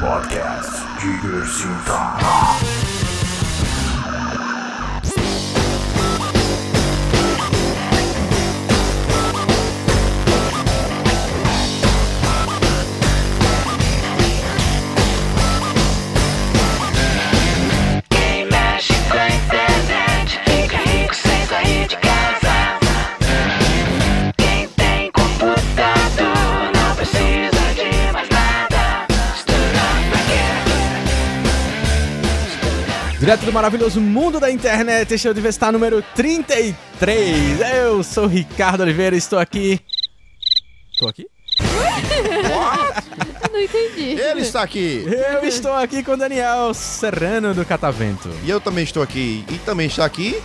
Podcast 0.00 0.78
Direto 33.28 33.44
do 33.44 33.52
maravilhoso 33.52 34.00
mundo 34.00 34.40
da 34.40 34.50
internet, 34.50 35.12
este 35.12 35.28
é 35.28 35.30
o 35.30 35.34
Divestar 35.34 35.70
número 35.70 36.02
33. 36.16 37.60
Eu 37.76 38.02
sou 38.02 38.24
o 38.24 38.26
Ricardo 38.26 38.80
Oliveira 38.80 39.14
e 39.14 39.18
estou 39.18 39.38
aqui. 39.38 39.78
Estou 40.90 41.10
aqui? 41.10 41.26
Não 43.52 43.60
entendi. 43.60 44.18
Ele 44.18 44.40
está 44.40 44.62
aqui. 44.62 45.04
Eu 45.06 45.46
estou 45.46 45.74
aqui 45.74 46.02
com 46.02 46.12
o 46.12 46.16
Daniel 46.16 46.72
Serrano 46.72 47.52
do 47.52 47.66
Catavento. 47.66 48.30
E 48.44 48.48
eu 48.48 48.62
também 48.62 48.84
estou 48.84 49.02
aqui. 49.02 49.44
E 49.50 49.58
também 49.58 49.88
está 49.88 50.06
aqui. 50.06 50.42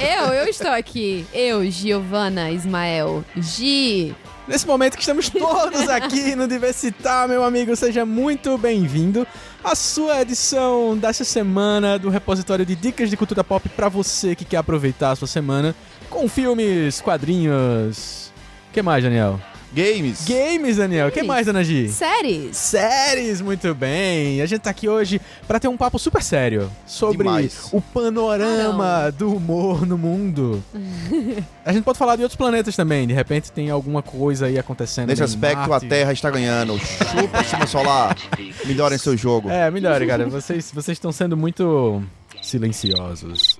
Eu, 0.00 0.32
eu 0.32 0.48
estou 0.48 0.70
aqui. 0.70 1.26
Eu, 1.34 1.70
Giovana 1.70 2.50
Ismael. 2.50 3.22
Gi. 3.36 4.16
Nesse 4.48 4.66
momento 4.66 4.94
que 4.94 5.02
estamos 5.02 5.28
todos 5.28 5.88
aqui 5.88 6.36
no 6.36 6.46
Diversitar, 6.46 7.28
meu 7.28 7.42
amigo, 7.42 7.74
seja 7.74 8.06
muito 8.06 8.56
bem-vindo 8.56 9.26
à 9.66 9.74
sua 9.74 10.22
edição 10.22 10.96
dessa 10.96 11.24
semana 11.24 11.98
do 11.98 12.08
repositório 12.08 12.64
de 12.64 12.76
dicas 12.76 13.10
de 13.10 13.16
cultura 13.16 13.42
pop 13.42 13.68
para 13.70 13.88
você 13.88 14.36
que 14.36 14.44
quer 14.44 14.58
aproveitar 14.58 15.10
a 15.10 15.16
sua 15.16 15.26
semana 15.26 15.74
com 16.08 16.28
filmes, 16.28 17.00
quadrinhos. 17.00 18.32
O 18.70 18.72
que 18.72 18.80
mais, 18.80 19.02
Daniel? 19.02 19.40
Games. 19.76 20.24
Games, 20.24 20.78
Daniel. 20.78 21.08
O 21.08 21.12
que 21.12 21.22
mais, 21.22 21.44
Dona 21.44 21.62
Gi? 21.62 21.90
Séries. 21.90 22.56
Séries, 22.56 23.42
muito 23.42 23.74
bem. 23.74 24.40
A 24.40 24.46
gente 24.46 24.60
tá 24.62 24.70
aqui 24.70 24.88
hoje 24.88 25.20
pra 25.46 25.60
ter 25.60 25.68
um 25.68 25.76
papo 25.76 25.98
super 25.98 26.22
sério 26.22 26.72
sobre 26.86 27.18
Demais. 27.18 27.68
o 27.70 27.82
panorama 27.82 29.12
do 29.12 29.36
humor 29.36 29.84
no 29.86 29.98
mundo. 29.98 30.64
a 31.62 31.74
gente 31.74 31.84
pode 31.84 31.98
falar 31.98 32.16
de 32.16 32.22
outros 32.22 32.38
planetas 32.38 32.74
também. 32.74 33.06
De 33.06 33.12
repente 33.12 33.52
tem 33.52 33.68
alguma 33.68 34.00
coisa 34.00 34.46
aí 34.46 34.58
acontecendo. 34.58 35.08
Nesse 35.08 35.22
aspecto, 35.22 35.68
Marte. 35.68 35.84
a 35.84 35.88
Terra 35.90 36.12
está 36.14 36.30
ganhando. 36.30 36.78
Chupa 36.78 37.44
cima 37.44 37.66
solar. 37.66 38.16
Melhorem 38.64 38.96
seu 38.96 39.14
jogo. 39.14 39.50
É, 39.50 39.70
melhor, 39.70 40.04
cara. 40.06 40.24
Vocês 40.24 40.72
vocês 40.72 40.96
estão 40.96 41.12
sendo 41.12 41.36
muito 41.36 42.02
silenciosos. 42.40 43.55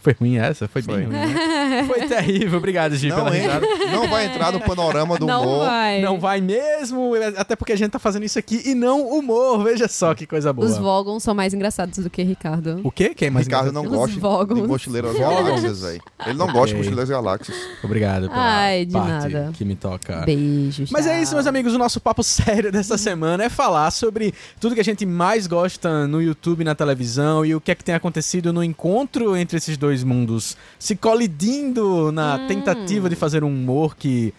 Foi 0.00 0.14
ruim 0.18 0.38
essa? 0.38 0.68
Foi, 0.68 0.80
Foi. 0.80 0.96
bem 0.96 1.06
ruim. 1.06 1.14
né? 1.16 1.84
Foi 1.88 2.06
terrível. 2.06 2.58
Obrigado, 2.58 2.94
Gi, 2.94 3.08
pela 3.08 3.24
Não, 3.24 3.30
risada. 3.30 3.66
entra, 3.66 3.90
não 3.92 4.08
vai 4.08 4.26
entrar 4.26 4.52
no 4.52 4.60
panorama 4.60 5.18
do 5.18 5.26
Não 5.26 5.42
humor. 5.42 5.66
vai. 5.66 6.00
Não 6.00 6.20
vai 6.20 6.40
mesmo, 6.40 7.12
até 7.36 7.56
porque 7.56 7.72
a 7.72 7.76
gente 7.76 7.90
tá 7.90 7.98
fazendo 7.98 8.24
isso 8.24 8.38
aqui 8.38 8.62
e 8.64 8.74
não 8.74 9.08
humor. 9.08 9.62
Veja 9.64 9.88
só 9.88 10.14
que 10.14 10.26
coisa 10.26 10.52
boa. 10.52 10.66
Os 10.68 10.78
Vogons 10.78 11.22
são 11.22 11.34
mais 11.34 11.52
engraçados 11.52 11.98
do 11.98 12.08
que 12.08 12.22
Ricardo. 12.22 12.80
O 12.84 12.90
quê? 12.92 13.12
Quem 13.14 13.28
é 13.28 13.30
mais 13.30 13.46
Ricardo 13.46 13.72
não 13.72 13.82
Os 13.82 13.88
gosta 13.90 14.20
Vogons. 14.20 14.62
de 14.62 14.68
Mochileiro 14.68 15.08
das 15.08 15.18
Galáxias, 15.18 15.80
velho. 15.82 16.02
Ele 16.26 16.38
não 16.38 16.46
gosta 16.46 16.66
de 16.68 16.74
Ok. 16.74 16.76
Mochileiro 16.76 16.96
das 16.96 17.08
Galáxias. 17.10 17.56
Obrigado 17.82 18.28
pela 18.28 18.40
Ai, 18.40 18.84
de 18.86 18.92
parte 18.92 19.28
nada. 19.32 19.50
que 19.52 19.64
me 19.64 19.74
toca. 19.74 20.22
Beijos. 20.24 20.90
Mas 20.90 21.06
é 21.06 21.14
tchau. 21.14 21.22
isso, 21.22 21.34
meus 21.34 21.46
amigos. 21.46 21.74
O 21.74 21.78
nosso 21.78 22.00
papo 22.00 22.22
sério 22.24 22.70
dessa 22.70 22.96
semana 22.96 23.44
é 23.44 23.48
falar 23.48 23.90
sobre 23.90 24.32
tudo 24.60 24.74
que 24.74 24.80
a 24.80 24.84
gente 24.84 25.04
mais 25.04 25.46
gosta 25.46 26.06
no 26.06 26.22
YouTube 26.22 26.62
na 26.62 26.74
televisão 26.74 27.44
e 27.44 27.54
o 27.54 27.60
que 27.60 27.70
é 27.72 27.74
que 27.74 27.82
tem 27.84 27.94
acontecido 27.94 28.52
no 28.52 28.62
encontro 28.62 29.36
entre 29.36 29.56
esses 29.58 29.76
dois 29.76 29.87
mundos, 30.04 30.56
se 30.78 30.94
colidindo 30.96 32.10
na 32.12 32.46
tentativa 32.46 33.08
de 33.08 33.16
fazer 33.16 33.42
um 33.44 33.48
humor 33.48 33.96
que 33.96 34.32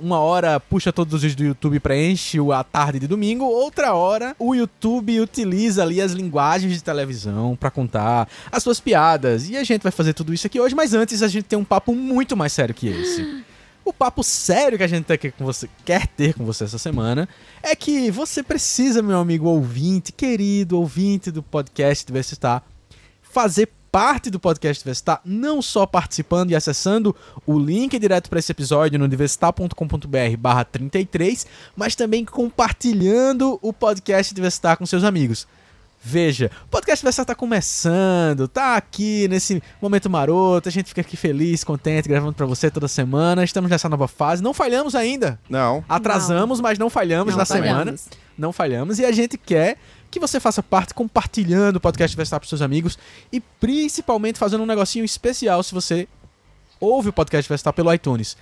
uma 0.00 0.18
hora 0.18 0.58
puxa 0.58 0.92
todos 0.92 1.14
os 1.14 1.20
vídeos 1.22 1.36
do 1.36 1.44
YouTube 1.44 1.76
e 1.76 1.80
preenche 1.80 2.40
o- 2.40 2.52
a 2.52 2.64
tarde 2.64 2.98
de 2.98 3.06
domingo, 3.06 3.44
outra 3.44 3.94
hora 3.94 4.34
o 4.38 4.52
YouTube 4.52 5.20
utiliza 5.20 5.82
ali 5.82 6.00
as 6.00 6.10
linguagens 6.12 6.72
de 6.74 6.82
televisão 6.82 7.54
pra 7.54 7.70
contar 7.70 8.28
as 8.50 8.60
suas 8.62 8.80
piadas. 8.80 9.48
E 9.48 9.56
a 9.56 9.62
gente 9.62 9.82
vai 9.82 9.92
fazer 9.92 10.14
tudo 10.14 10.34
isso 10.34 10.46
aqui 10.48 10.58
hoje, 10.58 10.74
mas 10.74 10.94
antes 10.94 11.22
a 11.22 11.28
gente 11.28 11.44
tem 11.44 11.56
um 11.58 11.64
papo 11.64 11.94
muito 11.94 12.36
mais 12.36 12.52
sério 12.52 12.74
que 12.74 12.88
esse. 12.88 13.44
O 13.84 13.92
papo 13.92 14.22
sério 14.22 14.76
que 14.76 14.84
a 14.84 14.86
gente 14.86 15.10
aqui 15.10 15.30
com 15.30 15.46
você, 15.46 15.66
quer 15.82 16.06
ter 16.08 16.34
com 16.34 16.44
você 16.44 16.64
essa 16.64 16.76
semana 16.76 17.26
é 17.62 17.74
que 17.74 18.10
você 18.10 18.42
precisa, 18.42 19.00
meu 19.00 19.16
amigo 19.18 19.48
ouvinte, 19.48 20.12
querido 20.12 20.78
ouvinte 20.78 21.30
do 21.30 21.42
podcast 21.42 22.04
Diversitar, 22.04 22.62
fazer 23.22 23.70
parte 23.90 24.30
do 24.30 24.38
podcast 24.38 24.82
Diversitar, 24.82 25.20
não 25.24 25.60
só 25.62 25.86
participando 25.86 26.50
e 26.50 26.56
acessando 26.56 27.14
o 27.46 27.58
link 27.58 27.98
direto 27.98 28.28
para 28.28 28.38
esse 28.38 28.52
episódio 28.52 28.98
no 28.98 29.08
diversitar.com.br 29.08 30.36
barra 30.38 30.64
33, 30.64 31.46
mas 31.76 31.94
também 31.94 32.24
compartilhando 32.24 33.58
o 33.62 33.72
podcast 33.72 34.34
Diversitar 34.34 34.76
com 34.76 34.86
seus 34.86 35.04
amigos. 35.04 35.46
Veja, 36.00 36.48
o 36.66 36.68
podcast 36.68 37.02
Diversitar 37.02 37.26
tá 37.26 37.34
começando, 37.34 38.46
tá 38.46 38.76
aqui 38.76 39.26
nesse 39.28 39.60
momento 39.82 40.08
maroto, 40.08 40.68
a 40.68 40.72
gente 40.72 40.86
fica 40.88 41.00
aqui 41.00 41.16
feliz, 41.16 41.64
contente, 41.64 42.08
gravando 42.08 42.34
pra 42.34 42.46
você 42.46 42.70
toda 42.70 42.86
semana. 42.86 43.42
Estamos 43.42 43.68
nessa 43.68 43.88
nova 43.88 44.06
fase, 44.06 44.42
não 44.42 44.54
falhamos 44.54 44.94
ainda. 44.94 45.40
Não. 45.50 45.84
Atrasamos, 45.88 46.60
mas 46.60 46.78
não 46.78 46.88
falhamos 46.88 47.32
Não 47.32 47.38
na 47.38 47.44
falhamos. 47.44 48.00
semana. 48.00 48.18
Não 48.38 48.52
falhamos. 48.52 48.98
E 49.00 49.04
a 49.04 49.10
gente 49.10 49.36
quer 49.36 49.76
que 50.10 50.20
você 50.20 50.40
faça 50.40 50.62
parte 50.62 50.94
compartilhando 50.94 51.76
o 51.76 51.80
podcast 51.80 52.12
Diversitar 52.12 52.40
pros 52.40 52.48
seus 52.48 52.62
amigos 52.62 52.98
e 53.32 53.40
principalmente 53.40 54.38
fazendo 54.38 54.62
um 54.62 54.66
negocinho 54.66 55.04
especial 55.04 55.62
se 55.62 55.74
você 55.74 56.08
ouve 56.80 57.08
o 57.08 57.12
podcast 57.12 57.44
Diversitar 57.44 57.72
pelo 57.72 57.92
iTunes. 57.92 58.36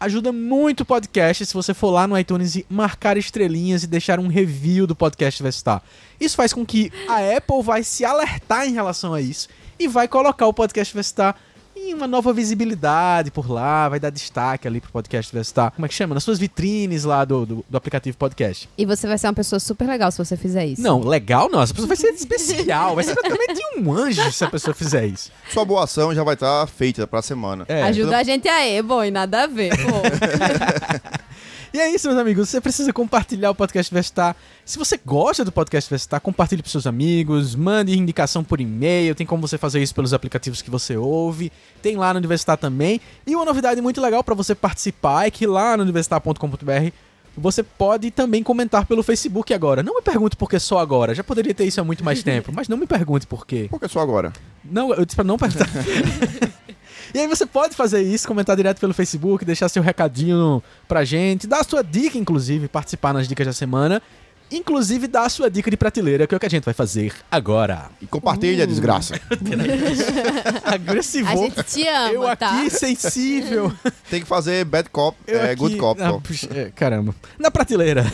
Ajuda 0.00 0.30
muito 0.30 0.82
o 0.82 0.86
podcast 0.86 1.44
se 1.44 1.54
você 1.54 1.74
for 1.74 1.90
lá 1.90 2.06
no 2.06 2.16
iTunes 2.16 2.54
e 2.54 2.66
marcar 2.70 3.16
estrelinhas 3.16 3.82
e 3.82 3.86
deixar 3.86 4.20
um 4.20 4.28
review 4.28 4.86
do 4.86 4.94
podcast 4.94 5.38
Diversitar. 5.38 5.82
Isso 6.20 6.36
faz 6.36 6.52
com 6.52 6.64
que 6.64 6.92
a 7.08 7.36
Apple 7.36 7.62
vai 7.62 7.82
se 7.82 8.04
alertar 8.04 8.66
em 8.66 8.72
relação 8.72 9.12
a 9.12 9.20
isso 9.20 9.48
e 9.78 9.88
vai 9.88 10.06
colocar 10.06 10.46
o 10.46 10.54
podcast 10.54 10.92
Diversitar 10.92 11.36
em 11.78 11.94
uma 11.94 12.06
nova 12.06 12.32
visibilidade 12.32 13.30
por 13.30 13.50
lá, 13.50 13.88
vai 13.88 14.00
dar 14.00 14.10
destaque 14.10 14.66
ali 14.66 14.80
pro 14.80 14.90
podcast 14.90 15.30
Diversitar. 15.30 15.70
Como 15.72 15.86
é 15.86 15.88
que 15.88 15.94
chama? 15.94 16.14
Nas 16.14 16.24
suas 16.24 16.38
vitrines 16.38 17.04
lá 17.04 17.24
do, 17.24 17.46
do, 17.46 17.64
do 17.68 17.76
aplicativo 17.76 18.16
podcast. 18.16 18.68
E 18.76 18.84
você 18.84 19.06
vai 19.06 19.18
ser 19.18 19.28
uma 19.28 19.34
pessoa 19.34 19.60
super 19.60 19.86
legal 19.86 20.10
se 20.10 20.18
você 20.18 20.36
fizer 20.36 20.66
isso. 20.66 20.82
Não, 20.82 21.00
legal 21.00 21.48
não. 21.48 21.62
Essa 21.62 21.72
pessoa 21.72 21.88
vai 21.88 21.96
ser 21.96 22.08
especial. 22.10 22.94
Vai 22.94 23.04
ser 23.04 23.14
praticamente 23.14 23.60
um 23.78 23.92
anjo 23.92 24.30
se 24.32 24.44
a 24.44 24.50
pessoa 24.50 24.74
fizer 24.74 25.06
isso. 25.06 25.30
Sua 25.50 25.64
boa 25.64 25.84
ação 25.84 26.14
já 26.14 26.24
vai 26.24 26.34
estar 26.34 26.66
feita 26.66 27.06
pra 27.06 27.22
semana. 27.22 27.64
É. 27.68 27.82
Ajuda 27.82 28.18
a 28.18 28.22
gente 28.22 28.48
aí, 28.48 28.82
bom, 28.82 29.04
e 29.04 29.10
nada 29.10 29.44
a 29.44 29.46
ver, 29.46 29.70
pô. 29.76 31.18
E 31.72 31.78
é 31.78 31.90
isso, 31.94 32.08
meus 32.08 32.20
amigos. 32.20 32.48
Você 32.48 32.60
precisa 32.60 32.92
compartilhar 32.92 33.50
o 33.50 33.54
podcast 33.54 33.90
Diversitar. 33.90 34.34
Se 34.64 34.78
você 34.78 34.98
gosta 35.04 35.44
do 35.44 35.52
podcast 35.52 35.88
Diversitar, 35.88 36.20
compartilhe 36.20 36.62
para 36.62 36.70
seus 36.70 36.86
amigos, 36.86 37.54
mande 37.54 37.96
indicação 37.96 38.42
por 38.42 38.60
e-mail. 38.60 39.14
Tem 39.14 39.26
como 39.26 39.46
você 39.46 39.58
fazer 39.58 39.82
isso 39.82 39.94
pelos 39.94 40.14
aplicativos 40.14 40.62
que 40.62 40.70
você 40.70 40.96
ouve. 40.96 41.52
Tem 41.82 41.96
lá 41.96 42.14
no 42.14 42.20
Diversitar 42.20 42.56
também. 42.56 43.00
E 43.26 43.34
uma 43.36 43.44
novidade 43.44 43.80
muito 43.80 44.00
legal 44.00 44.24
para 44.24 44.34
você 44.34 44.54
participar 44.54 45.26
é 45.26 45.30
que 45.30 45.46
lá 45.46 45.76
no 45.76 45.84
diversitar.com.br 45.84 46.92
você 47.36 47.62
pode 47.62 48.10
também 48.10 48.42
comentar 48.42 48.84
pelo 48.84 49.02
Facebook 49.02 49.54
agora. 49.54 49.82
Não 49.82 49.94
me 49.94 50.02
pergunte 50.02 50.36
por 50.36 50.50
que 50.50 50.58
só 50.58 50.78
agora. 50.78 51.14
Já 51.14 51.22
poderia 51.22 51.54
ter 51.54 51.64
isso 51.64 51.80
há 51.80 51.84
muito 51.84 52.04
mais 52.04 52.22
tempo, 52.24 52.52
mas 52.52 52.68
não 52.68 52.76
me 52.76 52.86
pergunte 52.86 53.26
por 53.26 53.46
quê. 53.46 53.66
Por 53.70 53.78
que 53.78 53.88
só 53.88 54.00
agora? 54.00 54.32
Não, 54.64 54.92
eu 54.92 55.04
disse 55.04 55.14
pra 55.14 55.24
não 55.24 55.38
perguntar. 55.38 55.68
e 57.14 57.18
aí 57.18 57.26
você 57.26 57.46
pode 57.46 57.74
fazer 57.74 58.02
isso, 58.02 58.26
comentar 58.26 58.56
direto 58.56 58.78
pelo 58.80 58.94
Facebook, 58.94 59.44
deixar 59.44 59.68
seu 59.68 59.82
recadinho 59.82 60.62
pra 60.86 61.04
gente, 61.04 61.46
dar 61.46 61.60
a 61.60 61.64
sua 61.64 61.82
dica, 61.82 62.18
inclusive, 62.18 62.68
participar 62.68 63.12
nas 63.12 63.28
dicas 63.28 63.46
da 63.46 63.52
semana. 63.52 64.02
Inclusive, 64.50 65.06
dar 65.06 65.24
a 65.26 65.28
sua 65.28 65.50
dica 65.50 65.70
de 65.70 65.76
prateleira, 65.76 66.26
que 66.26 66.34
é 66.34 66.36
o 66.36 66.40
que 66.40 66.46
a 66.46 66.48
gente 66.48 66.64
vai 66.64 66.72
fazer 66.72 67.12
agora. 67.30 67.90
E 68.00 68.06
compartilha, 68.06 68.66
desgraça. 68.66 69.20
Agressivo. 70.64 71.28
A 71.28 71.36
gente 71.36 71.62
te 71.64 71.86
ama, 71.86 72.10
Eu 72.12 72.36
tá? 72.36 72.58
aqui, 72.60 72.70
sensível. 72.70 73.70
Tem 74.08 74.22
que 74.22 74.26
fazer 74.26 74.64
bad 74.64 74.88
cop, 74.88 75.18
Eu 75.26 75.38
é, 75.38 75.50
aqui... 75.50 75.56
good 75.56 75.76
cop. 75.76 76.00
Ah, 76.02 76.14
puxa, 76.14 76.48
é, 76.54 76.70
caramba. 76.70 77.14
Na 77.38 77.50
prateleira. 77.50 78.06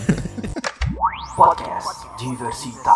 Podcast 1.36 2.06
Diversita. 2.18 2.90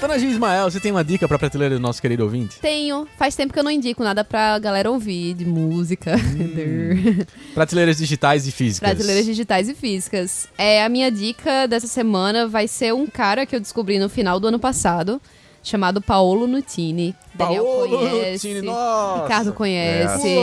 Dona 0.00 0.18
Gil 0.18 0.30
Ismael, 0.30 0.70
você 0.70 0.78
tem 0.78 0.92
uma 0.92 1.02
dica 1.02 1.26
pra 1.26 1.38
prateleira 1.38 1.74
do 1.74 1.80
nosso 1.80 2.02
querido 2.02 2.22
ouvinte? 2.22 2.58
Tenho. 2.60 3.08
Faz 3.16 3.34
tempo 3.34 3.52
que 3.52 3.58
eu 3.58 3.64
não 3.64 3.70
indico 3.70 4.04
nada 4.04 4.22
pra 4.22 4.58
galera 4.58 4.90
ouvir 4.90 5.34
de 5.34 5.46
música. 5.46 6.16
Hum. 6.16 7.24
Prateleiras 7.54 7.96
digitais 7.96 8.46
e 8.46 8.52
físicas. 8.52 8.90
Prateleiras 8.90 9.24
digitais 9.24 9.68
e 9.68 9.74
físicas. 9.74 10.48
É, 10.58 10.84
a 10.84 10.88
minha 10.88 11.10
dica 11.10 11.66
dessa 11.66 11.86
semana 11.86 12.46
vai 12.46 12.68
ser 12.68 12.92
um 12.92 13.06
cara 13.06 13.46
que 13.46 13.56
eu 13.56 13.60
descobri 13.60 13.98
no 13.98 14.08
final 14.08 14.38
do 14.38 14.48
ano 14.48 14.58
passado, 14.58 15.20
chamado 15.62 16.02
Paolo 16.02 16.46
Nutini. 16.46 17.14
Daniel 17.34 17.64
Paolo 17.64 17.98
conhece. 17.98 18.48
Nutini, 18.48 18.66
nossa! 18.66 19.22
Ricardo 19.22 19.52
conhece. 19.54 20.36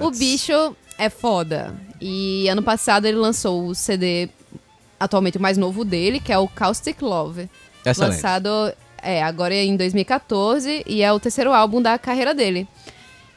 O 0.00 0.10
bicho 0.12 0.76
é 0.96 1.10
foda. 1.10 1.74
E 2.00 2.48
ano 2.48 2.62
passado 2.62 3.06
ele 3.06 3.18
lançou 3.18 3.66
o 3.66 3.74
CD 3.74 4.28
atualmente 4.98 5.38
o 5.38 5.42
mais 5.42 5.58
novo 5.58 5.84
dele, 5.84 6.20
que 6.20 6.32
é 6.32 6.38
o 6.38 6.48
Caustic 6.48 7.02
Love. 7.02 7.50
Excelente. 7.90 8.14
Lançado 8.14 8.48
é, 9.02 9.22
agora 9.22 9.54
em 9.54 9.76
2014 9.76 10.84
e 10.86 11.02
é 11.02 11.12
o 11.12 11.20
terceiro 11.20 11.52
álbum 11.52 11.80
da 11.80 11.98
carreira 11.98 12.34
dele. 12.34 12.66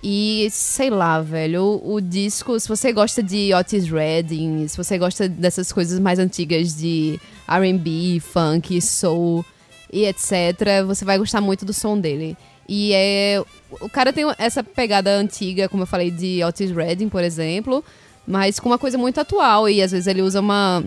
E 0.01 0.47
sei 0.51 0.89
lá, 0.89 1.21
velho, 1.21 1.61
o, 1.61 1.95
o 1.95 2.01
disco, 2.01 2.57
se 2.59 2.67
você 2.67 2.93
gosta 2.93 3.21
de 3.21 3.53
Otis 3.53 3.89
Redding, 3.89 4.67
se 4.67 4.77
você 4.77 4.97
gosta 4.97 5.27
dessas 5.27 5.73
coisas 5.73 5.99
mais 5.99 6.19
antigas 6.19 6.75
de 6.75 7.19
R&B, 7.47 8.21
funk, 8.21 8.81
soul 8.81 9.45
e 9.91 10.05
etc, 10.05 10.85
você 10.87 11.03
vai 11.03 11.17
gostar 11.17 11.41
muito 11.41 11.65
do 11.65 11.73
som 11.73 11.99
dele. 11.99 12.37
E 12.67 12.93
é 12.93 13.43
o 13.81 13.89
cara 13.89 14.13
tem 14.13 14.25
essa 14.37 14.63
pegada 14.63 15.11
antiga, 15.11 15.67
como 15.67 15.83
eu 15.83 15.87
falei 15.87 16.09
de 16.09 16.43
Otis 16.43 16.71
Redding, 16.71 17.09
por 17.09 17.23
exemplo, 17.23 17.83
mas 18.25 18.59
com 18.59 18.69
uma 18.69 18.77
coisa 18.77 18.97
muito 18.97 19.19
atual 19.19 19.67
e 19.67 19.81
às 19.81 19.91
vezes 19.91 20.07
ele 20.07 20.21
usa 20.21 20.39
uma 20.39 20.83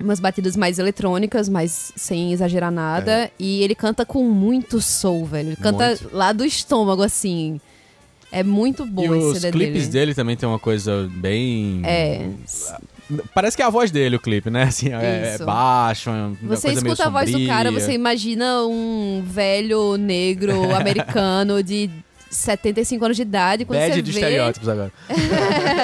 umas 0.00 0.20
batidas 0.20 0.56
mais 0.56 0.78
eletrônicas, 0.78 1.48
mas 1.48 1.92
sem 1.96 2.32
exagerar 2.32 2.70
nada. 2.70 3.30
E 3.38 3.62
ele 3.62 3.74
canta 3.74 4.04
com 4.04 4.24
muito 4.24 4.80
soul, 4.80 5.24
velho. 5.24 5.50
Ele 5.50 5.56
canta 5.56 5.88
Muito. 5.88 6.10
lá 6.12 6.32
do 6.32 6.44
estômago, 6.44 7.02
assim. 7.02 7.60
É 8.30 8.42
muito 8.42 8.84
bom 8.84 9.14
E 9.14 9.18
esse 9.18 9.26
os 9.26 9.38
CD 9.38 9.52
clipes 9.52 9.88
dele. 9.88 9.92
dele 10.06 10.14
também 10.14 10.36
tem 10.36 10.48
uma 10.48 10.58
coisa 10.58 11.08
bem. 11.14 11.80
É. 11.84 12.28
Parece 13.32 13.56
que 13.56 13.62
é 13.62 13.66
a 13.66 13.70
voz 13.70 13.90
dele 13.90 14.16
o 14.16 14.20
clipe, 14.20 14.50
né? 14.50 14.64
Assim, 14.64 14.92
é, 14.92 15.36
é 15.36 15.44
baixo, 15.44 16.10
é 16.10 16.30
Você 16.42 16.72
escuta 16.72 17.06
a 17.06 17.08
voz 17.08 17.30
do 17.30 17.46
cara, 17.46 17.70
você 17.70 17.92
imagina 17.92 18.64
um 18.66 19.22
velho 19.24 19.96
negro 19.96 20.52
americano 20.74 21.62
de 21.62 21.88
75 22.36 23.04
anos 23.04 23.16
de 23.16 23.22
idade. 23.22 23.64
Quando 23.64 23.78
Bad 23.78 23.94
você 23.94 24.02
de 24.02 24.12
vê, 24.12 24.18
estereótipos 24.20 24.68
agora. 24.68 24.92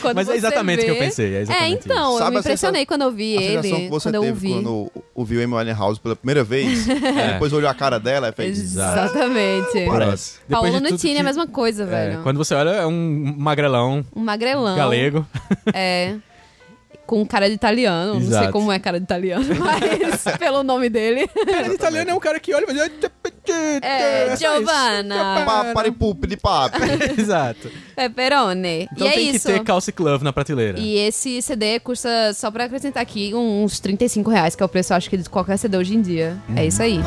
quando 0.00 0.16
Mas 0.16 0.28
é 0.28 0.36
exatamente 0.36 0.82
o 0.82 0.84
que 0.84 0.90
eu 0.90 0.94
vê- 0.94 1.00
pensei. 1.00 1.34
É, 1.34 1.44
É, 1.48 1.68
então, 1.68 2.12
eu 2.12 2.18
Sabe 2.18 2.30
me 2.34 2.40
impressionei 2.40 2.86
quando 2.86 3.02
eu 3.02 3.12
vi 3.12 3.36
A 3.36 3.40
sensação 3.40 3.76
ele. 3.78 3.84
que 3.84 3.90
você 3.90 4.08
Quando 4.08 4.14
eu 4.14 4.22
ouvi. 4.24 4.52
quando 4.52 4.92
ouviu 5.14 5.42
Amy 5.42 5.54
Winehouse 5.54 6.00
pela 6.00 6.16
primeira 6.16 6.44
vez, 6.44 6.88
É. 6.88 7.32
depois 7.32 7.52
olhou 7.52 7.68
a 7.68 7.74
cara 7.74 7.98
dela 7.98 8.28
e 8.28 8.32
fez... 8.32 8.58
Exatamente. 8.58 9.86
Parece. 9.86 10.38
Depois 10.48 10.70
Paulo 10.72 10.86
de 10.86 10.92
Nutini 10.92 11.12
é 11.12 11.14
que- 11.16 11.20
a 11.20 11.24
mesma 11.24 11.46
coisa, 11.46 11.82
É, 11.84 11.86
velho. 11.86 12.22
quando 12.22 12.36
você 12.36 12.54
olha, 12.54 12.70
é 12.70 12.86
um 12.86 13.34
magrelão 13.36 14.04
Um 14.14 14.20
magrelão. 14.20 14.76
galego. 14.76 15.26
É. 15.74 16.14
Com 17.06 17.24
cara 17.26 17.48
de 17.48 17.54
italiano. 17.54 18.14
Não 18.14 18.20
sei 18.20 18.28
Exato. 18.28 18.52
como 18.52 18.70
é 18.70 18.78
cara 18.78 18.98
de 19.00 19.04
italiano, 19.04 19.46
mas 19.58 20.36
pelo 20.38 20.62
nome 20.62 20.90
dele. 20.90 21.26
Cara, 21.26 21.72
italiano 21.72 22.10
é 22.10 22.14
um 22.14 22.20
cara 22.20 22.38
que 22.38 22.52
olha 22.52 22.64
e 22.64 22.66
faz... 22.66 22.78
É. 23.52 24.36
Giovanna. 24.36 25.44
Pa, 25.44 25.72
para 25.74 25.92
pup 25.92 26.26
de 26.26 26.36
papo. 26.36 26.78
Exato. 27.18 27.70
Pepperoni. 27.96 28.88
Então 28.92 29.06
e 29.06 29.10
é 29.10 29.14
tem 29.14 29.30
isso. 29.30 29.46
que 29.48 29.54
ter 29.54 29.64
Calce 29.64 29.92
Club 29.92 30.22
na 30.22 30.32
prateleira. 30.32 30.78
E 30.78 30.96
esse 30.98 31.40
CD 31.42 31.80
custa, 31.80 32.32
só 32.34 32.50
pra 32.50 32.64
acrescentar 32.64 33.02
aqui, 33.02 33.34
uns 33.34 33.80
35 33.80 34.30
reais, 34.30 34.54
que 34.54 34.62
é 34.62 34.66
o 34.66 34.68
preço, 34.68 34.92
eu 34.92 34.96
acho 34.96 35.10
que, 35.10 35.16
de 35.16 35.28
qualquer 35.28 35.56
CD 35.56 35.76
hoje 35.76 35.94
em 35.94 36.02
dia. 36.02 36.36
É 36.56 36.66
isso 36.66 36.82
aí. 36.82 37.00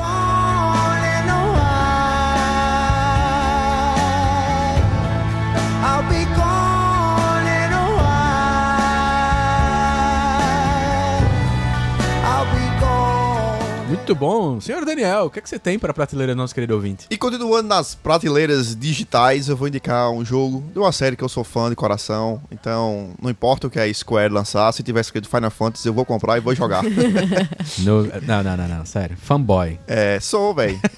Muito 14.12 14.20
bom. 14.20 14.60
Senhor 14.60 14.84
Daniel, 14.86 15.26
o 15.26 15.30
que, 15.30 15.40
é 15.40 15.42
que 15.42 15.48
você 15.50 15.58
tem 15.58 15.80
pra 15.80 15.94
prateleira 15.94 16.34
do 16.34 16.38
nosso 16.38 16.54
querido 16.54 16.74
ouvinte? 16.76 17.06
E 17.10 17.18
continuando 17.18 17.70
nas 17.70 17.96
prateleiras 17.96 18.76
digitais, 18.76 19.48
eu 19.48 19.56
vou 19.56 19.70
indicar 19.70 20.12
um 20.12 20.26
jogo 20.26 20.64
de 20.74 20.80
uma 20.80 20.92
série 20.92 21.16
que 21.16 21.24
eu 21.24 21.30
sou 21.30 21.44
fã 21.46 21.70
de 21.70 21.76
coração. 21.78 22.42
Então, 22.52 23.12
não 23.22 23.30
importa 23.30 23.68
o 23.68 23.70
que 23.70 23.80
a 23.80 23.92
Square 23.94 24.34
lançar, 24.34 24.72
se 24.74 24.84
tiver 24.84 25.00
escrito 25.00 25.30
Final 25.30 25.50
Fantasy, 25.50 25.88
eu 25.88 25.94
vou 25.94 26.04
comprar 26.04 26.38
e 26.38 26.42
vou 26.42 26.54
jogar. 26.54 26.84
No- 27.80 28.04
Não, 28.28 28.44
não, 28.44 28.58
não, 28.58 28.68
não, 28.68 28.86
sério. 28.86 29.16
Fanboy. 29.18 29.80
é, 29.88 30.20
sou, 30.20 30.54
velho. 30.54 30.80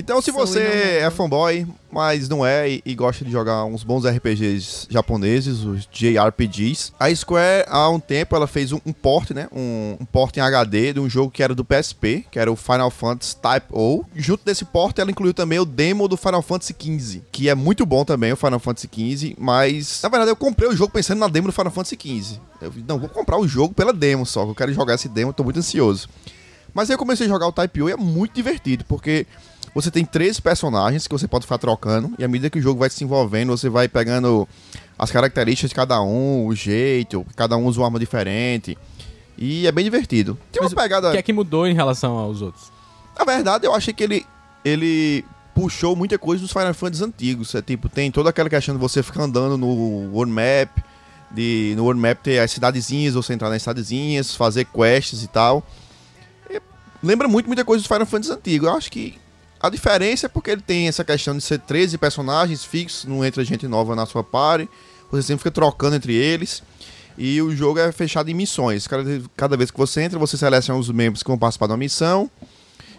Então, 0.00 0.20
se 0.22 0.30
Sou 0.30 0.46
você 0.46 0.60
não 0.60 0.70
nego. 0.70 1.06
é 1.06 1.10
fanboy, 1.10 1.66
mas 1.90 2.28
não 2.28 2.46
é 2.46 2.70
e, 2.70 2.82
e 2.86 2.94
gosta 2.94 3.24
de 3.24 3.32
jogar 3.32 3.64
uns 3.64 3.82
bons 3.82 4.04
RPGs 4.06 4.86
japoneses, 4.88 5.64
os 5.64 5.88
JRPGs, 5.90 6.92
a 7.00 7.12
Square, 7.12 7.64
há 7.68 7.90
um 7.90 7.98
tempo, 7.98 8.36
ela 8.36 8.46
fez 8.46 8.70
um, 8.70 8.78
um 8.86 8.92
port, 8.92 9.32
né? 9.32 9.48
Um, 9.52 9.96
um 10.00 10.04
port 10.04 10.36
em 10.36 10.40
HD 10.40 10.92
de 10.92 11.00
um 11.00 11.10
jogo 11.10 11.32
que 11.32 11.42
era 11.42 11.52
do 11.52 11.64
PSP, 11.64 12.24
que 12.30 12.37
era 12.38 12.50
o 12.50 12.56
Final 12.56 12.90
Fantasy 12.90 13.36
Type 13.36 13.66
O. 13.70 14.04
Junto 14.14 14.44
desse 14.44 14.64
port, 14.64 14.98
ela 14.98 15.10
incluiu 15.10 15.34
também 15.34 15.58
o 15.58 15.64
demo 15.64 16.06
do 16.06 16.16
Final 16.16 16.42
Fantasy 16.42 16.74
XV, 16.78 17.22
que 17.32 17.48
é 17.48 17.54
muito 17.54 17.84
bom 17.84 18.04
também, 18.04 18.32
o 18.32 18.36
Final 18.36 18.60
Fantasy 18.60 18.88
XV, 18.92 19.34
mas, 19.38 20.00
na 20.02 20.08
verdade, 20.08 20.30
eu 20.30 20.36
comprei 20.36 20.68
o 20.68 20.76
jogo 20.76 20.92
pensando 20.92 21.18
na 21.18 21.28
demo 21.28 21.48
do 21.48 21.52
Final 21.52 21.70
Fantasy 21.70 21.98
XV. 22.00 22.40
Eu 22.60 22.72
não, 22.86 22.98
vou 22.98 23.08
comprar 23.08 23.38
o 23.38 23.48
jogo 23.48 23.74
pela 23.74 23.92
demo 23.92 24.24
só, 24.24 24.44
que 24.44 24.50
eu 24.50 24.54
quero 24.54 24.72
jogar 24.72 24.94
esse 24.94 25.08
demo, 25.08 25.32
tô 25.32 25.42
muito 25.44 25.58
ansioso. 25.58 26.08
Mas 26.72 26.88
aí 26.88 26.94
eu 26.94 26.98
comecei 26.98 27.26
a 27.26 27.28
jogar 27.28 27.46
o 27.46 27.52
Type 27.52 27.82
O 27.82 27.88
e 27.88 27.92
é 27.92 27.96
muito 27.96 28.34
divertido, 28.34 28.84
porque 28.84 29.26
você 29.74 29.90
tem 29.90 30.04
três 30.04 30.38
personagens 30.38 31.06
que 31.06 31.12
você 31.12 31.26
pode 31.26 31.44
ficar 31.44 31.58
trocando, 31.58 32.12
e 32.18 32.24
à 32.24 32.28
medida 32.28 32.50
que 32.50 32.58
o 32.58 32.62
jogo 32.62 32.80
vai 32.80 32.88
se 32.88 32.96
desenvolvendo, 32.96 33.50
você 33.50 33.68
vai 33.68 33.88
pegando 33.88 34.46
as 34.98 35.10
características 35.10 35.70
de 35.70 35.74
cada 35.74 36.00
um, 36.02 36.46
o 36.46 36.54
jeito, 36.54 37.24
cada 37.36 37.56
um 37.56 37.66
usa 37.66 37.80
uma 37.80 37.86
arma 37.86 37.98
diferente. 37.98 38.76
E 39.38 39.66
é 39.66 39.72
bem 39.72 39.84
divertido. 39.84 40.36
Mas 40.60 40.72
uma 40.72 40.82
pegada. 40.82 41.08
O 41.08 41.12
que 41.12 41.18
é 41.18 41.22
que 41.22 41.32
mudou 41.32 41.66
em 41.66 41.74
relação 41.74 42.18
aos 42.18 42.42
outros? 42.42 42.72
Na 43.16 43.24
verdade, 43.24 43.66
eu 43.66 43.74
achei 43.74 43.94
que 43.94 44.02
ele, 44.02 44.26
ele 44.64 45.24
puxou 45.54 45.94
muita 45.94 46.18
coisa 46.18 46.42
dos 46.42 46.52
Final 46.52 46.74
Fantasy 46.74 47.04
antigos. 47.04 47.54
É 47.54 47.62
tipo, 47.62 47.88
tem 47.88 48.10
toda 48.10 48.30
aquela 48.30 48.50
questão 48.50 48.74
de 48.74 48.80
você 48.80 49.02
ficar 49.02 49.22
andando 49.22 49.56
no 49.56 49.66
World 50.12 50.32
Map, 50.32 50.78
de 51.30 51.74
no 51.76 51.84
World 51.84 52.00
Map 52.00 52.18
ter 52.20 52.40
as 52.40 52.50
cidadezinhas, 52.50 53.14
você 53.14 53.32
entrar 53.32 53.48
nas 53.48 53.62
cidadezinhas, 53.62 54.34
fazer 54.34 54.64
quests 54.64 55.22
e 55.22 55.28
tal. 55.28 55.64
E 56.50 56.60
lembra 57.00 57.28
muito 57.28 57.46
muita 57.46 57.64
coisa 57.64 57.80
dos 57.80 57.88
Final 57.88 58.06
Fantasy 58.06 58.32
antigos. 58.32 58.68
Eu 58.68 58.74
acho 58.74 58.90
que 58.90 59.16
a 59.60 59.68
diferença 59.68 60.26
é 60.26 60.28
porque 60.28 60.50
ele 60.50 60.62
tem 60.62 60.88
essa 60.88 61.04
questão 61.04 61.36
de 61.36 61.42
ser 61.42 61.60
13 61.60 61.96
personagens 61.98 62.64
fixos, 62.64 63.04
não 63.04 63.24
entra 63.24 63.44
gente 63.44 63.66
nova 63.66 63.94
na 63.94 64.06
sua 64.06 64.22
party, 64.22 64.68
você 65.10 65.22
sempre 65.22 65.38
fica 65.38 65.50
trocando 65.50 65.96
entre 65.96 66.14
eles. 66.14 66.62
E 67.18 67.42
o 67.42 67.54
jogo 67.54 67.80
é 67.80 67.90
fechado 67.90 68.30
em 68.30 68.34
missões. 68.34 68.86
Cada, 68.86 69.04
cada 69.36 69.56
vez 69.56 69.70
que 69.72 69.76
você 69.76 70.02
entra, 70.02 70.18
você 70.18 70.36
seleciona 70.36 70.78
os 70.78 70.88
membros 70.88 71.22
que 71.22 71.28
vão 71.28 71.36
participar 71.36 71.66
de 71.66 71.72
uma 71.72 71.78
missão. 71.78 72.30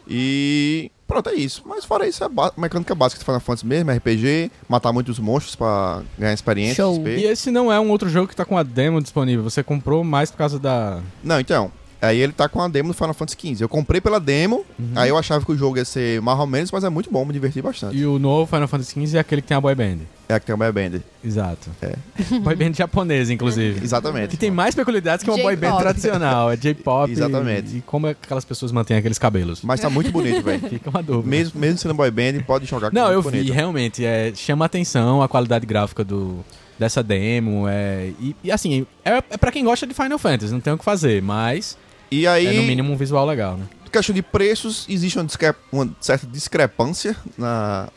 E 0.07 0.91
pronto, 1.07 1.29
é 1.29 1.35
isso. 1.35 1.63
Mas 1.65 1.85
fora 1.85 2.05
isso, 2.05 2.23
é 2.23 2.27
mecânica 2.57 2.93
básica 2.93 3.19
de 3.19 3.25
Final 3.25 3.39
Fantasy 3.39 3.65
mesmo, 3.65 3.91
RPG, 3.91 4.51
matar 4.67 4.91
muitos 4.91 5.19
monstros 5.19 5.55
pra 5.55 6.01
ganhar 6.17 6.33
experiência. 6.33 6.83
E 7.17 7.23
esse 7.23 7.49
não 7.49 7.71
é 7.71 7.79
um 7.79 7.89
outro 7.89 8.09
jogo 8.09 8.27
que 8.27 8.35
tá 8.35 8.43
com 8.43 8.57
a 8.57 8.63
demo 8.63 9.01
disponível. 9.01 9.43
Você 9.43 9.63
comprou 9.63 10.03
mais 10.03 10.29
por 10.29 10.37
causa 10.37 10.59
da. 10.59 10.99
Não, 11.23 11.39
então. 11.39 11.71
Aí 12.01 12.19
ele 12.19 12.33
tá 12.33 12.47
com 12.47 12.61
a 12.61 12.67
demo 12.67 12.89
do 12.89 12.93
Final 12.93 13.13
Fantasy 13.13 13.55
XV. 13.55 13.63
Eu 13.63 13.69
comprei 13.69 13.99
pela 13.99 14.19
demo, 14.19 14.65
aí 14.95 15.09
eu 15.09 15.17
achava 15.17 15.43
que 15.43 15.51
o 15.51 15.57
jogo 15.57 15.77
ia 15.77 15.85
ser 15.85 16.21
mais 16.21 16.39
ou 16.39 16.47
menos, 16.47 16.71
mas 16.71 16.83
é 16.83 16.89
muito 16.89 17.11
bom, 17.11 17.25
me 17.25 17.33
diverti 17.33 17.61
bastante. 17.61 17.97
E 17.97 18.05
o 18.05 18.17
novo 18.17 18.45
Final 18.45 18.67
Fantasy 18.67 18.93
XV 19.05 19.17
é 19.17 19.19
aquele 19.19 19.41
que 19.41 19.47
tem 19.47 19.57
a 19.57 19.61
boy 19.61 19.75
band. 19.75 19.99
É 20.29 20.35
a 20.35 20.39
que 20.39 20.45
tem 20.45 20.53
o 20.53 20.57
Bad 20.59 20.71
Band. 20.71 20.99
Exato. 21.23 21.71
É. 21.81 21.95
boy 22.41 22.55
band 22.55 22.73
japonesa, 22.73 23.33
inclusive. 23.33 23.83
Exatamente. 23.83 24.29
Que 24.29 24.37
tem 24.37 24.51
mais 24.51 24.75
peculiaridades 24.75 25.25
que 25.25 25.31
uma 25.31 25.41
boy 25.41 25.55
band 25.55 25.77
tradicional. 25.77 26.51
É 26.51 26.55
J-pop. 26.55 27.11
Exatamente. 27.11 27.73
E, 27.73 27.77
e 27.79 27.81
como 27.81 28.05
aquelas 28.05 28.45
pessoas 28.45 28.71
mantêm 28.71 28.95
aqueles 28.95 29.17
cabelos. 29.17 29.63
Mas 29.63 29.79
tá 29.79 29.89
muito 29.89 30.11
bonito, 30.11 30.43
velho. 30.43 30.59
Fica 30.69 30.91
uma 30.91 31.01
dúvida. 31.01 31.27
Mesmo, 31.27 31.59
mesmo 31.59 31.79
sendo 31.79 31.95
boy 31.95 32.11
band, 32.11 32.43
pode 32.45 32.67
jogar 32.67 32.91
com 32.91 32.95
Não, 32.95 33.11
eu 33.11 33.23
bonito. 33.23 33.43
vi, 33.43 33.51
realmente. 33.51 34.05
É, 34.05 34.31
chama 34.35 34.65
atenção 34.65 35.23
a 35.23 35.27
qualidade 35.27 35.65
gráfica 35.65 36.03
do, 36.03 36.45
dessa 36.77 37.01
demo. 37.01 37.67
É, 37.67 38.11
e, 38.19 38.35
e, 38.43 38.51
assim, 38.51 38.85
é, 39.03 39.23
é 39.31 39.37
pra 39.37 39.51
quem 39.51 39.63
gosta 39.65 39.87
de 39.87 39.95
Final 39.95 40.19
Fantasy, 40.19 40.53
não 40.53 40.61
tem 40.61 40.73
o 40.73 40.77
que 40.77 40.85
fazer, 40.85 41.23
mas 41.23 41.75
E 42.11 42.25
aí, 42.27 42.47
é 42.47 42.53
no 42.53 42.63
mínimo 42.63 42.91
um 42.93 42.97
visual 42.97 43.25
legal, 43.25 43.57
né? 43.57 43.65
questão 43.91 44.13
de 44.13 44.21
preços, 44.21 44.85
existe 44.87 45.17
uma, 45.17 45.25
discre- 45.25 45.55
uma 45.71 45.89
certa 45.99 46.27
discrepância 46.27 47.15
na, 47.37 47.89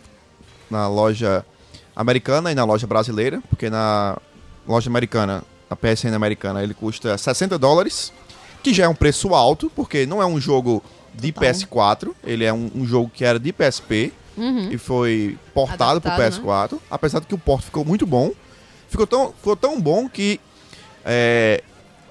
na 0.71 0.88
loja 0.88 1.45
americana 1.95 2.50
e 2.50 2.54
na 2.54 2.64
loja 2.64 2.87
brasileira, 2.87 3.42
porque 3.50 3.69
na 3.69 4.16
loja 4.66 4.88
americana, 4.88 5.42
na 5.69 5.76
PSN 5.76 6.14
americana, 6.14 6.62
ele 6.62 6.73
custa 6.73 7.16
60 7.19 7.59
dólares, 7.59 8.11
que 8.62 8.73
já 8.73 8.85
é 8.85 8.88
um 8.88 8.95
preço 8.95 9.35
alto, 9.35 9.71
porque 9.76 10.07
não 10.07 10.23
é 10.23 10.25
um 10.26 10.40
jogo 10.40 10.83
de 11.14 11.31
Total. 11.31 11.50
PS4, 11.50 12.14
ele 12.25 12.45
é 12.45 12.52
um, 12.52 12.71
um 12.75 12.87
jogo 12.87 13.11
que 13.12 13.25
era 13.25 13.38
de 13.38 13.52
PSP 13.52 14.12
Uhum. 14.35 14.71
e 14.71 14.78
foi 14.78 15.37
portado 15.52 15.99
Adaptado, 15.99 16.40
pro 16.40 16.42
PS4, 16.49 16.78
apesar 16.90 17.21
de 17.21 17.26
que 17.26 17.35
o 17.35 17.38
porto 17.38 17.64
ficou 17.66 17.85
muito 17.85 18.07
bom. 18.07 18.31
Ficou 18.88 19.07
tão, 19.07 19.31
ficou 19.35 19.54
tão 19.54 19.78
bom 19.78 20.09
que 20.09 20.40
é, 21.04 21.62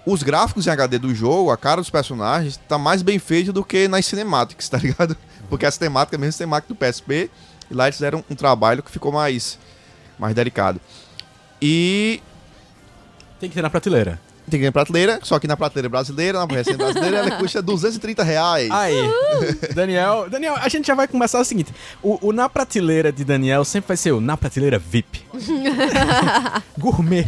os 0.06 0.24
gráficos 0.24 0.66
em 0.68 0.70
HD 0.70 0.98
do 1.00 1.14
jogo, 1.14 1.52
a 1.52 1.58
cara 1.58 1.82
dos 1.82 1.90
personagens, 1.90 2.58
tá 2.68 2.78
mais 2.78 3.02
bem 3.02 3.20
feita 3.20 3.52
do 3.54 3.64
que 3.64 3.88
nas 3.88 4.06
cinemáticas, 4.06 4.68
tá 4.70 4.78
ligado? 4.78 5.16
Porque 5.50 5.66
a 5.66 5.72
cinemática 5.72 6.16
é 6.16 6.18
a 6.18 6.20
mesma 6.20 6.32
cinemática 6.34 6.74
do 6.74 6.78
PSP, 6.78 7.30
e 7.70 7.74
lá 7.74 7.86
eles 7.86 7.96
fizeram 7.98 8.24
um 8.30 8.36
trabalho 8.36 8.82
que 8.84 8.92
ficou 8.92 9.12
mais, 9.12 9.58
mais 10.18 10.34
delicado. 10.36 10.80
E 11.62 12.22
Tem 13.40 13.50
que 13.50 13.56
ter 13.56 13.62
na 13.62 13.70
prateleira. 13.70 14.20
tem 14.50 14.60
que 14.60 14.66
ir 14.66 14.68
na 14.68 14.72
prateleira, 14.72 15.20
só 15.24 15.38
que 15.40 15.48
na 15.48 15.56
prateleira 15.56 15.88
brasileira, 15.90 16.40
na 16.40 16.46
versão 16.46 16.76
brasileira, 16.76 17.18
ela 17.18 17.32
custa 17.38 17.62
230 17.64 18.24
reais. 18.24 18.72
Aí, 18.72 18.96
Daniel, 19.76 20.28
Daniel, 20.30 20.56
a 20.56 20.68
gente 20.68 20.88
já 20.88 20.96
vai 20.96 21.08
começar 21.08 21.40
o 21.40 21.46
seguinte: 21.46 21.72
o, 22.02 22.30
o 22.30 22.32
na 22.34 22.50
prateleira 22.50 23.12
de 23.12 23.24
Daniel 23.24 23.64
sempre 23.64 23.90
vai 23.90 23.98
ser 23.98 24.12
o 24.12 24.20
na 24.20 24.36
prateleira 24.36 24.80
VIP. 24.80 25.24
Gourmet. 26.78 27.28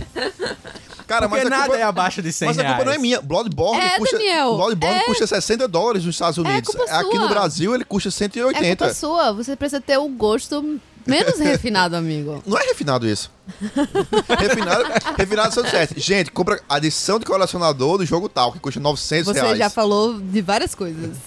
Cara, 1.07 1.27
Porque 1.27 1.43
mas 1.43 1.47
a 1.47 1.49
nada 1.49 1.65
culpa, 1.67 1.79
é 1.79 1.83
abaixo 1.83 2.21
de 2.21 2.31
100 2.33 2.47
mas 2.47 2.59
a 2.59 2.63
culpa 2.63 2.77
não 2.79 2.83
é 2.83 2.85
reais. 2.95 3.01
minha. 3.01 3.21
Bloodborne 3.21 3.81
É, 3.81 3.97
custa. 3.97 4.17
Daniel, 4.17 4.55
Bloodborne 4.55 4.97
é. 4.99 5.03
custa 5.03 5.27
60 5.27 5.67
dólares 5.67 6.05
nos 6.05 6.15
Estados 6.15 6.37
Unidos. 6.37 6.73
culpa 6.75 6.91
Aqui 6.91 7.17
no. 7.17 7.29
Brasil 7.29 7.73
ele 7.75 7.83
custa 7.85 8.09
É 8.09 8.11
180. 8.11 8.75
culpa 8.85 8.93
sua, 8.93 9.31
você 9.33 9.55
precisa 9.55 9.81
ter 9.81 9.97
o 9.97 10.07
gosto 10.09 10.79
menos 11.05 11.37
refinado, 11.41 11.95
amigo. 11.95 12.41
Não 12.45 12.57
é 12.57 12.63
refinado 12.65 13.07
isso. 13.07 13.29
refinado, 14.39 14.85
refinado 15.17 15.53
são 15.53 15.65
certo. 15.65 15.99
Gente, 15.99 16.31
compra 16.31 16.61
adição 16.69 17.19
de 17.19 17.25
colecionador 17.25 17.97
do 17.97 18.05
jogo 18.05 18.29
tal, 18.29 18.51
que 18.51 18.59
custa 18.59 18.79
900 18.79 19.33
Você 19.33 19.41
reais. 19.41 19.57
já 19.57 19.69
falou 19.69 20.19
de 20.19 20.41
várias 20.41 20.73
coisas. 20.75 21.17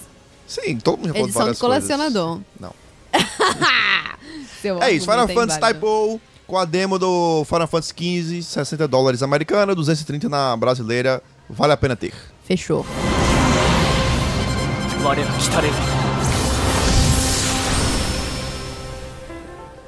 Sim, 0.47 0.78
todo 0.78 0.99
mundo 0.99 1.09
já 1.09 1.12
falou 1.12 1.26
de 1.26 1.30
Edição 1.30 1.40
várias 1.42 1.56
de 1.56 1.61
colecionador. 1.61 2.28
coisas. 2.28 2.47
Não. 2.61 2.73
É 4.83 4.90
isso, 4.90 5.06
Final 5.09 5.28
Fantasy. 5.28 5.61
Typo 5.61 6.21
com 6.46 6.56
a 6.56 6.64
demo 6.64 6.98
do 6.98 7.44
Final 7.44 7.66
Fantasy 7.66 7.92
XV, 7.92 8.42
60 8.42 8.86
dólares 8.86 9.22
americana, 9.22 9.74
230 9.74 10.28
na 10.28 10.56
brasileira, 10.56 11.22
vale 11.48 11.72
a 11.72 11.76
pena 11.76 11.96
ter. 11.96 12.14
Fechou. 12.44 12.86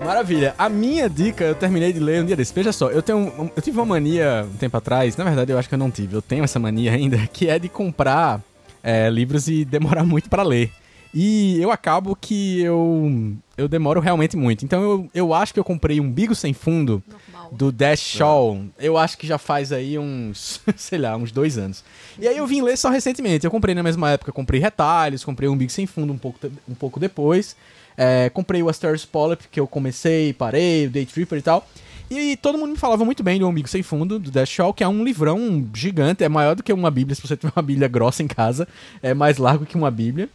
Maravilha. 0.00 0.54
A 0.56 0.68
minha 0.68 1.08
dica, 1.08 1.44
eu 1.44 1.54
terminei 1.54 1.92
de 1.92 2.00
ler 2.00 2.22
um 2.22 2.26
dia 2.26 2.36
desse. 2.36 2.54
Veja 2.54 2.72
só, 2.72 2.88
eu 2.88 3.02
tenho, 3.02 3.50
eu 3.54 3.62
tive 3.62 3.78
uma 3.78 3.86
mania 3.86 4.46
um 4.48 4.56
tempo 4.56 4.76
atrás, 4.76 5.16
na 5.16 5.24
verdade 5.24 5.52
eu 5.52 5.58
acho 5.58 5.68
que 5.68 5.74
eu 5.74 5.78
não 5.78 5.90
tive, 5.90 6.14
eu 6.16 6.22
tenho 6.22 6.44
essa 6.44 6.58
mania 6.58 6.92
ainda, 6.92 7.18
que 7.32 7.48
é 7.48 7.58
de 7.58 7.68
comprar 7.68 8.40
é, 8.82 9.10
livros 9.10 9.48
e 9.48 9.64
demorar 9.64 10.04
muito 10.04 10.28
para 10.28 10.42
ler. 10.42 10.72
E 11.20 11.60
eu 11.60 11.72
acabo 11.72 12.14
que 12.14 12.60
eu 12.60 13.34
eu 13.56 13.66
demoro 13.66 13.98
realmente 13.98 14.36
muito. 14.36 14.64
Então 14.64 14.80
eu, 14.80 15.10
eu 15.12 15.34
acho 15.34 15.52
que 15.52 15.58
eu 15.58 15.64
comprei 15.64 15.98
um 15.98 16.08
Bigo 16.08 16.32
Sem 16.32 16.54
Fundo 16.54 17.02
Normal. 17.08 17.50
do 17.50 17.72
Dash 17.72 17.98
Shaw. 17.98 18.64
Eu 18.78 18.96
acho 18.96 19.18
que 19.18 19.26
já 19.26 19.36
faz 19.36 19.72
aí 19.72 19.98
uns, 19.98 20.60
sei 20.76 20.96
lá, 20.96 21.16
uns 21.16 21.32
dois 21.32 21.58
anos. 21.58 21.82
E 22.20 22.28
aí 22.28 22.36
eu 22.36 22.46
vim 22.46 22.62
ler 22.62 22.78
só 22.78 22.88
recentemente. 22.88 23.44
Eu 23.44 23.50
comprei 23.50 23.74
na 23.74 23.82
mesma 23.82 24.12
época, 24.12 24.30
comprei 24.30 24.60
retalhos, 24.60 25.24
comprei 25.24 25.48
um 25.48 25.56
Bigo 25.56 25.72
Sem 25.72 25.88
Fundo 25.88 26.12
um 26.12 26.18
pouco, 26.18 26.38
um 26.68 26.74
pouco 26.74 27.00
depois. 27.00 27.56
É, 27.96 28.30
comprei 28.30 28.62
o 28.62 28.68
Asterios 28.68 29.04
Polyp, 29.04 29.48
que 29.50 29.58
eu 29.58 29.66
comecei, 29.66 30.32
parei, 30.32 30.86
o 30.86 30.90
Day 30.90 31.04
Tripper 31.04 31.40
e 31.40 31.42
tal. 31.42 31.66
E 32.08 32.36
todo 32.36 32.56
mundo 32.56 32.70
me 32.70 32.78
falava 32.78 33.04
muito 33.04 33.24
bem 33.24 33.40
do 33.40 33.46
Amigo 33.48 33.66
Sem 33.66 33.82
Fundo, 33.82 34.20
do 34.20 34.30
Dash 34.30 34.50
Shaw, 34.50 34.72
que 34.72 34.84
é 34.84 34.88
um 34.88 35.02
livrão 35.02 35.68
gigante, 35.74 36.22
é 36.22 36.28
maior 36.28 36.54
do 36.54 36.62
que 36.62 36.72
uma 36.72 36.92
bíblia, 36.92 37.16
se 37.16 37.22
você 37.22 37.36
tiver 37.36 37.52
uma 37.56 37.62
bíblia 37.62 37.88
grossa 37.88 38.22
em 38.22 38.28
casa, 38.28 38.68
é 39.02 39.12
mais 39.14 39.36
largo 39.36 39.66
que 39.66 39.76
uma 39.76 39.90
bíblia. 39.90 40.28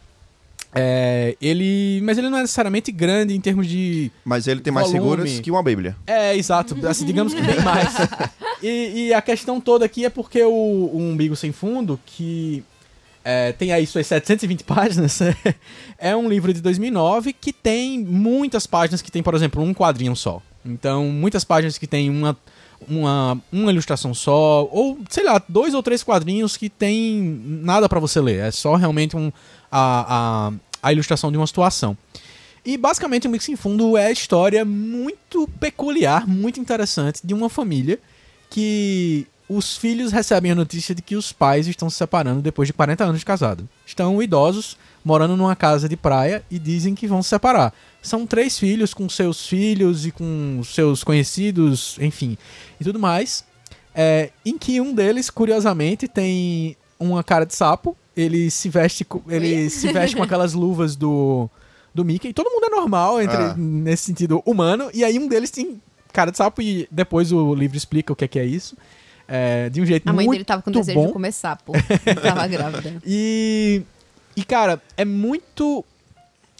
É, 0.74 1.36
ele, 1.40 2.00
mas 2.02 2.18
ele 2.18 2.28
não 2.28 2.38
é 2.38 2.42
necessariamente 2.42 2.90
grande 2.90 3.34
em 3.34 3.40
termos 3.40 3.66
de 3.66 4.10
Mas 4.24 4.48
ele 4.48 4.60
tem 4.60 4.72
mais 4.72 4.88
Volume. 4.90 5.02
seguras 5.04 5.40
que 5.40 5.50
uma 5.50 5.62
Bíblia. 5.62 5.96
é, 6.06 6.36
exato. 6.36 6.76
Assim, 6.86 7.06
digamos 7.06 7.32
que 7.32 7.40
bem 7.40 7.60
mais. 7.60 7.94
E, 8.62 9.08
e 9.08 9.14
a 9.14 9.20
questão 9.20 9.60
toda 9.60 9.84
aqui 9.84 10.06
é 10.06 10.08
porque 10.08 10.42
o, 10.42 10.50
o 10.50 10.96
Umbigo 10.98 11.36
Sem 11.36 11.52
Fundo, 11.52 12.00
que 12.06 12.64
é, 13.22 13.52
tem 13.52 13.72
aí 13.72 13.86
suas 13.86 14.06
720 14.06 14.64
páginas, 14.64 15.18
é 15.98 16.16
um 16.16 16.28
livro 16.28 16.50
de 16.50 16.62
2009 16.62 17.34
que 17.34 17.52
tem 17.52 17.98
muitas 18.02 18.66
páginas 18.66 19.02
que 19.02 19.12
tem, 19.12 19.22
por 19.22 19.34
exemplo, 19.34 19.62
um 19.62 19.74
quadrinho 19.74 20.16
só. 20.16 20.40
Então, 20.64 21.04
muitas 21.08 21.44
páginas 21.44 21.76
que 21.76 21.86
tem 21.86 22.08
uma, 22.08 22.34
uma, 22.88 23.38
uma 23.52 23.70
ilustração 23.70 24.14
só, 24.14 24.66
ou, 24.70 24.98
sei 25.10 25.24
lá, 25.24 25.42
dois 25.46 25.74
ou 25.74 25.82
três 25.82 26.02
quadrinhos 26.02 26.56
que 26.56 26.70
tem 26.70 27.20
nada 27.44 27.86
pra 27.86 28.00
você 28.00 28.18
ler. 28.18 28.40
É 28.40 28.50
só 28.50 28.76
realmente 28.76 29.14
um, 29.14 29.30
a, 29.76 30.48
a, 30.48 30.52
a 30.82 30.92
ilustração 30.92 31.32
de 31.32 31.36
uma 31.36 31.46
situação. 31.46 31.98
E 32.64 32.78
basicamente 32.78 33.26
o 33.26 33.30
Mix 33.30 33.48
em 33.48 33.56
Fundo 33.56 33.96
é 33.96 34.06
a 34.06 34.12
história 34.12 34.64
muito 34.64 35.48
peculiar, 35.60 36.26
muito 36.26 36.60
interessante 36.60 37.20
de 37.22 37.34
uma 37.34 37.50
família 37.50 37.98
que 38.48 39.26
os 39.48 39.76
filhos 39.76 40.12
recebem 40.12 40.52
a 40.52 40.54
notícia 40.54 40.94
de 40.94 41.02
que 41.02 41.16
os 41.16 41.32
pais 41.32 41.66
estão 41.66 41.90
se 41.90 41.96
separando 41.96 42.40
depois 42.40 42.68
de 42.68 42.72
40 42.72 43.04
anos 43.04 43.18
de 43.18 43.26
casado. 43.26 43.68
Estão 43.84 44.22
idosos, 44.22 44.78
morando 45.04 45.36
numa 45.36 45.54
casa 45.56 45.88
de 45.88 45.96
praia 45.96 46.42
e 46.50 46.58
dizem 46.58 46.94
que 46.94 47.06
vão 47.06 47.22
se 47.22 47.28
separar. 47.28 47.74
São 48.00 48.26
três 48.26 48.58
filhos 48.58 48.94
com 48.94 49.08
seus 49.08 49.46
filhos 49.46 50.06
e 50.06 50.12
com 50.12 50.62
seus 50.64 51.04
conhecidos, 51.04 51.98
enfim, 52.00 52.38
e 52.80 52.84
tudo 52.84 52.98
mais. 52.98 53.44
É, 53.94 54.30
em 54.46 54.56
que 54.56 54.80
um 54.80 54.94
deles, 54.94 55.28
curiosamente, 55.28 56.08
tem 56.08 56.76
uma 56.98 57.22
cara 57.22 57.44
de 57.44 57.54
sapo. 57.54 57.96
Ele 58.16 58.50
se 58.50 58.68
veste, 58.68 59.04
co- 59.04 59.22
ele 59.28 59.68
se 59.70 59.92
veste 59.92 60.16
com 60.16 60.22
aquelas 60.22 60.52
luvas 60.54 60.94
do, 60.96 61.48
do 61.94 62.04
Mickey. 62.04 62.32
Todo 62.32 62.50
mundo 62.50 62.64
é 62.66 62.70
normal 62.70 63.20
entre, 63.20 63.36
Ah. 63.36 63.54
nesse 63.56 64.04
sentido 64.04 64.42
humano. 64.46 64.88
E 64.94 65.02
aí 65.04 65.18
um 65.18 65.26
deles 65.26 65.50
tem 65.50 65.80
cara 66.12 66.30
de 66.30 66.36
sapo 66.36 66.62
e 66.62 66.86
depois 66.90 67.32
o 67.32 67.54
livro 67.54 67.76
explica 67.76 68.12
o 68.12 68.16
que 68.16 68.24
é, 68.24 68.28
que 68.28 68.38
é 68.38 68.44
isso. 68.44 68.76
É, 69.26 69.68
de 69.70 69.80
um 69.80 69.86
jeito 69.86 70.08
A 70.08 70.12
mãe 70.12 70.26
muito 70.26 70.36
dele 70.38 70.44
tava 70.44 70.62
com 70.62 70.70
desejo 70.70 70.98
bom. 71.00 71.06
de 71.06 71.12
começar, 71.12 71.56
pô. 71.56 71.72
tava 72.22 72.46
grávida. 72.46 72.94
E, 73.06 73.82
e 74.36 74.44
cara, 74.44 74.80
é 74.96 75.04
muito 75.04 75.84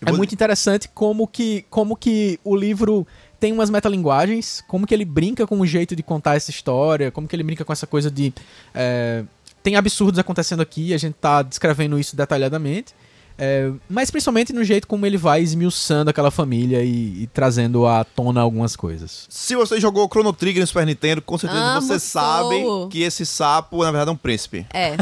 é 0.05 0.11
muito 0.13 0.33
interessante 0.35 0.89
como 0.93 1.27
que 1.27 1.65
como 1.71 1.95
que 1.97 2.39
o 2.43 2.57
livro 2.57 3.07
tem 3.39 3.53
umas 3.53 3.69
metalinguagens, 3.71 4.63
como 4.67 4.87
que 4.87 4.95
ele 4.95 5.05
brinca 5.05 5.47
com 5.47 5.61
o 5.61 5.67
jeito 5.67 5.95
de 5.95 6.03
contar 6.03 6.37
essa 6.37 6.51
história, 6.51 7.11
como 7.11 7.29
que 7.29 7.37
ele 7.37 7.43
brinca 7.43 7.65
com 7.65 7.73
essa 7.73 7.87
coisa 7.87 8.11
de 8.11 8.33
é, 8.75 9.23
tem 9.65 9.77
absurdos 9.77 10.19
acontecendo 10.19 10.61
aqui, 10.61 10.93
a 10.93 10.99
gente 10.99 11.15
tá 11.15 11.41
descrevendo 11.43 11.99
isso 11.99 12.15
detalhadamente. 12.15 12.95
É, 13.37 13.73
mas 13.89 14.13
principalmente 14.13 14.53
no 14.53 14.63
jeito 14.63 14.87
como 14.87 15.05
ele 15.05 15.17
vai 15.17 15.43
esmiuçando 15.43 16.09
aquela 16.09 16.31
família 16.31 16.85
e, 16.85 17.25
e 17.25 17.27
trazendo 17.35 17.85
à 17.85 18.05
tona 18.05 18.41
algumas 18.41 18.77
coisas. 18.77 19.27
Se 19.29 19.57
você 19.57 19.81
jogou 19.81 20.07
Chrono 20.07 20.33
Trigger 20.33 20.61
no 20.61 20.67
Super 20.69 20.87
Nintendo, 20.87 21.21
com 21.21 21.37
certeza 21.37 21.61
Amo, 21.61 21.81
você 21.81 21.99
sabe 21.99 22.63
que 22.91 23.03
esse 23.03 23.27
sapo, 23.27 23.83
na 23.83 23.91
verdade, 23.91 24.11
é 24.11 24.13
um 24.13 24.17
príncipe. 24.17 24.65
É. 24.73 24.97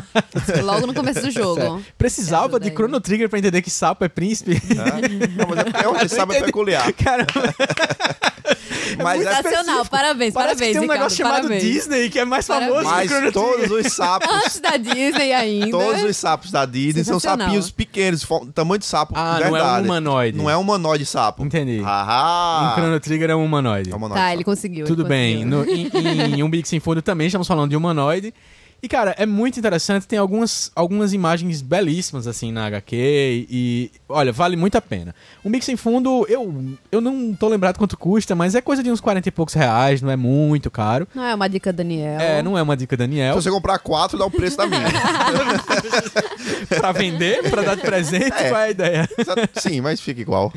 Logo 0.63 0.87
no 0.87 0.95
começo 0.95 1.21
do 1.21 1.29
jogo. 1.31 1.83
Precisava 1.99 2.59
de. 2.59 2.71
Chrono 2.71 3.01
Trigger 3.01 3.29
pra 3.29 3.39
entender 3.39 3.61
que 3.61 3.69
sapo 3.71 4.03
é 4.03 4.09
príncipe. 4.09 4.55
né? 4.75 4.85
Não, 5.37 5.49
mas 5.49 5.59
é, 5.59 5.85
é 5.85 5.89
um 5.91 6.09
sapo 6.09 6.33
é 6.33 6.43
peculiar. 6.43 6.91
Caramba. 6.95 7.55
Mas, 9.03 9.27
é, 9.27 9.35
Sensacional, 9.37 9.85
parabéns, 9.87 10.35
Parece 10.35 10.55
parabéns, 10.55 10.59
que 10.59 10.73
tem 10.73 10.79
um 10.79 10.83
Ricardo, 10.83 10.99
negócio 11.01 11.17
chamado 11.19 11.35
parabéns. 11.43 11.63
Disney 11.63 12.11
que 12.11 12.19
é 12.19 12.25
mais 12.25 12.47
Parabéns. 12.47 12.71
famoso 12.73 12.89
que 12.89 12.95
mas 12.95 13.11
Trigger. 13.11 13.33
todos 13.33 13.71
os 13.71 13.93
sapos, 13.93 14.29
Antes 14.33 14.61
da 14.61 14.77
Disney 14.77 15.33
ainda. 15.33 15.71
todos 15.71 16.03
os 16.03 16.17
sapos 16.17 16.51
da 16.51 16.65
Disney 16.67 17.05
são 17.05 17.19
sapinhos 17.21 17.71
pequenos, 17.71 18.27
tamanho 18.55 18.79
de 18.79 18.87
sapo. 18.87 19.13
Ah, 19.17 19.35
de 19.39 19.41
não 19.41 19.47
é 19.47 19.51
um 19.51 19.53
verdade. 19.53 19.85
humanoide. 19.87 20.39
Não 20.39 20.51
é 20.51 20.57
um 20.57 20.61
humanoide 20.61 21.07
sapo. 21.07 21.45
Entendi. 21.45 21.81
Ahá. 21.85 22.71
Em 22.73 22.75
Chrono 22.81 23.01
Trigger 23.01 23.31
é 23.31 23.37
um 23.37 23.45
humanoide. 23.45 23.91
É 23.91 23.95
um 23.95 23.97
humanoide 23.99 24.21
Tá, 24.21 24.27
sapo. 24.27 24.37
ele 24.37 24.45
conseguiu. 24.45 24.87
Tudo 24.87 25.03
ele 25.03 25.09
bem. 25.09 25.49
conseguiu. 25.51 25.93
No, 26.03 26.09
em, 26.09 26.35
em 26.39 26.43
Um 26.43 26.51
Big 26.51 26.67
Sem 26.69 26.81
Fundo 26.81 27.01
também 27.03 27.27
estamos 27.27 27.47
falando 27.47 27.71
de 27.71 27.77
humanoide. 27.77 28.33
E, 28.83 28.89
cara, 28.89 29.15
é 29.17 29.25
muito 29.25 29.61
interessante. 29.61 30.09
Tem 30.09 30.19
algumas, 30.19 30.73
algumas 30.75 31.13
imagens 31.13 31.63
belíssimas, 31.63 32.27
assim, 32.27 32.51
na 32.51 32.67
HQ. 32.67 33.47
E, 33.49 33.91
olha, 34.09 34.33
vale 34.33 34.57
muito 34.57 34.77
a 34.77 34.81
pena. 34.81 35.15
Um 35.45 35.51
Big 35.53 35.65
Sem 35.65 35.77
Fundo, 35.77 36.27
eu, 36.29 36.77
eu 36.91 37.01
não 37.01 37.33
tô 37.33 37.47
lembrado 37.49 37.79
quanto 37.79 37.97
custa, 37.97 38.35
mas 38.35 38.57
é 38.57 38.61
coisa 38.61 38.83
de 38.83 38.91
uns 38.91 39.01
40 39.01 39.29
e 39.29 39.31
poucos 39.33 39.55
reais, 39.55 40.03
não 40.03 40.11
é 40.11 40.17
muito 40.17 40.69
caro. 40.69 41.07
Não 41.15 41.23
é 41.25 41.33
uma 41.33 41.49
dica, 41.49 41.73
Daniel. 41.73 42.21
É, 42.21 42.43
não 42.43 42.59
é 42.59 42.63
uma 42.63 42.77
dica 42.77 42.97
Daniel. 42.97 43.35
Se 43.35 43.43
você 43.45 43.51
comprar 43.51 43.79
quatro, 43.79 44.19
dá 44.19 44.27
o 44.27 44.31
preço 44.31 44.57
da 44.57 44.67
minha. 44.67 44.83
pra 46.69 46.91
vender, 46.91 47.49
pra 47.51 47.63
dar 47.63 47.77
de 47.77 47.83
presente, 47.83 48.33
É. 48.33 48.49
qual 48.49 48.61
é 48.63 48.65
a 48.65 48.71
ideia? 48.71 49.09
Sim, 49.55 49.81
mas 49.81 50.01
fica 50.01 50.21
igual. 50.21 50.53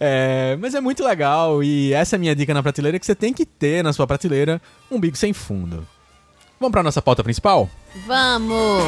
É, 0.00 0.56
mas 0.60 0.74
é 0.74 0.80
muito 0.80 1.04
legal 1.04 1.62
e 1.62 1.92
essa 1.92 2.16
é 2.16 2.18
a 2.18 2.20
minha 2.20 2.34
dica 2.34 2.52
na 2.52 2.62
prateleira 2.62 2.98
que 2.98 3.06
você 3.06 3.14
tem 3.14 3.32
que 3.32 3.46
ter 3.46 3.82
na 3.82 3.92
sua 3.92 4.06
prateleira 4.06 4.60
um 4.90 4.98
bico 5.00 5.16
sem 5.16 5.32
fundo. 5.32 5.86
Vamos 6.58 6.72
pra 6.72 6.82
nossa 6.82 7.02
pauta 7.02 7.22
principal? 7.22 7.68
Vamos! 8.06 8.82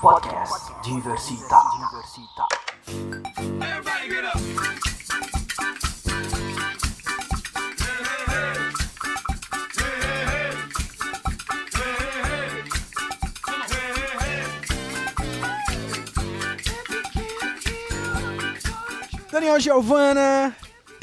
Podcast 0.00 0.72
Diversita. 0.82 1.56
Diversita. 1.78 2.46
Daniel 19.32 19.58
Giovana, 19.58 20.54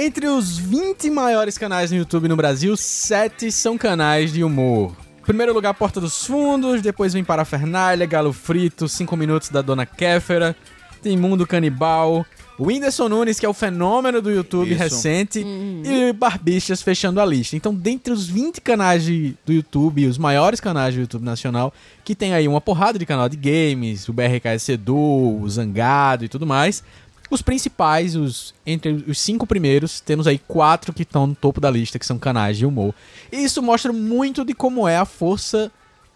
Entre 0.04 0.28
os 0.28 0.58
20 0.58 1.12
maiores 1.12 1.60
canais 1.60 1.92
no 1.92 1.98
YouTube 1.98 2.28
no 2.28 2.36
Brasil, 2.36 2.76
7 2.76 3.52
são 3.52 3.78
canais 3.78 4.34
de 4.34 4.44
humor. 4.44 4.96
Primeiro 5.24 5.54
lugar, 5.54 5.76
Porta 5.76 6.02
dos 6.02 6.26
Fundos, 6.26 6.82
depois 6.82 7.14
vem 7.14 7.24
Parafernália, 7.24 8.08
Galo 8.08 8.34
Frito, 8.34 8.90
5 8.90 9.16
Minutos 9.16 9.50
da 9.50 9.62
Dona 9.62 9.86
Kéfera, 9.86 10.56
tem 11.04 11.16
Mundo 11.16 11.46
Canibal, 11.46 12.26
o 12.58 12.66
Whindersson 12.66 13.10
Nunes, 13.10 13.40
que 13.40 13.46
é 13.46 13.50
o 13.50 13.54
fenômeno 13.54 14.24
do 14.24 14.32
YouTube 14.32 14.72
Isso. 14.72 14.80
recente, 14.80 15.40
e 15.46 16.12
Barbichas 16.14 16.82
fechando 16.82 17.22
a 17.22 17.26
lista. 17.26 17.56
Então, 17.56 17.72
dentre 17.74 18.12
os 18.12 18.28
20 18.28 18.60
canais 18.60 19.04
de- 19.04 19.36
do 19.46 19.54
YouTube, 19.54 20.08
os 20.08 20.18
maiores 20.18 20.60
canais 20.60 20.96
do 20.96 21.02
YouTube 21.02 21.24
nacional, 21.24 21.72
que 22.04 22.16
tem 22.16 22.34
aí 22.34 22.48
uma 22.48 22.60
porrada 22.62 22.98
de 22.98 23.06
canal 23.06 23.30
de 23.30 23.38
games, 23.38 24.10
o 24.10 24.14
BRKS 24.14 24.70
Edu, 24.74 24.96
o 24.98 25.48
Zangado 25.48 26.26
e 26.26 26.28
tudo 26.28 26.46
mais, 26.48 26.84
os 27.32 27.42
principais, 27.42 28.16
os 28.16 28.54
entre 28.66 28.92
os 29.08 29.20
cinco 29.20 29.48
primeiros, 29.48 30.02
temos 30.02 30.28
aí 30.28 30.38
quatro 30.38 30.94
que 30.94 31.04
estão 31.04 31.26
no 31.26 31.34
topo 31.34 31.62
da 31.62 31.72
lista, 31.72 31.98
que 31.98 32.06
são 32.06 32.20
canais 32.20 32.58
de 32.58 32.66
humor. 32.66 32.94
E 33.32 33.38
isso 33.38 33.62
mostra 33.62 33.94
muito 33.94 34.44
de 34.44 34.54
como 34.54 34.88
é 34.88 34.98
a 34.98 35.06
força 35.06 35.72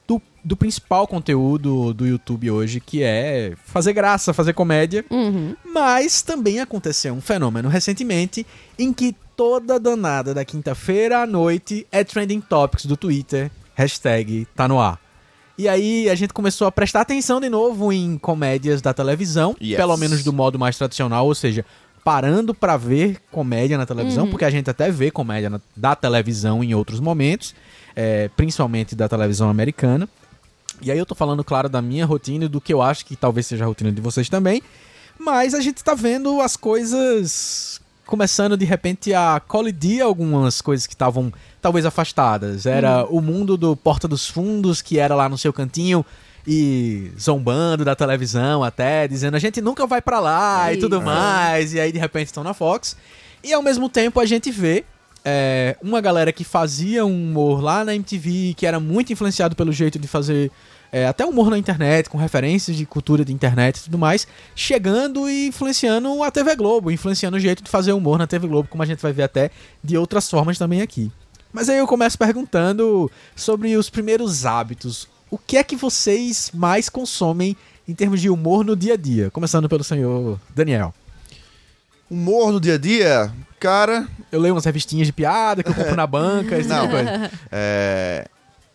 do, 0.05 0.21
do 0.43 0.55
principal 0.55 1.07
conteúdo 1.07 1.93
do 1.93 2.05
YouTube 2.05 2.51
hoje, 2.51 2.79
que 2.79 3.01
é 3.01 3.53
fazer 3.63 3.93
graça, 3.93 4.33
fazer 4.33 4.53
comédia. 4.53 5.05
Uhum. 5.09 5.55
Mas 5.63 6.21
também 6.21 6.59
aconteceu 6.59 7.13
um 7.13 7.21
fenômeno 7.21 7.69
recentemente 7.69 8.45
em 8.77 8.91
que 8.91 9.15
toda 9.35 9.79
danada 9.79 10.33
da 10.33 10.45
quinta-feira 10.45 11.19
à 11.21 11.25
noite 11.25 11.87
é 11.91 12.03
trending 12.03 12.41
topics 12.41 12.85
do 12.85 12.97
Twitter, 12.97 13.49
hashtag 13.73 14.47
tá 14.55 14.67
no 14.67 14.79
ar. 14.79 15.04
E 15.57 15.67
aí 15.69 16.09
a 16.09 16.15
gente 16.15 16.33
começou 16.33 16.67
a 16.67 16.71
prestar 16.71 17.01
atenção 17.01 17.39
de 17.39 17.49
novo 17.49 17.91
em 17.93 18.17
comédias 18.17 18.81
da 18.81 18.93
televisão, 18.93 19.55
Yes. 19.61 19.77
pelo 19.77 19.95
menos 19.95 20.23
do 20.23 20.33
modo 20.33 20.59
mais 20.59 20.77
tradicional, 20.77 21.25
ou 21.25 21.33
seja, 21.35 21.65
parando 22.03 22.53
pra 22.53 22.75
ver 22.77 23.17
comédia 23.31 23.77
na 23.77 23.85
televisão, 23.85 24.29
porque 24.29 24.45
a 24.45 24.49
gente 24.49 24.69
até 24.69 24.91
vê 24.91 25.09
comédia 25.09 25.49
na- 25.49 25.61
da 25.75 25.95
televisão 25.95 26.63
em 26.63 26.75
outros 26.75 26.99
momentos, 26.99 27.55
é, 27.95 28.29
principalmente 28.35 28.95
da 28.95 29.07
televisão 29.07 29.49
americana. 29.49 30.07
E 30.81 30.91
aí 30.91 30.97
eu 30.99 31.05
tô 31.05 31.15
falando, 31.15 31.41
claro, 31.43 31.69
da 31.69 31.81
minha 31.81 32.05
rotina 32.05 32.45
e 32.45 32.49
do 32.49 32.59
que 32.59 32.73
eu 32.73 32.81
acho 32.81 33.05
que 33.05 33.15
talvez 33.15 33.47
seja 33.47 33.63
a 33.63 33.67
rotina 33.67 33.91
de 33.91 34.01
vocês 34.01 34.27
também. 34.27 34.61
Mas 35.17 35.53
a 35.53 35.61
gente 35.61 35.81
tá 35.81 35.93
vendo 35.95 36.41
as 36.41 36.57
coisas 36.57 37.79
começando 38.05 38.55
de 38.55 38.65
repente 38.65 39.13
a 39.13 39.41
colidir 39.45 40.01
algumas 40.01 40.61
coisas 40.61 40.87
que 40.87 40.93
estavam 40.93 41.31
talvez 41.61 41.85
afastadas. 41.85 42.65
Era 42.65 43.05
o 43.05 43.21
mundo 43.21 43.57
do 43.57 43.75
Porta 43.75 44.07
dos 44.07 44.27
Fundos, 44.27 44.81
que 44.81 44.99
era 44.99 45.15
lá 45.15 45.27
no 45.27 45.37
seu 45.37 45.51
cantinho 45.51 46.05
e 46.47 47.11
zombando 47.19 47.83
da 47.83 47.95
televisão 47.95 48.63
até, 48.63 49.07
dizendo 49.07 49.35
a 49.35 49.39
gente 49.39 49.61
nunca 49.61 49.87
vai 49.87 50.01
pra 50.01 50.19
lá 50.19 50.71
e 50.71 50.77
tudo 50.77 51.01
mais. 51.01 51.73
E 51.73 51.79
aí 51.79 51.91
de 51.91 51.99
repente 51.99 52.27
estão 52.27 52.43
na 52.43 52.53
Fox. 52.53 52.95
E 53.43 53.51
ao 53.53 53.61
mesmo 53.61 53.89
tempo 53.89 54.19
a 54.19 54.25
gente 54.25 54.51
vê 54.51 54.85
é, 55.23 55.75
uma 55.81 55.99
galera 55.99 56.31
que 56.31 56.43
fazia 56.43 57.03
um 57.03 57.29
humor 57.29 57.61
lá 57.61 57.83
na 57.83 57.95
MTV, 57.95 58.53
que 58.55 58.65
era 58.65 58.79
muito 58.79 59.11
influenciado 59.11 59.55
pelo 59.55 59.71
jeito 59.71 59.97
de 59.97 60.07
fazer 60.07 60.51
é, 60.95 61.05
até 61.05 61.25
humor 61.25 61.49
na 61.49 61.57
internet, 61.57 62.09
com 62.09 62.17
referências 62.17 62.77
de 62.77 62.85
cultura 62.85 63.25
de 63.25 63.33
internet 63.33 63.75
e 63.79 63.83
tudo 63.83 63.97
mais, 63.97 64.25
chegando 64.55 65.29
e 65.29 65.47
influenciando 65.47 66.23
a 66.23 66.31
TV 66.31 66.55
Globo, 66.55 66.89
influenciando 66.89 67.35
o 67.35 67.39
jeito 67.39 67.61
de 67.61 67.69
fazer 67.69 67.91
humor 67.91 68.17
na 68.17 68.25
TV 68.25 68.47
Globo, 68.47 68.69
como 68.69 68.81
a 68.81 68.85
gente 68.85 69.01
vai 69.01 69.11
ver 69.11 69.23
até 69.23 69.51
de 69.83 69.97
outras 69.97 70.29
formas 70.29 70.57
também 70.57 70.81
aqui. 70.81 71.11
Mas 71.51 71.67
aí 71.67 71.79
eu 71.79 71.85
começo 71.85 72.17
perguntando 72.17 73.11
sobre 73.35 73.75
os 73.75 73.89
primeiros 73.89 74.45
hábitos. 74.45 75.05
O 75.29 75.37
que 75.37 75.57
é 75.57 75.65
que 75.65 75.75
vocês 75.75 76.49
mais 76.53 76.87
consomem 76.87 77.57
em 77.85 77.93
termos 77.93 78.21
de 78.21 78.29
humor 78.29 78.63
no 78.63 78.73
dia 78.73 78.93
a 78.93 78.97
dia? 78.97 79.29
Começando 79.31 79.67
pelo 79.67 79.83
senhor 79.83 80.39
Daniel. 80.55 80.93
Humor 82.09 82.53
no 82.53 82.61
dia 82.61 82.75
a 82.75 82.77
dia, 82.77 83.33
cara, 83.59 84.07
Eu 84.31 84.39
leio 84.39 84.53
umas 84.53 84.63
revistinhas 84.63 85.07
de 85.07 85.11
piada 85.11 85.61
que 85.61 85.69
eu 85.69 85.73
compro 85.75 85.95
na 85.97 86.07
banca, 86.07 86.57
esse 86.57 86.69
tipo 86.69 86.79
de 86.81 86.87
Não. 86.87 86.89
coisa. 86.89 87.31
é. 87.51 88.29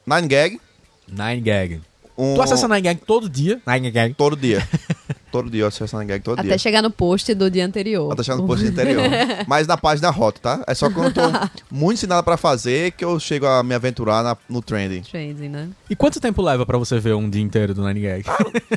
Nine 0.07 0.29
Gag. 0.29 0.61
Nine 1.09 1.41
Gag. 1.41 1.81
Um... 2.21 2.35
Tu 2.35 2.43
acessa 2.43 2.69
Nine 2.69 2.83
Gag 2.83 3.01
todo 3.07 3.29
dia? 3.29 3.61
Nine 3.67 3.91
Gag. 3.91 4.15
Todo 4.15 4.37
dia. 4.37 4.67
todo 5.33 5.49
dia 5.49 5.63
eu 5.63 5.69
acesso 5.69 5.97
Nine 5.97 6.09
Gag, 6.09 6.23
todo 6.23 6.39
Até 6.39 6.49
dia. 6.49 6.59
chegar 6.59 6.83
no 6.83 6.91
post 6.91 7.33
do 7.35 7.51
dia 7.51 7.65
anterior. 7.65 8.09
Tá 8.11 8.17
deixando 8.17 8.43
no 8.43 8.47
post 8.47 8.65
interior. 8.67 9.03
Mas 9.49 9.67
na 9.67 9.77
página 9.77 10.11
hot, 10.11 10.41
tá? 10.41 10.63
É 10.67 10.75
só 10.75 10.91
quando 10.91 11.07
eu 11.07 11.13
tô 11.15 11.39
muito 11.71 12.07
nada 12.07 12.23
pra 12.23 12.37
fazer 12.37 12.93
que 12.93 13.05
eu 13.05 13.19
chego 13.19 13.47
a 13.47 13.63
me 13.63 13.75
aventurar 13.75 14.23
na- 14.23 14.37
no 14.49 14.61
trending. 14.61 15.01
Trending, 15.03 15.49
né? 15.49 15.69
E 15.89 15.97
quanto 15.97 16.21
tempo 16.21 16.43
leva 16.43 16.67
pra 16.67 16.77
você 16.77 16.99
ver 16.99 17.15
um 17.15 17.29
dia 17.31 17.41
inteiro 17.43 17.73
do 17.73 17.87
Nine 17.87 18.01
Gag? 18.01 18.25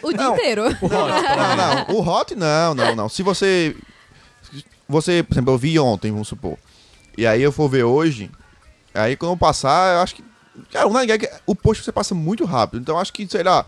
O 0.02 0.10
dia 0.13 0.22
Não. 0.24 0.34
inteiro. 0.34 0.63
O 0.82 0.86
Hot, 0.86 0.88
Não, 0.89 1.56
não. 1.58 1.96
O 1.96 2.08
hot, 2.08 2.36
não, 2.36 2.74
não, 2.74 2.96
não. 2.96 3.10
Se 3.10 3.22
você. 3.24 3.76
Você, 4.88 5.24
por 5.24 5.34
exemplo, 5.34 5.54
eu 5.54 5.58
vi 5.58 5.80
ontem, 5.80 6.12
vamos 6.12 6.28
supor. 6.28 6.58
E 7.17 7.26
aí 7.26 7.41
eu 7.41 7.52
for 7.52 7.67
ver 7.70 7.84
hoje. 7.84 8.30
Aí 8.94 9.15
quando 9.15 9.32
eu 9.32 9.38
passar, 9.38 9.96
eu 9.96 10.02
acho 10.02 10.15
que. 10.15 10.24
Cara, 10.72 10.88
o 10.88 10.94
Nine 10.94 11.08
Gag, 11.08 11.28
o 11.46 11.56
post 11.56 11.84
você 11.84 11.92
passa 11.92 12.13
muito 12.16 12.46
rápido. 12.46 12.82
Então 12.82 12.96
eu 12.96 13.02
acho 13.02 13.12
que, 13.13 13.28
sei 13.28 13.44
lá. 13.44 13.66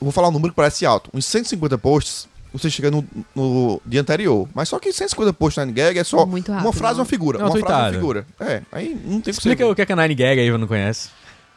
Vou 0.00 0.12
falar 0.12 0.28
um 0.28 0.32
número 0.32 0.52
que 0.52 0.56
parece 0.56 0.84
alto. 0.84 1.08
Uns 1.14 1.24
150 1.24 1.78
posts, 1.78 2.28
você 2.52 2.68
chega 2.68 2.90
no, 2.90 3.02
no 3.34 3.80
dia 3.86 4.02
anterior. 4.02 4.46
Mas 4.54 4.68
só 4.68 4.78
que 4.78 4.92
150 4.92 5.32
posts 5.32 5.56
no 5.58 5.64
Nine 5.66 5.74
Gag 5.74 5.98
é 5.98 6.04
só 6.04 6.26
Muito 6.26 6.52
uma 6.52 6.60
rápido, 6.60 6.72
frase 6.76 6.94
e 6.94 6.96
não. 6.96 7.00
uma 7.04 7.06
figura. 7.08 7.38
É 7.38 7.42
uma 7.44 7.50
frase 7.58 7.64
e 7.64 7.86
uma 7.86 7.92
figura. 7.92 8.26
É, 8.38 8.62
aí 8.70 9.00
não 9.04 9.20
tem 9.22 9.30
Explica 9.30 9.66
o 9.66 9.74
que 9.74 9.80
é 9.82 9.86
que 9.86 9.92
é 9.92 9.96
Nine 9.96 10.14
Gag 10.14 10.38
aí, 10.40 10.46
eu 10.46 10.58
não 10.58 10.66
conheço. 10.66 11.10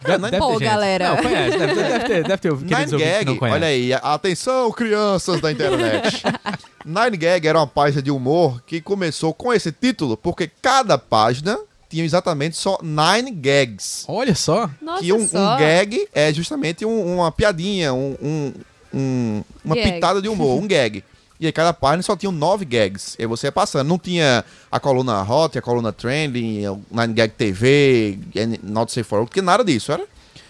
É, 0.05 0.17
Nine- 0.17 0.37
Pô, 0.37 0.51
gente. 0.53 0.63
galera. 0.63 1.09
Não, 1.09 1.17
conhece. 1.17 1.57
Deve, 1.57 1.73
ter- 1.75 1.83
deve 1.83 2.05
ter, 2.05 2.23
deve 2.23 2.37
ter 2.37 2.53
Nine 2.53 2.97
Gag, 3.03 3.25
não 3.25 3.49
olha 3.49 3.67
aí, 3.67 3.91
atenção 3.93 4.71
crianças 4.71 5.41
da 5.41 5.51
internet. 5.51 6.23
Nine 6.85 7.17
Gag 7.17 7.45
era 7.45 7.59
uma 7.59 7.67
página 7.67 8.01
de 8.01 8.09
humor 8.09 8.63
que 8.65 8.79
começou 8.79 9.33
com 9.33 9.51
esse 9.53 9.69
título 9.73 10.15
porque 10.15 10.49
cada 10.61 10.97
página 10.97 11.59
tinha 11.89 12.05
exatamente 12.05 12.55
só 12.55 12.77
nine 12.83 13.31
gags. 13.31 14.05
Olha 14.07 14.35
só. 14.35 14.69
Nossa, 14.81 15.01
que 15.03 15.11
um, 15.11 15.27
só. 15.27 15.55
um 15.55 15.57
gag 15.57 16.07
é 16.13 16.31
justamente 16.31 16.85
um- 16.85 17.15
uma 17.15 17.31
piadinha, 17.31 17.93
um, 17.93 18.15
um- 18.21 18.53
um- 18.93 19.43
uma 19.65 19.75
Gag. 19.75 19.91
pitada 19.93 20.21
de 20.21 20.29
humor, 20.29 20.59
um 20.61 20.67
gag. 20.67 21.03
E 21.39 21.45
aí 21.45 21.51
cada 21.53 21.71
página 21.73 22.03
só 22.03 22.15
tinha 22.17 22.31
nove 22.31 22.65
gags. 22.65 23.15
E 23.17 23.23
aí 23.23 23.27
você 23.27 23.47
ia 23.47 23.51
passando. 23.51 23.87
Não 23.87 23.97
tinha 23.97 24.43
a 24.71 24.79
coluna 24.79 25.23
hot, 25.23 25.57
a 25.57 25.61
coluna 25.61 25.91
trending, 25.93 26.67
o 26.67 26.81
Nine 26.91 27.13
Gag 27.13 27.33
TV, 27.33 28.19
Not 28.61 28.91
Safe 28.91 29.07
for 29.07 29.19
Work, 29.19 29.31
que 29.33 29.41
nada 29.41 29.63
disso. 29.63 29.91
Era 29.91 30.05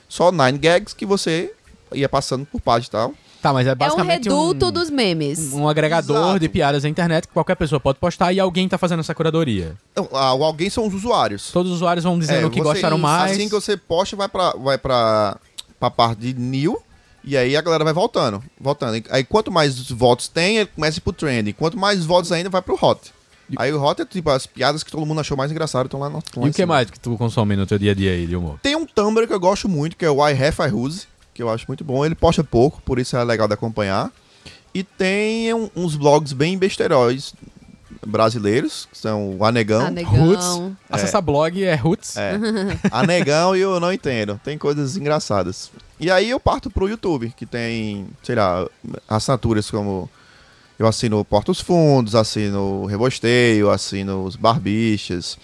só 0.07 0.31
nine 0.31 0.57
gags 0.57 0.93
que 0.93 1.05
você 1.05 1.53
ia 1.93 2.09
passando 2.09 2.43
por 2.45 2.59
página 2.59 2.87
e 2.87 2.91
tal. 2.91 3.13
Tá, 3.41 3.53
mas 3.53 3.65
é 3.67 3.69
É 3.69 3.73
um 3.73 3.75
basicamente 3.75 4.23
reduto 4.25 4.65
um, 4.67 4.71
dos 4.71 4.89
memes. 4.89 5.53
um 5.53 5.67
agregador 5.67 6.17
Exato. 6.17 6.39
de 6.39 6.49
piadas 6.49 6.83
na 6.83 6.89
internet 6.89 7.27
que 7.27 7.33
qualquer 7.33 7.55
pessoa 7.55 7.79
pode 7.79 7.97
postar 7.99 8.33
e 8.33 8.39
alguém 8.39 8.67
tá 8.67 8.77
fazendo 8.77 8.99
essa 8.99 9.15
curadoria. 9.15 9.75
O 9.97 10.15
alguém 10.17 10.69
são 10.69 10.85
os 10.87 10.93
usuários. 10.93 11.51
Todos 11.51 11.71
os 11.71 11.77
usuários 11.77 12.03
vão 12.03 12.19
dizendo 12.19 12.41
É, 12.43 12.45
o 12.45 12.49
que 12.49 12.59
você- 12.59 12.63
gostaram 12.73 12.97
mais. 12.97 13.31
Assim 13.31 13.45
que 13.47 13.55
você 13.55 13.77
posta, 13.77 14.15
vai 14.15 14.27
pra, 14.27 14.51
vai 14.51 14.77
pra, 14.77 15.37
pra 15.79 15.89
parte 15.89 16.19
de 16.19 16.33
new. 16.33 16.81
E 17.23 17.35
aí 17.37 17.55
a 17.55 17.61
galera 17.61 17.83
vai 17.83 17.93
voltando, 17.93 18.41
voltando. 18.59 18.97
E 18.97 19.03
Aí 19.09 19.23
quanto 19.23 19.51
mais 19.51 19.89
votos 19.91 20.27
tem, 20.27 20.57
ele 20.57 20.69
começa 20.73 20.97
a 20.97 20.99
ir 20.99 21.01
pro 21.01 21.13
trend. 21.13 21.53
Quanto 21.53 21.77
mais 21.77 22.05
votos 22.05 22.31
ainda, 22.31 22.49
vai 22.49 22.61
pro 22.61 22.77
hot. 22.81 23.11
Aí 23.57 23.73
o 23.73 23.81
hot 23.83 24.01
é 24.01 24.05
tipo 24.05 24.29
as 24.29 24.45
piadas 24.45 24.83
que 24.83 24.91
todo 24.91 25.05
mundo 25.05 25.19
achou 25.21 25.35
mais 25.35 25.49
engraçado, 25.51 25.85
estão 25.85 25.99
lá 25.99 26.07
no 26.09 26.17
lá 26.17 26.21
E 26.37 26.49
o 26.49 26.51
que 26.51 26.53
cima. 26.53 26.75
mais 26.75 26.89
que 26.89 26.99
tu 26.99 27.17
consome 27.17 27.55
no 27.55 27.65
teu 27.65 27.79
dia 27.79 27.91
a 27.91 27.95
dia 27.95 28.11
aí 28.11 28.27
de 28.27 28.35
humor? 28.35 28.59
Tem 28.61 28.75
um 28.75 28.85
Tumblr 28.85 29.27
que 29.27 29.33
eu 29.33 29.39
gosto 29.39 29.67
muito, 29.67 29.97
que 29.97 30.05
é 30.05 30.09
o 30.09 30.17
I 30.27 30.31
Have 30.33 30.57
I 30.69 30.71
Who's, 30.71 31.07
que 31.39 31.43
eu 31.43 31.49
acho 31.49 31.63
muito 31.69 31.85
bom. 31.85 32.05
Ele 32.05 32.15
posta 32.15 32.43
pouco, 32.43 32.81
por 32.81 32.99
isso 32.99 33.15
é 33.15 33.23
legal 33.23 33.47
de 33.47 33.53
acompanhar. 33.53 34.11
E 34.73 34.83
tem 34.83 35.53
um- 35.53 35.69
uns 35.73 35.95
blogs 35.95 36.33
bem 36.33 36.57
besteiróis 36.57 37.33
brasileiros, 38.05 38.89
que 38.91 38.97
são 38.97 39.37
o 39.37 39.45
Anegão. 39.45 39.85
Anegão. 39.85 40.11
Roots. 40.25 40.75
Acessar 40.89 41.21
blog 41.21 41.63
é 41.63 41.75
Roots. 41.75 42.17
É. 42.17 42.33
Anegão 42.91 43.55
e 43.55 43.61
eu 43.61 43.79
não 43.79 43.91
entendo. 43.93 44.37
Tem 44.43 44.57
coisas 44.57 44.97
engraçadas. 44.97 45.71
E 45.97 46.11
aí 46.11 46.29
eu 46.29 46.41
parto 46.41 46.69
pro 46.69 46.89
YouTube, 46.89 47.33
que 47.37 47.45
tem, 47.45 48.07
sei 48.21 48.35
lá, 48.35 48.67
assinaturas 49.07 49.71
como. 49.71 50.09
Eu 50.77 50.87
assino 50.87 51.23
Portos 51.25 51.59
Fundos, 51.61 52.15
assino 52.15 52.85
Rebosteio, 52.85 53.69
assino 53.69 54.23
os 54.25 54.35
Barbichas. 54.35 55.37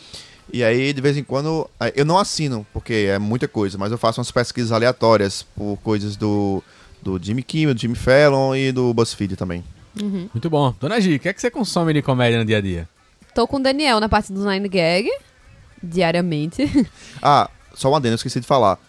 E 0.56 0.64
aí, 0.64 0.94
de 0.94 1.02
vez 1.02 1.18
em 1.18 1.24
quando, 1.26 1.70
eu 1.94 2.06
não 2.06 2.18
assino, 2.18 2.66
porque 2.72 3.10
é 3.10 3.20
muita 3.20 3.46
coisa, 3.46 3.78
mas 3.78 3.92
eu 3.92 3.98
faço 3.98 4.22
umas 4.22 4.32
pesquisas 4.32 4.72
aleatórias 4.72 5.44
por 5.44 5.76
coisas 5.84 6.16
do, 6.16 6.64
do 7.02 7.20
Jimmy 7.22 7.44
Kimmel, 7.44 7.76
do 7.76 7.82
Jimmy 7.82 7.96
Fallon 7.96 8.56
e 8.56 8.72
do 8.72 8.94
BuzzFeed 8.94 9.36
também. 9.36 9.66
Muito 10.34 10.50
bom. 10.50 10.74
Dona 10.80 11.02
Gi, 11.02 11.16
o 11.16 11.20
que 11.20 11.28
é 11.28 11.34
que 11.34 11.42
você 11.42 11.52
consome 11.52 11.92
de 11.92 12.02
comédia 12.02 12.40
no 12.40 12.46
dia 12.46 12.60
a 12.60 12.62
dia? 12.62 12.88
Tô 13.34 13.46
com 13.46 13.58
o 13.58 13.60
Daniel 13.60 14.00
na 14.00 14.08
parte 14.08 14.32
do 14.32 14.50
Nine 14.50 14.70
Gag, 14.70 15.12
diariamente. 15.84 16.72
Ah, 17.22 17.50
só 17.74 17.92
um 17.92 17.96
adendo, 17.98 18.14
eu 18.14 18.16
esqueci 18.16 18.40
de 18.40 18.48
falar. 18.48 18.80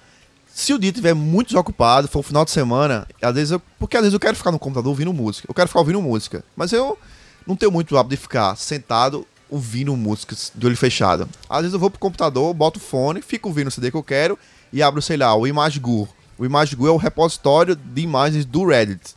Se 0.46 0.72
o 0.72 0.78
dia 0.78 0.90
estiver 0.90 1.14
muito 1.14 1.48
desocupado, 1.48 2.06
for 2.06 2.20
um 2.20 2.22
final 2.22 2.44
de 2.44 2.52
semana, 2.52 3.08
às 3.20 3.34
vezes 3.34 3.50
eu. 3.50 3.60
Porque 3.76 3.96
às 3.96 4.04
vezes 4.04 4.14
eu 4.14 4.20
quero 4.20 4.36
ficar 4.36 4.52
no 4.52 4.58
computador 4.60 4.90
ouvindo 4.90 5.12
música. 5.12 5.48
Eu 5.50 5.54
quero 5.54 5.66
ficar 5.66 5.80
ouvindo 5.80 6.00
música. 6.00 6.44
Mas 6.54 6.72
eu 6.72 6.96
não 7.44 7.56
tenho 7.56 7.72
muito 7.72 7.92
o 7.96 7.98
hábito 7.98 8.14
de 8.14 8.22
ficar 8.22 8.54
sentado 8.54 9.26
ouvindo 9.50 9.96
músicas 9.96 10.52
de 10.54 10.66
olho 10.66 10.76
fechado. 10.76 11.28
Às 11.48 11.60
vezes 11.60 11.74
eu 11.74 11.80
vou 11.80 11.90
pro 11.90 11.98
computador, 11.98 12.52
boto 12.54 12.78
o 12.78 12.82
fone, 12.82 13.22
fico 13.22 13.48
ouvindo 13.48 13.68
o 13.68 13.70
CD 13.70 13.90
que 13.90 13.96
eu 13.96 14.02
quero 14.02 14.38
e 14.72 14.82
abro, 14.82 15.00
sei 15.00 15.16
lá, 15.16 15.34
o 15.34 15.46
ImageGuru. 15.46 16.08
O 16.38 16.44
ImageGuru 16.44 16.90
é 16.90 16.92
o 16.92 16.96
repositório 16.96 17.74
de 17.74 18.02
imagens 18.02 18.44
do 18.44 18.66
Reddit. 18.66 19.14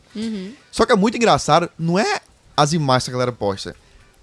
Só 0.70 0.86
que 0.86 0.92
é 0.92 0.96
muito 0.96 1.16
engraçado, 1.16 1.68
não 1.78 1.98
é 1.98 2.20
as 2.56 2.72
imagens 2.72 3.04
que 3.04 3.10
a 3.10 3.12
galera 3.12 3.32
posta. 3.32 3.74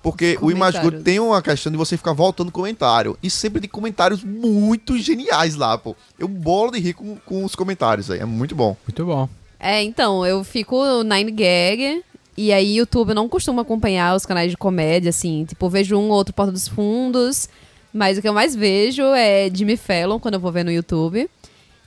Porque 0.01 0.37
o 0.41 0.49
Image 0.51 0.77
Good 0.77 0.83
Comentários. 0.83 1.03
tem 1.03 1.19
uma 1.19 1.41
questão 1.41 1.71
de 1.71 1.77
você 1.77 1.97
ficar 1.97 2.13
voltando 2.13 2.51
comentário. 2.51 3.17
E 3.21 3.29
sempre 3.29 3.59
tem 3.59 3.69
comentários 3.69 4.23
muito 4.23 4.97
geniais 4.97 5.55
lá, 5.55 5.77
pô. 5.77 5.95
Eu 6.17 6.27
bolo 6.27 6.71
de 6.71 6.79
rir 6.79 6.93
com, 6.93 7.17
com 7.17 7.43
os 7.43 7.55
comentários 7.55 8.09
aí. 8.09 8.19
É 8.19 8.25
muito 8.25 8.55
bom. 8.55 8.77
Muito 8.87 9.05
bom. 9.05 9.27
É, 9.59 9.83
então, 9.83 10.25
eu 10.25 10.43
fico 10.43 10.81
no 10.85 11.03
Nine 11.03 11.31
Gag. 11.31 12.03
E 12.38 12.54
aí, 12.54 12.78
YouTube, 12.78 13.10
eu 13.10 13.15
não 13.15 13.28
costumo 13.28 13.60
acompanhar 13.60 14.15
os 14.15 14.26
canais 14.26 14.52
de 14.52 14.58
comédia, 14.58 15.10
assim. 15.10 15.43
Tipo, 15.43 15.67
vejo 15.69 15.97
um 15.97 16.10
ou 16.10 16.17
outro 16.17 16.34
Porta 16.36 16.52
dos 16.52 16.67
Fundos. 16.67 17.50
Mas 17.91 18.17
o 18.17 18.21
que 18.21 18.30
eu 18.30 18.34
mais 18.34 18.56
vejo 18.56 19.02
é 19.02 19.50
Jimmy 19.52 19.76
Fallon, 19.76 20.19
quando 20.19 20.36
eu 20.36 20.39
vou 20.39 20.52
ver 20.52 20.63
no 20.63 20.71
YouTube. 20.71 21.28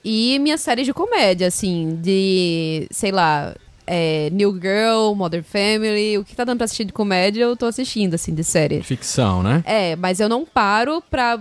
E 0.05 0.39
minha 0.41 0.59
série 0.59 0.83
de 0.83 0.93
comédia, 0.93 1.47
assim, 1.47 1.99
de, 2.03 2.89
sei 2.91 3.13
lá, 3.13 3.55
é, 3.87 4.29
New 4.33 4.53
Girl, 4.55 5.15
Modern 5.15 5.45
Family. 5.45 6.19
O 6.19 6.25
que 6.25 6.35
tá 6.35 6.43
dando 6.43 6.59
pra 6.59 6.65
assistir 6.65 6.85
de 6.85 6.93
comédia, 6.93 7.45
eu 7.45 7.57
tô 7.57 7.67
assistindo, 7.67 8.15
assim, 8.15 8.35
de 8.35 8.43
série. 8.43 8.83
Ficção, 8.83 9.45
né? 9.45 9.63
É, 9.65 9.95
mas 9.95 10.19
eu 10.19 10.29
não 10.29 10.45
paro 10.45 11.01
pra 11.09 11.39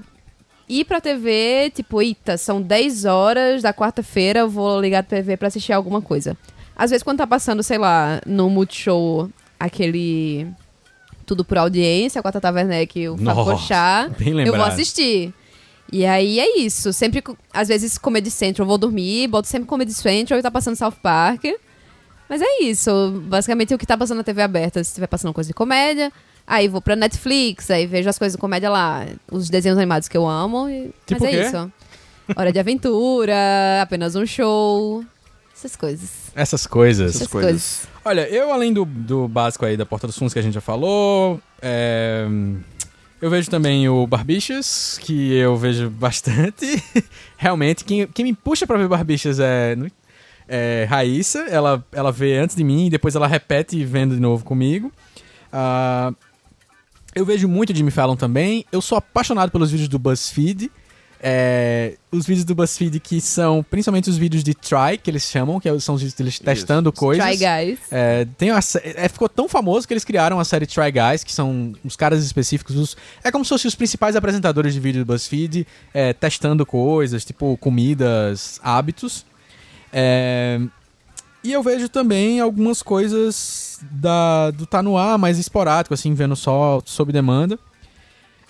ir 0.67 0.85
pra 0.85 1.01
TV, 1.01 1.71
tipo, 1.73 1.99
eita, 1.99 2.37
são 2.37 2.61
10 2.61 3.05
horas 3.05 3.63
da 3.63 3.73
quarta-feira, 3.73 4.41
eu 4.41 4.49
vou 4.49 4.79
ligar 4.79 4.99
a 4.99 5.03
TV 5.03 5.35
pra 5.35 5.47
assistir 5.47 5.73
alguma 5.73 5.99
coisa. 5.99 6.37
Às 6.79 6.91
vezes, 6.91 7.03
quando 7.03 7.17
tá 7.17 7.27
passando, 7.27 7.61
sei 7.61 7.77
lá, 7.77 8.21
no 8.25 8.49
Multishow, 8.49 9.29
aquele 9.59 10.47
Tudo 11.25 11.43
por 11.43 11.57
Audiência, 11.57 12.21
com 12.21 12.27
a 12.29 12.31
Tata 12.31 12.49
Werneck 12.51 12.97
e 12.99 13.09
o 13.09 13.17
Fábio 13.25 13.43
bem 14.35 14.47
eu 14.47 14.53
vou 14.53 14.65
assistir. 14.73 15.33
E 15.91 16.05
aí 16.05 16.39
é 16.39 16.57
isso. 16.59 16.93
Sempre, 16.93 17.21
às 17.53 17.67
vezes, 17.67 17.97
Comedy 17.97 18.31
Central, 18.31 18.63
eu 18.63 18.69
vou 18.69 18.77
dormir, 18.77 19.27
boto 19.27 19.47
sempre 19.47 19.67
Comedy 19.67 19.93
Central 19.93 20.39
e 20.39 20.41
tá 20.41 20.49
passando 20.49 20.75
South 20.77 20.93
Park. 21.03 21.43
Mas 22.29 22.41
é 22.41 22.61
isso. 22.63 23.21
Basicamente, 23.27 23.73
o 23.73 23.77
que 23.77 23.85
tá 23.85 23.97
passando 23.97 24.17
na 24.19 24.23
TV 24.23 24.41
aberta, 24.41 24.81
se 24.83 24.91
estiver 24.91 25.07
passando 25.07 25.33
coisa 25.33 25.47
de 25.49 25.53
comédia. 25.53 26.11
Aí 26.47 26.67
vou 26.67 26.81
pra 26.81 26.95
Netflix, 26.95 27.69
aí 27.69 27.85
vejo 27.85 28.09
as 28.09 28.17
coisas 28.17 28.35
de 28.37 28.39
comédia 28.41 28.69
lá. 28.69 29.05
Os 29.31 29.49
desenhos 29.49 29.77
animados 29.77 30.07
que 30.07 30.15
eu 30.17 30.27
amo. 30.27 30.69
e- 30.69 30.91
Tipo 31.05 31.23
Mas 31.23 31.33
é 31.33 31.37
quê? 31.37 31.41
isso. 31.47 31.71
Hora 32.35 32.51
de 32.53 32.59
aventura, 32.59 33.35
apenas 33.81 34.15
um 34.15 34.25
show. 34.25 35.03
Essas 35.55 35.75
coisas. 35.75 36.28
Essas 36.39 36.65
coisas. 36.65 37.15
Essas 37.15 37.27
coisas. 37.27 37.51
coisas. 37.51 37.87
Olha, 38.05 38.27
eu 38.29 38.51
além 38.53 38.71
do, 38.71 38.85
do 38.85 39.27
básico 39.27 39.65
aí 39.65 39.75
da 39.75 39.85
Porta 39.85 40.07
dos 40.07 40.17
Fundos 40.17 40.33
que 40.33 40.39
a 40.39 40.41
gente 40.41 40.53
já 40.53 40.61
falou, 40.61 41.39
é, 41.61 42.25
eu 43.21 43.29
vejo 43.29 43.49
também 43.49 43.89
o 43.89 44.07
Barbichas, 44.07 44.97
que 45.01 45.33
eu 45.33 45.57
vejo 45.57 45.89
bastante. 45.99 46.81
Realmente, 47.37 47.83
quem, 47.83 48.07
quem 48.07 48.25
me 48.25 48.33
puxa 48.33 48.65
pra 48.65 48.77
ver 48.77 48.87
Barbichas 48.87 49.39
é, 49.39 49.75
é 50.47 50.87
Raíssa. 50.89 51.39
Ela, 51.49 51.83
ela 51.91 52.11
vê 52.11 52.37
antes 52.37 52.55
de 52.55 52.63
mim 52.63 52.87
e 52.87 52.89
depois 52.89 53.15
ela 53.15 53.27
repete 53.27 53.83
vendo 53.83 54.15
de 54.15 54.21
novo 54.21 54.45
comigo. 54.45 54.91
Ah, 55.51 56.13
eu 57.13 57.25
vejo 57.25 57.49
muito 57.49 57.75
Jimmy 57.75 57.91
Fallon 57.91 58.15
também. 58.15 58.65
Eu 58.71 58.81
sou 58.81 58.97
apaixonado 58.97 59.51
pelos 59.51 59.71
vídeos 59.71 59.89
do 59.89 59.99
BuzzFeed. 59.99 60.71
É, 61.21 61.95
os 62.11 62.25
vídeos 62.25 62.45
do 62.45 62.55
BuzzFeed 62.55 62.97
que 63.01 63.19
são 63.19 63.61
principalmente 63.61 64.09
os 64.09 64.17
vídeos 64.17 64.41
de 64.41 64.53
try, 64.53 64.97
que 65.01 65.11
eles 65.11 65.23
chamam, 65.23 65.59
que 65.59 65.67
é 65.67 65.77
são 65.79 65.95
os 65.95 66.01
vídeos 66.01 66.15
deles 66.17 66.39
testando 66.39 66.93
coisas. 66.93 67.25
Try 67.25 67.35
Guys. 67.37 67.79
É, 67.91 68.25
tem 68.37 68.51
uma, 68.51 68.59
é, 68.83 69.09
ficou 69.09 69.27
tão 69.27 69.49
famoso 69.49 69.85
que 69.85 69.93
eles 69.93 70.05
criaram 70.05 70.39
a 70.39 70.45
série 70.45 70.65
Try 70.65 70.91
Guys, 70.91 71.23
que 71.23 71.33
são 71.33 71.73
os 71.83 71.95
caras 71.97 72.23
específicos. 72.23 72.75
os- 72.77 72.97
é 73.21 73.31
como 73.31 73.43
se 73.43 73.49
fossem 73.49 73.67
os 73.67 73.75
principais 73.75 74.15
apresentadores 74.15 74.73
de 74.73 74.79
vídeo 74.79 75.03
do 75.03 75.11
BuzzFeed, 75.11 75.67
é, 75.93 76.13
testando 76.13 76.65
coisas, 76.65 77.25
tipo 77.25 77.57
comidas, 77.57 78.59
hábitos. 78.63 79.25
É, 79.91 80.59
e 81.43 81.51
eu 81.51 81.61
vejo 81.63 81.89
também 81.89 82.39
algumas 82.39 82.81
coisas 82.81 83.79
da, 83.91 84.51
do 84.51 84.65
Tá 84.65 84.81
No 84.81 84.97
Ar, 84.97 85.17
mais 85.17 85.37
esporádico, 85.39 85.93
assim, 85.93 86.13
vendo 86.13 86.35
só 86.35 86.81
sob 86.85 87.11
demanda. 87.11 87.57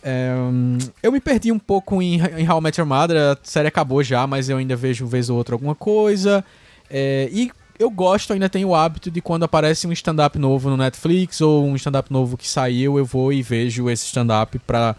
É, 0.02 0.34
hum, 0.34 0.78
eu 1.04 1.12
me 1.12 1.20
perdi 1.20 1.52
um 1.52 1.60
pouco 1.60 2.02
em, 2.02 2.22
em 2.38 2.50
How 2.50 2.60
I 2.60 2.62
Met 2.62 2.80
Your 2.80 2.88
Mother, 2.88 3.18
a 3.18 3.38
série 3.44 3.68
acabou 3.68 4.02
já, 4.02 4.26
mas 4.26 4.50
eu 4.50 4.58
ainda 4.58 4.76
vejo 4.76 5.06
vez 5.06 5.30
ou 5.30 5.38
outra 5.38 5.56
alguma 5.56 5.76
coisa. 5.76 6.44
É, 6.90 7.30
e 7.32 7.52
eu 7.78 7.90
gosto, 7.90 8.34
ainda 8.34 8.50
tenho 8.50 8.70
o 8.70 8.76
hábito 8.76 9.10
de 9.10 9.22
quando 9.22 9.44
aparece 9.44 9.88
um 9.88 9.92
stand-up 9.94 10.38
novo 10.38 10.70
no 10.70 10.78
Netflix 10.78 11.40
ou 11.40 11.66
um 11.66 11.76
stand-up 11.76 12.12
novo 12.12 12.38
que 12.38 12.48
saiu, 12.48 12.98
eu 12.98 13.06
vou 13.06 13.32
e 13.32 13.42
vejo 13.42 13.90
esse 13.90 14.06
stand-up 14.06 14.60
pra, 14.60 14.96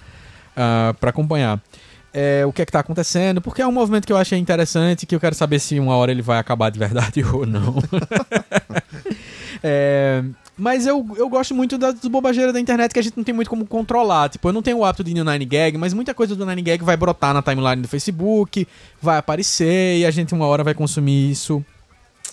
ah, 0.56 0.94
pra 0.98 1.10
acompanhar. 1.10 1.60
É, 2.12 2.44
o 2.44 2.52
que 2.52 2.62
é 2.62 2.66
que 2.66 2.72
tá 2.72 2.80
acontecendo, 2.80 3.40
porque 3.40 3.62
é 3.62 3.66
um 3.66 3.72
movimento 3.72 4.06
que 4.06 4.12
eu 4.12 4.16
achei 4.16 4.38
interessante, 4.38 5.06
que 5.06 5.14
eu 5.14 5.20
quero 5.20 5.34
saber 5.34 5.60
se 5.60 5.78
uma 5.78 5.94
hora 5.94 6.10
ele 6.10 6.22
vai 6.22 6.38
acabar 6.38 6.70
de 6.70 6.78
verdade 6.78 7.22
ou 7.32 7.46
não. 7.46 7.76
É, 9.62 10.24
mas 10.56 10.86
eu, 10.86 11.06
eu 11.16 11.28
gosto 11.28 11.54
muito 11.54 11.78
das 11.78 11.94
bobageiras 12.00 12.52
da 12.52 12.60
internet 12.60 12.92
que 12.92 12.98
a 12.98 13.02
gente 13.02 13.16
não 13.16 13.24
tem 13.24 13.34
muito 13.34 13.48
como 13.48 13.66
controlar. 13.66 14.28
Tipo, 14.28 14.48
eu 14.48 14.52
não 14.52 14.62
tenho 14.62 14.78
o 14.78 14.84
hábito 14.84 15.04
de 15.04 15.10
ir 15.10 15.14
no 15.14 15.30
Nine 15.30 15.44
Gag, 15.44 15.76
mas 15.78 15.92
muita 15.92 16.14
coisa 16.14 16.36
do 16.36 16.46
Nine 16.46 16.62
Gag 16.62 16.84
vai 16.84 16.96
brotar 16.96 17.34
na 17.34 17.42
timeline 17.42 17.82
do 17.82 17.88
Facebook, 17.88 18.66
vai 19.00 19.18
aparecer 19.18 19.98
e 19.98 20.06
a 20.06 20.10
gente 20.10 20.34
uma 20.34 20.46
hora 20.46 20.62
vai 20.62 20.74
consumir 20.74 21.30
isso 21.30 21.64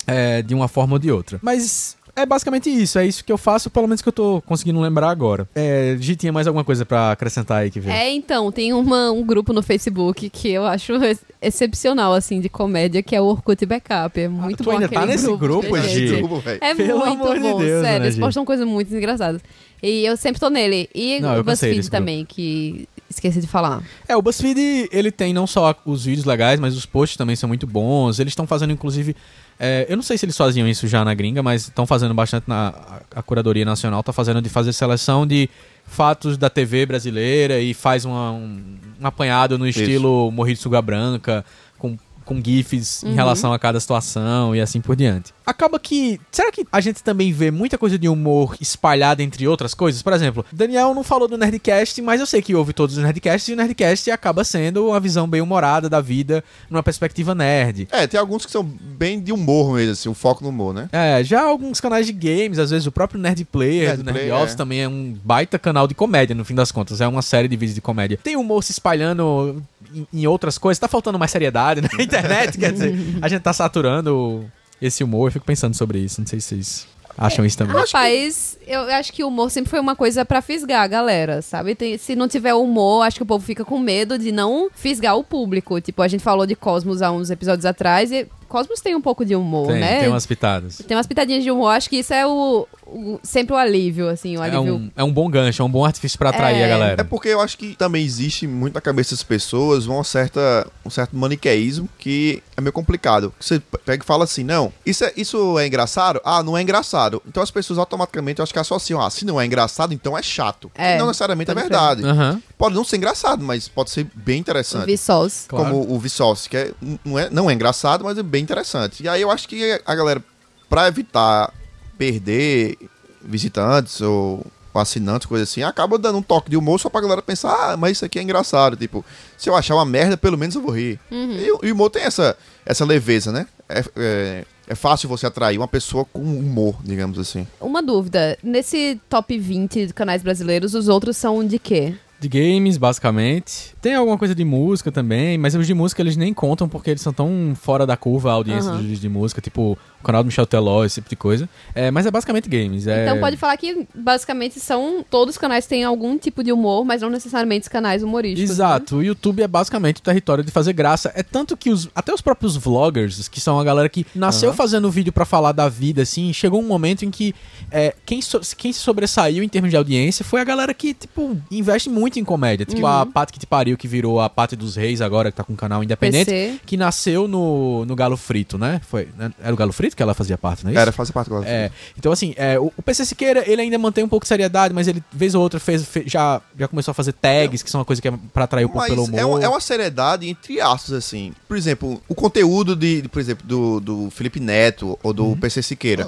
é, 0.05 0.41
de 0.41 0.55
uma 0.55 0.67
forma 0.67 0.93
ou 0.93 0.99
de 0.99 1.11
outra. 1.11 1.39
Mas 1.41 1.96
é 2.17 2.25
basicamente 2.25 2.69
isso, 2.69 2.97
é 2.99 3.05
isso 3.07 3.23
que 3.23 3.31
eu 3.31 3.37
faço, 3.37 3.69
pelo 3.69 3.87
menos 3.87 4.01
que 4.01 4.09
eu 4.09 4.13
tô 4.13 4.41
conseguindo 4.45 4.79
lembrar 4.81 5.09
agora. 5.09 5.47
É, 5.55 5.95
Gi, 5.99 6.15
tinha 6.15 6.33
mais 6.33 6.47
alguma 6.47 6.63
coisa 6.63 6.85
pra 6.85 7.11
acrescentar 7.11 7.59
aí 7.59 7.71
que 7.71 7.79
veio? 7.79 7.95
É, 7.95 8.11
então, 8.11 8.51
tem 8.51 8.73
uma, 8.73 9.11
um 9.11 9.23
grupo 9.23 9.53
no 9.53 9.61
Facebook 9.63 10.29
que 10.29 10.49
eu 10.49 10.65
acho 10.65 10.93
ex- 11.03 11.23
excepcional, 11.41 12.13
assim, 12.13 12.39
de 12.41 12.49
comédia, 12.49 13.01
que 13.03 13.15
é 13.15 13.21
o 13.21 13.25
Orkut 13.25 13.65
Backup. 13.65 14.19
É 14.19 14.27
muito 14.27 14.57
tu 14.57 14.63
bom 14.65 14.71
ainda 14.71 14.89
tá 14.89 15.05
nesse 15.05 15.27
grupo, 15.37 15.77
gente. 15.81 16.07
Gi? 16.07 16.23
É 16.61 16.73
Pelo 16.75 16.99
muito 16.99 17.11
amor 17.23 17.35
de 17.35 17.41
bom, 17.41 17.57
Deus, 17.59 17.81
sério. 17.83 17.99
né, 17.99 18.05
Eles 18.07 18.17
postam 18.19 18.43
coisas 18.43 18.67
muito 18.67 18.93
engraçadas. 18.95 19.41
E 19.81 20.05
eu 20.05 20.17
sempre 20.17 20.39
tô 20.39 20.49
nele. 20.49 20.89
E 20.93 21.19
o 21.23 21.43
BuzzFeed 21.43 21.75
desse 21.77 21.89
grupo. 21.89 21.91
também, 21.91 22.25
que 22.25 22.87
esqueci 23.09 23.39
de 23.39 23.47
falar. 23.47 23.81
É, 24.07 24.15
o 24.15 24.21
BuzzFeed, 24.21 24.89
ele 24.91 25.11
tem 25.11 25.33
não 25.33 25.47
só 25.47 25.75
os 25.85 26.05
vídeos 26.05 26.25
legais, 26.25 26.59
mas 26.59 26.75
os 26.75 26.85
posts 26.85 27.17
também 27.17 27.35
são 27.35 27.47
muito 27.47 27.65
bons. 27.65 28.19
Eles 28.19 28.31
estão 28.31 28.45
fazendo, 28.47 28.71
inclusive... 28.73 29.15
é, 29.59 29.85
eu 29.89 29.95
não 29.95 30.03
sei 30.03 30.17
se 30.17 30.25
eles 30.25 30.35
faziam 30.37 30.67
isso 30.67 30.87
já 30.87 31.03
na 31.05 31.13
gringa, 31.13 31.41
mas 31.41 31.63
estão 31.63 31.85
fazendo 31.85 32.13
bastante 32.13 32.45
na... 32.47 32.73
A, 33.15 33.19
a 33.19 33.23
Curadoria 33.23 33.65
Nacional 33.65 34.03
tá 34.03 34.11
fazendo 34.13 34.41
de 34.41 34.49
fazer 34.49 34.73
seleção 34.73 35.25
de 35.25 35.49
fatos 35.85 36.37
da 36.37 36.49
TV 36.49 36.85
brasileira 36.85 37.59
e 37.59 37.73
faz 37.73 38.03
uma- 38.03 38.31
um, 38.31 38.61
um 39.01 39.07
apanhado 39.07 39.57
no 39.57 39.67
Isso. 39.67 39.79
estilo 39.79 40.29
Morri 40.31 40.53
de 40.53 40.59
Suga 40.59 40.81
Branca, 40.81 41.45
com, 41.77 41.97
com 42.27 42.41
gifs 42.43 43.01
Uhum. 43.03 43.11
em 43.11 43.15
relação 43.15 43.53
a 43.53 43.57
cada 43.59 43.79
situação 43.79 44.55
e 44.55 44.61
assim 44.61 44.81
por 44.81 44.95
diante. 44.95 45.33
Acaba 45.45 45.79
que... 45.79 46.19
Será 46.31 46.51
que 46.51 46.65
a 46.71 46.81
gente 46.81 47.01
também 47.01 47.31
vê 47.31 47.49
muita 47.49 47.77
coisa 47.77 47.97
de 47.97 48.09
humor 48.09 48.55
espalhada 48.59 49.23
entre 49.23 49.47
outras 49.47 49.73
coisas? 49.73 50.01
Por 50.01 50.11
exemplo, 50.13 50.45
Daniel 50.51 50.93
não 50.93 51.03
falou 51.03 51.27
do 51.27 51.37
Nerdcast, 51.37 52.01
mas 52.01 52.19
eu 52.19 52.25
sei 52.25 52.41
que 52.41 52.53
ouve 52.53 52.73
todos 52.73 52.97
os 52.97 53.03
Nerdcasts 53.03 53.47
e 53.47 53.53
o 53.53 53.55
Nerdcast 53.55 54.11
acaba 54.11 54.43
sendo 54.43 54.87
uma 54.87 54.99
visão 54.99 55.27
bem 55.27 55.41
humorada 55.41 55.89
da 55.89 56.01
vida 56.01 56.43
numa 56.69 56.83
perspectiva 56.83 57.33
nerd. 57.33 57.87
É, 57.91 58.05
tem 58.05 58.19
alguns 58.19 58.45
que 58.45 58.51
são 58.51 58.63
bem 58.63 59.21
de 59.21 59.31
humor 59.31 59.75
mesmo, 59.75 59.93
assim, 59.93 60.09
o 60.09 60.13
foco 60.13 60.43
no 60.43 60.49
humor, 60.49 60.73
né? 60.73 60.89
É, 60.91 61.23
já 61.23 61.41
alguns 61.41 61.79
canais 61.79 62.05
de 62.05 62.13
games, 62.13 62.59
às 62.59 62.71
vezes 62.71 62.85
o 62.85 62.91
próprio 62.91 63.19
Nerd 63.19 63.45
Player 63.45 63.87
Nerd 63.87 63.97
do 63.97 64.05
Nerd 64.05 64.19
Player, 64.19 64.35
Office 64.35 64.53
é. 64.53 64.57
também 64.57 64.81
é 64.81 64.87
um 64.87 65.15
baita 65.23 65.57
canal 65.57 65.87
de 65.87 65.95
comédia, 65.95 66.35
no 66.35 66.43
fim 66.43 66.55
das 66.55 66.71
contas. 66.71 66.99
É 66.99 67.07
uma 67.07 67.21
série 67.21 67.47
de 67.47 67.55
vídeos 67.55 67.75
de 67.75 67.81
comédia. 67.81 68.19
Tem 68.21 68.35
humor 68.35 68.63
se 68.63 68.71
espalhando 68.71 69.63
em, 69.93 70.07
em 70.13 70.27
outras 70.27 70.57
coisas. 70.57 70.79
Tá 70.79 70.87
faltando 70.87 71.17
mais 71.19 71.31
seriedade 71.31 71.81
na 71.81 71.89
internet, 72.01 72.57
quer 72.57 72.71
dizer, 72.71 72.93
a 73.21 73.27
gente 73.27 73.41
tá 73.41 73.53
saturando 73.53 74.45
esse 74.81 75.03
humor. 75.03 75.27
Eu 75.27 75.31
fico 75.33 75.45
pensando 75.45 75.75
sobre 75.75 75.99
isso. 75.99 76.19
Não 76.21 76.27
sei 76.27 76.39
se 76.39 76.47
vocês 76.49 76.87
acham 77.17 77.43
isso 77.43 77.57
também. 77.57 77.75
Rapaz, 77.75 78.57
eu 78.67 78.81
acho 78.93 79.11
que 79.11 79.23
o 79.23 79.27
humor 79.27 79.49
sempre 79.49 79.69
foi 79.71 79.79
uma 79.79 79.95
coisa 79.95 80.23
pra 80.23 80.39
fisgar 80.41 80.83
a 80.83 80.87
galera, 80.87 81.41
sabe? 81.41 81.73
Tem- 81.73 81.97
se 81.97 82.15
não 82.15 82.27
tiver 82.27 82.53
humor, 82.53 83.01
acho 83.07 83.17
que 83.17 83.23
o 83.23 83.25
povo 83.25 83.43
fica 83.43 83.65
com 83.65 83.79
medo 83.79 84.19
de 84.19 84.31
não 84.31 84.69
fisgar 84.75 85.17
o 85.17 85.23
público. 85.23 85.81
Tipo, 85.81 86.03
a 86.03 86.07
gente 86.07 86.21
falou 86.23 86.45
de 86.45 86.55
Cosmos 86.55 87.01
há 87.01 87.11
uns 87.11 87.31
episódios 87.31 87.65
atrás 87.65 88.11
e 88.11 88.27
Cosmos 88.47 88.79
tem 88.81 88.95
um 88.95 89.01
pouco 89.01 89.25
de 89.25 89.35
humor, 89.35 89.67
Tem, 89.67 89.79
né? 89.79 89.99
tem 90.01 90.09
umas 90.09 90.27
pitadas. 90.27 90.77
Tem 90.87 90.95
umas 90.95 91.07
pitadinhas 91.07 91.43
de 91.43 91.49
humor, 91.49 91.69
acho 91.69 91.89
que 91.89 91.97
isso 91.97 92.13
é 92.13 92.25
o, 92.27 92.67
o- 92.89 93.19
sempre 93.23 93.53
o 93.53 93.57
alívio, 93.57 94.09
assim, 94.09 94.37
o 94.37 94.43
É 94.43 94.47
alívio. 94.49 94.75
um, 94.75 94.91
é 94.95 95.03
um 95.03 95.11
bom 95.11 95.29
gancho, 95.29 95.61
é 95.61 95.65
um 95.65 95.69
bom 95.69 95.85
artifício 95.85 96.17
pra 96.17 96.29
atrair 96.29 96.59
É. 96.61 96.65
a 96.65 96.67
galera. 96.67 97.01
É 97.01 97.03
porque 97.03 97.27
eu 97.29 97.41
acho 97.41 97.57
que 97.57 97.75
também 97.75 98.03
existe 98.03 98.47
muito 98.47 98.73
na 98.75 98.81
cabeça 98.81 99.11
das 99.15 99.23
pessoas 99.23 99.85
uma 99.85 100.03
certa, 100.03 100.67
um 100.85 100.89
certo 100.89 101.15
maniqueísmo 101.15 101.87
que 101.99 102.41
é 102.55 102.61
meio 102.61 102.71
complicado. 102.73 103.33
Você 103.39 103.59
pega 103.85 104.03
e 104.03 104.05
fala 104.05 104.23
assim, 104.23 104.43
não, 104.43 104.71
isso 104.85 105.03
é, 105.03 105.13
isso 105.17 105.59
é 105.59 105.67
engraçado? 105.67 106.21
Ah, 106.23 106.41
não 106.41 106.57
é 106.57 106.61
engraçado. 106.61 107.21
Então 107.27 107.43
as 107.43 107.51
pessoas 107.51 107.77
automaticamente 107.79 108.39
eu 108.39 108.43
acho 108.43 108.53
que 108.53 108.59
associam, 108.59 109.01
ah, 109.01 109.09
se 109.09 109.25
não 109.25 109.39
é 109.39 109.45
engraçado, 109.45 109.93
então 109.93 110.17
é 110.17 110.21
chato. 110.23 110.71
É, 110.75 110.95
E 110.95 110.97
não 110.97 111.07
necessariamente 111.07 111.51
é 111.51 111.53
verdade. 111.53 112.03
Aham. 112.03 112.41
Pode 112.57 112.73
não 112.75 112.83
ser 112.83 112.97
engraçado, 112.97 113.43
mas 113.43 113.67
pode 113.67 113.89
ser 113.91 114.07
bem 114.15 114.39
interessante. 114.39 114.85
Vsauce. 114.95 115.47
Claro. 115.47 115.65
Como 115.65 115.93
o 115.93 115.99
Vsauce, 115.99 116.49
que 116.49 116.57
é, 116.57 116.71
não, 117.05 117.19
é, 117.19 117.29
não 117.29 117.49
é 117.49 117.53
engraçado, 117.53 118.03
mas 118.03 118.17
é 118.17 118.23
bem 118.23 118.41
interessante. 118.43 119.03
E 119.03 119.07
aí 119.09 119.21
eu 119.21 119.29
acho 119.29 119.47
que 119.47 119.79
a 119.85 119.95
galera, 119.95 120.23
pra 120.69 120.87
evitar 120.87 121.53
perder 121.97 122.77
visitantes 123.21 123.99
ou, 124.01 124.45
assinantes, 124.73 125.25
coisa 125.25 125.43
assim, 125.43 125.63
acaba 125.63 125.97
dando 125.97 126.19
um 126.19 126.21
toque 126.21 126.51
de 126.51 126.55
humor 126.57 126.79
só 126.79 126.87
pra 126.87 127.01
galera 127.01 127.21
pensar, 127.21 127.71
ah, 127.71 127.75
mas 127.77 127.93
isso 127.93 128.05
aqui 128.05 128.19
é 128.19 128.21
engraçado. 128.21 128.77
Tipo, 128.77 129.03
se 129.35 129.49
eu 129.49 129.55
achar 129.55 129.73
uma 129.75 129.85
merda, 129.85 130.15
pelo 130.15 130.37
menos 130.37 130.55
eu 130.55 130.61
vou 130.61 130.69
rir. 130.71 130.99
E, 131.11 131.51
o- 131.51 131.59
e 131.65 131.71
o 131.71 131.73
humor 131.73 131.89
tem 131.89 132.03
essa, 132.03 132.37
essa 132.63 132.85
leveza, 132.85 133.31
né? 133.31 133.47
É- 133.67 133.83
é, 133.95 134.45
é 134.67 134.75
fácil 134.75 135.09
você 135.09 135.25
atrair 135.25 135.57
uma 135.57 135.67
pessoa 135.67 136.05
com 136.05 136.21
humor, 136.21 136.75
digamos 136.83 137.17
assim. 137.17 137.47
Uma 137.59 137.81
dúvida. 137.81 138.37
Nesse 138.43 139.01
top 139.09 139.35
20 139.39 139.87
de 139.87 139.93
canais 139.93 140.21
brasileiros, 140.21 140.75
os 140.75 140.87
outros 140.87 141.17
são 141.17 141.43
de 141.45 141.57
quê? 141.57 141.95
De 142.19 142.27
games, 142.27 142.77
basicamente. 142.77 143.75
Tem 143.81 143.93
alguma 143.95 144.17
coisa 144.17 144.33
de 144.33 144.43
música 144.43 144.91
também, 144.91 145.37
mas 145.37 145.53
os 145.55 145.67
de 145.67 145.73
música 145.73 146.01
eles 146.01 146.17
nem 146.17 146.33
contam 146.33 146.67
porque 146.67 146.89
eles 146.89 147.01
são 147.01 147.13
tão 147.13 147.53
fora 147.59 147.85
da 147.85 147.95
curva 147.95 148.31
a 148.31 148.33
audiência 148.33 148.71
Aham. 148.71 148.81
dos 148.83 148.99
de 148.99 149.07
música, 149.09 149.39
tipo 149.39 149.77
o 149.99 150.03
canal 150.03 150.23
do 150.23 150.27
Michel 150.27 150.45
Teló, 150.45 150.83
esse 150.85 150.95
tipo 150.95 151.09
de 151.09 151.15
coisa. 151.15 151.49
É, 151.75 151.89
mas 151.91 152.05
é 152.05 152.11
basicamente 152.11 152.47
games. 152.49 152.87
É... 152.87 153.03
Então 153.03 153.19
pode 153.19 153.35
falar 153.37 153.55
que 153.57 153.87
basicamente 153.95 154.59
são. 154.59 155.05
Todos 155.09 155.35
os 155.35 155.37
canais 155.37 155.65
têm 155.67 155.83
algum 155.83 156.17
tipo 156.17 156.43
de 156.43 156.51
humor, 156.51 156.85
mas 156.85 157.01
não 157.01 157.09
necessariamente 157.09 157.63
os 157.63 157.67
canais 157.67 158.01
humorísticos. 158.03 158.49
né? 158.49 158.53
Exato, 158.53 158.97
o 158.97 159.03
YouTube 159.03 159.41
é 159.43 159.47
basicamente 159.47 159.97
o 159.97 160.01
território 160.01 160.43
de 160.43 160.51
fazer 160.51 160.73
graça. 160.73 161.11
É 161.15 161.23
tanto 161.23 161.55
que 161.57 161.69
os, 161.69 161.89
até 161.95 162.13
os 162.13 162.21
próprios 162.21 162.55
vloggers, 162.55 163.27
que 163.27 163.39
são 163.39 163.59
a 163.59 163.63
galera 163.63 163.89
que 163.89 164.05
nasceu 164.15 164.53
fazendo 164.53 164.89
vídeo 164.89 165.11
pra 165.13 165.25
falar 165.25 165.51
da 165.51 165.67
vida, 165.69 166.01
assim, 166.01 166.31
chegou 166.33 166.59
um 166.61 166.67
momento 166.67 167.03
em 167.05 167.11
que 167.11 167.33
é, 167.71 167.93
quem, 168.05 168.21
so- 168.21 168.41
quem 168.57 168.71
se 168.73 168.79
sobressaiu 168.79 169.43
em 169.43 169.49
termos 169.49 169.69
de 169.71 169.77
audiência 169.77 170.23
foi 170.23 170.41
a 170.41 170.43
galera 170.43 170.73
que, 170.73 170.93
tipo, 170.93 171.37
investe 171.51 171.89
muito 171.89 172.06
em 172.15 172.23
comédia. 172.23 172.65
Tipo 172.65 172.81
Uhum. 172.81 172.87
a 172.87 173.05
Paty 173.05 173.33
que 173.33 173.39
te 173.39 173.45
pariu, 173.45 173.77
que 173.77 173.87
virou 173.87 174.19
a 174.21 174.29
Paty 174.29 174.55
dos 174.55 174.75
Reis 174.75 175.01
agora, 175.01 175.29
que 175.31 175.37
tá 175.37 175.43
com 175.43 175.53
um 175.53 175.55
canal 175.55 175.83
independente, 175.83 176.25
PC. 176.31 176.59
que 176.65 176.77
nasceu 176.77 177.27
no, 177.27 177.83
no 177.85 177.95
Galo 177.95 178.15
Frito, 178.17 178.57
né? 178.57 178.81
Foi, 178.87 179.09
né? 179.17 179.31
Era 179.41 179.53
o 179.53 179.57
Galo 179.57 179.71
Frito 179.73 179.95
que 179.95 180.01
ela 180.03 180.13
fazia 180.13 180.37
parte, 180.37 180.63
não 180.63 180.69
é 180.69 180.73
isso? 180.73 180.81
Era 180.81 180.91
fazer 180.91 181.11
parte 181.13 181.27
agora. 181.27 181.47
É, 181.47 181.69
então 181.97 182.11
assim, 182.11 182.33
é, 182.37 182.59
o, 182.59 182.71
o 182.77 182.81
PC 182.81 183.05
Siqueira, 183.05 183.43
ele 183.49 183.61
ainda 183.61 183.77
mantém 183.77 184.03
um 184.03 184.07
pouco 184.09 184.23
de 184.23 184.27
seriedade, 184.29 184.73
mas 184.73 184.87
ele, 184.87 185.03
vez 185.11 185.35
ou 185.35 185.41
outra, 185.41 185.59
fez, 185.59 185.83
fe- 185.85 186.03
já, 186.05 186.41
já 186.57 186.67
começou 186.67 186.91
a 186.91 186.95
fazer 186.95 187.13
tags, 187.13 187.61
que 187.63 187.69
são 187.69 187.79
uma 187.79 187.85
coisa 187.85 188.01
que 188.01 188.07
é 188.07 188.13
pra 188.33 188.45
atrair 188.45 188.65
o 188.65 188.69
povo 188.69 188.85
pelo 188.85 189.03
humor. 189.05 189.19
é, 189.19 189.25
uma, 189.25 189.43
é 189.43 189.47
uma 189.49 189.59
seriedade 189.59 190.29
entre 190.29 190.61
aspas, 190.61 190.93
assim. 190.93 191.33
Por 191.47 191.57
exemplo, 191.57 192.01
o 192.07 192.15
conteúdo 192.15 192.75
de, 192.75 193.01
de, 193.01 193.09
por 193.09 193.19
exemplo, 193.19 193.45
do, 193.47 193.79
do 193.79 194.09
Felipe 194.11 194.39
Neto 194.39 194.97
ou 195.03 195.13
do 195.13 195.25
Uhum. 195.25 195.37
PC 195.37 195.61
Siqueira. 195.63 196.07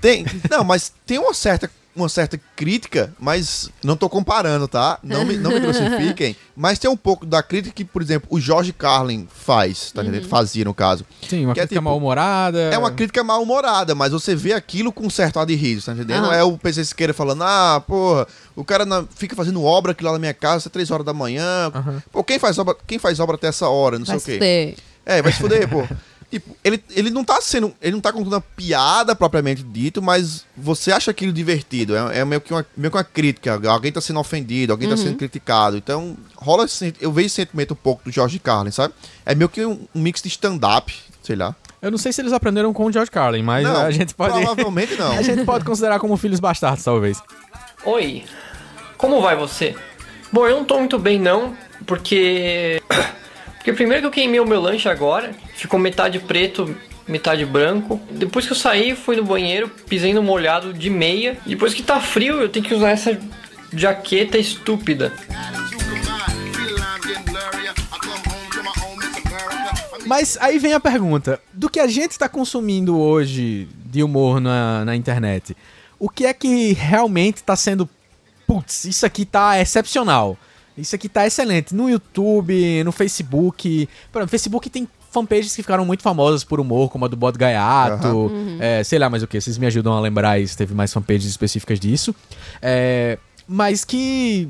Tem. 0.00 0.24
Não, 0.50 0.64
mas 0.64 0.92
tem 1.06 1.18
uma 1.18 1.34
certa, 1.34 1.70
uma 1.94 2.08
certa 2.08 2.40
crítica, 2.56 3.12
mas 3.18 3.68
não 3.82 3.96
tô 3.96 4.08
comparando, 4.08 4.68
tá? 4.68 4.98
Não 5.02 5.24
me, 5.24 5.36
não 5.36 5.50
me 5.50 5.58
crucifiquem. 5.60 6.36
Mas 6.56 6.78
tem 6.78 6.88
um 6.90 6.96
pouco 6.96 7.26
da 7.26 7.42
crítica 7.42 7.74
que, 7.74 7.84
por 7.84 8.00
exemplo, 8.00 8.28
o 8.30 8.40
Jorge 8.40 8.72
Carlin 8.72 9.26
faz, 9.34 9.90
tá 9.90 10.02
entendendo? 10.02 10.28
Fazia, 10.28 10.64
no 10.64 10.72
caso. 10.72 11.04
Sim, 11.28 11.46
uma 11.46 11.54
que 11.54 11.60
é 11.60 11.62
crítica 11.64 11.80
tipo- 11.80 11.84
mal-humorada. 11.84 12.58
É 12.72 12.78
uma 12.78 12.90
crítica 12.90 13.24
mal-humorada, 13.24 13.94
mas 13.94 14.12
você 14.12 14.34
vê 14.36 14.52
aquilo 14.52 14.92
com 14.92 15.06
um 15.06 15.10
certo 15.10 15.38
ar 15.40 15.46
de 15.46 15.54
riso, 15.54 15.86
tá 15.86 15.92
entendendo? 15.92 16.26
Aham. 16.26 16.34
É 16.34 16.44
o 16.44 16.56
PC 16.56 16.84
Siqueira 16.84 17.12
falando, 17.12 17.42
ah, 17.42 17.82
porra, 17.86 18.26
o 18.54 18.64
cara 18.64 18.86
na- 18.86 19.04
fica 19.14 19.34
fazendo 19.34 19.62
obra 19.64 19.92
aqui 19.92 20.04
lá 20.04 20.12
na 20.12 20.18
minha 20.18 20.34
casa 20.34 20.68
até 20.68 20.70
3 20.74 20.90
horas 20.90 21.04
da 21.04 21.12
manhã. 21.12 21.72
Pô, 22.12 22.22
quem 22.22 22.38
faz 22.38 22.58
obra, 22.58 22.76
quem 22.86 22.98
faz 22.98 23.18
obra 23.20 23.34
até 23.36 23.48
essa 23.48 23.68
hora? 23.68 23.98
Não 23.98 24.06
Vai 24.06 24.18
sei 24.20 24.36
o 24.36 24.38
quê. 24.38 24.44
ter. 24.44 24.76
É, 25.04 25.22
vai 25.22 25.32
se 25.32 25.38
fuder, 25.38 25.68
pô. 25.68 25.82
Tipo, 26.30 26.56
ele, 26.62 26.82
ele 26.90 27.10
não 27.10 27.24
tá 27.24 27.40
sendo. 27.40 27.74
Ele 27.82 27.92
não 27.92 28.00
tá 28.00 28.12
contando 28.12 28.34
uma 28.34 28.40
piada 28.40 29.16
propriamente 29.16 29.64
dito, 29.64 30.00
mas 30.00 30.44
você 30.56 30.92
acha 30.92 31.10
aquilo 31.10 31.32
divertido. 31.32 31.96
É, 31.96 32.20
é 32.20 32.24
meio, 32.24 32.40
que 32.40 32.52
uma, 32.52 32.64
meio 32.76 32.90
que 32.90 32.96
uma 32.96 33.04
crítica. 33.04 33.60
Alguém 33.68 33.90
tá 33.90 34.00
sendo 34.00 34.20
ofendido, 34.20 34.72
alguém 34.72 34.88
tá 34.88 34.96
sendo 34.96 35.16
criticado. 35.16 35.76
Então, 35.76 36.16
rola 36.36 36.64
esse, 36.64 36.94
Eu 37.00 37.10
vejo 37.10 37.26
esse 37.26 37.34
sentimento 37.34 37.74
um 37.74 37.76
pouco 37.76 38.04
do 38.04 38.12
George 38.12 38.38
Carlin, 38.38 38.70
sabe? 38.70 38.94
É 39.26 39.34
meio 39.34 39.48
que 39.48 39.64
um, 39.66 39.86
um 39.92 40.00
mix 40.00 40.22
de 40.22 40.28
stand-up, 40.28 40.94
sei 41.22 41.34
lá. 41.34 41.56
Eu 41.82 41.90
não 41.90 41.98
sei 41.98 42.12
se 42.12 42.20
eles 42.20 42.32
aprenderam 42.32 42.72
com 42.72 42.84
o 42.84 42.92
George 42.92 43.10
Carlin, 43.10 43.42
mas 43.42 43.64
não, 43.64 43.76
a 43.80 43.90
gente 43.90 44.14
pode. 44.14 44.34
Provavelmente 44.34 44.96
não. 44.96 45.10
a 45.18 45.22
gente 45.22 45.44
pode 45.44 45.64
considerar 45.64 45.98
como 45.98 46.16
filhos 46.16 46.38
bastardos, 46.38 46.84
talvez. 46.84 47.20
Oi, 47.84 48.22
como 48.96 49.20
vai 49.20 49.34
você? 49.34 49.74
Bom, 50.30 50.46
eu 50.46 50.56
não 50.56 50.64
tô 50.64 50.78
muito 50.78 50.98
bem 50.98 51.18
não, 51.18 51.56
porque. 51.86 52.80
Porque 53.60 53.74
primeiro 53.74 54.00
que 54.00 54.06
eu 54.06 54.10
queimei 54.10 54.40
o 54.40 54.46
meu 54.46 54.58
lanche 54.58 54.88
agora, 54.88 55.32
ficou 55.54 55.78
metade 55.78 56.18
preto, 56.18 56.74
metade 57.06 57.44
branco. 57.44 58.00
Depois 58.10 58.46
que 58.46 58.52
eu 58.52 58.56
saí, 58.56 58.94
fui 58.94 59.16
no 59.16 59.22
banheiro, 59.22 59.68
pisei 59.86 60.14
no 60.14 60.22
molhado 60.22 60.72
de 60.72 60.88
meia. 60.88 61.36
Depois 61.44 61.74
que 61.74 61.82
tá 61.82 62.00
frio, 62.00 62.40
eu 62.40 62.48
tenho 62.48 62.64
que 62.64 62.72
usar 62.72 62.88
essa 62.88 63.20
jaqueta 63.70 64.38
estúpida. 64.38 65.12
Mas 70.06 70.38
aí 70.40 70.58
vem 70.58 70.72
a 70.72 70.80
pergunta: 70.80 71.38
do 71.52 71.68
que 71.68 71.80
a 71.80 71.86
gente 71.86 72.18
tá 72.18 72.30
consumindo 72.30 72.98
hoje 72.98 73.68
de 73.84 74.02
humor 74.02 74.40
na, 74.40 74.86
na 74.86 74.96
internet, 74.96 75.54
o 75.98 76.08
que 76.08 76.24
é 76.24 76.32
que 76.32 76.72
realmente 76.72 77.42
tá 77.42 77.54
sendo. 77.54 77.86
Putz, 78.46 78.86
isso 78.86 79.04
aqui 79.04 79.26
tá 79.26 79.60
excepcional. 79.60 80.38
Isso 80.80 80.94
aqui 80.96 81.08
tá 81.08 81.26
excelente. 81.26 81.74
No 81.74 81.88
YouTube, 81.90 82.82
no 82.84 82.92
Facebook. 82.92 83.88
Por 84.12 84.18
exemplo, 84.20 84.30
Facebook 84.30 84.70
tem 84.70 84.88
fanpages 85.12 85.54
que 85.56 85.62
ficaram 85.62 85.84
muito 85.84 86.02
famosas 86.02 86.44
por 86.44 86.60
humor, 86.60 86.88
como 86.90 87.04
a 87.04 87.08
do 87.08 87.16
Bode 87.16 87.36
Gaiato. 87.38 88.30
é, 88.60 88.82
sei 88.84 88.98
lá 88.98 89.10
mais 89.10 89.22
o 89.22 89.26
que. 89.26 89.40
Vocês 89.40 89.58
me 89.58 89.66
ajudam 89.66 89.92
a 89.92 90.00
lembrar 90.00 90.30
aí 90.32 90.46
se 90.46 90.56
teve 90.56 90.72
mais 90.74 90.92
fanpages 90.92 91.24
específicas 91.28 91.80
disso. 91.80 92.14
É, 92.62 93.18
mas 93.48 93.84
que 93.84 94.48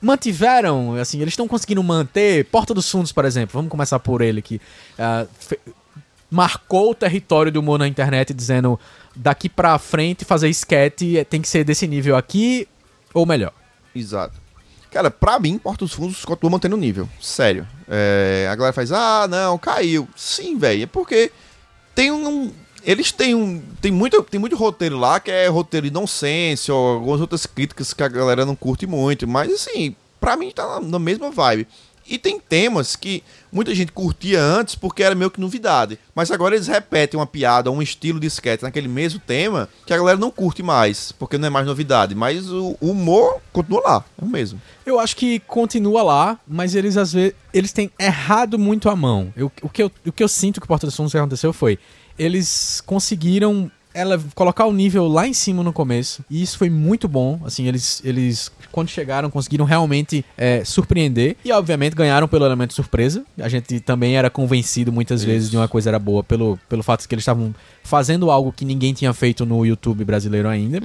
mantiveram, 0.00 0.96
assim, 0.96 1.20
eles 1.20 1.32
estão 1.32 1.46
conseguindo 1.46 1.82
manter. 1.82 2.44
Porta 2.46 2.74
dos 2.74 2.90
Fundos, 2.90 3.12
por 3.12 3.24
exemplo, 3.24 3.52
vamos 3.54 3.70
começar 3.70 3.98
por 4.00 4.20
ele 4.20 4.42
que 4.42 4.60
ah, 4.98 5.26
fe- 5.38 5.60
marcou 6.28 6.90
o 6.90 6.94
território 6.94 7.52
do 7.52 7.60
humor 7.60 7.78
na 7.78 7.86
internet, 7.86 8.34
dizendo 8.34 8.78
daqui 9.14 9.48
pra 9.48 9.78
frente 9.78 10.24
fazer 10.24 10.48
esquete 10.48 11.18
é- 11.18 11.24
tem 11.24 11.40
que 11.40 11.48
ser 11.48 11.62
desse 11.62 11.86
nível 11.86 12.16
aqui 12.16 12.66
ou 13.14 13.24
melhor. 13.24 13.52
Exato. 13.94 14.41
Cara, 14.92 15.10
pra 15.10 15.38
mim, 15.38 15.56
Porta 15.56 15.86
dos 15.86 15.94
Fundos 15.94 16.22
continua 16.22 16.50
mantendo 16.50 16.76
o 16.76 16.78
nível. 16.78 17.08
Sério. 17.20 17.66
É, 17.88 18.46
a 18.50 18.54
galera 18.54 18.74
faz, 18.74 18.92
ah, 18.92 19.26
não, 19.26 19.56
caiu. 19.56 20.06
Sim, 20.14 20.58
velho. 20.58 20.82
É 20.82 20.86
porque 20.86 21.32
tem 21.94 22.12
um. 22.12 22.52
Eles 22.84 23.10
têm 23.10 23.34
um. 23.34 23.62
Tem 23.80 23.90
muito, 23.90 24.22
tem 24.24 24.38
muito 24.38 24.54
roteiro 24.54 24.98
lá 24.98 25.18
que 25.18 25.30
é 25.30 25.46
roteiro 25.46 25.88
de 25.88 25.92
nonsense, 25.92 26.70
ou 26.70 26.94
algumas 26.94 27.20
outras 27.22 27.46
críticas 27.46 27.94
que 27.94 28.02
a 28.02 28.08
galera 28.08 28.44
não 28.44 28.54
curte 28.54 28.86
muito. 28.86 29.26
Mas 29.26 29.50
assim, 29.52 29.96
pra 30.20 30.36
mim 30.36 30.50
tá 30.50 30.66
na, 30.66 30.80
na 30.80 30.98
mesma 30.98 31.30
vibe. 31.30 31.66
E 32.06 32.18
tem 32.18 32.38
temas 32.38 32.94
que 32.94 33.22
muita 33.52 33.74
gente 33.74 33.92
curtia 33.92 34.42
antes 34.42 34.74
porque 34.74 35.02
era 35.02 35.14
meio 35.14 35.30
que 35.30 35.40
novidade. 35.40 35.98
Mas 36.14 36.30
agora 36.30 36.54
eles 36.54 36.66
repetem 36.66 37.20
uma 37.20 37.26
piada, 37.26 37.70
um 37.70 37.82
estilo 37.82 38.18
de 38.18 38.26
sketch 38.26 38.62
naquele 38.62 38.88
mesmo 38.88 39.20
tema 39.20 39.68
que 39.86 39.92
a 39.92 39.98
galera 39.98 40.18
não 40.18 40.30
curte 40.30 40.62
mais, 40.62 41.12
porque 41.12 41.36
não 41.36 41.46
é 41.46 41.50
mais 41.50 41.66
novidade. 41.66 42.14
Mas 42.14 42.50
o, 42.50 42.76
humor 42.80 43.40
continua 43.52 43.82
lá, 43.84 44.04
é 44.20 44.24
o 44.24 44.28
mesmo. 44.28 44.60
Eu 44.86 44.98
acho 44.98 45.14
que 45.16 45.38
continua 45.40 46.02
lá, 46.02 46.40
mas 46.48 46.74
eles 46.74 46.96
às 46.96 47.12
vezes 47.12 47.34
eles 47.52 47.72
têm 47.72 47.90
errado 47.98 48.58
muito 48.58 48.88
a 48.88 48.96
mão. 48.96 49.32
Eu- 49.36 49.52
o, 49.62 49.68
que 49.68 49.82
eu, 49.82 49.92
o 50.06 50.12
que 50.12 50.22
eu 50.22 50.28
sinto 50.28 50.60
que 50.60 50.64
o 50.64 50.68
Porta 50.68 50.86
dos 50.86 50.96
Fundos 50.96 51.14
aconteceu 51.14 51.52
foi 51.52 51.78
eles 52.18 52.82
conseguiram 52.84 53.70
ela 53.94 54.22
colocar 54.34 54.66
o 54.66 54.72
nível 54.72 55.06
lá 55.08 55.26
em 55.26 55.32
cima 55.32 55.62
no 55.62 55.72
começo 55.72 56.24
e 56.30 56.42
isso 56.42 56.58
foi 56.58 56.70
muito 56.70 57.08
bom. 57.08 57.40
Assim, 57.44 57.66
eles 57.66 58.00
eles 58.04 58.50
quando 58.70 58.88
chegaram 58.88 59.30
conseguiram 59.30 59.64
realmente 59.64 60.24
é, 60.36 60.64
surpreender 60.64 61.36
e 61.44 61.52
obviamente 61.52 61.94
ganharam 61.94 62.26
pelo 62.26 62.44
elemento 62.44 62.74
surpresa. 62.74 63.24
A 63.38 63.48
gente 63.48 63.80
também 63.80 64.16
era 64.16 64.30
convencido 64.30 64.92
muitas 64.92 65.22
vezes 65.22 65.50
de 65.50 65.56
uma 65.56 65.68
coisa 65.68 65.90
era 65.90 65.98
boa 65.98 66.22
pelo 66.22 66.58
pelo 66.68 66.82
fato 66.82 67.02
de 67.02 67.08
que 67.08 67.14
eles 67.14 67.22
estavam 67.22 67.54
fazendo 67.84 68.30
algo 68.30 68.52
que 68.52 68.64
ninguém 68.64 68.92
tinha 68.94 69.12
feito 69.12 69.44
no 69.44 69.64
YouTube 69.66 70.04
brasileiro 70.04 70.48
ainda. 70.48 70.80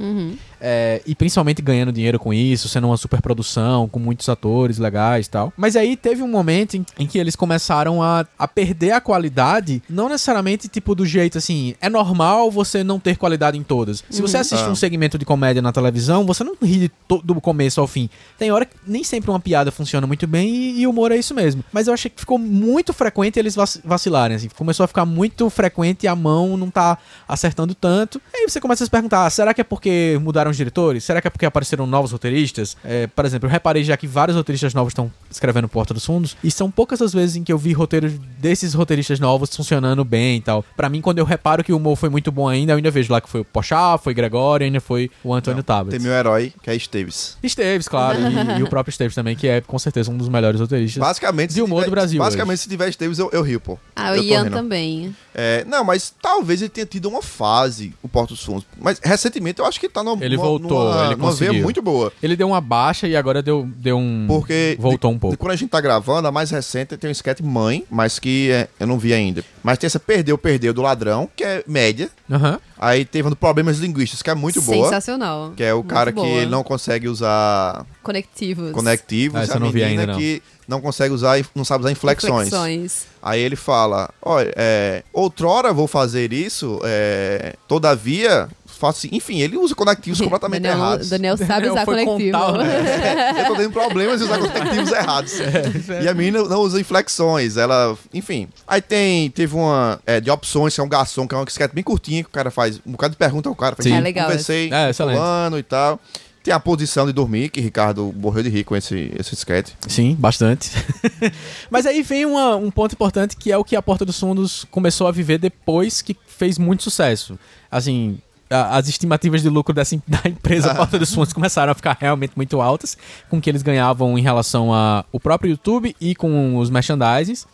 É, 0.60 1.01
e 1.05 1.13
principalmente 1.13 1.62
ganhando 1.62 1.91
dinheiro 1.91 2.17
com 2.17 2.33
isso, 2.33 2.67
sendo 2.67 2.88
uma 2.88 2.97
super 2.97 3.21
produção, 3.21 3.88
com 3.88 3.99
muitos 3.99 4.27
atores 4.27 4.79
legais 4.79 5.27
e 5.27 5.29
tal. 5.29 5.53
Mas 5.55 5.75
aí 5.75 5.95
teve 5.95 6.23
um 6.23 6.27
momento 6.27 6.75
em, 6.75 6.86
em 6.97 7.05
que 7.05 7.19
eles 7.19 7.36
começaram 7.36 8.01
a, 8.01 8.25
a 8.39 8.47
perder 8.47 8.91
a 8.91 9.01
qualidade, 9.01 9.83
não 9.88 10.10
necessariamente 10.10 10.67
tipo 10.67 10.95
do 10.95 11.05
jeito 11.05 11.38
assim, 11.38 11.75
é 11.79 11.89
normal 11.89 12.49
você 12.49 12.83
não 12.83 12.99
ter 12.99 13.17
qualidade 13.17 13.57
em 13.57 13.63
todas. 13.63 14.03
Se 14.10 14.21
você 14.21 14.38
assiste 14.38 14.63
Ah. 14.65 14.69
um 14.71 14.75
segmento 14.75 15.17
de 15.17 15.25
comédia 15.25 15.62
na 15.62 15.71
televisão, 15.71 16.25
você 16.25 16.43
não 16.43 16.55
ri 16.62 16.91
do 17.23 17.39
começo 17.39 17.79
ao 17.79 17.86
fim. 17.88 18.10
Tem 18.38 18.51
hora 18.51 18.65
que 18.65 18.75
nem 18.88 19.03
sempre 19.03 19.29
uma 19.29 19.39
piada 19.39 19.71
funciona 19.71 20.07
muito 20.07 20.25
bem 20.25 20.49
e, 20.49 20.81
e 20.81 20.88
o 20.88 20.89
humor 20.89 21.12
é 21.12 21.17
isso 21.17 21.36
mesmo. 21.36 21.63
Mas 21.71 21.88
eu 21.88 21.93
achei 21.93 22.10
que 22.10 22.19
ficou 22.19 22.39
muito 22.39 22.93
frequente 22.93 23.38
eles 23.38 23.53
vac- 23.53 23.79
vacilarem, 23.86 24.36
assim. 24.38 24.49
Começou 24.57 24.83
a 24.83 24.88
ficar 24.88 25.05
muito 25.05 25.47
frequente 25.51 26.03
e 26.03 26.07
a 26.07 26.15
mão 26.15 26.57
não 26.57 26.69
tá 26.71 26.87
acertando 27.28 27.73
tanto. 27.73 28.21
Aí 28.34 28.47
você 28.47 28.60
começa 28.62 28.84
a 28.84 28.86
se 28.86 28.91
perguntar, 28.91 29.26
ah, 29.26 29.30
será 29.30 29.54
que 29.54 29.62
é 29.62 29.63
porque 29.63 30.17
mudaram 30.21 30.52
os 30.52 30.58
diretores? 30.58 31.04
Será 31.04 31.19
que 31.21 31.28
é 31.28 31.32
porque 31.32 31.45
apareceram 31.45 31.88
novos 31.88 32.12
roteiristas? 32.12 32.78
É, 32.86 33.08
por 33.08 33.26
exemplo, 33.26 33.47
eu 33.47 33.52
reparei 33.52 33.84
já 33.84 33.97
que 33.97 34.06
vários 34.08 34.38
roteiristas 34.38 34.73
novos 34.73 34.91
estão 34.91 35.12
escrevendo 35.32 35.67
Porta 35.67 35.93
dos 35.93 36.06
Fundos 36.06 36.38
e 36.43 36.52
são 36.52 36.69
poucas 36.69 37.02
as 37.02 37.13
vezes 37.13 37.36
em 37.36 37.43
que 37.43 37.52
eu 37.52 37.58
vi 37.58 37.73
roteiros 37.73 38.13
desses 38.39 38.73
roteiristas 38.73 39.19
novos 39.19 39.56
funcionando 39.56 40.04
bem 40.06 40.38
e 40.38 40.41
tal. 40.41 40.63
Pra 40.76 40.89
mim, 40.89 41.02
quando 41.02 41.17
eu 41.19 41.26
reparo 41.26 41.63
que 41.63 41.73
o 41.73 41.78
humor 41.78 41.95
foi 41.95 42.10
muito 42.10 42.32
bom 42.32 42.47
ainda, 42.47 42.73
eu 42.73 42.78
ainda 42.78 42.91
vejo 42.91 43.12
lá 43.12 43.19
que 43.19 43.30
foi 43.30 43.41
o 43.41 43.45
Pochá, 43.45 43.97
foi 43.97 44.13
Gregório, 44.13 44.65
ainda 44.65 44.80
foi 44.82 45.10
o 45.23 45.34
Antônio 45.34 45.63
Tablet. 45.63 45.97
Tem 45.97 46.00
meu 46.08 46.13
herói, 46.17 46.54
que 46.62 46.69
é 46.69 46.76
Esteves. 46.76 47.38
Esteves, 47.41 47.88
claro, 47.88 48.19
e, 48.19 48.60
e 48.60 48.63
o 48.63 48.67
próprio 48.69 48.91
Esteves 48.91 49.15
também, 49.15 49.36
que 49.36 49.47
é 49.47 49.62
com 49.62 49.80
certeza 49.80 50.12
um 50.12 50.17
dos 50.17 50.30
melhores 50.30 50.60
roteiristas. 50.60 51.00
Basicamente, 51.02 51.54
De 51.54 51.62
humor 51.62 51.78
tiver- 51.80 51.86
do 51.88 51.91
Brasil 51.91 52.19
Basicamente, 52.19 52.60
se 52.60 52.69
tiver 52.69 52.89
Esteves, 52.89 53.17
eu, 53.19 53.30
eu 53.32 53.41
rio, 53.41 53.60
pô. 53.60 53.78
Ah, 53.95 54.12
o 54.12 54.15
Eu 54.15 54.23
Ian 54.23 54.43
rindo. 54.43 54.56
também. 54.56 55.15
É, 55.39 55.63
não, 55.65 55.84
mas 55.84 56.12
talvez 56.19 56.63
ele 56.63 56.69
tenha 56.69 56.86
tido 56.88 57.08
uma 57.08 57.21
fase, 57.21 57.93
o 58.02 58.08
Porto 58.08 58.30
dos 58.32 58.43
Fundos. 58.43 58.65
Mas 58.76 59.00
recentemente 59.04 59.60
eu 59.60 59.65
acho 59.67 59.80
que 59.80 59.88
tá 59.88 60.02
numa, 60.04 60.26
Ele 60.26 60.36
numa- 60.36 60.47
voltou, 60.47 60.84
numa, 60.91 61.06
ele 61.06 61.15
numa 61.15 61.32
veia 61.32 61.54
muito 61.54 61.80
boa. 61.80 62.12
Ele 62.23 62.36
deu 62.36 62.47
uma 62.47 62.60
baixa 62.60 63.08
e 63.08 63.15
agora 63.15 63.43
deu, 63.43 63.69
deu 63.78 63.97
um. 63.97 64.26
Porque 64.28 64.76
Voltou 64.80 65.12
de- 65.12 65.15
um 65.15 65.19
pouco. 65.19 65.36
de 65.36 65.38
quando 65.38 65.52
a 65.52 65.56
gente 65.56 65.69
tá 65.69 65.80
gravando, 65.80 66.28
a 66.28 66.32
mais 66.32 66.50
recente 66.50 66.97
tem 66.97 67.08
um 67.08 67.12
sketch 67.12 67.41
Mãe, 67.41 67.86
mas 67.89 68.17
que 68.17 68.50
é, 68.52 68.67
eu 68.80 68.88
não 68.88 68.97
vi 68.97 69.13
ainda. 69.13 69.43
Mas 69.62 69.78
tem 69.78 69.86
essa 69.86 70.00
Perdeu, 70.00 70.38
Perdeu 70.39 70.73
do 70.73 70.82
Ladrão, 70.82 71.30
que 71.36 71.43
é 71.43 71.63
média. 71.67 72.10
Aham. 72.32 72.60
Aí 72.79 73.03
teve 73.05 73.27
um 73.27 73.31
do 73.31 73.35
Problemas 73.35 73.79
Linguísticos, 73.79 74.21
que 74.21 74.29
é 74.29 74.35
muito 74.35 74.61
boa. 74.61 74.85
Sensacional. 74.85 75.53
Que 75.55 75.63
é 75.63 75.73
o 75.73 75.77
Muito 75.77 75.89
cara 75.89 76.11
que 76.11 76.15
boa. 76.15 76.27
ele 76.27 76.51
não 76.51 76.63
consegue 76.63 77.07
usar 77.07 77.85
Conectivos. 78.03 78.71
conectivos. 78.71 79.35
Ah, 79.37 79.41
e 79.41 79.43
essa 79.43 79.57
a 79.57 79.59
não 79.59 79.71
vi 79.71 79.79
menina 79.83 80.01
ainda, 80.01 80.13
não. 80.13 80.19
que 80.19 80.41
não 80.67 80.79
consegue 80.81 81.13
usar, 81.13 81.39
não 81.55 81.65
sabe 81.65 81.83
usar 81.83 81.91
inflexões. 81.91 82.47
Inflexões. 82.47 83.05
Aí 83.21 83.41
ele 83.41 83.55
fala: 83.55 84.09
Olha, 84.21 84.53
é, 84.55 85.03
outrora 85.11 85.73
vou 85.73 85.87
fazer 85.87 86.31
isso, 86.31 86.79
é, 86.83 87.55
todavia. 87.67 88.47
Faço, 88.77 88.99
assim." 89.05 89.09
enfim, 89.15 89.39
ele 89.41 89.57
usa 89.57 89.73
conectivos 89.75 90.19
completamente 90.21 90.61
Daniel, 90.63 90.77
errados. 90.79 91.09
Daniel 91.09 91.37
sabe 91.37 91.49
Daniel 91.49 91.73
usar 91.73 91.85
foi 91.85 92.05
conectivo. 92.05 92.37
contar, 92.39 92.57
né? 92.63 93.41
eu 93.41 93.45
tô 93.47 93.55
tendo 93.55 93.71
problemas 93.71 94.19
de 94.19 94.25
usar 94.25 94.37
conectivos 94.39 94.91
errados. 94.91 95.33
É, 95.89 96.03
E 96.03 96.07
a 96.07 96.13
menina 96.13 96.43
não 96.43 96.61
usa 96.61 96.79
inflexões, 96.79 97.57
ela, 97.57 97.97
enfim. 98.13 98.47
Aí 98.67 98.81
tem, 98.81 99.29
teve 99.31 99.55
uma 99.55 99.99
é, 100.05 100.19
de 100.19 100.29
opções, 100.29 100.73
que 100.75 100.81
é 100.81 100.83
um 100.83 100.89
garçom, 100.89 101.27
que 101.27 101.33
é 101.33 101.37
uma 101.37 101.45
sketch 101.47 101.73
bem 101.73 101.83
curtinha, 101.83 102.23
que 102.23 102.29
o 102.29 102.31
cara 102.31 102.51
faz 102.51 102.79
um 102.85 102.91
bocado 102.91 103.11
de 103.11 103.17
pergunta 103.17 103.49
ao 103.49 103.55
cara. 103.55 103.75
faz, 103.75 103.83
Sim. 103.83 103.93
"Ih, 103.93 103.97
É 103.97 104.01
legal 104.01 104.25
Conversei 104.27 104.69
É, 104.71 104.93
fulano 104.93 105.57
e 105.57 105.63
tal. 105.63 105.99
Tem 106.43 106.53
a 106.53 106.59
posição 106.61 107.05
de 107.05 107.11
dormir, 107.11 107.49
que 107.49 107.59
Ricardo 107.59 108.13
morreu 108.15 108.41
de 108.41 108.47
rir 108.49 108.63
com 108.63 108.73
esse, 108.75 109.11
esse 109.19 109.33
sketch. 109.35 109.71
Sim, 109.87 110.15
bastante. 110.17 110.71
Mas 111.69 111.85
aí 111.85 112.01
vem 112.01 112.25
uma- 112.25 112.55
um 112.55 112.71
ponto 112.71 112.93
importante 112.93 113.35
que 113.35 113.51
é 113.51 113.57
o 113.57 113.63
que 113.65 113.75
a 113.75 113.81
Porta 113.81 114.05
dos 114.05 114.17
Fundos 114.19 114.65
começou 114.71 115.07
a 115.07 115.11
viver 115.11 115.37
depois 115.39 116.01
que 116.01 116.15
fez 116.25 116.57
muito 116.57 116.83
sucesso. 116.83 117.37
Assim, 117.69 118.17
as 118.49 118.88
estimativas 118.88 119.41
de 119.41 119.49
lucro 119.49 119.73
dessa, 119.73 119.95
da 120.07 120.21
empresa 120.25 120.73
Porta 120.73 120.97
dos 120.97 121.13
Fundos 121.13 121.33
começaram 121.33 121.71
a 121.71 121.75
ficar 121.75 121.97
realmente 121.99 122.33
muito 122.36 122.62
altas 122.62 122.97
com 123.29 123.38
o 123.38 123.41
que 123.41 123.49
eles 123.49 123.62
ganhavam 123.62 124.17
em 124.17 124.21
relação 124.21 124.73
ao 124.73 125.19
próprio 125.19 125.51
YouTube 125.51 125.95
e 125.99 126.15
com 126.15 126.57
os 126.57 126.69
merchandisings 126.69 127.45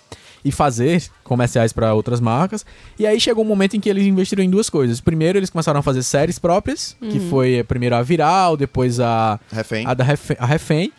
e 0.45 0.51
fazer 0.51 1.03
comerciais 1.23 1.71
para 1.71 1.93
outras 1.93 2.19
marcas. 2.19 2.65
E 2.99 3.07
aí 3.07 3.19
chegou 3.19 3.43
um 3.43 3.47
momento 3.47 3.77
em 3.77 3.79
que 3.79 3.89
eles 3.89 4.05
investiram 4.05 4.43
em 4.43 4.49
duas 4.49 4.69
coisas. 4.69 4.99
Primeiro, 4.99 5.39
eles 5.39 5.49
começaram 5.49 5.79
a 5.79 5.83
fazer 5.83 6.03
séries 6.03 6.37
próprias, 6.37 6.97
que 6.99 7.19
foi 7.29 7.55
eh, 7.55 7.63
primeiro 7.63 7.95
a 7.95 8.01
Viral, 8.01 8.57
depois 8.57 8.99
a 8.99 9.39
Refém. 9.51 9.85
a 9.87 9.93
da 9.93 10.03
Refém, 10.03 10.37
a 10.39 10.45
Refém. 10.45 10.91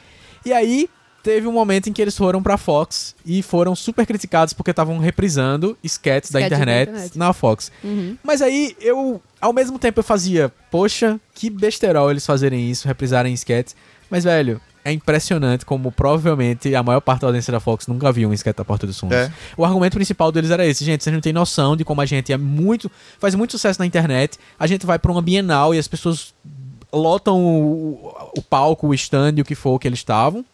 E 0.47 0.53
aí 0.53 0.89
teve 1.25 1.47
um 1.49 1.53
momento 1.53 1.89
em 1.89 1.93
que 1.93 2.03
eles 2.03 2.17
foram 2.17 2.43
pra 2.43 2.59
Fox 2.59 3.17
e 3.25 3.43
foram 3.43 3.75
super 3.75 4.07
criticados 4.07 4.53
porque 4.53 4.71
estavam 4.71 4.99
reprisando 4.99 5.77
sketches 5.83 6.31
da 6.31 6.41
da 6.41 6.47
internet, 6.47 7.17
na 7.17 7.33
Fox. 7.33 7.73
Uhum. 7.83 8.19
Mas 8.23 8.43
aí 8.43 8.77
eu, 8.79 9.21
ao 9.41 9.53
mesmo 9.53 9.79
tempo, 9.79 10.01
eu 10.01 10.05
fazia, 10.05 10.53
poxa, 10.71 11.19
que 11.35 11.49
besterol 11.49 12.11
eles 12.11 12.27
fazerem 12.27 12.71
isso, 12.71 12.87
reprisarem 12.87 13.33
sketches. 13.33 13.75
Mas, 14.11 14.25
velho, 14.25 14.61
é 14.85 14.93
impressionante 14.93 15.65
como 15.65 15.91
provavelmente 15.91 16.75
a 16.75 16.83
maior 16.83 17.01
parte 17.01 17.23
da 17.23 17.29
audiência 17.29 17.51
da 17.51 17.59
Fox 17.59 17.87
nunca 17.87 18.13
viu 18.13 18.29
um 18.29 18.35
sketch 18.35 18.57
da 18.59 18.65
Porta 18.65 18.87
dos 18.87 19.01
Fundos. 19.01 19.17
É. 19.17 19.33
O 19.57 19.65
argumento 19.65 19.95
principal 19.95 20.31
deles 20.31 20.51
era 20.51 20.67
esse, 20.67 20.85
gente, 20.85 21.03
vocês 21.03 21.15
não 21.15 21.23
têm 21.23 21.33
noção 21.33 21.75
de 21.75 21.87
como 21.87 22.03
a 22.03 22.07
gente 22.07 22.35
é 22.35 22.37
muito, 22.37 22.91
faz 23.19 23.35
muito 23.35 23.53
sucesso 23.53 23.81
na 23.81 23.87
internet, 23.87 24.39
a 24.59 24.67
gente 24.67 24.85
vai 24.85 24.99
pra 24.99 25.11
uma 25.11 25.23
Bienal 25.23 25.75
e 25.75 25.79
as 25.79 25.89
pessoas 25.89 26.35
lotam 26.93 27.43
o, 27.43 28.15
o 28.37 28.43
palco, 28.43 28.89
o 28.89 28.95
stand, 28.95 29.41
o 29.41 29.45
que 29.45 29.55
for 29.55 29.79
que 29.79 29.89
eles 29.89 30.01
estavam. 30.01 30.45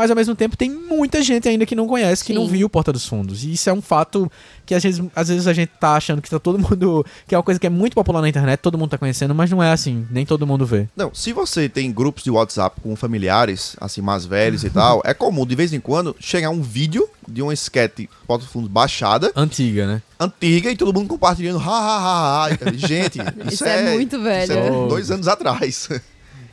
Mas 0.00 0.08
ao 0.10 0.16
mesmo 0.16 0.34
tempo 0.34 0.56
tem 0.56 0.70
muita 0.70 1.20
gente 1.22 1.46
ainda 1.46 1.66
que 1.66 1.74
não 1.74 1.86
conhece, 1.86 2.24
que 2.24 2.32
não 2.32 2.46
Sim. 2.46 2.52
viu 2.52 2.70
Porta 2.70 2.90
dos 2.90 3.06
Fundos. 3.06 3.44
E 3.44 3.52
isso 3.52 3.68
é 3.68 3.72
um 3.72 3.82
fato 3.82 4.32
que 4.64 4.74
às 4.74 4.82
vezes, 4.82 5.04
às 5.14 5.28
vezes 5.28 5.46
a 5.46 5.52
gente 5.52 5.68
tá 5.78 5.92
achando 5.94 6.22
que 6.22 6.30
tá 6.30 6.38
todo 6.38 6.58
mundo. 6.58 7.04
que 7.28 7.34
é 7.34 7.38
uma 7.38 7.44
coisa 7.44 7.60
que 7.60 7.66
é 7.66 7.70
muito 7.70 7.92
popular 7.94 8.22
na 8.22 8.28
internet, 8.30 8.60
todo 8.60 8.78
mundo 8.78 8.88
tá 8.88 8.96
conhecendo, 8.96 9.34
mas 9.34 9.50
não 9.50 9.62
é 9.62 9.70
assim, 9.70 10.06
nem 10.10 10.24
todo 10.24 10.46
mundo 10.46 10.64
vê. 10.64 10.88
Não, 10.96 11.14
se 11.14 11.34
você 11.34 11.68
tem 11.68 11.92
grupos 11.92 12.24
de 12.24 12.30
WhatsApp 12.30 12.80
com 12.80 12.96
familiares, 12.96 13.76
assim, 13.78 14.00
mais 14.00 14.24
velhos 14.24 14.64
e 14.64 14.70
tal, 14.70 15.02
é 15.04 15.12
comum 15.12 15.44
de 15.44 15.54
vez 15.54 15.74
em 15.74 15.80
quando 15.80 16.16
chegar 16.18 16.48
um 16.48 16.62
vídeo 16.62 17.06
de 17.28 17.42
uma 17.42 17.52
sketch 17.52 18.06
Porta 18.26 18.44
dos 18.44 18.52
Fundos 18.52 18.70
baixada, 18.70 19.30
Antiga, 19.36 19.86
né? 19.86 20.02
antiga, 20.18 20.70
e 20.70 20.76
todo 20.76 20.94
mundo 20.94 21.08
compartilhando, 21.08 21.58
ha, 21.58 21.62
ha, 21.62 21.98
ha, 21.98 22.44
ha. 22.46 22.72
Gente, 22.74 23.18
isso, 23.44 23.54
Isso 23.54 23.64
é 23.66 23.92
muito 23.94 24.16
Isso 24.16 24.24
velho. 24.24 24.52
é 24.54 24.70
Oh. 24.72 24.86
dois 24.86 25.10
anos 25.10 25.28
atrás. 25.28 25.88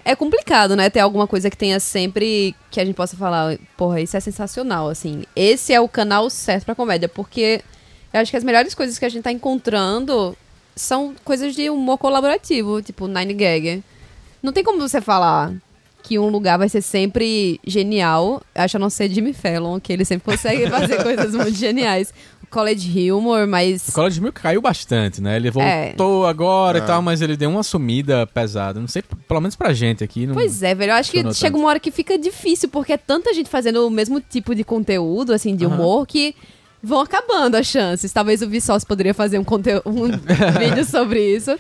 É 0.07 0.15
complicado, 0.15 0.73
né? 0.73 0.89
Ter 0.89 1.01
alguma 1.01 1.27
coisa 1.27 1.49
que 1.49 1.57
tenha 1.57 1.81
sempre 1.81 2.55
que 2.71 2.79
a 2.79 2.85
gente 2.85 2.95
possa 2.95 3.17
falar, 3.17 3.57
porra, 3.75 3.99
isso 3.99 4.15
é 4.15 4.21
sensacional, 4.21 4.87
assim. 4.87 5.25
Esse 5.35 5.73
é 5.73 5.81
o 5.81 5.89
canal 5.89 6.29
certo 6.29 6.63
pra 6.63 6.73
comédia, 6.73 7.09
porque 7.09 7.61
eu 8.13 8.21
acho 8.21 8.31
que 8.31 8.37
as 8.37 8.43
melhores 8.45 8.73
coisas 8.73 8.97
que 8.97 9.03
a 9.03 9.09
gente 9.09 9.23
tá 9.23 9.33
encontrando 9.33 10.33
são 10.73 11.13
coisas 11.25 11.53
de 11.53 11.69
humor 11.69 11.97
colaborativo, 11.97 12.81
tipo 12.81 13.05
Nine 13.05 13.33
Gag. 13.33 13.83
Não 14.41 14.53
tem 14.53 14.63
como 14.63 14.79
você 14.79 15.01
falar 15.01 15.53
que 16.01 16.17
um 16.17 16.29
lugar 16.29 16.57
vai 16.57 16.69
ser 16.69 16.81
sempre 16.81 17.59
genial, 17.67 18.41
acho 18.55 18.77
a 18.77 18.79
não 18.79 18.89
ser 18.89 19.09
Jimmy 19.09 19.33
Fallon, 19.33 19.77
que 19.77 19.91
ele 19.91 20.05
sempre 20.05 20.23
consegue 20.23 20.67
fazer 20.71 21.03
coisas 21.03 21.35
muito 21.35 21.53
geniais. 21.53 22.13
College 22.49 23.11
Humor, 23.11 23.45
mas 23.47 23.87
O 23.89 23.91
College 23.93 24.21
Milk 24.21 24.41
caiu 24.41 24.61
bastante, 24.61 25.21
né? 25.21 25.35
Ele 25.35 25.49
É. 25.49 25.51
voltou 25.51 26.25
agora 26.25 26.79
É. 26.79 26.81
e 26.81 26.85
tal, 26.85 27.01
mas 27.01 27.21
ele 27.21 27.35
deu 27.37 27.49
uma 27.49 27.63
sumida 27.63 28.25
pesada. 28.27 28.79
Não 28.79 28.87
sei, 28.87 29.03
pelo 29.27 29.41
menos 29.41 29.55
pra 29.55 29.73
gente 29.73 30.03
aqui. 30.03 30.25
Não... 30.25 30.33
Pois 30.33 30.63
é, 30.63 30.73
velho. 30.73 30.91
Eu 30.91 30.95
acho 30.95 31.11
que 31.11 31.17
funcionou 31.17 31.33
chega 31.35 31.51
tanto. 31.51 31.59
uma 31.61 31.69
hora 31.69 31.79
que 31.79 31.91
fica 31.91 32.17
difícil, 32.17 32.69
porque 32.69 32.93
é 32.93 32.97
tanta 32.97 33.33
gente 33.33 33.49
fazendo 33.49 33.85
o 33.85 33.89
mesmo 33.89 34.19
tipo 34.21 34.55
de 34.55 34.63
conteúdo, 34.63 35.33
assim, 35.33 35.55
de 35.55 35.65
humor, 35.65 36.07
que 36.07 36.33
vão 36.81 37.01
acabando 37.01 37.55
as 37.55 37.67
chances. 37.67 38.11
Talvez 38.13 38.41
o 38.41 38.49
Vsauce 38.49 38.85
poderia 38.85 39.13
fazer 39.13 39.37
um, 39.39 39.43
conteúdo, 39.43 39.83
um 39.85 40.07
vídeo 40.59 40.85
sobre 40.85 41.35
isso. 41.35 41.57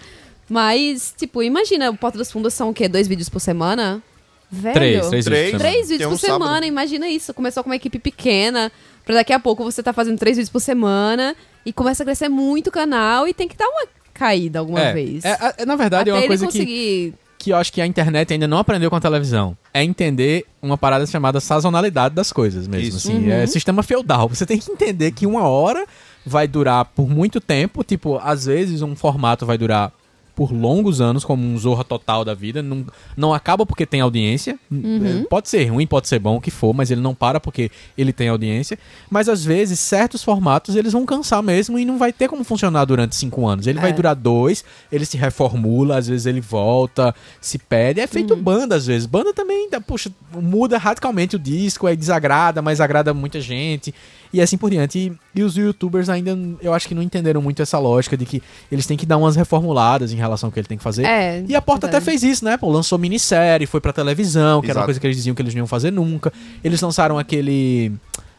Mas, 0.49 1.13
tipo, 1.17 1.43
imagina, 1.43 1.89
o 1.89 1.97
Porta 1.97 2.17
dos 2.17 2.31
Fundos 2.31 2.53
são 2.53 2.69
o 2.69 2.73
quê? 2.73 2.87
Dois 2.87 3.07
vídeos 3.07 3.27
por 3.27 3.39
semana? 3.41 4.01
Velho. 4.49 4.73
Três, 4.73 5.09
três, 5.09 5.25
Três. 5.25 5.51
vídeos 5.51 5.51
por 5.51 5.59
Três 5.59 5.73
semana. 5.73 5.81
vídeos 5.81 5.97
Tem 5.97 6.07
um 6.07 6.09
por 6.11 6.17
semana, 6.19 6.45
sábado. 6.45 6.65
imagina 6.65 7.09
isso. 7.09 7.33
Começou 7.33 7.63
com 7.63 7.69
uma 7.69 7.75
equipe 7.75 7.99
pequena, 7.99 8.71
pra 9.07 9.15
daqui 9.15 9.33
a 9.33 9.39
pouco 9.39 9.63
você 9.63 9.81
tá 9.81 9.93
fazendo 9.93 10.17
três 10.19 10.37
vídeos 10.37 10.49
por 10.51 10.59
semana 10.59 11.35
e 11.65 11.71
começa 11.73 12.03
a 12.03 12.05
crescer 12.05 12.29
muito 12.29 12.67
o 12.67 12.71
canal 12.71 13.27
e 13.27 13.33
tem 13.33 13.47
que 13.47 13.55
dar 13.57 13.67
uma 13.67 13.87
caída 14.13 14.59
alguma 14.59 14.79
É, 14.81 14.93
vez. 14.93 15.23
é, 15.25 15.37
é, 15.59 15.65
na 15.65 15.75
verdade, 15.75 16.09
Até 16.09 16.11
é 16.11 16.13
uma 16.13 16.19
ele 16.19 16.27
coisa 16.27 16.45
que, 16.47 16.51
conseguir. 16.51 17.13
que 17.39 17.49
eu 17.51 17.55
acho 17.57 17.71
que 17.71 17.79
a 17.81 17.85
internet 17.87 18.33
ainda 18.33 18.47
não 18.47 18.57
aprendeu 18.57 18.89
com 18.89 18.95
a 18.95 18.99
televisão. 18.99 19.55
É 19.73 19.83
entender 19.83 20.45
uma 20.61 20.77
parada 20.77 21.05
chamada 21.05 21.39
sazonalidade 21.39 22.13
das 22.15 22.31
coisas 22.33 22.67
mesmo. 22.67 22.89
Isso. 22.97 23.09
Assim, 23.09 23.29
É 23.31 23.45
sistema 23.47 23.81
feudal. 23.83 24.27
Você 24.27 24.45
tem 24.45 24.57
que 24.59 24.71
entender 24.71 25.11
que 25.11 25.25
uma 25.25 25.43
hora 25.47 25.85
vai 26.25 26.47
durar 26.47 26.83
por 26.85 27.07
muito 27.09 27.39
tempo. 27.39 27.83
Tipo, 27.83 28.19
às 28.21 28.45
vezes 28.45 28.81
um 28.81 28.95
formato 28.95 29.45
vai 29.45 29.57
durar 29.57 29.91
por 30.37 30.53
longos 30.53 31.01
anos, 31.01 31.25
como 31.25 31.43
um 31.43 31.57
Zorra 31.57 31.83
Total 31.83 32.23
da 32.23 32.35
vida. 32.35 32.61
Não, 32.61 32.85
não 33.17 33.33
acaba 33.33 33.65
porque 33.65 33.87
tem 33.87 34.01
audiência. 34.01 34.59
É, 34.71 35.23
Pode 35.27 35.49
ser 35.49 35.65
ruim, 35.65 35.87
pode 35.87 36.07
ser 36.07 36.19
bom, 36.19 36.35
o 36.37 36.39
que 36.41 36.51
for, 36.51 36.75
mas 36.75 36.91
ele 36.91 37.01
não 37.01 37.15
para 37.15 37.39
porque 37.39 37.71
ele 37.97 38.13
tem 38.13 38.29
audiência. 38.29 38.77
Mas 39.09 39.27
às 39.27 39.43
vezes, 39.43 39.79
certos 39.79 40.23
formatos, 40.23 40.75
eles 40.75 40.93
vão 40.93 41.07
cansar 41.07 41.41
mesmo 41.41 41.79
e 41.79 41.83
não 41.85 41.97
vai 41.97 42.13
ter 42.13 42.29
como 42.29 42.43
funcionar 42.43 42.85
durante 42.85 43.15
cinco 43.15 43.47
anos. 43.47 43.65
Ele 43.65 43.79
vai 43.79 43.89
É. 43.89 43.93
durar 43.93 44.15
dois, 44.15 44.63
ele 44.91 45.05
se 45.05 45.17
reformula, 45.17 45.97
às 45.97 46.07
vezes 46.07 46.27
ele 46.27 46.39
volta, 46.39 47.15
se 47.41 47.57
perde. 47.57 47.99
É 47.99 48.05
feito 48.05 48.35
banda, 48.35 48.75
às 48.75 48.85
vezes. 48.85 49.07
Banda 49.07 49.33
também, 49.33 49.67
puxa, 49.87 50.11
muda 50.39 50.77
radicalmente 50.77 51.35
o 51.35 51.39
disco, 51.39 51.87
aí 51.87 51.95
desagrada, 51.97 52.61
mas 52.61 52.79
agrada 52.79 53.11
muita 53.11 53.41
gente. 53.41 53.91
E 54.33 54.41
assim 54.41 54.57
por 54.57 54.69
diante. 54.69 54.99
E, 54.99 55.39
e 55.39 55.43
os 55.43 55.55
youtubers 55.55 56.09
ainda, 56.09 56.37
eu 56.61 56.73
acho 56.73 56.87
que 56.87 56.95
não 56.95 57.01
entenderam 57.01 57.41
muito 57.41 57.61
essa 57.61 57.77
lógica 57.79 58.17
de 58.17 58.25
que 58.25 58.41
eles 58.71 58.85
têm 58.85 58.97
que 58.97 59.05
dar 59.05 59.17
umas 59.17 59.35
reformuladas 59.35 60.11
em 60.11 60.15
relação 60.15 60.47
ao 60.47 60.51
que 60.51 60.59
ele 60.59 60.67
tem 60.67 60.77
que 60.77 60.83
fazer. 60.83 61.05
É, 61.05 61.43
E 61.47 61.55
a 61.55 61.61
Porta 61.61 61.87
até 61.87 62.01
fez 62.01 62.23
isso, 62.23 62.43
né? 62.43 62.57
Pô, 62.57 62.69
lançou 62.69 62.97
minissérie, 62.97 63.65
foi 63.65 63.79
pra 63.81 63.93
televisão, 63.93 64.61
que 64.61 64.67
era 64.67 64.79
uma 64.79 64.81
Exato. 64.81 64.85
coisa 64.85 64.99
que 64.99 65.07
eles 65.07 65.17
diziam 65.17 65.35
que 65.35 65.41
eles 65.41 65.53
não 65.53 65.59
iam 65.59 65.67
fazer 65.67 65.91
nunca. 65.91 66.31
Eles 66.63 66.81
lançaram 66.81 67.17
aquele. 67.17 67.91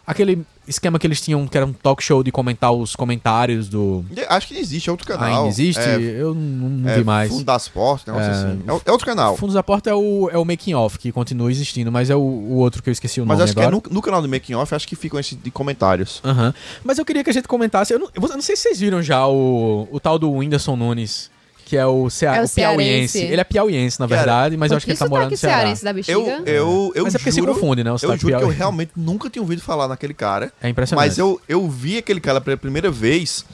Aquele 0.09 0.43
esquema 0.67 0.99
que 0.99 1.07
eles 1.07 1.21
tinham, 1.21 1.47
que 1.47 1.57
era 1.57 1.67
um 1.67 1.73
talk 1.73 2.03
show 2.03 2.23
de 2.23 2.33
comentar 2.33 2.73
os 2.73 2.97
comentários 2.97 3.69
do. 3.69 4.05
Acho 4.29 4.49
que 4.49 4.57
existe, 4.59 4.89
é 4.89 4.91
outro 4.93 5.07
canal. 5.07 5.37
Ainda 5.37 5.49
existe? 5.49 5.81
É, 5.81 5.97
eu 5.97 6.35
não, 6.35 6.69
não 6.71 6.91
é 6.91 6.97
vi 6.99 7.05
mais. 7.05 7.31
Fundo 7.31 7.45
das 7.45 7.69
Portas, 7.69 8.07
negócio 8.07 8.31
É, 8.31 8.35
assim. 8.35 8.63
É, 8.67 8.89
é 8.89 8.93
outro 8.93 9.07
canal. 9.07 9.37
Fundos 9.37 9.55
da 9.55 9.63
Porta 9.63 9.91
é 9.91 9.95
o, 9.95 10.31
é 10.33 10.39
o 10.39 10.45
Making 10.45 10.75
Off, 10.75 10.99
que 10.99 11.13
continua 11.13 11.51
existindo, 11.51 11.93
mas 11.93 12.09
é 12.09 12.17
o, 12.17 12.21
o 12.21 12.55
outro 12.57 12.83
que 12.83 12.89
eu 12.89 12.93
esqueci 12.93 13.21
o 13.21 13.27
Mas 13.27 13.39
nome 13.39 13.51
acho 13.51 13.59
agora. 13.61 13.81
que 13.81 13.87
é 13.87 13.91
no, 13.91 13.95
no 13.97 14.03
canal 14.03 14.23
do 14.23 14.29
Making 14.29 14.55
Off, 14.55 14.75
acho 14.75 14.89
que 14.89 14.97
ficam 14.97 15.21
esses 15.21 15.39
de 15.41 15.51
comentários. 15.51 16.21
Aham. 16.25 16.55
Mas 16.83 16.99
eu 16.99 17.05
queria 17.05 17.23
que 17.23 17.31
a 17.31 17.33
gente 17.35 17.47
comentasse. 17.47 17.93
Eu 17.93 17.99
não, 17.99 18.09
eu 18.15 18.23
não 18.23 18.43
sei 18.43 18.57
se 18.57 18.63
vocês 18.63 18.81
viram 18.81 19.03
já 19.03 19.27
o, 19.29 19.87
o 19.93 20.01
tal 20.01 20.19
do 20.19 20.31
Whindersson 20.33 20.75
Nunes, 20.77 21.31
que 21.69 21.77
é 21.77 21.85
o, 21.87 22.09
cea 22.09 22.37
É 22.37 22.41
o 22.41 22.45
o 22.45 22.49
piauiense. 22.49 23.09
cearense. 23.13 23.33
Ele 23.33 23.41
é 23.41 23.45
piauiense, 23.45 24.01
na 24.01 24.09
Cara, 24.09 24.19
verdade, 24.21 24.57
mas 24.57 24.71
eu 24.71 24.77
acho 24.79 24.87
que 24.87 24.93
ele 24.93 24.99
tá 24.99 25.05
Isso 25.05 25.11
morando 25.11 25.31
no 25.33 25.37
Ceará. 25.37 25.57
cearense 25.59 25.85
da 25.85 25.91
Eu, 25.91 25.95
bexiga? 25.95 26.43
eu, 26.51 26.93
eu 26.95 27.05
mas 27.05 27.15
é 27.15 27.19
porque 27.19 27.31
juro, 27.31 27.55
se 27.55 27.61
confunde, 27.61 27.85
né? 27.85 27.91
O 27.93 27.95
Eu 27.95 28.17
juro 28.17 28.39
que 28.39 28.45
eu 28.45 28.49
realmente 28.49 28.93
nunca 28.97 29.29
tinha 29.29 29.43
ouvido 29.43 29.61
falar 29.61 29.87
naquele 29.87 30.15
cara. 30.15 30.51
É 30.63 30.69
impressionante. 30.69 31.07
Mas 31.07 31.19
eu, 31.19 31.39
eu 31.49 31.69
vi 31.69 31.99
aquele 31.99 32.21
cara 32.21 32.41
pela 32.41 32.57
primeira 32.57 32.91
vez 32.91 33.45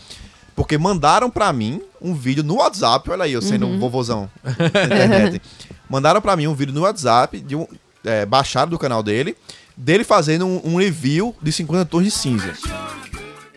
porque 0.54 0.78
mandaram 0.78 1.28
pra 1.28 1.52
mim 1.52 1.82
um 2.00 2.14
vídeo 2.14 2.44
no 2.44 2.56
WhatsApp. 2.58 3.10
Olha 3.10 3.24
aí, 3.24 3.32
eu 3.32 3.42
sendo 3.42 3.66
Uhum. 3.66 3.74
um 3.74 3.78
vovozão 3.80 4.30
da 4.44 4.50
internet. 4.84 5.42
mandaram 5.90 6.20
pra 6.20 6.36
mim 6.36 6.46
um 6.46 6.54
vídeo 6.54 6.72
no 6.72 6.82
WhatsApp, 6.82 7.40
de 7.40 7.56
um, 7.56 7.66
é, 8.04 8.24
baixado 8.24 8.70
do 8.70 8.78
canal 8.78 9.02
dele, 9.02 9.36
dele 9.76 10.04
fazendo 10.04 10.46
um, 10.46 10.60
um 10.64 10.76
review 10.76 11.34
de 11.42 11.50
50 11.50 11.84
tons 11.86 12.04
de 12.04 12.10
cinza. 12.12 12.52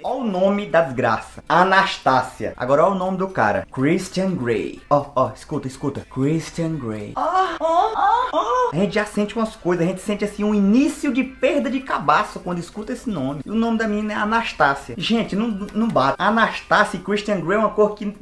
Olha 0.10 0.22
o 0.22 0.24
nome 0.24 0.68
da 0.68 0.84
desgraça. 0.84 1.44
Anastácia. 1.50 2.54
Agora 2.56 2.86
olha 2.86 2.94
o 2.94 2.98
nome 2.98 3.18
do 3.18 3.28
cara. 3.28 3.68
Christian 3.70 4.36
Grey. 4.36 4.82
Ó, 4.90 5.08
ó, 5.14 5.32
escuta, 5.36 5.68
escuta. 5.68 6.08
Christian 6.10 6.78
Grey. 6.78 7.12
Ó, 7.14 7.22
ó, 7.60 7.92
ó, 7.94 8.30
ó. 8.32 8.70
A 8.72 8.76
gente 8.78 8.96
já 8.96 9.04
sente 9.04 9.36
umas 9.36 9.58
coisas, 9.58 9.86
a 9.86 9.90
gente 9.90 10.00
sente 10.00 10.24
assim 10.24 10.46
um 10.46 10.56
início 10.56 11.12
de 11.12 11.26
perda 11.26 11.70
de 11.70 11.82
cabaço 11.82 12.40
quando 12.40 12.60
escuta 12.60 12.94
esse 12.94 13.10
nome. 13.10 13.42
E 13.46 13.52
o 13.52 13.56
nome 13.56 13.78
da 13.78 13.86
menina 13.86 14.14
é 14.14 14.16
Anastácia. 14.16 14.96
Gente, 14.98 15.36
não, 15.36 15.50
não 15.74 15.90
bate. 15.90 16.16
Anastácia 16.18 16.96
e 16.96 17.02
Christian 17.02 17.42
Grey 17.42 17.58
é 17.58 17.60
uma 17.60 17.72
cor 17.72 17.94
que 17.94 18.16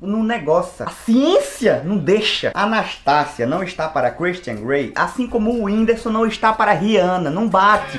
não 0.00 0.22
negocia. 0.22 0.86
A 0.86 0.90
ciência 0.90 1.82
não 1.84 1.96
deixa. 1.96 2.52
Anastácia 2.54 3.44
não 3.44 3.64
está 3.64 3.88
para 3.88 4.12
Christian 4.12 4.54
Grey, 4.54 4.92
assim 4.94 5.26
como 5.26 5.50
o 5.50 5.64
Whindersson 5.64 6.10
não 6.10 6.26
está 6.26 6.52
para 6.52 6.70
Rihanna. 6.70 7.28
Não 7.28 7.48
bate. 7.48 7.98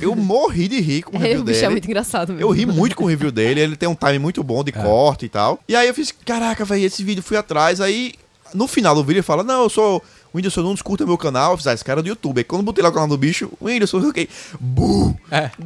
Eu 0.00 0.14
morri 0.14 0.68
de 0.68 0.80
rir 0.80 1.02
com 1.02 1.16
o 1.16 1.20
review 1.20 1.40
o 1.40 1.44
bicho 1.44 1.54
dele. 1.60 1.66
é 1.66 1.70
muito 1.70 1.84
engraçado 1.86 2.32
mesmo. 2.32 2.42
Eu 2.42 2.50
ri 2.50 2.66
muito 2.66 2.96
com 2.96 3.04
o 3.04 3.06
review 3.06 3.30
dele, 3.30 3.60
ele 3.60 3.76
tem 3.76 3.88
um 3.88 3.94
time 3.94 4.18
muito 4.18 4.42
bom 4.42 4.62
de 4.62 4.72
corte 4.72 5.26
e 5.26 5.28
tal. 5.28 5.58
E 5.68 5.74
aí 5.74 5.88
eu 5.88 5.94
fiz, 5.94 6.12
caraca, 6.24 6.64
velho, 6.64 6.84
esse 6.84 7.02
vídeo 7.02 7.22
fui 7.22 7.36
atrás. 7.36 7.80
Aí 7.80 8.14
no 8.54 8.66
final 8.66 8.94
do 8.94 9.02
vídeo 9.02 9.18
ele 9.18 9.22
fala: 9.22 9.42
Não, 9.42 9.62
eu 9.64 9.68
sou 9.68 10.02
o 10.36 10.38
Whindersson 10.38 10.62
Nunes, 10.62 10.82
curta 10.82 11.04
meu 11.06 11.16
canal. 11.18 11.52
Eu 11.52 11.56
fiz, 11.56 11.66
ah, 11.66 11.72
esse 11.74 11.84
cara 11.84 12.00
é 12.00 12.02
do 12.02 12.08
YouTube. 12.08 12.38
Aí 12.38 12.44
quando 12.44 12.60
eu 12.60 12.64
botei 12.66 12.82
lá 12.82 12.90
o 12.90 12.92
canal 12.92 13.08
do 13.08 13.16
bicho, 13.16 13.50
o 13.60 13.66
Whindersson, 13.66 13.98
eu 13.98 14.06
fiquei, 14.08 14.28
buh! 14.60 15.14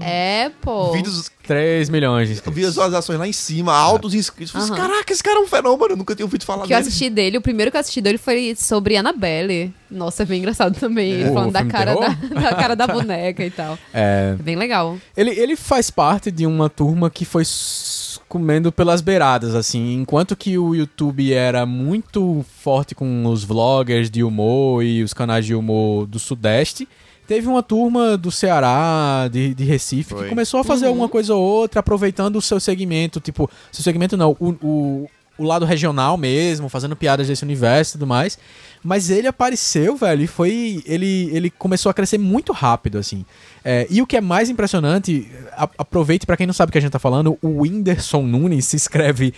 É, 0.00 0.50
pô. 0.62 0.92
Vídeos, 0.92 1.30
3 1.46 1.88
milhões 1.90 2.28
de 2.28 2.34
inscritos. 2.34 2.54
visualizações 2.66 3.18
lá 3.18 3.26
em 3.26 3.32
cima, 3.32 3.74
altos 3.74 4.14
inscritos. 4.14 4.54
Eu 4.54 4.60
fiz, 4.60 4.70
Aham. 4.70 4.76
Caraca, 4.78 5.12
esse 5.12 5.22
cara 5.22 5.38
é 5.38 5.42
um 5.42 5.48
fenômeno, 5.48 5.90
eu 5.92 5.96
nunca 5.96 6.14
tinha 6.14 6.24
ouvido 6.24 6.44
falar 6.44 6.66
que 6.66 6.72
eu 6.72 6.76
dele. 6.78 6.88
assisti 6.88 7.10
dele, 7.10 7.38
o 7.38 7.40
primeiro 7.42 7.70
que 7.70 7.76
eu 7.76 7.80
assisti 7.80 8.00
dele 8.00 8.18
foi 8.18 8.54
sobre 8.56 8.96
Annabelle. 8.96 9.74
Nossa, 9.90 10.22
é 10.22 10.26
bem 10.26 10.38
engraçado 10.38 10.78
também. 10.78 11.10
Ele 11.10 11.30
O 11.30 11.34
falando 11.34 11.52
da 11.52 11.58
filme 11.60 11.72
cara 11.72 11.94
da, 11.94 12.00
terror? 12.14 12.28
da 12.42 12.54
cara 12.54 12.76
da 12.76 12.86
boneca 12.86 13.44
e 13.44 13.50
tal. 13.50 13.76
É, 13.92 14.36
É 14.38 14.42
bem 14.42 14.54
legal. 14.54 14.96
Ele, 15.16 15.30
ele 15.30 15.56
faz 15.56 15.90
parte 15.90 16.30
de 16.30 16.46
uma 16.46 16.70
turma 16.70 17.10
que 17.10 17.24
foi 17.24 17.42
s- 17.42 17.99
comendo 18.30 18.70
pelas 18.70 19.00
beiradas, 19.00 19.56
assim. 19.56 19.94
Enquanto 19.94 20.36
que 20.36 20.56
o 20.56 20.72
YouTube 20.72 21.32
era 21.32 21.66
muito 21.66 22.46
forte 22.62 22.94
com 22.94 23.26
os 23.26 23.42
vloggers 23.42 24.08
de 24.08 24.22
humor 24.22 24.84
e 24.84 25.02
os 25.02 25.12
canais 25.12 25.44
de 25.44 25.52
humor 25.52 26.06
do 26.06 26.20
Sudeste, 26.20 26.88
teve 27.26 27.48
uma 27.48 27.60
turma 27.60 28.16
do 28.16 28.30
Ceará, 28.30 29.28
de, 29.28 29.52
de 29.52 29.64
Recife, 29.64 30.10
Foi. 30.10 30.22
que 30.22 30.28
começou 30.28 30.60
a 30.60 30.64
fazer 30.64 30.86
alguma 30.86 31.08
coisa 31.08 31.34
ou 31.34 31.42
outra, 31.42 31.80
aproveitando 31.80 32.36
o 32.36 32.40
seu 32.40 32.60
segmento, 32.60 33.18
tipo, 33.18 33.50
seu 33.72 33.82
segmento 33.82 34.16
não, 34.16 34.36
o, 34.38 34.50
o, 34.62 35.10
o 35.40 35.44
lado 35.46 35.64
regional 35.64 36.16
mesmo, 36.16 36.68
fazendo 36.68 36.94
piadas 36.94 37.26
desse 37.28 37.42
universo 37.42 37.92
e 37.92 37.94
tudo 37.94 38.06
mais. 38.06 38.38
Mas 38.82 39.10
ele 39.10 39.26
apareceu, 39.26 39.94
velho, 39.94 40.22
e 40.22 40.26
foi. 40.26 40.82
Ele, 40.86 41.28
ele 41.32 41.50
começou 41.50 41.90
a 41.90 41.94
crescer 41.94 42.16
muito 42.16 42.50
rápido, 42.52 42.96
assim. 42.96 43.26
É, 43.62 43.86
e 43.90 44.00
o 44.00 44.06
que 44.06 44.16
é 44.16 44.22
mais 44.22 44.48
impressionante, 44.48 45.30
a- 45.52 45.68
aproveite 45.76 46.24
pra 46.24 46.34
quem 46.34 46.46
não 46.46 46.54
sabe 46.54 46.70
o 46.70 46.72
que 46.72 46.78
a 46.78 46.80
gente 46.80 46.90
tá 46.92 46.98
falando, 46.98 47.36
o 47.42 47.60
Whindersson 47.60 48.22
Nunes 48.22 48.64
se 48.64 48.76
escreve 48.76 49.34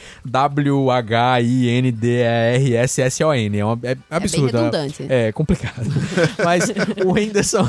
W-H-I-N-D-E-R-S-S-O-N. 2.32 3.58
É, 3.58 3.64
uma, 3.64 3.78
é 3.82 3.96
absurdo. 4.10 4.46
redundante. 4.56 5.06
É, 5.08 5.28
é 5.28 5.32
complicado. 5.32 5.90
Mas 6.44 6.70
o 7.04 7.12
Whindersson, 7.12 7.68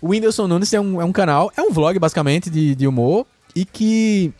o 0.00 0.08
Whindersson 0.08 0.46
Nunes 0.48 0.72
é 0.72 0.80
um, 0.80 1.00
é 1.00 1.04
um 1.04 1.12
canal, 1.12 1.52
é 1.56 1.62
um 1.62 1.70
vlog 1.72 1.98
basicamente 1.98 2.50
de, 2.50 2.74
de 2.74 2.86
humor 2.86 3.26
e 3.54 3.64
que 3.64 4.32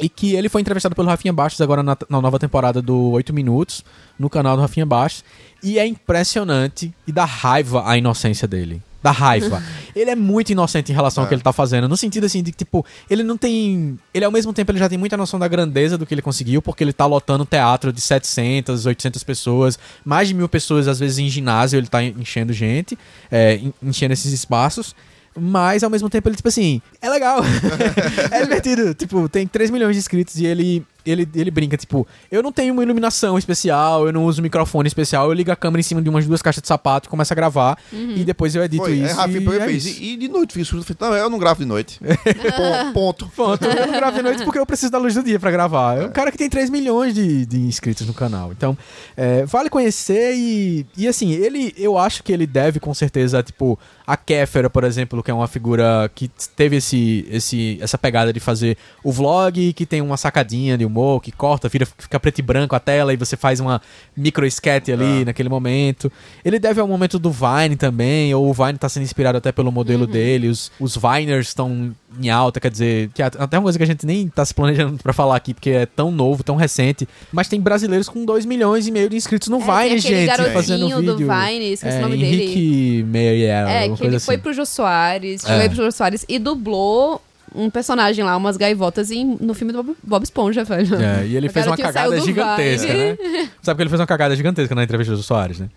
e 0.00 0.08
que 0.08 0.34
ele 0.34 0.48
foi 0.48 0.60
entrevistado 0.60 0.94
pelo 0.94 1.08
Rafinha 1.08 1.32
Bastos 1.32 1.60
agora 1.60 1.82
na, 1.82 1.96
na 2.08 2.20
nova 2.20 2.38
temporada 2.38 2.80
do 2.82 3.10
8 3.10 3.32
Minutos, 3.32 3.84
no 4.18 4.28
canal 4.30 4.56
do 4.56 4.62
Rafinha 4.62 4.86
Bastos. 4.86 5.24
E 5.62 5.78
é 5.78 5.86
impressionante 5.86 6.92
e 7.06 7.12
dá 7.12 7.24
raiva 7.24 7.88
a 7.88 7.96
inocência 7.96 8.46
dele. 8.48 8.82
Dá 9.02 9.10
raiva. 9.12 9.62
ele 9.94 10.10
é 10.10 10.16
muito 10.16 10.50
inocente 10.50 10.90
em 10.90 10.94
relação 10.94 11.22
ao 11.22 11.28
que 11.28 11.34
ele 11.34 11.42
tá 11.42 11.52
fazendo. 11.52 11.88
No 11.88 11.96
sentido 11.96 12.24
assim 12.26 12.42
de 12.42 12.50
que, 12.50 12.58
tipo, 12.58 12.84
ele 13.08 13.22
não 13.22 13.36
tem. 13.36 13.98
Ele 14.12 14.24
ao 14.24 14.32
mesmo 14.32 14.52
tempo 14.52 14.72
ele 14.72 14.78
já 14.78 14.88
tem 14.88 14.98
muita 14.98 15.16
noção 15.16 15.38
da 15.38 15.46
grandeza 15.46 15.96
do 15.96 16.04
que 16.04 16.12
ele 16.12 16.22
conseguiu, 16.22 16.60
porque 16.60 16.82
ele 16.82 16.92
tá 16.92 17.06
lotando 17.06 17.44
teatro 17.46 17.92
de 17.92 18.00
700, 18.00 18.84
800 18.86 19.22
pessoas, 19.22 19.78
mais 20.04 20.28
de 20.28 20.34
mil 20.34 20.48
pessoas, 20.48 20.88
às 20.88 20.98
vezes 20.98 21.18
em 21.18 21.28
ginásio 21.28 21.78
ele 21.78 21.86
tá 21.86 22.02
enchendo 22.02 22.52
gente, 22.52 22.98
é, 23.30 23.54
en- 23.56 23.72
enchendo 23.82 24.12
esses 24.12 24.32
espaços. 24.32 24.94
Mas 25.38 25.82
ao 25.82 25.90
mesmo 25.90 26.08
tempo 26.08 26.28
ele, 26.28 26.36
tipo 26.36 26.48
assim, 26.48 26.80
é 27.00 27.10
legal. 27.10 27.40
é 28.32 28.42
divertido. 28.42 28.94
Tipo, 28.94 29.28
tem 29.28 29.46
3 29.46 29.70
milhões 29.70 29.94
de 29.94 30.00
inscritos 30.00 30.36
e 30.36 30.46
ele, 30.46 30.84
ele, 31.06 31.28
ele 31.34 31.50
brinca, 31.50 31.76
tipo, 31.76 32.06
eu 32.30 32.42
não 32.42 32.52
tenho 32.52 32.72
uma 32.72 32.82
iluminação 32.82 33.38
especial, 33.38 34.06
eu 34.06 34.12
não 34.12 34.24
uso 34.24 34.42
microfone 34.42 34.86
especial, 34.86 35.26
eu 35.28 35.32
ligo 35.32 35.50
a 35.50 35.56
câmera 35.56 35.80
em 35.80 35.82
cima 35.82 36.02
de 36.02 36.08
umas 36.08 36.26
duas 36.26 36.42
caixas 36.42 36.60
de 36.62 36.68
sapato 36.68 37.08
e 37.08 37.10
começo 37.10 37.32
a 37.32 37.36
gravar. 37.36 37.78
E 37.92 38.24
depois 38.24 38.54
eu 38.54 38.62
edito 38.62 38.84
Foi, 38.84 38.94
isso. 38.94 39.20
é, 39.20 39.28
e 39.28 39.58
é 39.60 39.70
isso. 39.70 40.02
E, 40.02 40.12
e 40.12 40.16
de 40.16 40.28
noite 40.28 40.52
fiz 40.52 40.66
isso. 40.68 40.96
Não, 41.00 41.14
eu 41.14 41.30
não 41.30 41.38
gravo 41.38 41.60
de 41.60 41.66
noite. 41.66 42.00
Pon- 42.56 42.92
Ponto. 42.92 43.28
Ponto. 43.36 43.64
Eu 43.64 43.86
não 43.86 43.94
gravo 43.94 44.16
de 44.16 44.22
noite 44.22 44.44
porque 44.44 44.58
eu 44.58 44.66
preciso 44.66 44.90
da 44.92 44.98
luz 44.98 45.14
do 45.14 45.22
dia 45.22 45.38
pra 45.38 45.50
gravar. 45.50 45.98
É 45.98 46.06
um 46.06 46.10
cara 46.10 46.30
que 46.32 46.38
tem 46.38 46.48
3 46.48 46.70
milhões 46.70 47.14
de, 47.14 47.46
de 47.46 47.58
inscritos 47.60 48.06
no 48.06 48.14
canal. 48.14 48.52
Então, 48.52 48.76
é, 49.16 49.44
vale 49.46 49.68
conhecer 49.70 50.34
e, 50.34 50.86
e 50.96 51.06
assim, 51.08 51.32
ele, 51.32 51.74
eu 51.76 51.96
acho 51.98 52.22
que 52.22 52.32
ele 52.32 52.46
deve 52.46 52.80
com 52.80 52.92
certeza, 52.94 53.42
tipo, 53.42 53.78
a 54.06 54.16
Kéfera, 54.16 54.70
por 54.70 54.84
exemplo, 54.84 55.22
que 55.22 55.30
é 55.30 55.34
uma 55.34 55.48
figura 55.48 56.10
que 56.14 56.30
teve 56.54 56.76
esse, 56.76 57.26
esse, 57.30 57.78
essa 57.80 57.98
pegada 57.98 58.32
de 58.32 58.40
fazer 58.40 58.76
o 59.02 59.12
vlog, 59.12 59.72
que 59.72 59.84
tem 59.86 60.00
uma 60.00 60.16
sacadinha 60.16 60.76
de 60.78 60.84
que 61.22 61.30
corta, 61.32 61.68
vira, 61.68 61.86
fica 61.86 62.18
preto 62.18 62.38
e 62.38 62.42
branco 62.42 62.74
a 62.74 62.80
tela 62.80 63.12
e 63.12 63.16
você 63.16 63.36
faz 63.36 63.60
uma 63.60 63.80
micro 64.16 64.46
sketch 64.46 64.88
ali 64.88 65.24
naquele 65.24 65.48
momento. 65.48 66.10
Ele 66.44 66.58
deve 66.58 66.80
ao 66.80 66.88
momento 66.88 67.18
do 67.18 67.30
Vine 67.30 67.76
também, 67.76 68.34
ou 68.34 68.48
o 68.48 68.52
Vine 68.52 68.78
tá 68.78 68.88
sendo 68.88 69.02
inspirado 69.02 69.38
até 69.38 69.52
pelo 69.52 69.70
modelo 69.70 70.06
dele, 70.06 70.48
os, 70.48 70.70
os 70.80 70.96
Viners 70.96 71.48
estão 71.48 71.94
em 72.20 72.30
alta, 72.30 72.58
quer 72.60 72.70
dizer, 72.70 73.10
que 73.14 73.22
é 73.22 73.26
até 73.26 73.58
uma 73.58 73.64
coisa 73.64 73.78
que 73.78 73.84
a 73.84 73.86
gente 73.86 74.06
nem 74.06 74.26
tá 74.28 74.42
se 74.44 74.54
planejando 74.54 74.96
pra 75.02 75.12
falar 75.12 75.36
aqui, 75.36 75.52
porque 75.52 75.70
é 75.70 75.84
tão 75.86 76.10
novo, 76.10 76.42
tão 76.42 76.56
recente, 76.56 77.06
mas 77.30 77.46
tem 77.46 77.60
brasileiros 77.60 78.08
com 78.08 78.24
2 78.24 78.46
milhões 78.46 78.86
e 78.86 78.90
meio 78.90 79.10
de 79.10 79.16
inscritos 79.16 79.48
no 79.48 79.58
É, 79.58 79.60
Vine, 79.60 79.98
aquele 79.98 80.00
gente, 80.00 80.26
garotinho 80.26 80.54
fazendo 80.54 80.88
do 80.88 81.16
vídeo. 81.16 81.28
Vine, 81.28 81.72
esqueci 81.72 81.96
é, 81.96 81.98
o 81.98 82.02
nome 82.02 82.16
dele. 82.16 82.42
Henrique 82.42 83.02
Meyer, 83.06 83.68
É, 83.68 83.88
que 83.90 84.04
ele 84.06 84.18
foi 84.18 84.34
assim. 84.36 84.42
pro 84.42 84.52
Jô 84.52 84.64
Soares, 84.64 85.44
É. 85.44 85.58
foi 85.58 85.68
pro 85.68 85.76
Jô 85.84 85.92
Soares 85.92 86.24
e 86.28 86.38
dublou 86.38 87.20
um 87.56 87.70
personagem 87.70 88.24
lá, 88.24 88.36
umas 88.36 88.56
gaivotas 88.56 89.10
em, 89.10 89.36
no 89.40 89.54
filme 89.54 89.72
do 89.72 89.82
Bob, 89.82 89.96
Bob 90.02 90.22
Esponja, 90.22 90.62
velho. 90.64 90.96
É, 91.00 91.26
e 91.26 91.36
ele 91.36 91.48
O 91.48 91.50
fez 91.50 91.66
uma 91.66 91.76
cagada 91.76 92.20
gigantesca, 92.20 92.92
né? 92.92 93.16
Sabe 93.62 93.76
que 93.78 93.82
ele 93.82 93.90
fez 93.90 94.00
uma 94.00 94.06
cagada 94.06 94.36
gigantesca 94.36 94.74
na 94.74 94.84
entrevista 94.84 95.14
do 95.14 95.22
Soares, 95.22 95.58
né? 95.60 95.68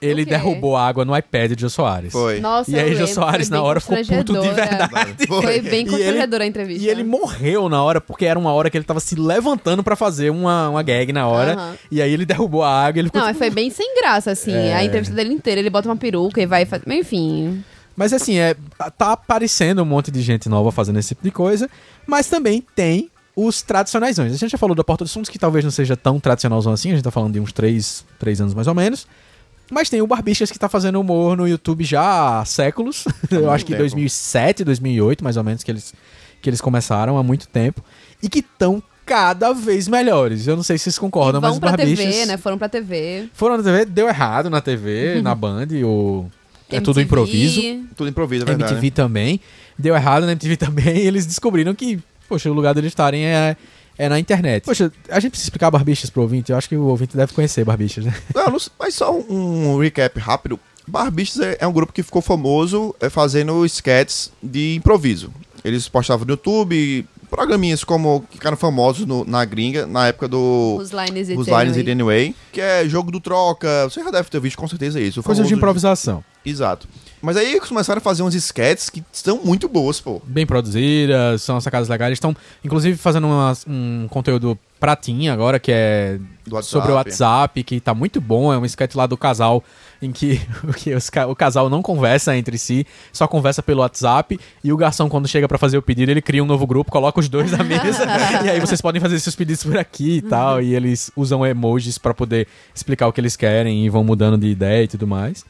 Ele 0.00 0.24
derrubou 0.26 0.76
água 0.76 1.04
no 1.04 1.16
iPad 1.16 1.52
de 1.52 1.62
Jô 1.62 1.70
Soares. 1.70 2.12
Foi. 2.12 2.38
Nossa, 2.40 2.70
E 2.70 2.78
aí, 2.78 2.94
Jô 2.94 3.06
Soares, 3.06 3.48
foi 3.48 3.56
na 3.56 3.62
bem 3.62 3.70
hora, 3.70 3.80
ficou 3.80 3.96
puto 3.96 4.32
de 4.32 4.38
constrangedora. 4.38 4.76
verdade. 4.88 5.26
Foi 5.26 5.60
bem 5.60 5.72
E 5.72 5.82
ele- 5.82 5.90
constrangedora 5.90 6.44
a 6.44 6.46
entrevista. 6.46 6.84
E 6.84 6.88
ele 6.88 7.02
morreu 7.02 7.68
na 7.68 7.82
hora, 7.82 8.00
porque 8.00 8.26
era 8.26 8.38
uma 8.38 8.52
hora 8.52 8.68
que 8.68 8.76
ele 8.76 8.84
tava 8.84 9.00
se 9.00 9.14
levantando 9.14 9.82
pra 9.82 9.96
fazer 9.96 10.30
uma, 10.30 10.68
uma 10.68 10.82
gag 10.82 11.12
na 11.12 11.26
hora. 11.26 11.52
Aham. 11.54 11.74
E 11.90 12.02
aí 12.02 12.12
ele 12.12 12.26
derrubou 12.26 12.62
a 12.62 12.68
água 12.70 12.98
e 12.98 13.00
ele 13.00 13.08
ficou. 13.08 13.20
Não, 13.22 13.28
mas 13.28 13.38
foi 13.38 13.48
bem 13.50 13.70
sem 13.70 13.96
graça, 13.98 14.30
assim. 14.32 14.52
É. 14.54 14.74
A 14.74 14.84
entrevista 14.84 15.14
dele 15.14 15.32
inteira, 15.32 15.60
ele 15.60 15.70
bota 15.70 15.88
uma 15.88 15.96
peruca 15.96 16.40
e 16.42 16.46
vai. 16.46 16.66
Enfim. 16.88 17.64
Mas 17.96 18.12
assim, 18.12 18.38
é, 18.38 18.54
tá 18.98 19.12
aparecendo 19.12 19.82
um 19.82 19.86
monte 19.86 20.10
de 20.10 20.20
gente 20.20 20.48
nova 20.48 20.70
fazendo 20.70 20.98
esse 20.98 21.08
tipo 21.08 21.22
de 21.22 21.30
coisa. 21.30 21.68
Mas 22.06 22.28
também 22.28 22.62
tem 22.74 23.10
os 23.34 23.62
tradicionais. 23.62 24.18
A 24.18 24.28
gente 24.28 24.48
já 24.48 24.58
falou 24.58 24.74
da 24.74 24.84
Porta 24.84 25.04
dos 25.04 25.12
Fundos, 25.12 25.30
que 25.30 25.38
talvez 25.38 25.64
não 25.64 25.70
seja 25.70 25.96
tão 25.96 26.20
tradicionalzão 26.20 26.72
assim. 26.72 26.90
A 26.90 26.94
gente 26.94 27.04
tá 27.04 27.10
falando 27.10 27.32
de 27.32 27.40
uns 27.40 27.52
3, 27.52 28.04
três 28.18 28.40
anos 28.40 28.54
mais 28.54 28.66
ou 28.66 28.74
menos. 28.74 29.06
Mas 29.70 29.90
tem 29.90 30.00
o 30.00 30.06
Barbixas 30.06 30.50
que 30.50 30.58
tá 30.58 30.68
fazendo 30.68 31.00
humor 31.00 31.36
no 31.36 31.48
YouTube 31.48 31.84
já 31.84 32.40
há 32.40 32.44
séculos. 32.44 33.04
Eu 33.30 33.50
acho 33.50 33.64
que 33.64 33.72
tempo. 33.72 33.82
2007, 33.82 34.64
2008, 34.64 35.24
mais 35.24 35.36
ou 35.36 35.44
menos, 35.44 35.62
que 35.62 35.70
eles, 35.70 35.92
que 36.40 36.48
eles 36.48 36.60
começaram 36.60 37.18
há 37.18 37.22
muito 37.22 37.48
tempo. 37.48 37.82
E 38.22 38.28
que 38.28 38.38
estão 38.38 38.82
cada 39.04 39.52
vez 39.52 39.88
melhores. 39.88 40.46
Eu 40.46 40.56
não 40.56 40.62
sei 40.62 40.78
se 40.78 40.84
vocês 40.84 40.98
concordam, 40.98 41.40
mas 41.40 41.48
Vão 41.48 41.54
os 41.54 41.60
pra 41.60 41.70
Barbixas... 41.70 42.04
TV, 42.04 42.26
né? 42.26 42.36
Foram 42.36 42.58
pra 42.58 42.68
TV. 42.68 43.28
Foram 43.32 43.56
na 43.56 43.62
TV, 43.62 43.84
deu 43.84 44.08
errado 44.08 44.50
na 44.50 44.60
TV, 44.60 45.20
na 45.22 45.34
Band, 45.34 45.68
ou... 45.84 46.30
É 46.70 46.80
tudo 46.80 47.00
improviso. 47.00 47.60
Tudo 47.96 48.08
improviso, 48.08 48.44
é 48.44 48.46
verdade. 48.46 48.72
MTV 48.72 48.90
também. 48.90 49.40
Deu 49.78 49.94
errado 49.94 50.26
na 50.26 50.32
MTV 50.32 50.56
também. 50.58 50.96
E 50.98 51.06
eles 51.06 51.26
descobriram 51.26 51.74
que, 51.74 51.98
poxa, 52.28 52.50
o 52.50 52.54
lugar 52.54 52.74
deles 52.74 52.90
estarem 52.90 53.24
é, 53.24 53.56
é 53.96 54.08
na 54.08 54.18
internet. 54.18 54.64
Poxa, 54.64 54.92
a 55.08 55.20
gente 55.20 55.30
precisa 55.30 55.46
explicar 55.48 55.70
Barbichas 55.70 56.10
pro 56.10 56.22
ouvinte. 56.22 56.50
Eu 56.52 56.58
acho 56.58 56.68
que 56.68 56.76
o 56.76 56.84
ouvinte 56.86 57.16
deve 57.16 57.32
conhecer 57.32 57.64
Barbichas, 57.64 58.04
né? 58.04 58.14
Não, 58.34 58.50
não- 58.50 58.58
mas 58.78 58.94
só 58.94 59.16
um, 59.16 59.78
recap 59.78 60.18
rápido. 60.18 60.58
Barbichas 60.86 61.40
é, 61.40 61.56
é 61.60 61.66
um 61.66 61.72
grupo 61.72 61.92
que 61.92 62.02
ficou 62.02 62.22
famoso 62.22 62.94
é, 63.00 63.08
fazendo 63.08 63.64
sketches 63.66 64.30
de 64.42 64.74
improviso. 64.76 65.32
Eles 65.64 65.88
postavam 65.88 66.24
no 66.24 66.32
YouTube 66.32 67.04
programinhas 67.26 67.84
como 67.84 68.20
que 68.30 68.36
ficaram 68.38 68.56
famosos 68.56 69.06
no- 69.06 69.24
na 69.24 69.44
gringa 69.44 69.86
na 69.86 70.06
época 70.08 70.28
do 70.28 70.76
Os 70.80 70.90
Lines 70.90 71.28
e 71.28 71.34
Os 71.34 71.46
Anyway. 71.48 71.64
Lines 71.64 71.76
It 71.78 71.90
Anyway, 71.90 72.34
que 72.52 72.60
é 72.60 72.88
jogo 72.88 73.10
do 73.10 73.20
troca. 73.20 73.84
Você 73.84 74.02
já 74.02 74.10
deve 74.10 74.28
ter 74.30 74.40
visto 74.40 74.56
com 74.56 74.68
certeza 74.68 75.00
isso. 75.00 75.22
Coisa 75.22 75.42
de 75.44 75.54
improvisação. 75.54 76.24
Exato. 76.44 76.88
Mas 77.20 77.36
aí 77.36 77.54
eles 77.56 77.68
começaram 77.68 77.98
a 77.98 78.00
fazer 78.00 78.22
uns 78.22 78.34
sketches 78.34 78.88
que 78.90 79.02
são 79.10 79.40
muito 79.42 79.68
boas, 79.68 80.00
pô. 80.00 80.20
Bem 80.24 80.46
produzidas, 80.46 81.42
são 81.42 81.60
sacadas 81.60 81.88
legais. 81.88 82.12
Estão, 82.12 82.36
inclusive, 82.64 82.96
fazendo 82.96 83.26
umas- 83.26 83.64
um 83.68 84.06
conteúdo 84.08 84.56
Pratinha 84.78 85.32
agora, 85.32 85.58
que 85.58 85.72
é 85.72 86.18
sobre 86.62 86.92
o 86.92 86.94
WhatsApp, 86.94 87.62
que 87.62 87.80
tá 87.80 87.94
muito 87.94 88.20
bom. 88.20 88.52
É 88.52 88.58
um 88.58 88.64
sketch 88.64 88.94
lá 88.94 89.06
do 89.06 89.16
casal 89.16 89.64
em 90.00 90.12
que, 90.12 90.40
que 90.76 90.94
os 90.94 91.10
o 91.28 91.34
casal 91.34 91.70
não 91.70 91.82
conversa 91.82 92.36
entre 92.36 92.58
si, 92.58 92.86
só 93.12 93.26
conversa 93.26 93.62
pelo 93.62 93.80
WhatsApp. 93.80 94.38
E 94.62 94.72
o 94.72 94.76
garçom, 94.76 95.08
quando 95.08 95.26
chega 95.26 95.48
pra 95.48 95.58
fazer 95.58 95.78
o 95.78 95.82
pedido, 95.82 96.10
ele 96.10 96.20
cria 96.22 96.42
um 96.42 96.46
novo 96.46 96.66
grupo, 96.66 96.90
coloca 96.90 97.20
os 97.20 97.28
dois 97.28 97.50
na 97.50 97.62
mesa. 97.64 98.04
e 98.44 98.50
aí 98.50 98.60
vocês 98.60 98.80
podem 98.80 99.00
fazer 99.00 99.18
seus 99.18 99.34
pedidos 99.34 99.64
por 99.64 99.78
aqui 99.78 100.18
e 100.18 100.22
tal. 100.22 100.60
E 100.60 100.74
eles 100.74 101.10
usam 101.16 101.44
emojis 101.46 101.98
pra 101.98 102.12
poder 102.12 102.46
explicar 102.74 103.08
o 103.08 103.12
que 103.12 103.20
eles 103.20 103.36
querem 103.36 103.84
e 103.84 103.88
vão 103.88 104.04
mudando 104.04 104.36
de 104.38 104.48
ideia 104.48 104.84
e 104.84 104.88
tudo 104.88 105.06
mais. 105.06 105.44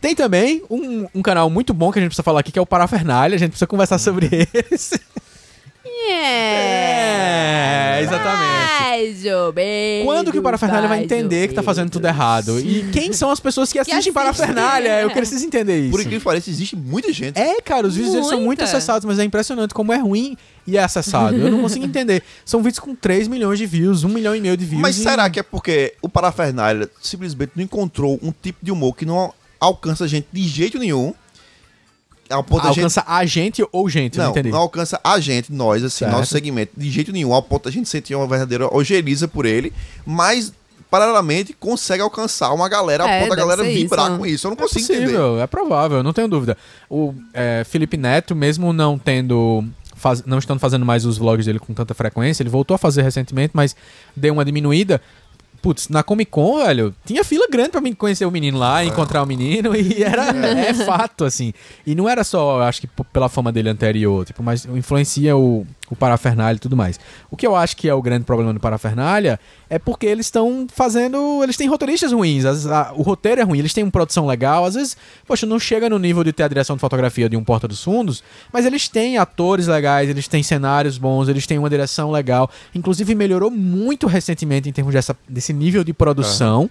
Tem 0.00 0.14
também 0.14 0.62
um, 0.70 1.06
um 1.14 1.22
canal 1.22 1.50
muito 1.50 1.74
bom 1.74 1.90
que 1.90 1.98
a 1.98 2.02
gente 2.02 2.10
precisa 2.10 2.22
falar 2.22 2.40
aqui, 2.40 2.52
que 2.52 2.58
é 2.58 2.62
o 2.62 2.66
Parafernália. 2.66 3.34
A 3.34 3.38
gente 3.38 3.50
precisa 3.50 3.66
conversar 3.66 3.98
sobre 3.98 4.28
esse. 4.70 5.00
É, 6.68 8.00
exatamente. 8.02 8.48
Menos, 9.54 10.04
Quando 10.04 10.32
que 10.32 10.38
o 10.38 10.42
Parafernália 10.42 10.88
vai 10.88 11.02
entender 11.02 11.48
que 11.48 11.54
tá 11.54 11.62
fazendo 11.62 11.90
tudo 11.90 12.06
errado? 12.06 12.58
E 12.58 12.88
quem 12.92 13.12
são 13.12 13.30
as 13.30 13.38
pessoas 13.40 13.72
que 13.72 13.78
assistem 13.78 13.98
assistem. 13.98 14.12
Parafernália? 14.12 15.02
Eu 15.02 15.10
preciso 15.10 15.44
entender 15.44 15.80
isso. 15.80 15.90
Por 15.90 16.00
incrível 16.00 16.20
que 16.20 16.24
pareça, 16.24 16.50
existe 16.50 16.74
muita 16.76 17.12
gente. 17.12 17.38
É, 17.38 17.60
cara, 17.60 17.86
os 17.86 17.94
vídeos 17.96 18.26
são 18.26 18.40
muito 18.40 18.62
acessados, 18.64 19.04
mas 19.04 19.18
é 19.18 19.24
impressionante 19.24 19.72
como 19.74 19.92
é 19.92 19.98
ruim 19.98 20.36
e 20.66 20.76
é 20.76 20.82
acessado. 20.82 21.36
Eu 21.36 21.50
não 21.50 21.62
consigo 21.62 21.84
entender. 21.86 22.22
São 22.44 22.62
vídeos 22.62 22.78
com 22.80 22.94
3 22.94 23.28
milhões 23.28 23.58
de 23.58 23.66
views, 23.66 24.04
1 24.04 24.08
milhão 24.08 24.34
e 24.34 24.40
meio 24.40 24.56
de 24.56 24.64
views. 24.64 24.82
Mas 24.82 24.98
e- 24.98 25.02
será 25.02 25.28
que 25.30 25.38
é 25.40 25.42
porque 25.42 25.94
o 26.02 26.08
Parafernália 26.08 26.88
simplesmente 27.00 27.52
não 27.54 27.64
encontrou 27.64 28.18
um 28.22 28.32
tipo 28.32 28.58
de 28.62 28.70
humor 28.72 28.94
que 28.96 29.04
não 29.06 29.32
alcança 29.60 30.04
a 30.04 30.08
gente 30.08 30.26
de 30.32 30.42
jeito 30.46 30.78
nenhum? 30.78 31.14
Ao 32.30 32.44
ponto 32.44 32.62
da 32.62 32.68
gente 32.68 32.78
alcança 32.80 33.04
a 33.06 33.24
gente 33.24 33.66
ou 33.72 33.88
gente? 33.88 34.18
Não, 34.18 34.24
Não, 34.26 34.30
entendi. 34.32 34.50
não 34.50 34.58
alcança 34.58 35.00
a 35.02 35.18
gente, 35.18 35.52
nós, 35.52 35.82
assim, 35.82 35.98
Certo. 36.00 36.12
nosso 36.12 36.30
segmento, 36.32 36.72
de 36.76 36.90
jeito 36.90 37.10
nenhum, 37.12 37.32
ao 37.32 37.42
ponto 37.42 37.64
da 37.64 37.70
gente 37.70 37.88
sentir 37.88 38.14
uma 38.14 38.26
verdadeira 38.26 38.68
ojeriza 38.74 39.26
por 39.26 39.46
ele, 39.46 39.72
mas, 40.04 40.52
paralelamente, 40.90 41.52
consegue 41.58 42.02
alcançar 42.02 42.52
uma 42.52 42.68
galera, 42.68 43.04
ao 43.04 43.08
É, 43.08 43.20
ponto 43.20 43.30
da 43.30 43.36
deve 43.36 43.48
galera 43.48 43.62
vibrar 43.64 44.08
isso. 44.08 44.18
com 44.18 44.26
isso. 44.26 44.46
Eu 44.46 44.50
não 44.50 44.56
É 44.56 44.60
consigo 44.60 44.84
entender. 44.84 45.00
possível, 45.04 45.40
é 45.40 45.46
provável, 45.46 46.02
não 46.02 46.12
tenho 46.12 46.28
dúvida. 46.28 46.56
O 46.90 47.14
é, 47.32 47.64
Felipe 47.68 47.96
Neto, 47.96 48.34
mesmo 48.34 48.72
não 48.72 48.98
tendo. 48.98 49.64
faz- 49.96 50.22
não 50.24 50.38
estando 50.38 50.60
fazendo 50.60 50.86
mais 50.86 51.04
os 51.04 51.18
vlogs 51.18 51.44
dele 51.46 51.58
com 51.58 51.74
tanta 51.74 51.92
frequência, 51.92 52.42
ele 52.42 52.50
voltou 52.50 52.74
a 52.74 52.78
fazer 52.78 53.02
recentemente, 53.02 53.50
mas 53.54 53.74
deu 54.16 54.32
uma 54.32 54.44
diminuída. 54.44 55.00
Putz, 55.60 55.88
na 55.88 56.02
Comic 56.02 56.30
Con, 56.30 56.58
velho, 56.58 56.94
tinha 57.04 57.24
fila 57.24 57.46
grande 57.50 57.70
pra 57.70 57.80
mim 57.80 57.92
conhecer 57.92 58.24
o 58.24 58.30
menino 58.30 58.58
lá, 58.58 58.84
encontrar 58.84 59.22
o 59.22 59.26
menino, 59.26 59.74
e 59.74 60.02
era 60.02 60.28
é 60.46 60.72
fato, 60.72 61.24
assim. 61.24 61.52
E 61.86 61.94
não 61.94 62.08
era 62.08 62.24
só, 62.24 62.58
eu 62.58 62.62
acho 62.62 62.80
que 62.80 62.88
pela 63.12 63.28
fama 63.28 63.50
dele 63.50 63.68
anterior, 63.68 64.24
tipo, 64.24 64.42
mas 64.42 64.64
influencia 64.66 65.36
o, 65.36 65.66
o 65.90 65.96
Parafernália 65.96 66.56
e 66.56 66.60
tudo 66.60 66.76
mais. 66.76 66.98
O 67.30 67.36
que 67.36 67.46
eu 67.46 67.54
acho 67.56 67.76
que 67.76 67.88
é 67.88 67.94
o 67.94 68.00
grande 68.02 68.24
problema 68.24 68.52
do 68.54 68.60
Parafernália 68.60 69.38
é 69.70 69.78
porque 69.78 70.06
eles 70.06 70.26
estão 70.26 70.66
fazendo. 70.72 71.42
Eles 71.42 71.56
têm 71.56 71.68
roteiristas 71.68 72.12
ruins. 72.12 72.44
as- 72.44 72.66
a- 72.66 72.92
o 72.94 73.02
roteiro 73.02 73.40
é 73.40 73.44
ruim, 73.44 73.58
eles 73.58 73.72
têm 73.74 73.84
uma 73.84 73.90
produção 73.90 74.26
legal. 74.26 74.64
Às 74.64 74.74
vezes, 74.74 74.96
poxa, 75.26 75.46
não 75.46 75.58
chega 75.58 75.88
no 75.90 75.98
nível 75.98 76.22
de 76.24 76.32
ter 76.32 76.42
a 76.44 76.48
direção 76.48 76.76
de 76.76 76.80
fotografia 76.80 77.28
de 77.28 77.36
um 77.36 77.44
Porta 77.44 77.66
dos 77.68 77.82
Fundos, 77.82 78.22
mas 78.52 78.64
eles 78.66 78.88
têm 78.88 79.18
atores 79.18 79.66
legais, 79.66 80.08
eles 80.08 80.26
têm 80.28 80.42
cenários 80.42 80.98
bons, 80.98 81.28
eles 81.28 81.46
têm 81.46 81.58
uma 81.58 81.68
direção 81.70 82.10
legal. 82.10 82.50
Inclusive, 82.74 83.14
melhorou 83.14 83.50
muito 83.50 84.06
recentemente 84.06 84.68
em 84.68 84.72
termos 84.72 84.94
dessa, 84.94 85.16
desse 85.28 85.52
nível 85.52 85.84
de 85.84 85.92
produção. 85.92 86.70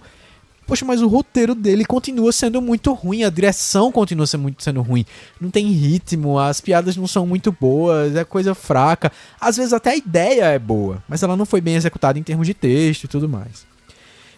Poxa, 0.68 0.84
mas 0.84 1.00
o 1.00 1.08
roteiro 1.08 1.54
dele 1.54 1.82
continua 1.82 2.30
sendo 2.30 2.60
muito 2.60 2.92
ruim, 2.92 3.24
a 3.24 3.30
direção 3.30 3.90
continua 3.90 4.26
sendo, 4.26 4.42
muito, 4.42 4.62
sendo 4.62 4.82
ruim. 4.82 5.06
Não 5.40 5.50
tem 5.50 5.66
ritmo, 5.68 6.38
as 6.38 6.60
piadas 6.60 6.94
não 6.94 7.06
são 7.06 7.26
muito 7.26 7.50
boas, 7.50 8.14
é 8.14 8.22
coisa 8.22 8.54
fraca. 8.54 9.10
Às 9.40 9.56
vezes 9.56 9.72
até 9.72 9.92
a 9.92 9.96
ideia 9.96 10.44
é 10.44 10.58
boa, 10.58 11.02
mas 11.08 11.22
ela 11.22 11.38
não 11.38 11.46
foi 11.46 11.62
bem 11.62 11.74
executada 11.74 12.18
em 12.18 12.22
termos 12.22 12.46
de 12.46 12.52
texto 12.52 13.04
e 13.04 13.08
tudo 13.08 13.26
mais. 13.26 13.66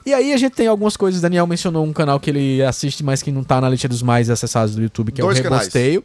E 0.07 0.14
aí 0.14 0.33
a 0.33 0.37
gente 0.37 0.53
tem 0.53 0.68
algumas 0.68 0.97
coisas, 0.97 1.20
Daniel 1.20 1.49
mencionou 1.49 1.85
um 1.85 1.93
canal 1.93 2.20
que 2.20 2.31
ele 2.31 2.62
assiste, 2.62 3.03
mas 3.03 3.24
que 3.24 3.33
não 3.33 3.43
tá 3.43 3.61
na 3.61 3.68
lista 3.68 3.89
dos 3.89 4.01
mais 4.01 4.31
acessados 4.31 4.76
do 4.76 4.83
YouTube, 4.83 5.11
que 5.11 5.20
é 5.20 5.24
Dois 5.24 5.41
o 5.41 5.43
canais. 5.43 5.62
Rebosteio. 5.62 6.05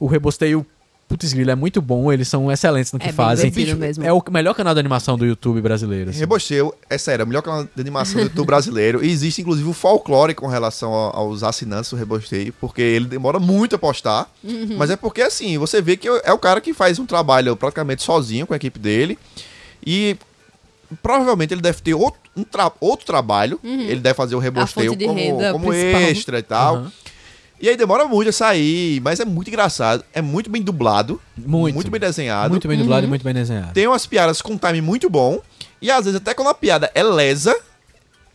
O 0.00 0.06
Rebosteio, 0.06 0.66
putz 1.08 1.32
grilo, 1.32 1.50
é 1.50 1.54
muito 1.54 1.80
bom, 1.80 2.12
eles 2.12 2.26
são 2.26 2.50
excelentes 2.50 2.92
no 2.92 2.98
que 2.98 3.08
É 3.08 3.12
fazem. 3.12 3.52
É 4.02 4.12
o 4.12 4.22
melhor 4.30 4.54
canal 4.54 4.74
de 4.74 4.80
animação 4.80 5.16
do 5.16 5.24
YouTube 5.24 5.60
brasileiro. 5.60 6.10
assim. 6.10 6.18
Rebosteio, 6.18 6.74
é 6.90 6.98
sério, 6.98 7.22
é 7.22 7.24
o 7.24 7.28
melhor 7.28 7.42
canal 7.42 7.64
de 7.64 7.80
animação 7.80 8.16
do 8.20 8.24
YouTube 8.24 8.46
brasileiro. 8.46 9.04
E 9.04 9.10
existe, 9.10 9.40
inclusive, 9.40 9.68
o 9.68 9.72
folclore 9.72 10.34
com 10.34 10.46
relação 10.48 10.92
aos 10.92 11.42
assinantes 11.42 11.90
do 11.90 11.96
Rebosteio, 11.96 12.52
porque 12.60 12.82
ele 12.82 13.04
demora 13.06 13.38
muito 13.38 13.76
a 13.76 13.78
postar. 13.78 14.28
Uhum. 14.42 14.74
Mas 14.76 14.90
é 14.90 14.96
porque, 14.96 15.22
assim, 15.22 15.56
você 15.58 15.80
vê 15.80 15.96
que 15.96 16.08
é 16.08 16.32
o 16.32 16.38
cara 16.38 16.60
que 16.60 16.74
faz 16.74 16.98
um 16.98 17.06
trabalho 17.06 17.56
praticamente 17.56 18.02
sozinho 18.02 18.46
com 18.46 18.52
a 18.52 18.56
equipe 18.56 18.78
dele. 18.78 19.16
E 19.86 20.16
provavelmente 21.02 21.52
ele 21.54 21.60
deve 21.62 21.80
ter 21.82 21.94
outro, 21.94 22.20
um 22.36 22.44
tra- 22.44 22.72
outro 22.80 23.06
trabalho. 23.06 23.58
Ele 23.62 24.00
deve 24.00 24.14
fazer 24.14 24.34
o 24.34 24.38
Rebosteio 24.38 24.92
Uhum. 24.92 24.98
como, 24.98 25.52
como 25.52 25.72
extra 25.72 26.38
e 26.38 26.42
tal. 26.42 26.76
Aham. 26.76 26.92
E 27.60 27.68
aí 27.68 27.76
demora 27.76 28.04
muito 28.06 28.28
a 28.28 28.32
sair, 28.32 29.00
mas 29.00 29.18
é 29.18 29.24
muito 29.24 29.48
engraçado. 29.48 30.04
É 30.12 30.20
muito 30.20 30.50
bem 30.50 30.60
dublado. 30.62 31.20
Muito. 31.36 31.90
bem 31.90 32.00
desenhado. 32.00 32.50
Muito 32.50 32.68
bem 32.68 32.76
Uhum. 32.76 32.82
dublado 32.84 33.06
e 33.06 33.08
muito 33.08 33.22
bem 33.24 33.32
desenhado. 33.34 33.72
Tem 33.72 33.86
umas 33.86 34.06
piadas 34.06 34.42
com 34.42 34.52
um 34.52 34.58
time 34.58 34.80
muito 34.82 35.08
bom. 35.08 35.40
E 35.80 35.90
às 35.90 36.04
vezes 36.04 36.16
até 36.20 36.34
quando 36.34 36.48
a 36.48 36.54
piada 36.54 36.90
é 36.94 37.02
lesa. 37.02 37.56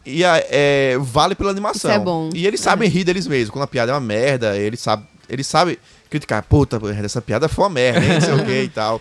E 0.03 0.25
a- 0.25 0.43
é, 0.49 0.97
vale 0.99 1.35
pela 1.35 1.51
animação. 1.51 1.91
Isso 1.91 1.99
é 1.99 2.03
bom. 2.03 2.29
E 2.33 2.47
eles 2.47 2.59
sabem 2.59 2.89
rir 2.89 3.03
deles 3.03 3.27
mesmos. 3.27 3.51
Quando 3.51 3.63
a 3.63 3.67
piada 3.67 3.91
é 3.91 3.93
uma 3.95 4.01
merda, 4.01 4.57
eles 4.57 4.79
sabem 4.79 5.05
ele 5.29 5.43
sabe 5.45 5.79
criticar. 6.09 6.43
Puta, 6.43 6.77
essa 7.05 7.21
piada 7.21 7.47
foi 7.47 7.63
uma 7.63 7.69
merda, 7.69 8.03
hein? 8.03 8.13
Não 8.15 8.21
sei 8.21 8.33
o 8.33 8.45
que 8.45 8.61
e 8.63 8.67
tal. 8.69 8.99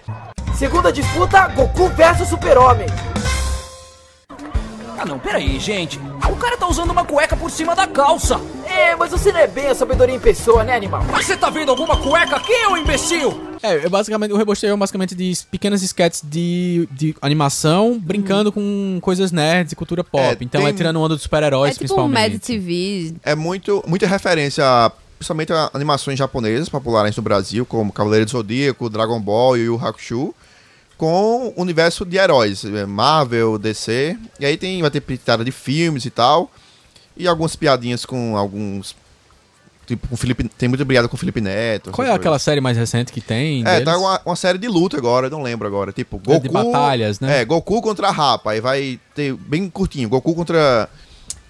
Segunda 0.57 0.93
disputa, 0.93 1.49
Goku 1.49 1.89
versus 1.89 2.29
Super-Homem. 2.29 2.87
Ah 5.03 5.07
não, 5.07 5.19
peraí, 5.19 5.59
gente. 5.59 5.99
O 6.31 6.37
cara 6.37 6.59
tá 6.59 6.69
usando 6.69 6.91
uma 6.91 7.07
cueca 7.07 7.35
por 7.35 7.51
cima 7.51 7.75
da 7.75 7.87
calça. 7.87 8.39
É, 8.67 8.95
mas 8.95 9.11
você 9.11 9.33
não 9.33 9.41
é 9.41 9.47
bem 9.47 9.67
a 9.69 9.75
sabedoria 9.75 10.15
em 10.15 10.21
pessoa, 10.21 10.63
né, 10.63 10.75
animal? 10.77 11.03
Mas 11.11 11.25
você 11.25 11.39
tá 11.39 11.49
vendo 11.49 11.71
alguma 11.71 11.97
cueca 11.97 12.37
aqui, 12.37 12.53
ô 12.71 12.77
imbecil? 12.77 13.49
É, 13.63 13.83
eu 13.83 13.89
basicamente, 13.89 14.31
o 14.33 14.37
Rebosteio 14.37 14.75
é 14.75 14.77
basicamente 14.77 15.15
de 15.15 15.33
pequenas 15.51 15.83
sketches 15.83 16.23
de, 16.23 16.87
de 16.93 17.15
animação, 17.23 17.99
brincando 17.99 18.53
com 18.53 18.99
coisas 19.01 19.33
nerds 19.33 19.73
e 19.73 19.77
cultura 19.77 20.05
pop. 20.05 20.23
É, 20.23 20.37
então 20.39 20.61
é 20.61 20.65
tem- 20.67 20.75
tirando 20.75 21.01
onda 21.01 21.15
dos 21.15 21.23
super-heróis, 21.23 21.71
É 21.71 21.73
tipo 21.79 21.85
um 21.85 21.87
principalmente. 22.11 22.33
Mad 22.35 22.41
TV. 22.43 23.15
É 23.25 23.35
muito, 23.35 23.83
muita 23.87 24.07
referência, 24.07 24.63
a- 24.67 24.93
principalmente 25.19 25.51
a 25.53 25.71
animações 25.73 26.19
japonesas 26.19 26.69
populares 26.69 27.17
no 27.17 27.23
Brasil, 27.23 27.65
como 27.65 27.91
Cavaleiro 27.91 28.27
do 28.27 28.31
Zodíaco, 28.33 28.91
Dragon 28.91 29.19
Ball 29.19 29.57
e 29.57 29.61
Yu 29.61 29.67
Yu 29.75 29.81
Hakusho, 29.87 30.35
com 31.01 31.55
o 31.57 31.63
universo 31.63 32.05
de 32.05 32.19
heróis, 32.19 32.63
é, 32.63 32.85
Marvel, 32.85 33.57
DC. 33.57 34.19
E 34.39 34.45
aí 34.45 34.59
tem, 34.59 34.83
vai 34.83 34.91
ter 34.91 35.01
pitada 35.01 35.43
de 35.43 35.51
filmes 35.51 36.05
e 36.05 36.11
tal. 36.11 36.51
E 37.17 37.27
algumas 37.27 37.57
piadinhas 37.57 38.05
com 38.05 38.37
alguns. 38.37 38.95
Tipo, 39.87 40.09
com 40.09 40.17
Felipe, 40.19 40.45
tem 40.59 40.69
muita 40.69 40.85
piada 40.85 41.09
com 41.09 41.17
o 41.17 41.19
Felipe 41.19 41.41
Neto. 41.41 41.91
Qual 41.91 42.07
é 42.07 42.11
aquela 42.11 42.33
coisas. 42.35 42.43
série 42.43 42.61
mais 42.61 42.77
recente 42.77 43.13
que 43.13 43.21
tem? 43.23 43.63
É, 43.63 43.81
deles? 43.81 43.85
tá 43.87 43.97
uma, 43.97 44.21
uma 44.27 44.37
série 44.37 44.59
de 44.59 44.69
luta 44.69 44.99
agora, 44.99 45.31
não 45.31 45.43
lembro 45.43 45.67
agora. 45.67 45.91
Tipo, 45.91 46.17
É 46.17 46.35
Goku. 46.35 46.41
de 46.41 46.49
batalhas, 46.51 47.19
né? 47.19 47.41
É, 47.41 47.45
Goku 47.47 47.81
contra 47.81 48.09
a 48.09 48.13
Rapa. 48.13 48.51
Aí 48.51 48.61
vai 48.61 49.01
ter 49.15 49.35
bem 49.35 49.71
curtinho. 49.71 50.07
Goku 50.07 50.35
contra. 50.35 50.87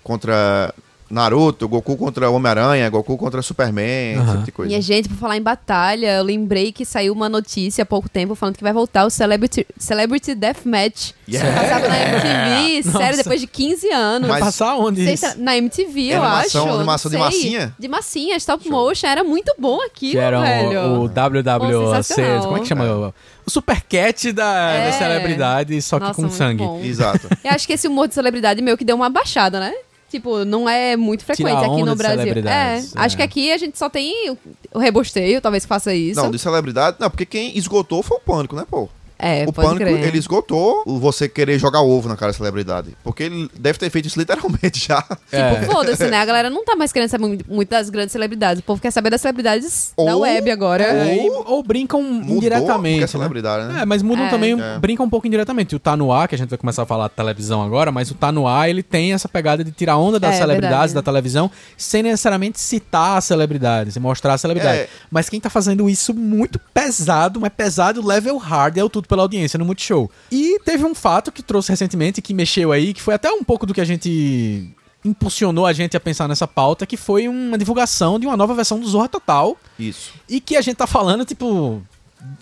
Contra 0.04 0.72
Naruto, 1.10 1.68
Goku 1.68 1.96
contra 1.96 2.30
Homem-Aranha, 2.30 2.88
Goku 2.88 3.16
contra 3.18 3.42
Superman, 3.42 4.12
esse 4.12 4.20
Aham. 4.20 4.32
tipo 4.34 4.44
de 4.44 4.52
coisa. 4.52 4.68
Minha 4.68 4.80
gente, 4.80 5.08
por 5.08 5.16
falar 5.18 5.36
em 5.36 5.42
batalha, 5.42 6.18
eu 6.18 6.22
lembrei 6.22 6.70
que 6.70 6.84
saiu 6.84 7.12
uma 7.12 7.28
notícia 7.28 7.82
há 7.82 7.86
pouco 7.86 8.08
tempo 8.08 8.34
falando 8.36 8.56
que 8.56 8.62
vai 8.62 8.72
voltar 8.72 9.04
o 9.04 9.10
Celebrity, 9.10 9.66
Celebrity 9.76 10.34
Deathmatch. 10.36 11.12
Yeah. 11.28 11.60
Passava 11.60 11.88
na 11.88 11.96
MTV, 11.98 12.82
Nossa. 12.86 12.98
sério, 12.98 13.16
depois 13.18 13.40
de 13.40 13.46
15 13.46 13.90
anos. 13.90 14.28
Mas- 14.28 14.40
Passar 14.40 14.76
onde 14.76 15.04
Sei 15.04 15.14
isso? 15.14 15.26
se- 15.30 15.38
na 15.38 15.56
MTV, 15.56 16.00
eu 16.14 16.22
animação- 16.22 16.66
acho. 16.66 16.74
animação 16.76 17.10
de 17.10 17.16
sei. 17.16 17.24
massinha? 17.24 17.74
De 17.78 17.88
massinha, 17.88 18.36
stop 18.36 18.68
motion. 18.68 19.06
Era 19.08 19.24
muito 19.24 19.52
bom 19.58 19.80
aquilo, 19.82 20.12
Que 20.12 20.18
era 20.18 20.40
velho. 20.40 20.80
o, 20.80 21.00
o 21.04 21.08
WWC, 21.08 22.02
sensacional. 22.04 22.42
como 22.44 22.56
é 22.56 22.60
que 22.60 22.66
chama? 22.68 22.84
O, 22.84 23.14
o 23.46 23.50
Supercat 23.50 24.32
da, 24.32 24.70
É. 24.72 24.86
da 24.86 24.92
celebridade, 24.98 25.80
só 25.82 25.98
que 25.98 26.06
Nossa, 26.06 26.22
com 26.22 26.30
sangue. 26.30 26.64
bom. 26.64 26.80
Exato. 26.82 27.28
Eu 27.44 27.50
acho 27.50 27.66
que 27.66 27.72
esse 27.72 27.88
humor 27.88 28.06
de 28.08 28.14
celebridade 28.14 28.62
meio 28.62 28.76
que 28.76 28.84
deu 28.84 28.94
uma 28.96 29.08
baixada, 29.10 29.58
né? 29.60 29.72
Tipo, 30.10 30.44
não 30.44 30.68
é 30.68 30.96
muito 30.96 31.24
frequente 31.24 31.46
Tira 31.46 31.60
aqui 31.60 31.82
no 31.84 31.94
Brasil. 31.94 32.34
É, 32.46 32.78
é. 32.78 32.82
acho 32.96 33.16
que 33.16 33.22
aqui 33.22 33.52
a 33.52 33.56
gente 33.58 33.78
só 33.78 33.88
tem 33.88 34.28
o- 34.30 34.38
o 34.74 34.78
rebosteio, 34.78 35.40
talvez 35.40 35.64
faça 35.64 35.94
isso. 35.94 36.20
Não, 36.20 36.30
de 36.30 36.38
celebridade. 36.38 36.96
Não, 36.98 37.08
porque 37.08 37.24
quem 37.24 37.56
esgotou 37.56 38.02
foi 38.02 38.16
o 38.16 38.20
pânico, 38.20 38.56
né, 38.56 38.64
pô? 38.68 38.88
É, 39.20 39.44
o 39.46 39.52
pode 39.52 39.68
pânico, 39.68 39.84
crer. 39.90 40.06
ele 40.08 40.18
esgotou 40.18 40.82
o 40.86 40.98
você 40.98 41.28
querer 41.28 41.58
jogar 41.58 41.80
ovo 41.82 42.08
na 42.08 42.16
cara 42.16 42.32
da 42.32 42.38
celebridade. 42.38 42.96
Porque 43.04 43.22
ele 43.24 43.50
deve 43.58 43.78
ter 43.78 43.90
feito 43.90 44.06
isso 44.06 44.18
literalmente 44.18 44.86
já. 44.88 45.04
É. 45.32 45.54
Tipo, 45.60 45.72
foda-se, 45.72 46.06
né? 46.06 46.18
A 46.18 46.24
galera 46.24 46.50
não 46.50 46.64
tá 46.64 46.74
mais 46.76 46.92
querendo 46.92 47.08
saber 47.10 47.38
muito, 47.48 47.68
das 47.70 47.90
grandes 47.90 48.12
celebridades. 48.12 48.60
O 48.60 48.64
povo 48.64 48.80
quer 48.80 48.90
saber 48.90 49.10
das 49.10 49.20
celebridades 49.20 49.92
da 49.96 50.02
Ou- 50.14 50.20
web 50.22 50.50
agora. 50.50 50.84
É, 50.84 51.16
e- 51.24 51.30
Ou- 51.30 51.44
ou 51.46 51.62
brincam 51.62 52.02
Mudou 52.02 52.20
porque 52.20 52.32
é 52.32 52.36
indiretamente. 52.36 53.00
né? 53.00 53.06
celebridade, 53.06 53.72
né? 53.72 53.82
É, 53.82 53.84
mas 53.86 54.02
mudam 54.02 54.26
É. 54.26 54.30
também, 54.30 54.60
É. 54.60 54.78
brincam 54.78 55.06
um 55.06 55.10
pouco 55.10 55.26
indiretamente. 55.26 55.74
O 55.76 55.78
Tá 55.78 55.96
No 55.96 56.12
Ar, 56.12 56.26
que 56.28 56.34
a 56.34 56.38
gente 56.38 56.48
vai 56.50 56.58
começar 56.58 56.82
a 56.82 56.86
falar 56.86 57.08
de 57.08 57.14
televisão 57.14 57.62
agora, 57.62 57.92
mas 57.92 58.10
o 58.10 58.14
Tá 58.14 58.32
No 58.32 58.46
Ar, 58.46 58.68
ele 58.68 58.82
tem 58.82 59.12
essa 59.12 59.28
pegada 59.28 59.62
de 59.62 59.70
tirar 59.70 59.96
onda 59.98 60.18
das 60.18 60.34
É, 60.34 60.38
celebridades 60.38 60.92
verdade. 60.92 60.94
da 60.94 61.02
televisão, 61.02 61.50
sem 61.76 62.02
necessariamente 62.02 62.58
citar 62.60 63.18
as 63.18 63.24
celebridades 63.24 63.96
e 63.96 64.00
mostrar 64.00 64.34
a 64.34 64.38
celebridade. 64.38 64.78
É. 64.80 64.88
Mas 65.10 65.28
quem 65.28 65.40
tá 65.40 65.50
fazendo 65.50 65.88
isso 65.88 66.14
muito 66.14 66.58
pesado, 66.72 67.40
mas 67.40 67.52
pesado, 67.52 68.04
level 68.06 68.36
hard, 68.38 68.76
é 68.78 68.84
o 68.84 68.88
Tudo 68.88 69.06
pela 69.10 69.22
audiência 69.22 69.58
no 69.58 69.64
Multishow. 69.64 70.08
E 70.30 70.58
teve 70.64 70.84
um 70.84 70.94
fato 70.94 71.32
que 71.32 71.42
trouxe 71.42 71.70
recentemente, 71.70 72.22
que 72.22 72.32
mexeu 72.32 72.70
aí, 72.70 72.94
que 72.94 73.02
foi 73.02 73.14
até 73.14 73.30
um 73.30 73.42
pouco 73.42 73.66
do 73.66 73.74
que 73.74 73.80
a 73.80 73.84
gente 73.84 74.72
impulsionou 75.04 75.66
a 75.66 75.72
gente 75.72 75.96
a 75.96 76.00
pensar 76.00 76.28
nessa 76.28 76.46
pauta, 76.46 76.86
que 76.86 76.96
foi 76.96 77.26
uma 77.26 77.58
divulgação 77.58 78.18
de 78.20 78.26
uma 78.26 78.36
nova 78.36 78.54
versão 78.54 78.78
do 78.78 78.86
Zorra 78.86 79.08
Total. 79.08 79.56
Isso. 79.78 80.12
E 80.28 80.40
que 80.40 80.56
a 80.56 80.60
gente 80.62 80.76
tá 80.76 80.86
falando, 80.86 81.24
tipo. 81.24 81.82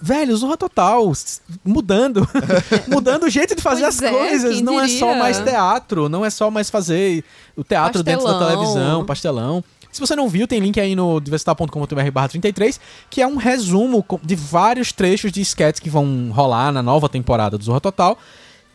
Velho, 0.03 0.37
Zorra 0.37 0.57
Total, 0.57 1.11
mudando. 1.65 2.29
mudando 2.89 3.25
o 3.25 3.31
jeito 3.31 3.55
de 3.55 3.63
fazer 3.63 3.83
Pois 3.83 3.95
as 3.97 4.03
é, 4.03 4.11
coisas. 4.11 4.61
Não 4.61 4.81
é 4.81 4.87
diria? 4.87 4.99
só 4.99 5.15
mais 5.15 5.39
teatro, 5.39 6.09
não 6.09 6.25
é 6.25 6.31
só 6.31 6.51
mais 6.51 6.69
fazer 6.69 7.25
o 7.57 7.63
teatro 7.63 8.03
dentro 8.03 8.27
da 8.27 8.33
Pastelão. 8.33 8.57
televisão, 8.57 9.05
pastelão. 9.07 9.65
Se 9.91 10.01
você 10.01 10.15
não 10.15 10.29
viu, 10.29 10.47
tem 10.47 10.61
link 10.61 10.79
aí 10.79 10.95
no 10.95 11.19
diversitar.com.br 11.21 12.11
barra 12.13 12.29
33, 12.29 12.81
que 13.11 13.23
é 13.23 13.27
um 13.27 13.37
resumo 13.37 14.05
de 14.23 14.37
vários 14.37 14.93
trechos 14.93 15.33
de 15.33 15.41
sketches 15.41 15.81
que 15.81 15.91
vão 15.91 16.31
rolar 16.31 16.71
na 16.73 16.83
nova 16.83 17.09
temporada 17.09 17.57
do 17.59 17.65
Zorra 17.65 17.81
Total, 17.81 18.19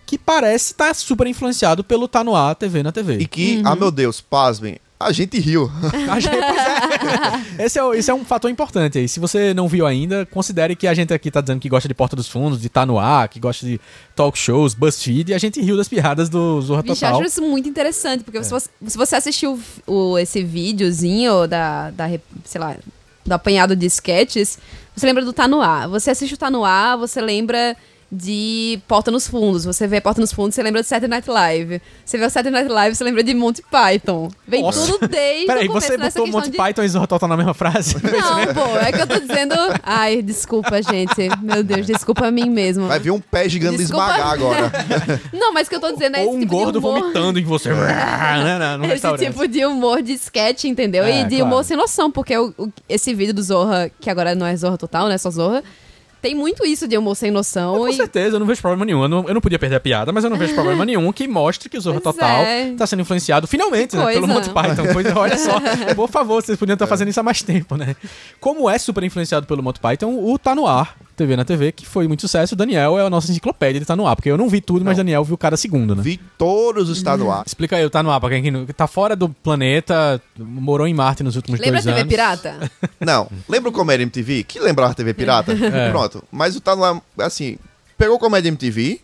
que 0.05 0.17
parece 0.17 0.71
estar 0.73 0.93
super 0.95 1.27
influenciado 1.27 1.83
pelo 1.83 2.07
Tá 2.07 2.23
No 2.23 2.35
Ar 2.35 2.55
TV 2.55 2.83
na 2.83 2.91
TV. 2.91 3.17
E 3.19 3.25
que, 3.27 3.57
Uhum. 3.57 3.63
ah 3.65 3.75
meu 3.75 3.89
Deus, 3.91 4.19
pasmem, 4.19 4.77
a 5.05 5.11
gente 5.11 5.39
riu. 5.39 5.71
A 6.09 6.19
gente- 6.19 6.35
pois 6.35 7.59
é. 7.59 7.65
Esse, 7.65 7.79
é, 7.79 7.97
esse 7.97 8.11
é 8.11 8.13
um 8.13 8.25
fator 8.25 8.49
importante 8.49 8.97
aí. 8.97 9.07
Se 9.07 9.19
você 9.19 9.53
não 9.53 9.67
viu 9.67 9.85
ainda, 9.85 10.25
considere 10.25 10.75
que 10.75 10.87
a 10.87 10.93
gente 10.93 11.13
aqui 11.13 11.29
tá 11.29 11.41
dizendo 11.41 11.59
que 11.59 11.69
gosta 11.69 11.87
de 11.87 11.93
Porta 11.93 12.15
dos 12.15 12.27
Fundos, 12.27 12.61
de 12.61 12.69
Tá 12.69 12.85
No 12.85 12.99
Ar, 12.99 13.27
que 13.29 13.39
gosta 13.39 13.65
de 13.65 13.79
talk 14.15 14.37
shows, 14.37 14.73
BuzzFeed, 14.73 15.31
e 15.31 15.33
a 15.33 15.37
gente 15.37 15.61
riu 15.61 15.77
das 15.77 15.87
piadas 15.87 16.29
do 16.29 16.61
Zorra 16.61 16.81
Vixe, 16.81 17.01
Total. 17.01 17.19
acho 17.19 17.27
isso 17.27 17.41
muito 17.41 17.67
interessante, 17.69 18.23
porque 18.23 18.43
se, 18.43 18.49
você, 18.49 18.69
se 18.85 18.97
você 18.97 19.15
assistiu 19.15 19.59
o, 19.85 20.17
esse 20.17 20.43
videozinho 20.43 21.47
da, 21.47 21.91
da, 21.91 22.09
sei 22.43 22.59
lá, 22.61 22.75
do 23.25 23.31
apanhado 23.33 23.75
de 23.75 23.85
sketches, 23.85 24.57
você 24.95 25.05
lembra 25.05 25.23
do 25.23 25.33
Tá 25.33 25.47
No 25.47 25.61
Ar. 25.61 25.87
Você 25.89 26.11
assiste 26.11 26.33
o 26.33 26.37
Tá 26.37 26.49
No 26.51 26.63
Ar, 26.65 26.97
você 26.97 27.21
lembra 27.21 27.75
de 28.13 28.79
Porta 28.87 29.09
nos 29.09 29.27
Fundos. 29.27 29.65
Você 29.65 29.87
vê 29.87 29.99
Porta 29.99 30.21
nos 30.21 30.31
Fundos, 30.31 30.53
você 30.53 30.61
lembra 30.61 30.81
de 30.81 30.87
Saturday 30.87 31.09
Night 31.09 31.29
Live. 31.29 31.81
Você 32.05 32.17
vê 32.17 32.25
o 32.25 32.29
Saturday 32.29 32.61
Night 32.61 32.71
Live, 32.71 32.95
você 32.95 33.03
lembra 33.03 33.23
de 33.23 33.33
Monty 33.33 33.63
Python. 33.63 34.29
Vem 34.47 34.61
Nossa. 34.61 34.85
tudo 34.91 35.07
desde 35.07 35.47
Peraí, 35.47 35.65
o 35.65 35.69
começo 35.69 35.87
você 35.87 35.97
botou 35.97 36.27
Monty 36.27 36.51
de... 36.51 36.57
Python 36.57 36.83
e 36.83 36.89
Zorra 36.89 37.07
Total 37.07 37.27
na 37.27 37.35
mesma 37.37 37.53
frase? 37.55 37.95
Não, 37.95 38.53
pô, 38.53 38.77
é 38.77 38.91
que 38.91 39.01
eu 39.01 39.07
tô 39.07 39.19
dizendo... 39.19 39.55
Ai, 39.81 40.21
desculpa, 40.21 40.81
gente. 40.81 41.15
Meu 41.41 41.63
Deus, 41.63 41.87
desculpa 41.87 42.27
a 42.27 42.31
mim 42.31 42.49
mesmo. 42.49 42.87
Vai 42.87 42.99
ver 42.99 43.11
um 43.11 43.19
pé 43.19 43.49
gigante 43.49 43.77
Desculpa. 43.77 44.05
esmagar 44.05 44.31
agora. 44.31 44.71
Não, 45.33 45.51
mas 45.51 45.65
o 45.67 45.69
que 45.71 45.75
eu 45.75 45.81
tô 45.81 45.91
dizendo 45.91 46.15
é 46.17 46.21
Ou 46.21 46.27
esse 46.27 46.37
um 46.37 46.39
tipo 46.41 46.51
de 46.51 46.57
gordo 46.63 46.79
humor... 46.79 46.99
vomitando 46.99 47.39
em 47.39 47.43
você. 47.43 47.69
né, 47.73 48.77
no 48.77 48.85
Esse 48.85 49.17
tipo 49.17 49.47
de 49.47 49.65
humor 49.65 50.01
de 50.01 50.13
sketch, 50.13 50.65
entendeu? 50.65 51.03
É, 51.03 51.21
e 51.21 51.23
de 51.23 51.37
claro. 51.37 51.45
humor 51.45 51.63
sem 51.63 51.75
noção, 51.75 52.11
porque 52.11 52.37
o- 52.37 52.53
o- 52.57 52.71
esse 52.87 53.13
vídeo 53.13 53.33
do 53.33 53.41
Zorra, 53.41 53.89
que 53.99 54.09
agora 54.09 54.35
não 54.35 54.45
é 54.45 54.55
Zorra 54.55 54.77
Total, 54.77 55.07
né? 55.07 55.17
Só 55.17 55.31
Zorra, 55.31 55.63
tem 56.23 56.33
muito 56.33 56.65
isso 56.65 56.87
de 56.87 56.97
humor 56.97 57.15
sem 57.15 57.29
noção. 57.29 57.75
Com 57.75 57.89
e 57.89 57.93
certeza, 57.93 58.37
eu 58.37 58.39
não 58.39 58.47
vejo 58.47 58.61
problema 58.61 58.85
nenhum. 58.85 59.03
Eu 59.03 59.09
não, 59.09 59.27
eu 59.27 59.33
não 59.33 59.41
podia 59.41 59.59
perder 59.59 59.75
a 59.75 59.79
piada, 59.81 60.13
mas 60.13 60.23
eu 60.23 60.29
não 60.29 60.37
vejo 60.37 60.53
problema 60.53 60.85
nenhum 60.87 61.11
que 61.11 61.27
mostre 61.27 61.67
que 61.67 61.77
o 61.77 61.81
Zorra 61.81 61.99
Pois 61.99 62.15
Total 62.15 62.43
é. 62.43 62.73
tá 62.77 62.87
sendo 62.87 63.01
influenciado, 63.01 63.45
finalmente, 63.45 63.97
né, 63.97 64.05
pelo. 64.13 64.25
Monty 64.25 64.49
Python. 64.49 64.93
Pois, 64.93 65.05
olha 65.13 65.37
só, 65.37 65.59
por 65.93 66.09
favor, 66.09 66.41
vocês 66.41 66.57
podiam 66.57 66.75
estar 66.75 66.87
fazendo 66.87 67.09
isso 67.09 67.19
há 67.19 67.23
mais 67.23 67.41
tempo, 67.41 67.75
né? 67.75 67.93
Como 68.39 68.69
é 68.69 68.77
super 68.77 69.03
influenciado 69.03 69.45
pelo 69.45 69.61
Monty 69.61 69.81
Python, 69.81 70.17
o 70.17 70.39
Tá 70.39 70.55
No 70.55 70.65
Ar, 70.65 70.95
TV 71.13 71.35
na 71.35 71.45
TV, 71.45 71.71
que 71.71 71.85
foi 71.85 72.07
muito 72.07 72.21
sucesso. 72.21 72.53
O 72.53 72.57
Daniel 72.57 72.97
é 72.99 73.05
a 73.05 73.09
nossa 73.09 73.29
enciclopédia 73.31 73.79
de 73.79 73.85
Tá 73.85 73.95
No 73.95 74.07
Ar, 74.07 74.15
porque 74.15 74.29
eu 74.29 74.37
não 74.37 74.49
vi 74.49 74.61
tudo, 74.61 74.83
mas 74.83 74.97
Não. 74.97 75.03
Daniel 75.03 75.23
viu 75.23 75.37
cada 75.37 75.55
segundo, 75.57 75.95
né? 75.95 76.01
Vi 76.01 76.19
todos 76.37 76.89
os 76.89 77.01
Tá 77.01 77.15
no 77.17 77.31
ar. 77.31 77.43
Explica 77.45 77.75
aí, 77.77 77.85
o 77.85 77.89
Tá 77.89 78.01
No 78.03 78.11
Ar, 78.11 78.19
pra 78.19 78.29
quem 78.29 78.65
tá 78.67 78.87
fora 78.87 79.15
do 79.15 79.29
planeta, 79.29 80.21
morou 80.37 80.87
em 80.87 80.93
Marte 80.93 81.23
nos 81.23 81.35
últimos 81.35 81.59
Lembra 81.59 81.79
a 81.79 81.81
dois 81.81 81.95
TV 81.95 81.99
anos. 82.01 82.11
Pirata? 82.13 82.71
Não, 82.99 83.29
lembra 83.47 83.69
o 83.69 83.73
Comédia 83.73 84.03
MTV? 84.03 84.43
Que 84.43 84.59
lembrava 84.59 84.91
a 84.91 84.95
TV 84.95 85.13
Pirata? 85.13 85.51
É. 85.53 85.89
Pronto. 85.89 86.23
Mas 86.31 86.55
o 86.55 86.61
Tá 86.61 86.75
no 86.75 86.83
ar, 86.83 87.01
assim, 87.19 87.57
pegou 87.97 88.15
o 88.15 88.19
Comédia 88.19 88.49
MTV, 88.49 88.99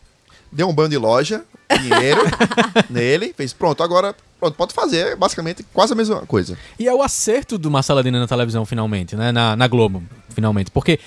deu 0.51 0.67
um 0.67 0.73
banho 0.73 0.89
de 0.89 0.97
loja, 0.97 1.43
dinheiro 1.81 2.21
nele, 2.89 3.33
fez, 3.37 3.53
pronto, 3.53 3.83
agora, 3.83 4.15
pronto, 4.39 4.55
pode 4.55 4.73
fazer, 4.73 5.15
basicamente, 5.15 5.63
quase 5.73 5.93
a 5.93 5.95
mesma 5.95 6.21
coisa. 6.25 6.57
E 6.79 6.87
é 6.87 6.93
o 6.93 7.01
acerto 7.03 7.57
do 7.57 7.69
Marcelo 7.69 7.99
Adina 7.99 8.19
na 8.19 8.27
televisão, 8.27 8.65
finalmente, 8.65 9.15
né? 9.15 9.31
Na, 9.31 9.55
na 9.55 9.67
Globo, 9.67 10.01
finalmente. 10.29 10.71
Porque 10.71 10.99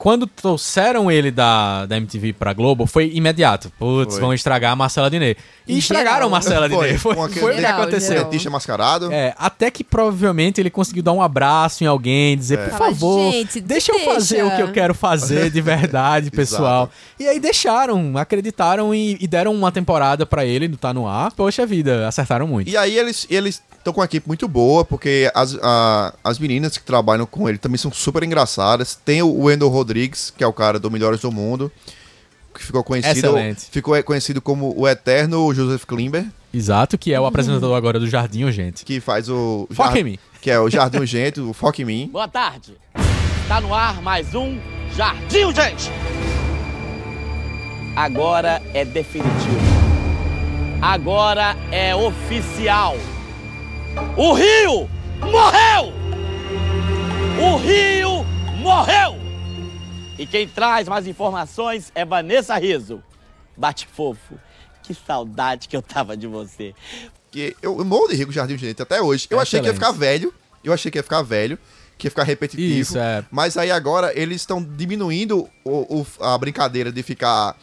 quando 0.00 0.26
trouxeram 0.26 1.10
ele 1.10 1.30
da, 1.30 1.84
da 1.84 1.98
MTV 1.98 2.32
pra 2.32 2.54
Globo, 2.54 2.86
foi 2.86 3.10
imediato. 3.12 3.70
Putz, 3.78 4.14
Foi. 4.14 4.20
vão 4.22 4.32
estragar 4.32 4.72
a 4.72 4.76
Marcela 4.76 5.10
Diné. 5.10 5.36
E 5.68 5.76
estragaram 5.76 6.26
a 6.26 6.30
Marcela 6.30 6.70
Diné. 6.70 6.96
Foi, 6.96 7.14
com 7.14 7.20
foi, 7.20 7.30
aquele 7.30 7.44
o 7.44 7.48
que 7.50 7.60
Geral, 7.60 7.82
aconteceu. 7.82 8.08
geral. 8.14 8.24
Dentista 8.24 8.48
mascarado. 8.48 9.12
É, 9.12 9.34
até 9.36 9.70
que 9.70 9.84
provavelmente 9.84 10.58
ele 10.58 10.70
conseguiu 10.70 11.02
dar 11.02 11.12
um 11.12 11.20
abraço 11.20 11.84
em 11.84 11.86
alguém, 11.86 12.34
dizer, 12.34 12.60
por 12.60 12.70
Fala, 12.70 12.86
favor, 12.86 13.30
"Gente, 13.30 13.60
deixa 13.60 13.92
eu 13.92 13.96
deixa." 13.96 14.14
fazer 14.14 14.42
o 14.42 14.50
que 14.56 14.62
eu 14.62 14.72
quero 14.72 14.94
fazer 14.94 15.50
de 15.50 15.60
verdade, 15.60 16.30
pessoal. 16.32 16.88
E 17.18 17.28
aí 17.28 17.38
deixaram, 17.38 18.16
acreditaram 18.16 18.94
e, 18.94 19.18
e 19.20 19.28
deram 19.28 19.52
uma 19.52 19.70
temporada 19.70 20.24
pra 20.24 20.46
ele 20.46 20.66
no 20.66 20.78
Tá 20.78 20.94
No 20.94 21.06
Ar. 21.06 21.30
Poxa 21.32 21.66
vida, 21.66 22.08
acertaram 22.08 22.46
muito. 22.46 22.70
E 22.70 22.76
aí 22.76 22.98
eles 22.98 23.26
eles 23.28 23.62
estão 23.90 23.92
com 23.92 24.00
uma 24.00 24.04
equipe 24.06 24.26
muito 24.26 24.46
boa, 24.48 24.84
porque 24.84 25.30
as, 25.34 25.54
a- 25.62 26.14
as 26.24 26.38
meninas 26.38 26.78
que 26.78 26.84
trabalham 26.84 27.26
com 27.26 27.48
ele 27.48 27.58
também 27.58 27.76
são 27.78 27.92
super 27.92 28.22
engraçadas. 28.22 28.94
Tem 29.04 29.22
o 29.22 29.44
Wendell 29.44 29.68
Rodrigues, 29.68 30.32
que 30.36 30.42
é 30.42 30.46
o 30.46 30.52
cara 30.52 30.78
do 30.78 30.90
Melhores 30.90 31.20
do 31.20 31.30
Mundo, 31.32 31.70
que 32.54 32.64
ficou 32.64 32.82
conhecido, 32.82 33.18
Excelente. 33.18 33.66
ficou 33.70 34.00
conhecido 34.02 34.40
como 34.40 34.72
o 34.78 34.88
eterno 34.88 35.52
Joseph 35.54 35.84
Klimber, 35.84 36.26
Exato, 36.52 36.98
que 36.98 37.12
é 37.14 37.20
o 37.20 37.26
apresentador 37.26 37.76
agora 37.76 38.00
do 38.00 38.08
Jardim, 38.08 38.50
gente. 38.50 38.84
que 38.84 38.98
faz 39.00 39.28
o 39.28 39.68
Foca 39.72 40.00
em 40.00 40.04
mim. 40.04 40.18
que 40.40 40.50
é 40.50 40.58
o 40.58 40.68
Jardim 40.68 40.98
Urgente, 40.98 41.40
o 41.40 41.52
Foca 41.52 41.80
em 41.80 41.84
mim. 41.84 42.08
Boa 42.12 42.26
tarde. 42.26 42.74
Tá 43.46 43.60
no 43.60 43.72
ar 43.72 44.02
mais 44.02 44.34
um 44.34 44.58
Jardim, 44.96 45.54
gente. 45.54 45.90
Agora 47.94 48.60
é 48.74 48.84
definitivo. 48.84 49.60
Agora 50.82 51.56
é 51.70 51.94
oficial. 51.94 52.96
O 54.16 54.32
Rio 54.34 54.88
morreu! 55.20 55.92
O 57.40 57.56
Rio 57.56 58.24
morreu! 58.58 59.16
E 60.18 60.26
quem 60.26 60.46
traz 60.46 60.86
mais 60.86 61.06
informações 61.06 61.90
é 61.94 62.04
Vanessa 62.04 62.56
Riso. 62.58 63.02
Bate 63.56 63.86
fofo. 63.86 64.34
Que 64.82 64.94
saudade 64.94 65.68
que 65.68 65.76
eu 65.76 65.82
tava 65.82 66.16
de 66.16 66.26
você. 66.26 66.74
Que 67.30 67.56
eu, 67.62 67.78
eu 67.78 67.84
morro 67.84 68.08
de 68.08 68.16
rir 68.16 68.24
com 68.26 68.30
o 68.30 68.34
Jardim 68.34 68.54
Urgente 68.54 68.82
até 68.82 69.00
hoje. 69.00 69.26
Eu 69.30 69.38
achei 69.40 69.60
que 69.60 69.66
ia 69.66 69.70
Excelente. 69.72 69.86
ficar 69.92 69.98
velho, 69.98 70.34
eu 70.64 70.72
achei 70.72 70.90
que 70.90 70.98
ia 70.98 71.02
ficar 71.02 71.22
velho, 71.22 71.58
que 71.96 72.06
ia 72.06 72.10
ficar 72.10 72.24
repetitivo. 72.24 72.78
Isso, 72.80 72.98
é. 72.98 73.24
Mas 73.30 73.56
aí 73.56 73.70
agora 73.70 74.12
eles 74.18 74.42
estão 74.42 74.62
diminuindo 74.62 75.48
o- 75.64 76.00
o- 76.00 76.06
a 76.24 76.36
brincadeira 76.36 76.90
de 76.92 77.02
ficar 77.02 77.56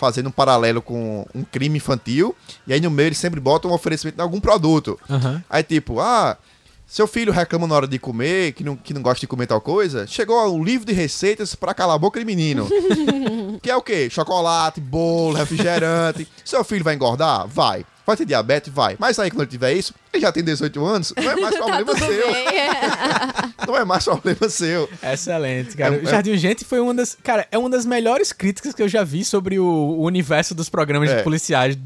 fazendo 0.00 0.28
um 0.30 0.32
paralelo 0.32 0.80
com 0.80 1.26
um 1.34 1.44
crime 1.44 1.76
infantil. 1.76 2.34
E 2.66 2.72
aí 2.72 2.80
no 2.80 2.90
meio 2.90 3.08
eles 3.08 3.18
sempre 3.18 3.38
botam 3.38 3.70
um 3.70 3.74
oferecimento 3.74 4.16
de 4.16 4.22
algum 4.22 4.40
produto. 4.40 4.98
Aham. 5.08 5.44
Aí 5.48 5.62
tipo, 5.62 6.00
ah, 6.00 6.38
seu 6.86 7.06
filho 7.06 7.32
reclama 7.32 7.66
na 7.66 7.74
hora 7.74 7.86
de 7.86 7.98
comer, 7.98 8.52
que 8.52 8.64
não, 8.64 8.74
que 8.74 8.94
não 8.94 9.02
gosta 9.02 9.20
de 9.20 9.26
comer 9.26 9.46
tal 9.46 9.60
coisa. 9.60 10.06
Chegou 10.06 10.42
um 10.52 10.64
livro 10.64 10.86
de 10.86 10.94
receitas 10.94 11.54
pra 11.54 11.74
calar 11.74 11.96
a 11.96 11.98
boca 11.98 12.18
de 12.18 12.24
menino. 12.24 12.66
que 13.62 13.70
é 13.70 13.76
o 13.76 13.82
quê? 13.82 14.08
Chocolate, 14.10 14.80
bolo, 14.80 15.36
refrigerante. 15.36 16.26
seu 16.44 16.64
filho 16.64 16.82
vai 16.82 16.94
engordar? 16.94 17.46
Vai. 17.46 17.84
Vai 18.06 18.16
ter 18.16 18.24
diabetes? 18.24 18.72
Vai. 18.72 18.96
Mas 18.98 19.18
aí 19.18 19.30
quando 19.30 19.42
ele 19.42 19.50
tiver 19.50 19.74
isso, 19.74 19.94
ele 20.12 20.22
já 20.22 20.32
tem 20.32 20.42
18 20.42 20.84
anos, 20.84 21.12
não 21.16 21.30
é 21.30 21.36
mais 21.36 21.54
tá 21.54 21.58
problema 21.64 21.94
tudo 21.94 21.98
seu. 22.06 22.32
bem. 22.32 22.44
Não 23.66 23.76
é 23.76 23.84
mais 23.84 24.04
problema 24.04 24.48
seu. 24.48 24.88
Excelente, 25.02 25.76
cara. 25.76 25.94
É- 25.96 25.98
o 25.98 26.06
Jardim 26.06 26.36
Gente 26.36 26.64
foi 26.64 26.80
uma 26.80 26.94
das. 26.94 27.16
Cara, 27.22 27.46
é 27.52 27.58
uma 27.58 27.68
das 27.68 27.84
melhores 27.84 28.32
críticas 28.32 28.74
que 28.74 28.82
eu 28.82 28.88
já 28.88 29.04
vi 29.04 29.22
sobre 29.24 29.58
o, 29.60 29.64
o 29.64 30.02
universo 30.04 30.54
dos 30.54 30.68
programas 30.68 31.08
de 31.10 31.16
É. 31.16 31.22
policiais. 31.22 31.76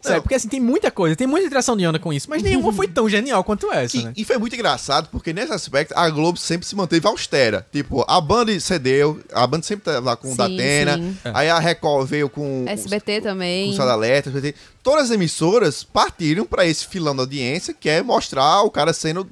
Sério, 0.00 0.16
Não. 0.18 0.22
porque 0.22 0.36
assim, 0.36 0.48
tem 0.48 0.60
muita 0.60 0.90
coisa, 0.92 1.16
tem 1.16 1.26
muita 1.26 1.46
interação 1.46 1.76
de 1.76 1.84
onda 1.84 1.98
com 1.98 2.12
isso, 2.12 2.30
mas 2.30 2.40
nenhuma 2.42 2.72
foi 2.72 2.86
tão 2.86 3.08
genial 3.08 3.42
quanto 3.42 3.70
essa, 3.72 3.96
E, 3.96 4.04
né? 4.04 4.12
e 4.16 4.24
foi 4.24 4.38
muito 4.38 4.54
engraçado, 4.54 5.08
porque 5.10 5.32
nesse 5.32 5.52
aspecto 5.52 5.92
a 5.96 6.08
Globo 6.08 6.38
sempre 6.38 6.66
se 6.66 6.76
manteve 6.76 7.06
austera. 7.08 7.66
Tipo, 7.72 8.04
a 8.08 8.20
Band 8.20 8.58
cedeu, 8.60 9.20
a 9.32 9.44
Band 9.46 9.62
sempre 9.62 9.84
tá 9.92 9.98
lá 9.98 10.16
com 10.16 10.32
o 10.32 10.36
Datena, 10.36 10.96
sim. 10.96 11.16
aí 11.34 11.50
a 11.50 11.58
Record 11.58 12.06
veio 12.08 12.28
com 12.30 12.64
SBT 12.68 13.16
com 13.20 13.26
também. 13.28 13.70
o 13.70 13.74
Sada 13.74 13.92
Alerta, 13.92 14.30
SBT. 14.30 14.54
Todas 14.82 15.04
as 15.06 15.10
emissoras 15.10 15.82
partiram 15.82 16.44
pra 16.44 16.64
esse 16.64 16.86
filão 16.86 17.16
da 17.16 17.22
audiência, 17.22 17.73
que 17.78 17.88
é 17.88 18.02
mostrar 18.02 18.62
o 18.62 18.70
cara 18.70 18.92
sendo 18.92 19.28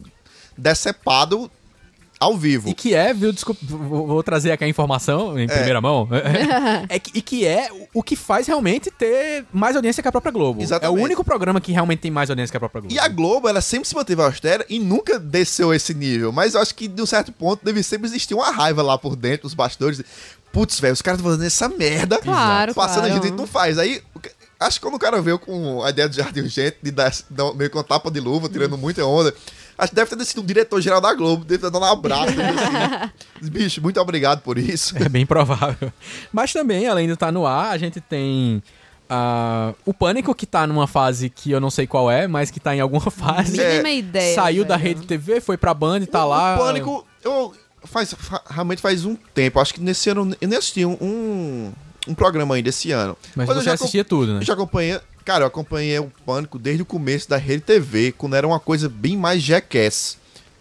decepado 0.57 1.51
ao 2.23 2.37
vivo. 2.37 2.69
E 2.69 2.75
que 2.75 2.95
é, 2.95 3.13
viu, 3.13 3.33
desculpa, 3.33 3.61
vou, 3.67 4.23
trazer 4.23 4.53
aqui 4.53 4.63
a 4.63 4.69
informação 4.69 5.37
em 5.37 5.49
primeira 5.49 5.81
mão. 5.81 6.09
É 6.89 6.99
que, 6.99 7.19
e 7.19 7.23
que 7.23 7.47
é 7.47 7.69
o 7.93 8.03
que 8.03 8.15
faz 8.15 8.47
realmente 8.47 8.91
ter 8.91 9.45
mais 9.53 9.75
audiência 9.75 10.03
que 10.03 10.09
a 10.09 10.13
própria 10.13 10.31
Globo. 10.31 10.63
Exatamente. 10.63 10.99
É 10.99 11.01
o 11.01 11.05
único 11.05 11.25
programa 11.25 11.61
que 11.61 11.73
realmente 11.73 12.01
tem 12.01 12.11
mais 12.11 12.31
audiência 12.31 12.53
que 12.53 12.57
a 12.57 12.61
própria 12.61 12.81
Globo. 12.83 12.95
E 12.95 12.99
a 12.99 13.09
Globo, 13.09 13.49
ela 13.49 13.61
sempre 13.61 13.89
se 13.89 13.95
manteve 13.95 14.23
austera 14.23 14.65
e 14.69 14.79
nunca 14.79 15.19
desceu 15.19 15.73
esse 15.73 15.95
nível. 15.95 16.33
Mas 16.33 16.55
eu 16.55 16.61
acho 16.61 16.75
que, 16.75 16.87
de 16.87 17.03
um 17.03 17.07
certo 17.07 17.33
ponto, 17.33 17.65
deve 17.65 17.83
sempre 17.83 18.07
existir 18.07 18.35
uma 18.35 18.51
raiva 18.51 18.83
lá 18.83 18.97
por 18.97 19.17
dentro, 19.17 19.47
os 19.47 19.55
bastidores. 19.55 20.03
Putz, 20.53 20.79
velho, 20.79 20.93
os 20.93 21.03
caras 21.03 21.19
estão 21.19 21.31
fazendo 21.31 21.47
essa 21.47 21.69
merda. 21.69 22.19
Claro, 22.19 22.75
Passando 22.75 23.07
claro. 23.07 23.21
a 23.21 23.27
gente 23.27 23.31
não 23.33 23.47
faz. 23.47 23.79
Aí, 23.79 24.03
acho 24.67 24.79
que 24.81 24.87
quando 24.87 24.95
o 24.95 24.99
cara 24.99 25.21
veio 25.21 25.39
com 25.39 25.83
a 25.83 25.91
ideia 25.91 26.09
do 26.09 26.15
Jardim 26.15 26.41
Urgente, 26.41 26.77
de 26.83 26.91
dar, 26.91 27.13
dar 27.31 27.53
meio 27.55 27.71
com 27.71 27.83
tapa 27.83 28.11
de 28.11 28.21
luva, 28.21 28.49
tirando 28.49 28.77
muita 28.79 29.05
onda. 29.05 29.35
Acho 29.79 29.89
que 29.91 29.95
deve 29.97 30.15
ter 30.15 30.25
sido 30.25 30.41
o 30.43 30.45
diretor-geral 30.45 31.01
da 31.01 31.13
Globo, 31.15 31.45
deve 31.45 31.63
ter 31.63 31.71
dado 31.71 31.83
um 31.83 31.85
abraço. 31.87 32.33
dele 32.37 32.43
assim. 33.41 33.51
Bicho, 33.51 33.81
muito 33.83 34.01
obrigado 34.01 34.41
por 34.43 34.59
isso. 34.59 34.97
É 34.99 35.09
bem 35.09 35.25
provável. 35.27 35.93
Mas 36.33 36.53
também, 36.53 36.87
além 36.87 37.07
de 37.07 37.15
estar 37.15 37.33
no 37.33 37.47
ar, 37.47 37.71
a 37.73 37.79
gente 37.79 38.01
tem 38.01 38.63
ah, 39.09 39.75
o 39.85 39.93
Pânico, 39.93 40.35
que 40.35 40.47
tá 40.47 40.67
numa 40.67 40.87
fase 40.87 41.29
que 41.29 41.51
eu 41.51 41.61
não 41.61 41.71
sei 41.71 41.87
qual 41.87 42.11
é, 42.11 42.27
mas 42.27 42.51
que 42.51 42.61
tá 42.61 42.75
em 42.75 42.81
alguma 42.81 43.11
fase. 43.11 43.59
Mínima 43.59 43.91
ideia. 43.91 44.35
Saiu 44.35 44.65
da. 44.65 44.77
Rede 44.77 45.07
TV, 45.07 45.41
foi 45.41 45.57
pra 45.57 45.75
Band 45.75 46.01
e 46.01 46.07
tá 46.07 46.25
lá. 46.25 46.55
O 46.55 46.59
Pânico, 46.59 47.07
eu, 47.23 47.55
faz, 47.85 48.15
fa- 48.15 48.43
realmente 48.49 48.81
faz 48.81 49.05
um 49.05 49.15
tempo. 49.35 49.61
Acho 49.61 49.75
que 49.75 49.81
nesse 49.81 50.09
ano 50.11 50.35
eu 50.41 50.49
nem 50.49 50.59
assisti 50.59 50.85
um, 50.87 50.97
um, 51.01 51.73
um 52.09 52.15
programa 52.15 52.55
ainda 52.55 52.69
esse 52.69 52.91
ano. 52.93 53.17
Mas, 53.35 53.49
eu 53.49 53.55
você 53.55 53.63
já 53.63 53.75
assistia 53.75 54.05
tudo, 54.05 54.33
né? 54.35 54.39
Eu 54.41 54.45
já 54.45 54.55
acompanhei. 54.55 54.99
Cara, 55.25 55.45
eu 55.45 55.47
acompanhei 55.49 55.99
o 56.01 56.11
Pânico 56.27 56.59
desde 56.59 56.83
o 56.83 56.87
começo 56.87 57.29
da 57.29 57.37
Rede 57.37 57.63
TV, 57.63 58.13
quando 58.13 58.35
era 58.35 58.47
uma 58.47 58.59
coisa 58.59 58.89
bem 58.89 59.17
mais 59.17 59.41
jackass. 59.43 60.19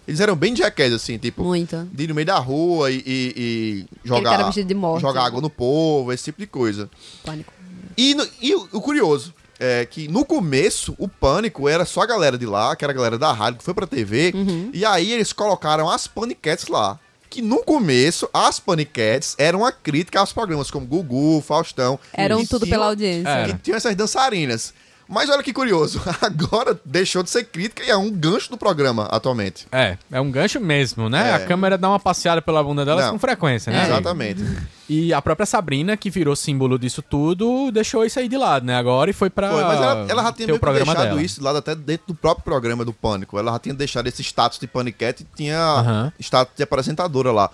Eles 0.08 0.20
eram 0.20 0.36
bem 0.36 0.56
jackass, 0.56 0.94
assim, 0.94 1.18
tipo, 1.18 1.44
Muito. 1.44 1.88
de 1.92 2.04
ir 2.04 2.08
no 2.08 2.16
meio 2.16 2.26
da 2.28 2.38
rua 2.38 2.92
e, 2.92 2.98
e- 3.06 3.34
e 3.38 3.86
jogar, 4.08 4.32
cara 4.32 4.44
vestido 4.46 4.68
de 4.68 4.74
morte. 4.74 5.02
jogar 5.02 5.24
água 5.26 5.42
no 5.42 5.50
povo, 5.50 6.12
esse 6.14 6.26
tipo 6.26 6.39
de 6.39 6.48
coisa. 6.48 6.89
Pânico. 7.24 7.52
E, 7.98 8.14
no- 8.16 8.28
e 8.42 8.54
o, 8.56 8.68
o 8.74 8.82
curioso 8.82 9.34
é 9.60 9.86
que 9.86 10.08
no 10.08 10.26
começo 10.26 10.96
o 10.98 11.08
pânico 11.08 11.70
era 11.70 11.86
só 11.86 12.02
a 12.02 12.06
galera 12.06 12.38
de 12.38 12.46
lá, 12.46 12.76
que 12.76 12.84
era 12.84 12.92
a 12.92 12.96
galera 12.96 13.18
da 13.18 13.32
rádio 13.32 13.60
que 13.60 13.64
foi 13.66 13.74
pra 13.74 13.86
TV, 13.88 14.32
Uhum. 14.36 14.70
e 14.74 14.84
aí 14.86 15.12
eles 15.12 15.32
colocaram 15.34 15.89
as 15.89 16.08
paniquetes 16.08 16.68
lá. 16.68 17.00
Que 17.32 17.42
no 17.42 17.64
começo, 17.64 18.30
as 18.34 18.60
paniquetes 18.60 19.36
eram 19.38 19.60
uma 19.60 19.72
crítica 19.72 20.20
aos 20.20 20.34
programas 20.34 20.70
como 20.70 20.86
Gugu, 20.86 21.40
Faustão. 21.42 21.98
Eram 22.12 22.46
tudo 22.46 22.68
pela 22.68 22.88
audiência. 22.88 23.46
Que 23.48 23.58
tinham 23.60 23.78
essas 23.78 23.96
dançarinas. 23.96 24.74
Mas 25.14 25.30
olha 25.30 25.43
que 25.43 25.51
curioso, 25.51 26.01
agora 26.22 26.80
deixou 26.86 27.22
de 27.22 27.30
ser 27.30 27.43
crítica 27.43 27.84
e 27.84 27.89
é 27.89 27.97
um 27.97 28.09
gancho 28.09 28.49
do 28.49 28.57
programa 28.57 29.03
atualmente. 29.12 29.68
É, 29.70 29.97
é 30.09 30.22
um 30.22 30.32
gancho 30.32 30.57
mesmo, 30.62 31.09
né? 31.09 31.32
É. 31.32 31.34
A 31.34 31.45
câmera 31.45 31.78
dá 31.78 31.89
uma 31.89 31.99
passeada 31.99 32.41
pela 32.41 32.64
bunda 32.64 32.86
delas 32.86 33.05
Não. 33.05 33.12
com 33.14 33.20
frequência, 33.20 33.74
né? 33.74 33.84
Exatamente. 33.88 34.41
E 34.88 35.14
a 35.14 35.22
própria 35.22 35.45
Sabrina, 35.45 35.97
que 35.97 36.09
virou 36.09 36.34
símbolo 36.36 36.80
disso 36.80 37.01
tudo, 37.01 37.72
deixou 37.72 38.05
isso 38.05 38.20
aí 38.20 38.30
de 38.30 38.38
lado, 38.38 38.66
né? 38.66 38.76
Agora 38.78 39.09
e 39.09 39.14
foi 39.14 39.30
pra. 39.30 39.49
Foi, 39.51 39.62
mas 39.64 39.82
ela, 39.82 40.05
ela 40.09 40.24
já 40.24 40.32
tinha 40.32 40.47
meio 40.47 40.55
o 40.55 40.59
que 40.59 40.66
programa 40.66 40.93
deixado 40.93 41.09
dela. 41.09 41.22
isso 41.22 41.36
de 41.39 41.43
lado 41.43 41.57
até 41.57 41.76
dentro 41.76 42.07
do 42.07 42.16
próprio 42.16 42.43
programa 42.45 42.86
do 42.86 42.93
Pânico. 42.93 43.38
Ela 43.38 43.51
já 43.51 43.59
tinha 43.59 43.76
deixado 43.76 44.07
esse 44.07 44.22
status 44.24 44.59
de 44.59 44.68
paniquete 44.68 45.24
e 45.24 45.36
tinha 45.36 45.57
Aham. 45.59 46.14
status 46.20 46.53
de 46.55 46.64
apresentadora 46.64 47.32
lá. 47.34 47.49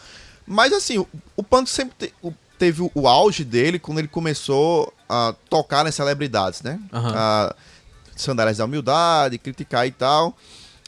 Mas 0.46 0.72
assim, 0.74 1.00
o, 1.00 1.08
o 1.36 1.42
Pânico 1.44 1.70
sempre 1.72 1.94
te- 1.98 2.14
o- 2.22 2.32
teve 2.58 2.82
o, 2.84 2.92
o 2.94 3.08
auge 3.08 3.44
dele 3.44 3.78
quando 3.80 4.00
ele 4.00 4.08
começou 4.08 4.94
a 5.10 5.34
tocar 5.50 5.84
nas 5.84 5.96
celebridades, 5.96 6.62
né? 6.62 6.80
Aham. 6.92 7.14
A 7.16 7.56
sandálias 8.16 8.58
da 8.58 8.66
humildade, 8.66 9.38
criticar 9.38 9.86
e 9.88 9.92
tal. 9.92 10.36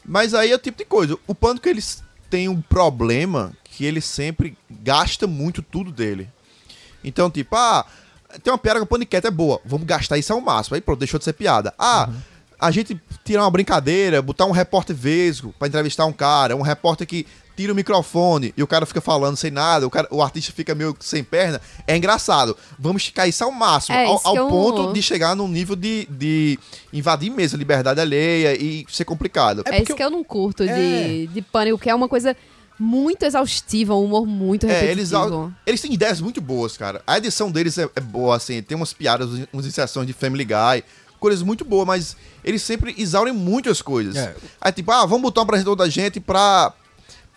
Mas 0.04 0.34
aí 0.34 0.50
é 0.50 0.54
o 0.54 0.58
tipo 0.58 0.78
de 0.78 0.84
coisa. 0.84 1.16
O 1.26 1.34
Pânico, 1.34 1.68
eles 1.68 2.02
têm 2.28 2.48
um 2.48 2.60
problema 2.60 3.52
que 3.64 3.84
ele 3.84 4.00
sempre 4.00 4.56
gasta 4.68 5.26
muito 5.26 5.62
tudo 5.62 5.92
dele. 5.92 6.28
Então, 7.02 7.30
tipo, 7.30 7.54
ah, 7.56 7.86
tem 8.42 8.52
uma 8.52 8.58
piada 8.58 8.78
que 8.78 8.84
o 8.84 8.88
paniquete 8.88 9.26
é 9.26 9.30
boa, 9.30 9.60
vamos 9.64 9.86
gastar 9.86 10.18
isso 10.18 10.32
ao 10.32 10.40
máximo. 10.40 10.74
Aí 10.74 10.80
pronto, 10.80 10.98
deixou 10.98 11.18
de 11.18 11.24
ser 11.24 11.32
piada. 11.32 11.72
Ah, 11.78 12.08
a 12.58 12.70
gente 12.70 13.00
tirar 13.24 13.44
uma 13.44 13.50
brincadeira, 13.50 14.20
botar 14.20 14.44
um 14.44 14.50
repórter 14.50 14.94
vesgo 14.94 15.54
pra 15.58 15.66
entrevistar 15.68 16.04
um 16.04 16.12
cara, 16.12 16.54
um 16.54 16.62
repórter 16.62 17.06
que 17.06 17.26
tira 17.60 17.72
o 17.74 17.76
microfone 17.76 18.54
e 18.56 18.62
o 18.62 18.66
cara 18.66 18.86
fica 18.86 19.00
falando 19.02 19.36
sem 19.36 19.50
nada, 19.50 19.86
o, 19.86 19.90
cara, 19.90 20.08
o 20.10 20.22
artista 20.22 20.50
fica 20.50 20.74
meio 20.74 20.96
sem 20.98 21.22
perna, 21.22 21.60
é 21.86 21.94
engraçado. 21.96 22.56
Vamos 22.78 23.02
esticar 23.02 23.28
isso 23.28 23.44
ao 23.44 23.52
máximo, 23.52 23.94
É, 23.96 24.06
ao, 24.06 24.20
ao 24.24 24.36
eu- 24.36 24.48
ponto 24.48 24.92
de 24.94 25.02
chegar 25.02 25.36
num 25.36 25.46
nível 25.46 25.76
de, 25.76 26.06
de 26.10 26.58
invadir 26.92 27.30
mesmo 27.30 27.56
a 27.56 27.58
liberdade 27.58 28.00
alheia 28.00 28.54
e 28.60 28.86
ser 28.88 29.04
complicado. 29.04 29.62
É, 29.66 29.82
isso 29.82 29.94
que 29.94 30.02
eu 30.02 30.10
não 30.10 30.24
curto 30.24 30.64
de, 30.64 30.70
É. 30.70 31.26
de 31.30 31.42
pânico, 31.42 31.78
que 31.78 31.90
é 31.90 31.94
uma 31.94 32.08
coisa 32.08 32.34
muito 32.78 33.24
exaustiva, 33.24 33.94
um 33.94 34.04
humor 34.04 34.26
muito 34.26 34.64
É, 34.66 34.80
repetitivo. 34.80 35.42
eles, 35.44 35.52
eles 35.66 35.80
têm 35.82 35.92
ideias 35.92 36.18
muito 36.20 36.40
boas, 36.40 36.78
cara. 36.78 37.02
A 37.06 37.18
edição 37.18 37.50
deles 37.50 37.76
é, 37.76 37.86
é 37.94 38.00
boa, 38.00 38.36
assim, 38.36 38.62
tem 38.62 38.74
umas 38.74 38.94
piadas, 38.94 39.28
umas 39.52 39.66
inserções 39.66 40.06
de 40.06 40.14
Family 40.14 40.44
Guy, 40.46 40.82
coisas 41.18 41.42
muito 41.42 41.62
boas, 41.62 41.86
mas 41.86 42.16
eles 42.42 42.62
sempre 42.62 42.94
exaurem 42.96 43.34
muito 43.34 43.68
as 43.68 43.82
coisas. 43.82 44.16
É. 44.16 44.34
Aí, 44.58 44.72
tipo, 44.72 44.90
ah, 44.90 45.04
vamos 45.04 45.20
botar 45.20 45.42
um 45.42 45.44
apresentador 45.44 45.76
da 45.76 45.86
gente 45.90 46.18
pra, 46.20 46.72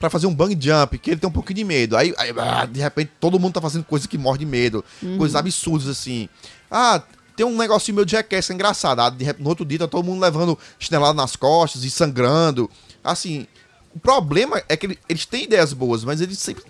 pra 0.03 0.09
fazer 0.09 0.27
um 0.27 0.35
bang 0.35 0.53
jump, 0.59 0.97
que 0.99 1.11
ele 1.11 1.19
tem 1.21 1.29
um 1.29 1.31
pouquinho 1.31 1.55
de 1.55 1.63
medo. 1.63 1.95
Aí, 1.95 2.13
aí, 2.17 2.33
ah, 2.37 2.65
de 2.65 2.81
repente, 2.81 3.09
todo 3.21 3.39
mundo 3.39 3.53
tá 3.53 3.61
fazendo 3.61 3.85
coisa 3.85 4.05
que 4.05 4.17
morre 4.17 4.39
de 4.39 4.45
medo, 4.45 4.83
coisas 5.17 5.33
absurdas, 5.33 5.87
assim. 5.87 6.27
Ah, 6.69 7.01
tem 7.37 7.45
um 7.45 7.55
negocinho 7.57 7.95
meio 7.95 8.05
de 8.05 8.11
jackass 8.11 8.49
engraçado. 8.49 8.99
Ah, 8.99 9.09
de 9.09 9.23
no 9.39 9.47
outro 9.47 9.63
dia 9.63 9.79
tá 9.79 9.87
todo 9.87 10.03
mundo 10.03 10.19
levando 10.19 10.59
chinelada 10.77 11.13
nas 11.13 11.37
costas 11.37 11.85
e 11.85 11.89
sangrando. 11.89 12.69
Assim, 13.01 13.47
o 13.95 13.99
problema 13.99 14.61
é 14.67 14.75
que 14.75 14.87
ele- 14.87 14.99
eles 15.07 15.25
têm 15.25 15.45
ideias 15.45 15.71
boas, 15.71 16.03
mas 16.03 16.19
eles 16.19 16.37
sempre 16.37 16.65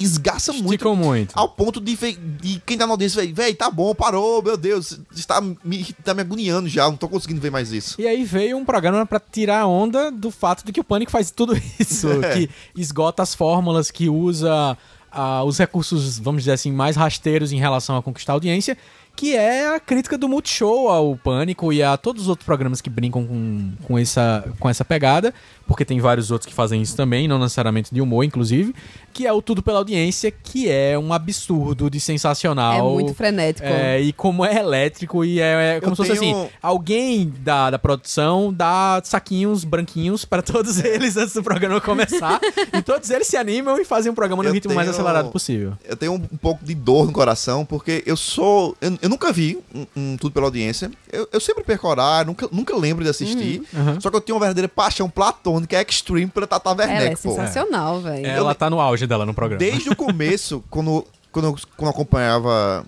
esgaçam 0.00 0.54
muito. 0.54 0.66
Esticam 0.72 0.96
muito. 0.96 1.32
Ao 1.38 1.48
ponto 1.48 1.80
de, 1.80 1.94
de 2.40 2.62
quem 2.64 2.78
tá 2.78 2.86
na 2.86 2.92
audiência, 2.94 3.22
véi, 3.22 3.32
véi, 3.32 3.54
tá 3.54 3.70
bom, 3.70 3.94
parou, 3.94 4.42
meu 4.42 4.56
Deus, 4.56 4.98
está 5.14 5.40
me, 5.40 5.84
tá 6.04 6.14
me 6.14 6.22
agoniando 6.22 6.68
já, 6.68 6.84
não 6.84 6.96
tô 6.96 7.08
conseguindo 7.08 7.40
ver 7.40 7.50
mais 7.50 7.70
isso. 7.72 8.00
E 8.00 8.06
aí 8.06 8.24
veio 8.24 8.56
um 8.56 8.64
programa 8.64 9.04
pra 9.04 9.20
tirar 9.20 9.60
a 9.60 9.66
onda 9.66 10.10
do 10.10 10.30
fato 10.30 10.64
de 10.64 10.72
que 10.72 10.80
o 10.80 10.84
Pânico 10.84 11.10
faz 11.12 11.30
tudo 11.30 11.54
isso, 11.78 12.08
É. 12.24 12.34
que 12.34 12.50
esgota 12.76 13.22
as 13.22 13.34
fórmulas, 13.34 13.90
que 13.90 14.08
usa 14.08 14.76
ah, 15.12 15.44
os 15.44 15.58
recursos, 15.58 16.18
vamos 16.18 16.42
dizer 16.42 16.52
assim, 16.52 16.72
mais 16.72 16.96
rasteiros 16.96 17.52
em 17.52 17.58
relação 17.58 17.96
a 17.96 18.02
conquistar 18.02 18.32
a 18.32 18.36
audiência, 18.36 18.76
que 19.16 19.34
é 19.36 19.74
a 19.74 19.80
crítica 19.80 20.16
do 20.16 20.28
Multishow 20.28 20.88
ao 20.88 21.14
Pânico 21.16 21.72
e 21.72 21.82
a 21.82 21.96
todos 21.96 22.22
os 22.22 22.28
outros 22.28 22.46
programas 22.46 22.80
que 22.80 22.88
brincam 22.88 23.26
com, 23.26 23.72
com, 23.82 23.98
essa, 23.98 24.44
com 24.58 24.68
essa 24.68 24.84
pegada, 24.84 25.34
porque 25.70 25.84
tem 25.84 26.00
vários 26.00 26.32
outros 26.32 26.48
que 26.48 26.52
fazem 26.54 26.82
isso 26.82 26.96
também, 26.96 27.28
não 27.28 27.38
necessariamente 27.38 27.94
de 27.94 28.00
humor, 28.00 28.24
inclusive, 28.24 28.74
que 29.12 29.24
é 29.24 29.32
o 29.32 29.40
Tudo 29.40 29.62
pela 29.62 29.78
Audiência, 29.78 30.28
que 30.32 30.68
é 30.68 30.98
um 30.98 31.12
absurdo 31.12 31.88
de 31.88 32.00
sensacional. 32.00 32.74
É 32.76 32.82
muito 32.92 33.14
frenético. 33.14 33.68
É, 33.68 34.00
e 34.00 34.12
como 34.12 34.44
é 34.44 34.56
elétrico 34.58 35.24
e 35.24 35.38
é, 35.40 35.76
é 35.76 35.80
como 35.80 35.92
Eu 35.92 35.96
se 35.96 36.02
fosse 36.08 36.18
tenho- 36.20 36.42
assim, 36.42 36.50
alguém 36.60 37.32
da, 37.38 37.70
da 37.70 37.78
produção 37.78 38.52
dá 38.52 39.00
saquinhos 39.04 39.62
branquinhos 39.62 40.24
pra 40.24 40.42
todos 40.42 40.80
eles 40.82 41.16
antes 41.16 41.34
do 41.34 41.42
programa 41.44 41.80
começar 41.80 42.40
e 42.76 42.82
todos 42.82 43.08
eles 43.10 43.28
se 43.28 43.36
animam 43.36 43.78
e 43.78 43.84
fazem 43.84 44.10
um 44.10 44.14
programa 44.14 44.42
no 44.42 44.48
Eu 44.48 44.52
ritmo 44.52 44.74
mais 44.74 44.88
tenho- 44.88 45.00
acelerado 45.00 45.30
possível. 45.30 45.74
Eu 45.84 45.96
tenho 45.96 46.14
um, 46.14 46.18
pouco 46.36 46.64
de 46.64 46.74
dor 46.74 47.06
no 47.06 47.12
coração, 47.12 47.64
porque 47.64 48.02
eu 48.04 48.16
sou. 48.16 48.76
Eu, 48.80 48.98
eu 49.02 49.08
nunca 49.08 49.32
vi 49.32 49.56
um, 49.72 49.86
um 49.96 50.16
Tudo 50.16 50.32
pela 50.32 50.46
Audiência. 50.46 50.90
Eu, 51.12 51.28
eu 51.32 51.38
sempre 51.40 51.62
perco 51.62 51.86
horário, 51.86 52.26
nunca, 52.26 52.48
nunca 52.50 52.76
lembro 52.76 53.04
de 53.04 53.10
assistir. 53.10 53.62
Uhum. 53.72 54.00
Só 54.00 54.10
que 54.10 54.16
eu 54.16 54.20
tenho 54.20 54.34
uma 54.36 54.40
verdadeira 54.40 54.68
paixão 54.68 55.08
platônica, 55.08 55.59
extreme 55.88 56.26
pela 56.28 56.46
Tata 56.46 56.70
Ela 56.70 56.84
é 56.84 56.86
Werneck, 56.86 57.22
pô. 57.22 57.30
sensacional, 57.30 58.00
velho. 58.00 58.26
Ela 58.26 58.54
tá 58.54 58.68
no 58.70 58.80
auge 58.80 59.06
dela 59.06 59.24
no 59.26 59.34
programa. 59.34 59.58
Desde 59.58 59.88
o 59.90 59.96
começo, 59.96 60.62
quando, 60.70 61.06
quando, 61.32 61.46
eu- 61.46 61.56
quando 61.76 61.86
eu 61.86 61.90
acompanhava 61.90 62.84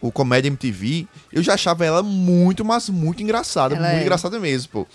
o 0.00 0.12
Comédia 0.12 0.48
MTV, 0.48 1.06
eu 1.32 1.42
já 1.42 1.54
achava 1.54 1.84
ela 1.84 2.02
muito, 2.02 2.64
mas 2.64 2.88
muito 2.90 3.22
engraçada. 3.22 3.74
Ela 3.74 3.86
muito 3.88 3.98
é. 3.98 4.02
engraçada 4.02 4.38
mesmo, 4.38 4.70
pô. 4.72 4.86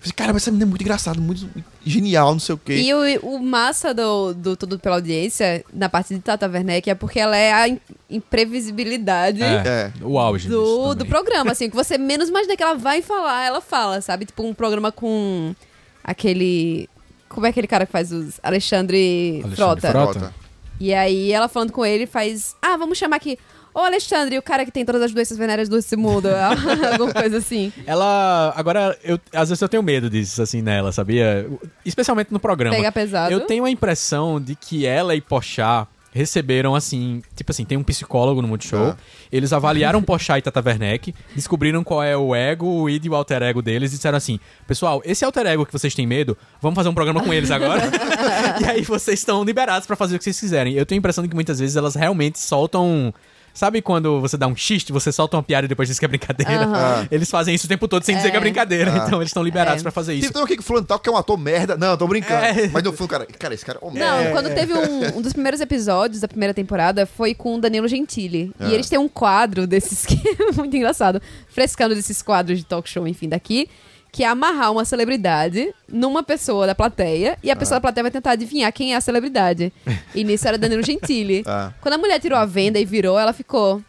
Falei, 0.00 0.12
cara, 0.14 0.32
mas 0.34 0.42
essa 0.42 0.50
menina 0.50 0.66
é 0.66 0.68
muito 0.68 0.82
engraçada, 0.82 1.18
muito 1.18 1.48
genial, 1.82 2.32
não 2.34 2.38
sei 2.38 2.54
o 2.54 2.58
quê. 2.58 2.74
E 2.76 2.92
o, 2.92 3.36
o 3.36 3.42
massa 3.42 3.94
do, 3.94 4.34
do 4.34 4.54
Tudo 4.54 4.78
Pela 4.78 4.96
Audiência, 4.96 5.64
na 5.72 5.88
parte 5.88 6.14
de 6.14 6.20
Tata 6.20 6.46
Werneck, 6.46 6.90
é 6.90 6.94
porque 6.94 7.18
ela 7.18 7.34
é 7.34 7.50
a 7.54 7.66
im- 7.68 7.80
imprevisibilidade 8.10 9.42
É, 9.42 9.62
É. 9.66 9.92
o 10.02 10.18
auge 10.18 10.46
do, 10.48 10.94
do 10.94 11.06
programa, 11.06 11.52
assim, 11.52 11.70
que 11.70 11.74
você 11.76 11.96
menos 11.96 12.28
imagina 12.28 12.54
que 12.54 12.62
ela 12.62 12.74
vai 12.74 13.00
falar, 13.00 13.46
ela 13.46 13.62
fala, 13.62 14.00
sabe? 14.02 14.26
Tipo 14.26 14.42
um 14.42 14.52
programa 14.52 14.92
com 14.92 15.54
aquele... 16.04 16.88
Como 17.28 17.46
é 17.46 17.48
aquele 17.48 17.66
cara 17.66 17.86
que 17.86 17.92
faz 17.92 18.12
os... 18.12 18.38
Alexandre, 18.42 19.40
Alexandre 19.42 19.56
Frota. 19.56 19.90
Frota. 19.90 20.34
E 20.78 20.92
aí 20.94 21.32
ela 21.32 21.48
falando 21.48 21.72
com 21.72 21.84
ele 21.84 22.06
faz... 22.06 22.54
Ah, 22.62 22.76
vamos 22.76 22.98
chamar 22.98 23.16
aqui... 23.16 23.38
Ô, 23.74 23.80
Alexandre, 23.80 24.38
o 24.38 24.42
cara 24.42 24.64
que 24.64 24.70
tem 24.70 24.84
todas 24.84 25.02
as 25.02 25.12
doenças 25.12 25.36
venéreas 25.36 25.68
desse 25.68 25.96
mundo. 25.96 26.28
Alguma 26.92 27.12
coisa 27.12 27.38
assim. 27.38 27.72
Ela. 27.84 28.54
Agora, 28.54 28.96
eu, 29.02 29.18
às 29.32 29.48
vezes 29.48 29.60
eu 29.60 29.68
tenho 29.68 29.82
medo 29.82 30.08
disso, 30.08 30.40
assim, 30.40 30.62
nela, 30.62 30.92
sabia? 30.92 31.44
Especialmente 31.84 32.32
no 32.32 32.38
programa. 32.38 32.76
Pega 32.76 32.92
pesado. 32.92 33.32
Eu 33.32 33.40
tenho 33.40 33.64
a 33.64 33.70
impressão 33.70 34.40
de 34.40 34.54
que 34.54 34.86
ela 34.86 35.16
e 35.16 35.20
Pochá 35.20 35.88
receberam, 36.14 36.76
assim, 36.76 37.20
tipo 37.34 37.50
assim, 37.50 37.64
tem 37.64 37.76
um 37.76 37.82
psicólogo 37.82 38.40
no 38.40 38.46
Multishow. 38.46 38.90
Ah. 38.90 38.96
Eles 39.32 39.52
avaliaram 39.52 40.00
Pochá 40.00 40.38
e 40.38 40.42
Tata 40.42 40.62
Werneck, 40.64 41.12
descobriram 41.34 41.82
qual 41.82 42.02
é 42.02 42.16
o 42.16 42.32
ego, 42.32 42.66
o 42.66 42.88
id 42.88 43.04
e 43.04 43.10
o 43.10 43.16
alter 43.16 43.42
ego 43.42 43.60
deles 43.60 43.92
e 43.92 43.96
disseram 43.96 44.16
assim: 44.16 44.38
Pessoal, 44.64 45.02
esse 45.04 45.24
alter 45.24 45.44
ego 45.46 45.66
que 45.66 45.72
vocês 45.72 45.92
têm 45.92 46.06
medo, 46.06 46.38
vamos 46.62 46.76
fazer 46.76 46.88
um 46.88 46.94
programa 46.94 47.20
com 47.20 47.34
eles 47.34 47.50
agora. 47.50 47.82
e 48.62 48.64
aí 48.64 48.82
vocês 48.82 49.18
estão 49.18 49.42
liberados 49.42 49.88
pra 49.88 49.96
fazer 49.96 50.14
o 50.14 50.18
que 50.18 50.24
vocês 50.24 50.38
quiserem. 50.38 50.74
Eu 50.74 50.86
tenho 50.86 50.98
a 50.98 51.00
impressão 51.00 51.22
de 51.22 51.28
que 51.28 51.34
muitas 51.34 51.58
vezes 51.58 51.74
elas 51.74 51.96
realmente 51.96 52.38
soltam. 52.38 53.12
Sabe 53.54 53.80
quando 53.80 54.20
você 54.20 54.36
dá 54.36 54.48
um 54.48 54.56
xiste, 54.56 54.92
você 54.92 55.12
solta 55.12 55.36
uma 55.36 55.42
piada 55.42 55.64
e 55.64 55.68
depois 55.68 55.88
diz 55.88 55.96
que 55.96 56.04
é 56.04 56.08
brincadeira? 56.08 56.64
Aham. 56.64 57.06
Eles 57.08 57.30
fazem 57.30 57.54
isso 57.54 57.66
o 57.66 57.68
tempo 57.68 57.86
todo 57.86 58.02
sem 58.02 58.16
dizer 58.16 58.28
É. 58.28 58.30
que 58.32 58.36
é 58.36 58.40
brincadeira. 58.40 58.92
Ah. 58.92 59.04
Então 59.06 59.20
eles 59.20 59.28
estão 59.30 59.44
liberados 59.44 59.78
É. 59.80 59.82
pra 59.82 59.92
fazer 59.92 60.12
isso. 60.14 60.32
Tem 60.32 60.42
um 60.42 60.44
aqui 60.44 60.56
que 60.56 60.62
fulano 60.64 60.84
tal 60.84 60.98
que 60.98 61.08
é 61.08 61.12
um 61.12 61.16
ator 61.16 61.38
merda. 61.38 61.76
Não, 61.76 61.96
tô 61.96 62.08
brincando. 62.08 62.44
É. 62.44 62.68
Mas 62.68 62.82
no 62.82 62.92
fundo, 62.92 63.08
cara, 63.08 63.24
cara, 63.38 63.54
esse 63.54 63.64
cara 63.64 63.78
é 63.80 63.86
um 63.86 63.92
Não, 63.92 64.18
merda. 64.18 64.30
quando 64.32 64.52
teve 64.54 64.74
um, 64.74 65.18
um 65.18 65.22
dos 65.22 65.32
primeiros 65.32 65.60
episódios 65.60 66.20
da 66.20 66.26
primeira 66.26 66.52
temporada 66.52 67.06
foi 67.06 67.32
com 67.32 67.54
o 67.54 67.60
Danilo 67.60 67.86
Gentili. 67.86 68.50
É. 68.58 68.68
E 68.70 68.74
eles 68.74 68.88
têm 68.88 68.98
um 68.98 69.08
quadro 69.08 69.68
desses 69.68 70.04
que 70.04 70.20
é 70.42 70.50
muito 70.56 70.76
engraçado. 70.76 71.22
Frescando 71.48 71.94
desses 71.94 72.20
quadros 72.22 72.58
de 72.58 72.64
talk 72.64 72.90
show, 72.90 73.06
enfim, 73.06 73.28
daqui. 73.28 73.68
Que 74.14 74.22
é 74.22 74.28
amarrar 74.28 74.70
uma 74.70 74.84
celebridade 74.84 75.74
numa 75.88 76.22
pessoa 76.22 76.68
da 76.68 76.74
plateia 76.74 77.36
e 77.42 77.50
a 77.50 77.54
Ah. 77.54 77.56
pessoa 77.56 77.78
da 77.78 77.80
plateia 77.80 78.04
vai 78.04 78.12
tentar 78.12 78.30
adivinhar 78.30 78.72
quem 78.72 78.94
é 78.94 78.96
a 78.96 79.00
celebridade. 79.00 79.72
E 80.14 80.22
nisso 80.22 80.46
era 80.46 80.56
Danilo 80.56 80.84
Gentili. 80.84 81.42
Ah. 81.50 81.72
Quando 81.80 81.94
a 81.94 81.98
mulher 81.98 82.20
tirou 82.20 82.38
a 82.38 82.44
venda 82.46 82.78
e 82.78 82.84
virou, 82.84 83.18
ela 83.18 83.32
ficou. 83.32 83.82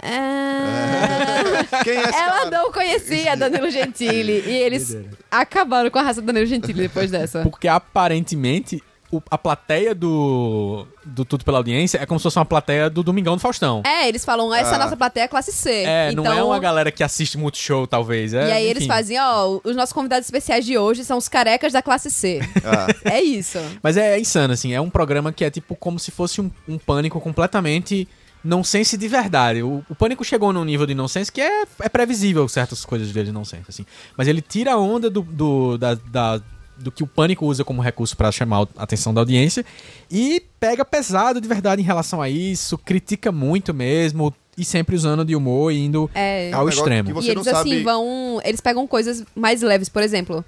"Ah." 0.00 1.64
Quem 1.82 1.94
é 1.94 2.00
esse 2.02 2.14
Ela 2.16 2.38
cara? 2.44 2.50
não 2.50 2.70
conhecia 2.72 3.36
Danilo 3.36 3.70
Gentili. 3.70 4.44
E 4.46 4.50
eles 4.52 4.96
acabaram 5.30 5.90
com 5.90 5.98
a 5.98 6.02
raça 6.02 6.20
do 6.20 6.26
Danilo 6.26 6.46
Gentili 6.46 6.82
depois 6.82 7.10
dessa. 7.10 7.42
Porque 7.42 7.66
aparentemente 7.66 8.80
o- 9.12 9.22
a 9.30 9.36
plateia 9.38 9.94
do, 9.94 10.86
do 11.04 11.24
Tudo 11.24 11.44
pela 11.44 11.58
Audiência 11.58 11.98
é 12.02 12.06
como 12.06 12.18
se 12.18 12.24
fosse 12.24 12.38
uma 12.38 12.44
plateia 12.44 12.88
do 12.90 13.02
Domingão 13.02 13.34
do 13.36 13.40
Faustão. 13.40 13.82
É, 13.86 14.08
eles 14.08 14.24
falam, 14.24 14.52
essa 14.54 14.74
Ah. 14.74 14.78
nossa 14.78 14.96
plateia 14.96 15.24
é 15.24 15.28
classe 15.28 15.52
C. 15.52 15.70
É, 15.84 16.10
então, 16.10 16.24
não 16.24 16.32
é 16.32 16.42
uma 16.42 16.58
galera 16.58 16.90
que 16.90 17.04
assiste 17.04 17.36
muito 17.38 17.58
show, 17.58 17.86
talvez. 17.86 18.32
É, 18.34 18.48
E 18.48 18.52
aí 18.52 18.64
eles 18.66 18.82
enfim. 18.84 18.92
fazem, 18.92 19.20
ó, 19.20 19.60
os 19.62 19.76
nossos 19.76 19.92
convidados 19.92 20.26
especiais 20.26 20.64
de 20.64 20.76
hoje 20.78 21.04
são 21.04 21.18
os 21.18 21.28
carecas 21.28 21.72
da 21.72 21.82
classe 21.82 22.10
C. 22.10 22.40
Ah. 22.64 22.86
É 23.04 23.20
isso. 23.22 23.58
Mas 23.82 23.96
é, 23.96 24.18
insano, 24.18 24.52
assim. 24.54 24.72
É 24.72 24.80
um 24.80 24.90
programa 24.90 25.32
que 25.32 25.44
é 25.44 25.50
tipo 25.50 25.76
como 25.76 25.98
se 25.98 26.10
fosse 26.10 26.40
um, 26.40 26.50
um 26.68 26.78
pânico 26.78 27.20
completamente 27.20 28.08
nonsense 28.44 28.96
de 28.96 29.06
verdade. 29.06 29.62
O, 29.62 29.84
o 29.88 29.94
pânico 29.94 30.24
chegou 30.24 30.52
num 30.52 30.64
nível 30.64 30.86
de 30.86 30.94
nonsense 30.94 31.30
que 31.30 31.40
é, 31.40 31.62
é 31.80 31.88
previsível 31.88 32.48
certas 32.48 32.84
coisas 32.84 33.12
dele 33.12 33.26
de 33.26 33.32
nonsense, 33.32 33.66
assim. 33.68 33.86
Mas 34.16 34.26
ele 34.26 34.40
tira 34.40 34.72
a 34.72 34.78
onda 34.78 35.08
do, 35.08 35.22
do, 35.22 35.78
da, 35.78 35.94
da- 35.94 36.40
do 36.82 36.90
que 36.92 37.02
o 37.02 37.06
pânico 37.06 37.46
usa 37.46 37.64
como 37.64 37.80
recurso 37.80 38.16
pra 38.16 38.30
chamar 38.32 38.66
a 38.76 38.82
atenção 38.82 39.14
da 39.14 39.20
audiência 39.20 39.64
e 40.10 40.42
pega 40.58 40.84
pesado 40.84 41.40
de 41.40 41.46
verdade 41.48 41.80
em 41.80 41.84
relação 41.84 42.20
a 42.20 42.28
isso, 42.28 42.76
critica 42.78 43.30
muito 43.32 43.72
mesmo 43.72 44.34
e 44.58 44.64
sempre 44.64 44.94
usando 44.96 45.24
de 45.24 45.34
humor 45.34 45.72
e 45.72 45.78
indo 45.78 46.10
É. 46.14 46.50
É 46.50 46.52
ao 46.52 46.60
negócio 46.60 46.78
extremo. 46.80 47.20
que 47.20 47.26
e 47.26 47.30
eles, 47.30 47.44
sabe- 47.44 47.72
assim, 47.74 47.82
vão. 47.82 48.40
Eles 48.44 48.60
pegam 48.60 48.86
coisas 48.86 49.24
mais 49.34 49.62
leves, 49.62 49.88
por 49.88 50.02
exemplo. 50.02 50.44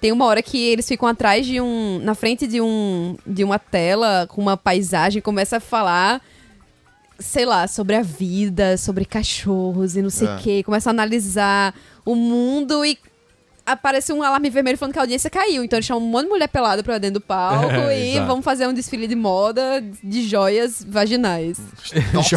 Tem 0.00 0.10
uma 0.10 0.24
hora 0.24 0.42
que 0.42 0.58
eles 0.58 0.88
ficam 0.88 1.06
atrás 1.08 1.46
de 1.46 1.60
um. 1.60 2.00
na 2.02 2.14
frente 2.14 2.46
de 2.46 2.60
um. 2.60 3.16
de 3.26 3.44
uma 3.44 3.58
tela 3.58 4.26
com 4.28 4.40
uma 4.40 4.56
paisagem 4.56 5.18
e 5.18 5.22
começa 5.22 5.58
a 5.58 5.60
falar. 5.60 6.20
Sei 7.18 7.44
lá, 7.44 7.68
sobre 7.68 7.94
a 7.94 8.02
vida, 8.02 8.76
sobre 8.76 9.04
cachorros 9.04 9.94
e 9.96 10.02
não 10.02 10.10
sei 10.10 10.26
o 10.26 10.30
É. 10.32 10.38
quê. 10.38 10.62
Começa 10.64 10.90
a 10.90 10.92
analisar 10.92 11.72
o 12.04 12.16
mundo 12.16 12.84
e 12.84 12.98
aparece 13.64 14.12
um 14.12 14.22
alarme 14.22 14.50
vermelho 14.50 14.76
falando 14.78 14.92
que 14.92 14.98
a 14.98 15.02
audiência 15.02 15.30
caiu. 15.30 15.62
Então 15.64 15.76
eles 15.76 15.86
chamam 15.86 16.02
um 16.02 16.06
monte 16.10 16.24
de 16.24 16.30
mulher 16.30 16.48
pelada 16.48 16.82
pra 16.82 16.98
dentro 16.98 17.20
do 17.20 17.20
palco 17.20 17.70
É, 17.90 17.98
e 18.00 18.10
exato. 18.12 18.26
vão 18.26 18.42
fazer 18.42 18.66
um 18.66 18.72
desfile 18.72 19.06
de 19.06 19.14
moda 19.14 19.82
de 20.02 20.26
joias 20.28 20.84
vaginais. 20.88 21.58
Nossa, 22.12 22.36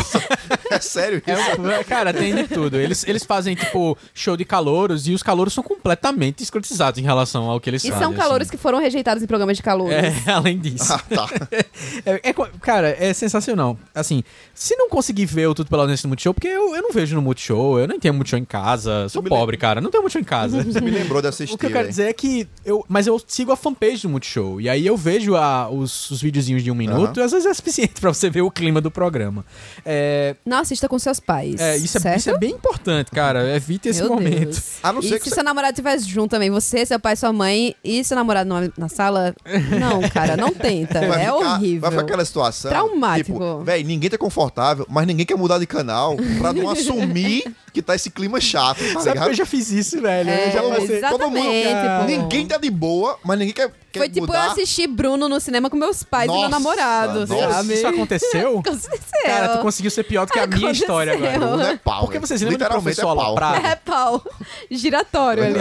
é 0.72 0.80
sério 0.80 1.22
É 1.26 1.34
isso? 1.34 1.62
um- 1.62 1.84
cara, 1.84 2.14
tem 2.14 2.34
de 2.36 2.44
tudo. 2.48 2.78
Eles, 2.80 3.06
eles 3.08 3.24
fazem, 3.24 3.56
tipo, 3.56 3.98
show 4.14 4.36
de 4.38 4.46
calouros 4.46 5.08
e 5.08 5.14
os 5.14 5.22
calouros 5.24 5.54
são 5.54 5.64
completamente 5.64 6.44
escrotizados 6.44 7.00
em 7.00 7.04
relação 7.04 7.50
ao 7.50 7.60
que 7.60 7.70
eles 7.70 7.84
E 7.84 7.90
fazem. 7.90 8.04
são 8.04 8.14
calouros 8.14 8.48
assim. 8.48 8.58
que 8.58 8.62
foram 8.62 8.80
rejeitados 8.80 9.24
em 9.24 9.28
programas 9.28 9.58
de 9.58 9.64
calouros. 9.64 9.94
É, 9.96 10.14
além 10.32 10.58
disso. 10.60 10.94
Ah, 10.94 11.00
tá. 11.00 11.28
É, 12.06 12.30
é 12.30 12.34
cara, 12.62 12.96
é 13.00 13.14
sensacional. 13.14 13.78
Assim, 13.94 14.24
se 14.54 14.76
não 14.76 14.90
conseguir 14.90 15.26
ver 15.26 15.48
o 15.48 15.54
Tudo 15.56 15.70
Pela 15.70 15.84
Audiência 15.84 16.06
no 16.08 16.10
Multishow, 16.10 16.34
porque 16.34 16.48
eu, 16.48 16.76
eu 16.76 16.82
não 16.82 16.92
vejo 16.92 17.16
no 17.16 17.22
Multishow, 17.22 17.80
eu 17.80 17.88
nem 17.88 18.00
tenho 18.00 18.14
Multishow 18.14 18.40
em 18.40 18.46
casa, 18.46 19.08
sou 19.10 19.22
pobre, 19.24 19.58
cara, 19.58 19.82
não 19.82 19.90
tenho 19.90 20.02
Multishow 20.04 20.22
em 20.22 20.26
casa. 20.26 20.64
Você 20.64 20.82
me 20.82 20.92
lembrou 20.92 21.22
de 21.22 21.28
assistir, 21.28 21.54
O 21.54 21.58
que 21.58 21.66
eu 21.66 21.72
quero 21.72 21.88
dizer 21.88 22.08
é 22.08 22.14
que 22.14 22.48
eu, 22.66 22.86
mas 22.88 23.08
eu 23.08 23.22
sigo 23.28 23.52
a 23.52 23.56
fanpage 23.56 24.04
do 24.04 24.10
Multishow 24.10 24.60
e 24.62 24.70
aí 24.70 24.86
eu 24.86 24.96
vejo 24.98 25.36
a, 25.36 25.70
os, 25.70 26.10
os 26.12 26.22
videozinhos 26.22 26.64
de 26.64 26.72
um 26.72 26.76
minuto 26.76 27.20
e 27.20 27.24
às 27.24 27.32
vezes 27.32 27.46
é 27.46 27.54
suficiente 27.54 28.00
pra 28.00 28.14
você 28.14 28.30
ver 28.30 28.42
o 28.42 28.52
clima 28.52 28.80
do 28.82 28.90
programa. 28.92 29.46
É, 29.86 30.36
Não 30.46 30.55
assista 30.62 30.88
com 30.90 30.98
seus 31.00 31.20
pais. 31.20 31.60
é, 31.60 31.78
isso, 31.78 31.98
é, 32.08 32.16
isso 32.18 32.30
é 32.30 32.38
bem 32.38 32.52
importante, 32.52 33.12
cara. 33.12 33.56
Evite 33.56 33.90
esse 33.90 34.02
Meu 34.02 34.12
momento. 34.12 34.40
Deus. 34.52 34.72
A 34.84 34.92
não 34.94 35.00
e 35.00 35.04
ser 35.04 35.16
se 35.16 35.20
que 35.20 35.30
você- 35.30 35.36
seu 35.36 35.44
namorado 35.44 35.74
estivesse 35.74 36.08
junto 36.10 36.32
também, 36.32 36.50
você, 36.50 36.86
seu 36.86 37.00
pai, 37.00 37.16
sua 37.16 37.32
mãe 37.34 37.76
e 37.84 38.04
seu 38.04 38.16
namorado 38.16 38.48
na, 38.50 38.70
na 38.78 38.90
sala, 38.90 39.36
não, 39.80 40.02
cara, 40.10 40.36
não 40.38 40.52
tenta. 40.54 41.00
Vai 41.08 41.22
é 41.22 41.26
ficar- 41.26 41.36
horrível. 41.36 41.82
Vai 41.82 41.92
ficar 41.92 42.02
aquela 42.04 42.26
situação. 42.26 42.72
Traumático. 42.72 43.34
Tipo, 43.34 43.64
véi, 43.64 43.84
ninguém 43.84 44.10
tá 44.10 44.18
confortável, 44.18 44.86
mas 44.90 45.06
ninguém 45.08 45.26
quer 45.26 45.36
mudar 45.38 45.60
de 45.60 45.66
canal 45.68 46.16
pra 46.40 46.52
não 46.54 46.70
assumir 46.70 47.44
que 47.74 47.82
tá 47.82 47.96
esse 47.96 48.10
clima 48.10 48.40
chato, 48.40 48.78
tá 48.80 48.86
Sabe 48.94 49.04
que 49.04 49.10
ligado? 49.10 49.28
eu 49.30 49.34
já 49.34 49.46
fiz 49.46 49.70
isso, 49.72 50.02
velho? 50.02 50.30
É, 50.30 50.48
eu 50.48 50.52
já 50.52 50.62
passei. 50.64 50.98
exatamente. 50.98 51.10
todo 51.20 51.32
mundo- 51.32 51.52
tipo, 51.52 52.06
Ninguém 52.22 52.48
tá 52.48 52.58
de 52.58 52.70
boa, 52.70 53.18
mas 53.24 53.38
ninguém 53.40 53.54
quer 53.54 53.72
Foi 54.00 54.10
tipo 54.10 54.28
mudar. 54.28 54.46
eu 54.46 54.52
assistir 54.52 54.88
Bruno 54.88 55.28
no 55.30 55.40
cinema 55.40 55.70
com 55.70 55.78
meus 55.78 56.04
pais 56.04 56.26
e 56.30 56.32
meu 56.32 56.42
Nossa, 56.42 56.50
namorado, 56.50 57.20
nossa. 57.28 57.52
sabe? 57.54 57.74
Isso 57.74 57.88
aconteceu? 57.88 58.60
Aconteceu. 58.66 58.90
Cara, 59.26 59.50
tu 59.58 59.62
conseguiu 59.62 59.92
ser 59.92 60.04
pior 60.04 60.26
do 60.26 60.32
que 60.34 60.40
a 60.40 60.46
minha 60.48 60.58
Aconteceu. 60.58 60.82
história 60.84 61.14
agora. 61.14 61.40
Bruno 61.40 61.64
é 61.64 61.78
pau. 61.78 62.00
Porque 62.02 62.18
velho. 62.20 62.28
você 62.28 62.38
se 62.38 62.44
lembra 62.46 62.58
do 62.58 62.62
Literalmente 62.64 62.96
professor 62.96 63.12
é 63.12 63.16
pau. 63.16 63.26
Aloprado? 63.26 63.66
É 63.66 63.76
pau. 63.76 64.24
Giratório 64.70 65.44
ali. 65.44 65.56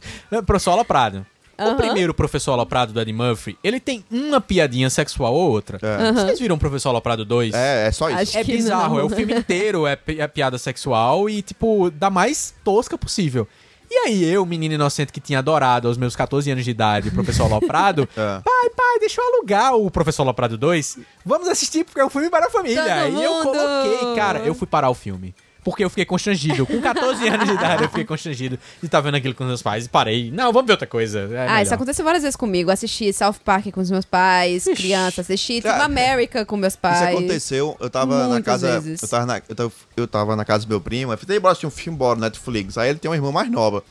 Professor 0.46 0.72
Aloprado. 0.72 1.26
O 1.58 1.74
primeiro 1.74 2.14
professor 2.14 2.52
Aloprado 2.52 2.90
do 2.90 2.98
Eddie 3.02 3.12
Murphy, 3.12 3.58
ele 3.62 3.78
tem 3.78 4.02
uma 4.10 4.40
piadinha 4.40 4.88
sexual 4.88 5.34
ou 5.34 5.50
outra. 5.50 5.78
É. 5.82 6.10
Vocês 6.10 6.38
viram 6.40 6.56
o 6.56 6.58
professor 6.58 6.88
Aloprado 6.88 7.22
2? 7.22 7.52
É, 7.52 7.86
é 7.86 7.92
só 7.92 8.08
isso. 8.08 8.18
Acho 8.18 8.38
É 8.38 8.44
que 8.44 8.52
bizarro, 8.52 8.94
não. 8.94 9.00
é 9.00 9.04
o 9.04 9.10
filme 9.10 9.34
inteiro, 9.34 9.86
é, 9.86 9.94
pi- 9.94 10.18
é 10.18 10.26
piada 10.26 10.56
sexual 10.56 11.28
e, 11.28 11.42
tipo, 11.42 11.90
da 11.90 12.08
mais 12.08 12.54
tosca 12.64 12.96
possível. 12.96 13.46
E 13.90 13.96
aí 14.06 14.24
eu, 14.24 14.46
menino 14.46 14.74
inocente 14.74 15.12
que 15.12 15.20
tinha 15.20 15.40
adorado 15.40 15.88
aos 15.88 15.96
meus 15.98 16.14
14 16.14 16.48
anos 16.50 16.64
de 16.64 16.70
idade 16.70 17.08
o 17.08 17.12
Professor 17.12 17.44
Aloprado, 17.44 18.08
É. 18.16 18.40
pai, 18.40 18.70
pai, 18.76 18.98
deixa 19.00 19.20
eu 19.20 19.34
alugar 19.34 19.74
o 19.74 19.90
Professor 19.90 20.22
Aloprado 20.22 20.56
2, 20.56 20.98
vamos 21.24 21.48
assistir 21.48 21.84
porque 21.84 22.00
é 22.00 22.04
um 22.04 22.10
filme 22.10 22.30
para 22.30 22.46
a 22.46 22.50
família. 22.50 22.82
Todo 22.82 23.20
e 23.20 23.24
eu 23.24 23.32
mundo! 23.32 23.42
coloquei, 23.44 24.14
cara, 24.14 24.38
eu 24.40 24.54
fui 24.54 24.66
parar 24.66 24.90
o 24.90 24.94
filme. 24.94 25.34
Porque 25.62 25.84
eu 25.84 25.90
fiquei 25.90 26.04
constrangido. 26.06 26.64
Com 26.66 26.80
14 26.80 27.28
anos 27.28 27.46
de 27.46 27.52
idade, 27.54 27.82
eu 27.82 27.88
fiquei 27.88 28.04
constrangido 28.04 28.58
de 28.80 28.86
estar 28.86 29.00
vendo 29.00 29.16
aquilo 29.16 29.34
com 29.34 29.44
meus 29.44 29.60
pais. 29.62 29.84
E 29.84 29.88
parei. 29.88 30.30
Não, 30.30 30.52
vamos 30.52 30.66
ver 30.66 30.72
outra 30.72 30.86
coisa. 30.86 31.20
É 31.20 31.24
Ah, 31.24 31.28
melhor. 31.50 31.62
isso 31.62 31.74
aconteceu 31.74 32.04
várias 32.04 32.22
vezes 32.22 32.36
comigo. 32.36 32.70
Assisti 32.70 33.12
South 33.12 33.34
Park 33.44 33.66
com 33.70 33.80
os 33.80 33.90
meus 33.90 34.04
pais, 34.04 34.64
criança. 34.74 35.20
Assisti 35.20 35.60
Team 35.60 35.74
Ah, 35.74 35.84
America 35.84 36.44
com 36.46 36.56
meus 36.56 36.76
pais. 36.76 37.00
Isso 37.00 37.18
aconteceu, 37.18 37.76
eu 37.78 37.90
tava 37.90 38.22
na 38.22 38.28
Muitas 38.28 38.44
casa. 38.62 38.80
vezes. 38.80 39.02
Eu 39.02 39.08
tava 39.08 39.26
na, 39.26 39.42
eu, 39.48 39.54
tava, 39.54 39.72
eu 39.96 40.08
tava 40.08 40.36
na 40.36 40.44
casa 40.44 40.64
do 40.64 40.68
meu 40.70 40.80
primo, 40.80 41.12
eu 41.12 41.18
falei, 41.18 41.38
bora 41.38 41.52
assistir 41.52 41.66
um 41.66 41.70
filme, 41.70 41.98
bora, 41.98 42.18
Netflix. 42.18 42.78
Aí 42.78 42.88
ele 42.90 42.98
tem 42.98 43.10
uma 43.10 43.16
irmã 43.16 43.30
mais 43.30 43.50
nova. 43.50 43.84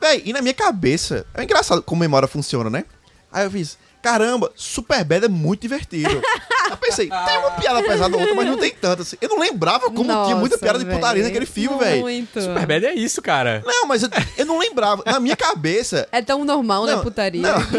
Véi, 0.00 0.22
e 0.26 0.32
na 0.32 0.42
minha 0.42 0.54
cabeça, 0.54 1.24
é 1.32 1.42
engraçado 1.44 1.82
como 1.82 2.00
memória 2.00 2.26
funciona, 2.28 2.68
né? 2.68 2.84
Aí 3.32 3.44
eu 3.44 3.50
fiz, 3.50 3.78
caramba, 4.02 4.50
Superbad 4.54 5.24
é 5.24 5.28
muito 5.28 5.62
divertido. 5.62 6.10
eu 6.70 6.76
pensei, 6.76 7.08
tem 7.08 7.38
uma 7.38 7.52
piada 7.52 7.82
pesada 7.82 8.14
ou 8.14 8.20
outra, 8.20 8.34
mas 8.34 8.46
não 8.46 8.58
tem 8.58 8.70
tanta. 8.72 9.02
Assim. 9.02 9.16
Eu 9.20 9.28
não 9.28 9.38
lembrava 9.38 9.86
como 9.86 10.04
tinha 10.04 10.36
muita 10.36 10.56
Nossa, 10.56 10.58
piada 10.58 10.78
de 10.78 10.84
putaria 10.84 11.22
naquele 11.22 11.46
filme, 11.46 11.78
velho. 11.78 12.02
Muito. 12.02 12.40
Superbad 12.40 12.84
é 12.86 12.94
isso, 12.94 13.22
cara. 13.22 13.62
Não, 13.64 13.86
mas 13.86 14.02
eu, 14.02 14.08
eu 14.36 14.46
não 14.46 14.58
lembrava. 14.58 15.02
Na 15.06 15.20
minha 15.20 15.36
cabeça, 15.36 16.08
É 16.10 16.20
tão 16.20 16.44
normal, 16.44 16.84
né, 16.86 16.96
Não, 16.96 17.02
putaria? 17.02 17.40
não. 17.40 17.62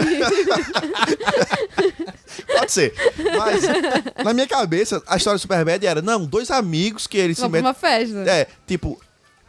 Pode 2.58 2.72
ser. 2.72 2.94
Mas 3.38 3.64
na 4.24 4.34
minha 4.34 4.48
cabeça, 4.48 5.02
a 5.08 5.18
história 5.18 5.38
do 5.38 5.42
Superbad 5.42 5.86
era, 5.86 6.02
não, 6.02 6.26
dois 6.26 6.50
amigos 6.50 7.08
que 7.08 7.18
eles 7.18 7.38
se 7.38 7.42
Vamos 7.42 7.60
pra 7.60 7.62
metem. 7.62 7.68
uma 7.68 7.74
festa. 7.74 8.32
É, 8.32 8.48
tipo, 8.66 9.00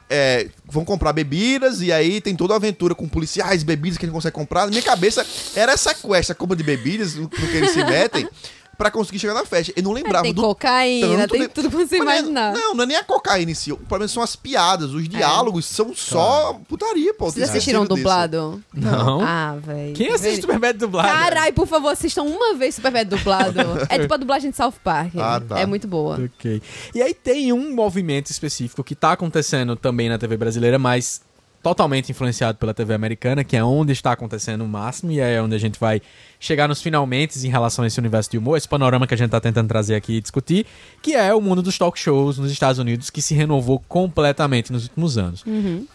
é, 0.09 0.49
vão 0.67 0.85
comprar 0.85 1.13
bebidas 1.13 1.81
e 1.81 1.93
aí 1.93 2.21
tem 2.21 2.37
toda 2.37 2.55
a 2.55 2.57
aventura 2.57 2.95
com 2.95 3.09
policiais, 3.09 3.63
bebidas 3.63 3.99
que 3.99 4.05
ele 4.05 4.13
consegue 4.13 4.35
comprar. 4.35 4.65
Na 4.65 4.71
minha 4.71 4.83
cabeça 4.83 5.27
era 5.55 5.73
essa 5.73 5.95
quest, 5.95 6.31
a 6.31 6.35
compra 6.35 6.57
de 6.57 6.63
bebidas 6.63 7.15
no 7.15 7.29
que 7.29 7.43
eles 7.43 7.71
se 7.71 7.85
metem 7.85 8.29
pra 8.77 8.91
conseguir 8.91 9.19
chegar 9.19 9.35
na 9.35 9.45
festa. 9.45 9.73
Eu 9.77 9.83
não 9.83 9.93
lembrava 9.93 10.23
tem 10.25 10.35
do 10.35 10.43
cocaína, 10.43 11.19
tanto 11.19 11.31
tem 11.33 11.41
de- 11.43 11.49
tudo 11.49 11.71
pra 11.71 11.79
você 11.81 11.99
Mas 11.99 12.05
não 12.05 12.13
é- 12.13 12.19
imaginar. 12.19 12.53
Não, 12.55 12.75
não 12.75 12.85
é 12.85 12.87
nem 12.87 12.97
a 12.97 13.05
cocaína 13.05 13.51
em 13.51 13.55
si. 13.55 13.73
O 13.73 13.77
problema 13.77 14.09
são 14.09 14.23
as 14.23 14.35
piadas, 14.37 14.91
os 14.93 15.09
diálogos 15.09 15.65
são 15.67 15.95
só 15.95 16.59
putaria, 16.69 17.15
pô. 17.15 17.27
Vocês 17.31 17.49
assistiram 17.49 17.85
dublado? 17.87 18.63
Não. 18.73 19.21
Ah, 19.23 19.57
velho. 19.61 19.95
Quem 19.95 20.11
assiste 20.13 20.41
Superbad 20.43 20.79
dublado? 20.79 21.09
Carai, 21.09 21.53
por 21.53 21.67
favor, 21.67 21.89
assistam 21.91 22.23
uma 22.23 22.55
vez 22.55 22.75
Superbad 22.75 23.09
dublado. 23.09 23.59
é 23.89 23.99
tipo 23.99 24.13
a 24.15 24.17
dublagem 24.17 24.51
de 24.51 24.57
South 24.57 24.75
Park. 24.83 25.15
Ah, 25.17 25.41
tá. 25.41 25.59
É 25.61 25.67
muito 25.67 25.87
boa. 25.89 26.17
Ok. 26.25 26.61
E 26.95 27.03
aí 27.03 27.15
tem 27.15 27.53
um 27.53 27.75
movimento 27.75 28.31
específico 28.31 28.83
que 28.85 28.95
tá 28.95 29.13
acontecendo 29.13 29.77
também 29.77 30.09
na 30.09 30.19
TV 30.19 30.37
brasileira, 30.37 30.79
mas 30.79 31.21
totalmente 31.65 32.11
influenciado 32.13 32.59
pela 32.59 32.75
TV 32.75 32.93
americana, 32.93 33.43
que 33.43 33.57
é 33.57 33.65
onde 33.65 33.91
está 33.91 34.13
acontecendo 34.13 34.63
o 34.63 34.69
máximo, 34.69 35.11
e 35.11 35.19
é 35.19 35.41
onde 35.41 35.55
a 35.55 35.59
gente 35.59 35.81
vai 35.81 36.03
chegar 36.39 36.69
nos 36.69 36.83
finalmente 36.83 37.39
em 37.45 37.51
relação 37.51 37.85
a 37.85 37.89
esse 37.89 37.99
universo 37.99 38.31
de 38.31 38.37
humor, 38.37 38.59
esse 38.59 38.69
panorama 38.69 39.07
que 39.07 39.15
a 39.15 39.17
gente 39.17 39.31
tá 39.31 39.41
tentando 39.41 39.67
trazer 39.67 39.95
aqui 39.95 40.17
e 40.17 40.21
discutir, 40.21 40.67
que 41.01 41.15
é 41.15 41.35
o 41.35 41.41
mundo 41.41 41.63
dos 41.63 41.79
talk 41.79 41.99
shows 41.99 42.37
nos 42.37 42.53
Estados 42.53 42.79
Unidos, 42.79 43.09
que 43.09 43.23
se 43.23 43.35
renovou 43.35 43.83
completamente 43.89 44.71
nos 44.71 44.83
últimos 44.85 45.17
anos. 45.17 45.43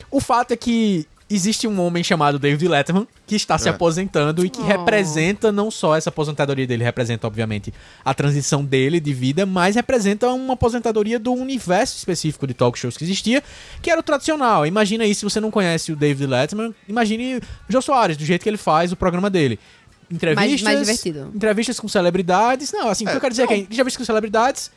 O 0.09 0.20
fato 0.20 0.51
é 0.53 0.57
que 0.57 1.05
existe 1.30 1.68
um 1.68 1.80
homem 1.80 2.04
chamado 2.04 2.40
David 2.40 2.68
Letterman 2.68 3.08
que 3.28 3.36
está 3.36 3.58
se 3.58 3.68
É. 3.68 3.72
aposentando 3.72 4.44
e 4.46 4.50
que 4.50 4.60
Oh. 4.62 4.66
representa 4.66 5.52
não 5.52 5.70
só 5.70 5.96
essa 5.96 6.10
aposentadoria 6.10 6.66
dele, 6.66 6.84
representa 6.84 7.28
obviamente 7.28 7.74
a 8.04 8.14
transição 8.14 8.64
dele 8.66 9.00
de 9.00 9.14
vida, 9.14 9.46
mas 9.46 9.76
representa 9.76 10.28
uma 10.30 10.54
aposentadoria 10.56 11.20
do 11.20 11.32
universo 11.34 11.98
específico 11.98 12.48
de 12.48 12.54
talk 12.54 12.78
shows 12.80 12.98
que 12.98 13.04
existia, 13.04 13.44
que 13.82 13.92
era 13.92 14.00
o 14.00 14.04
tradicional. 14.04 14.66
Imagina 14.66 15.04
aí 15.04 15.14
se 15.14 15.24
você 15.24 15.40
não 15.40 15.52
conhece 15.52 15.92
o 15.92 15.96
David 15.96 16.26
Letterman, 16.28 16.74
imagine 16.88 17.38
o 17.38 17.42
Jô 17.70 17.82
Soares, 17.82 18.18
do 18.18 18.26
jeito 18.26 18.42
que 18.44 18.50
ele 18.50 18.58
faz 18.58 18.92
o 18.92 18.96
programa 18.96 19.30
dele. 19.30 19.60
Entrevistas, 20.12 20.62
mais 20.64 20.80
divertido. 20.80 21.32
entrevistas 21.36 21.80
com 21.80 21.88
celebridades. 21.88 22.72
Não, 22.72 22.90
assim, 22.90 23.04
o 23.04 23.08
que 23.08 23.14
É, 23.14 23.16
eu 23.18 23.22
quero 23.22 23.32
dizer 23.32 23.44
é 23.44 23.46
não. 23.46 23.54
que 23.54 23.60
entrevistas 23.62 23.98
com 23.98 24.04
celebridades, 24.06 24.72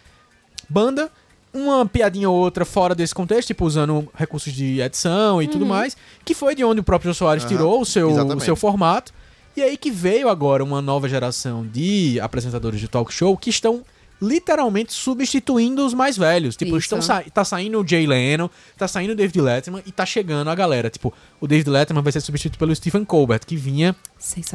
banda 0.68 1.10
uma 1.52 1.84
piadinha 1.84 2.30
ou 2.30 2.36
outra 2.36 2.64
fora 2.64 2.94
desse 2.94 3.14
contexto, 3.14 3.48
tipo 3.48 3.64
usando 3.64 4.08
recursos 4.14 4.52
de 4.52 4.80
edição 4.80 5.42
e 5.42 5.48
tudo 5.48 5.66
mais, 5.66 5.96
que 6.24 6.34
foi 6.34 6.54
de 6.54 6.64
onde 6.64 6.80
o 6.80 6.84
próprio 6.84 7.12
Jô 7.12 7.14
Soares 7.14 7.44
Aham, 7.44 7.52
tirou 7.52 7.80
o 7.80 7.84
seu, 7.84 8.10
o 8.10 8.40
seu 8.40 8.56
formato. 8.56 9.12
E 9.54 9.62
aí 9.62 9.76
que 9.76 9.90
veio 9.90 10.28
agora 10.28 10.64
uma 10.64 10.80
nova 10.80 11.08
geração 11.08 11.66
de 11.66 12.18
apresentadores 12.20 12.80
de 12.80 12.88
talk 12.88 13.12
show 13.12 13.36
que 13.36 13.50
estão 13.50 13.84
literalmente 14.22 14.92
substituindo 14.92 15.84
os 15.84 15.92
mais 15.92 16.16
velhos. 16.16 16.56
Tipo, 16.56 16.70
Isso. 16.70 16.78
estão 16.78 17.02
sa 17.02 17.22
tá 17.34 17.44
saindo 17.44 17.80
o 17.80 17.86
Jay 17.86 18.06
Leno, 18.06 18.48
tá 18.78 18.86
saindo 18.86 19.10
o 19.10 19.16
David 19.16 19.40
Letterman 19.40 19.82
e 19.84 19.90
tá 19.90 20.06
chegando 20.06 20.48
a 20.48 20.54
galera. 20.54 20.88
Tipo, 20.88 21.12
o 21.40 21.46
David 21.48 21.68
Letterman 21.68 22.02
vai 22.04 22.12
ser 22.12 22.20
substituído 22.20 22.56
pelo 22.56 22.74
Stephen 22.74 23.04
Colbert, 23.04 23.40
que 23.44 23.56
vinha 23.56 23.96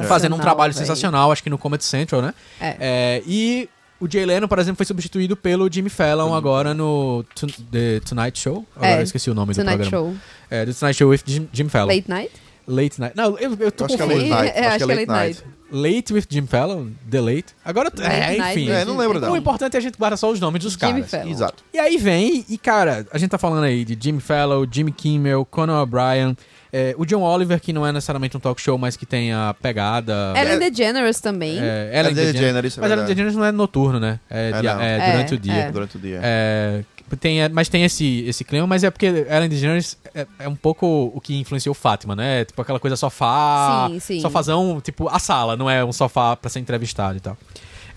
fazendo 0.08 0.36
um 0.36 0.40
trabalho 0.40 0.74
véi. 0.74 0.80
sensacional, 0.80 1.32
acho 1.34 1.44
que 1.44 1.50
no 1.50 1.58
Comedy 1.58 1.84
Central, 1.84 2.22
né? 2.22 2.34
É. 2.62 2.78
É, 2.80 3.24
e 3.28 3.70
o 4.00 4.08
Jay 4.10 4.26
Leno, 4.26 4.48
por 4.48 4.60
exemplo, 4.60 4.78
foi 4.78 4.86
substituído 4.86 5.36
pelo 5.36 5.72
Jimmy 5.72 5.90
Fallon 5.90 6.34
agora 6.34 6.74
no 6.74 7.24
Tu- 7.36 7.48
The 7.72 8.00
Tonight 8.02 8.38
Show. 8.40 8.66
Agora 8.76 8.92
É, 8.92 9.00
eu 9.00 9.04
esqueci 9.04 9.30
o 9.30 9.34
nome 9.34 9.54
Tonight 9.54 9.78
do 9.78 9.90
programa. 9.90 10.12
Show. 10.14 10.18
É, 10.50 10.66
The 10.66 10.74
Tonight 10.74 10.98
Show 10.98 11.10
with 11.10 11.22
Jim, 11.26 11.48
Jim 11.52 11.70
Fallon. 11.70 11.88
Late 11.94 12.10
Night? 12.10 12.32
Late 12.68 13.00
Night. 13.00 13.14
Não, 13.16 13.38
eu, 13.40 13.56
eu 13.60 13.72
tô 13.72 13.84
Eu 13.84 13.86
acho 13.86 13.96
que 13.98 14.04
é. 14.04 14.06
Late 14.06 14.30
Night. 14.30 14.58
É, 14.58 14.68
acho 14.68 14.78
que 14.86 14.92
é 14.92 14.96
Late 14.96 15.08
Night. 15.08 15.44
Late 15.72 16.14
with 16.14 16.24
Jim 16.30 16.46
Fallon? 16.48 16.88
The 17.10 17.22
Late? 17.22 17.46
Agora, 17.64 17.92
é, 17.98 18.02
Late 18.02 18.38
Night 18.38 18.60
enfim. 18.62 18.72
É, 18.72 18.86
não 18.86 18.98
lembro 18.98 19.18
O 19.18 19.22
não. 19.22 19.36
importante 19.38 19.76
é 19.76 19.78
a 19.78 19.82
gente 19.82 19.98
guardar 19.98 20.18
só 20.18 20.30
os 20.32 20.40
nomes 20.40 20.62
dos 20.64 20.74
Jimmy 20.74 20.94
caras. 21.02 21.10
Fallon. 21.12 21.30
Exato. 21.32 21.64
E 21.74 21.80
aí 21.80 21.98
vem, 21.98 22.46
e 22.50 22.58
cara, 22.58 23.06
a 23.12 23.18
gente 23.18 23.30
tá 23.32 23.38
falando 23.38 23.64
aí 23.64 23.84
de 23.86 23.98
Jimmy 24.02 24.20
Fallon, 24.22 24.66
Jimmy 24.70 24.92
Kimmel, 24.92 25.44
Conan 25.46 25.82
O'Brien, 25.82 26.38
é, 26.72 26.96
o 26.98 27.06
John 27.06 27.22
Oliver, 27.22 27.60
que 27.60 27.72
não 27.74 27.86
é 27.86 27.92
necessariamente 27.92 28.36
um 28.36 28.40
talk 28.40 28.62
show, 28.62 28.78
mas 28.78 28.96
que 28.98 29.06
tem 29.06 29.32
a 29.34 29.56
pegada... 29.62 30.34
Ellen 30.36 30.60
DeGeneres 30.60 31.20
também. 31.20 31.58
É, 31.60 31.92
Ellen 31.94 32.14
DeGeneres. 32.14 32.34
DeGeneres, 32.34 32.78
é 32.78 32.82
Mas 32.82 32.92
Ellen. 32.92 33.06
DeGeneres 33.06 33.36
não 33.36 33.46
é 33.46 33.52
noturno, 33.52 34.00
né? 34.00 34.20
É, 34.30 34.50
É, 34.50 34.62
dia- 34.62 34.78
é 34.82 34.98
É, 34.98 35.12
durante 35.12 35.34
o 35.34 35.38
dia. 35.40 35.54
é. 35.54 35.72
Durante 35.72 35.98
o 35.98 36.00
dia. 36.00 36.20
É, 36.24 36.84
tem, 37.20 37.42
é, 37.42 37.48
mas 37.50 37.70
tem 37.70 37.84
esse, 37.86 38.26
esse 38.28 38.44
clima, 38.44 38.68
mas 38.68 38.84
é 38.84 38.92
porque 38.92 39.06
Ellen 39.06 39.48
DeGeneres 39.48 39.98
é, 40.14 40.28
é 40.40 40.50
um 40.50 40.56
pouco 40.56 41.12
o 41.16 41.22
que 41.22 41.40
influenciou 41.40 41.74
Fátima, 41.74 42.16
né? 42.16 42.44
Tipo 42.46 42.62
aquela 42.62 42.80
coisa 42.80 42.96
sofá, 42.98 43.88
Sim, 43.90 44.00
sim. 44.00 44.20
sofazão, 44.20 44.82
tipo 44.82 45.08
a 45.08 45.20
sala, 45.20 45.56
não 45.56 45.70
é 45.70 45.86
um 45.86 45.94
sofá 45.94 46.36
pra 46.36 46.50
ser 46.50 46.60
entrevistado 46.60 47.18
e 47.18 47.22
tal. 47.22 47.38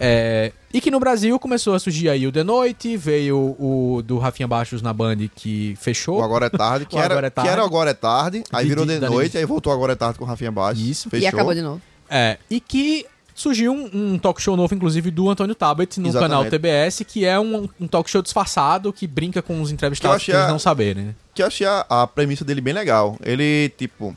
É, 0.02 0.50
e 0.72 0.80
que 0.80 0.90
no 0.90 0.98
Brasil 0.98 1.38
começou 1.38 1.74
a 1.74 1.78
surgir 1.78 2.08
aí 2.08 2.26
o 2.26 2.32
The 2.32 2.42
Noite, 2.42 2.96
veio 2.96 3.36
o 3.58 4.00
do 4.02 4.16
Rafinha 4.16 4.48
Baixos 4.48 4.80
na 4.80 4.94
Band 4.94 5.18
que 5.36 5.76
fechou. 5.78 6.20
O 6.20 6.22
Agora 6.24 6.46
é 6.46 6.50
Tarde, 6.50 6.86
que, 6.86 6.96
era, 6.98 7.12
Agora 7.12 7.26
é 7.26 7.30
Tarde. 7.30 7.48
que 7.48 7.52
era 7.52 7.62
o 7.62 7.66
Agora 7.66 7.90
é 7.90 7.94
Tarde, 7.94 8.42
aí 8.50 8.62
De- 8.64 8.68
virou 8.70 8.86
da 8.86 9.10
noite, 9.10 9.36
aí 9.36 9.44
voltou 9.44 9.70
Agora 9.72 9.92
é 9.92 9.96
Tarde 9.96 10.18
com 10.18 10.24
o 10.24 10.26
Rafinha 10.28 10.50
Baixo. 10.50 10.80
Isso. 10.80 11.10
Fechou. 11.10 11.24
E 11.24 11.26
acabou 11.28 11.52
de 11.54 11.60
novo. 11.60 11.82
É, 12.08 12.38
e 12.48 12.60
que 12.60 13.04
surgiu 13.34 13.72
um, 13.72 13.90
um 14.14 14.18
talk 14.18 14.40
show 14.40 14.56
novo, 14.56 14.74
inclusive, 14.74 15.10
do 15.10 15.28
Antônio 15.28 15.54
Tabet 15.54 15.98
no 16.00 16.08
Exatamente. 16.08 16.30
canal 16.38 16.50
TBS, 16.50 17.02
que 17.06 17.24
é 17.24 17.38
um, 17.38 17.68
um 17.80 17.86
talk 17.86 18.10
show 18.10 18.22
disfarçado 18.22 18.92
que 18.92 19.06
brinca 19.06 19.42
com 19.42 19.60
os 19.60 19.70
entrevistados 19.70 20.24
pra 20.24 20.38
eles 20.38 20.48
não 20.50 20.58
saberem, 20.58 21.04
né? 21.04 21.14
Que 21.34 21.42
eu 21.42 21.46
achei 21.46 21.66
a, 21.66 21.84
a 21.88 22.06
premissa 22.06 22.44
dele 22.44 22.60
bem 22.60 22.72
legal. 22.74 23.16
Ele, 23.22 23.70
tipo, 23.78 24.14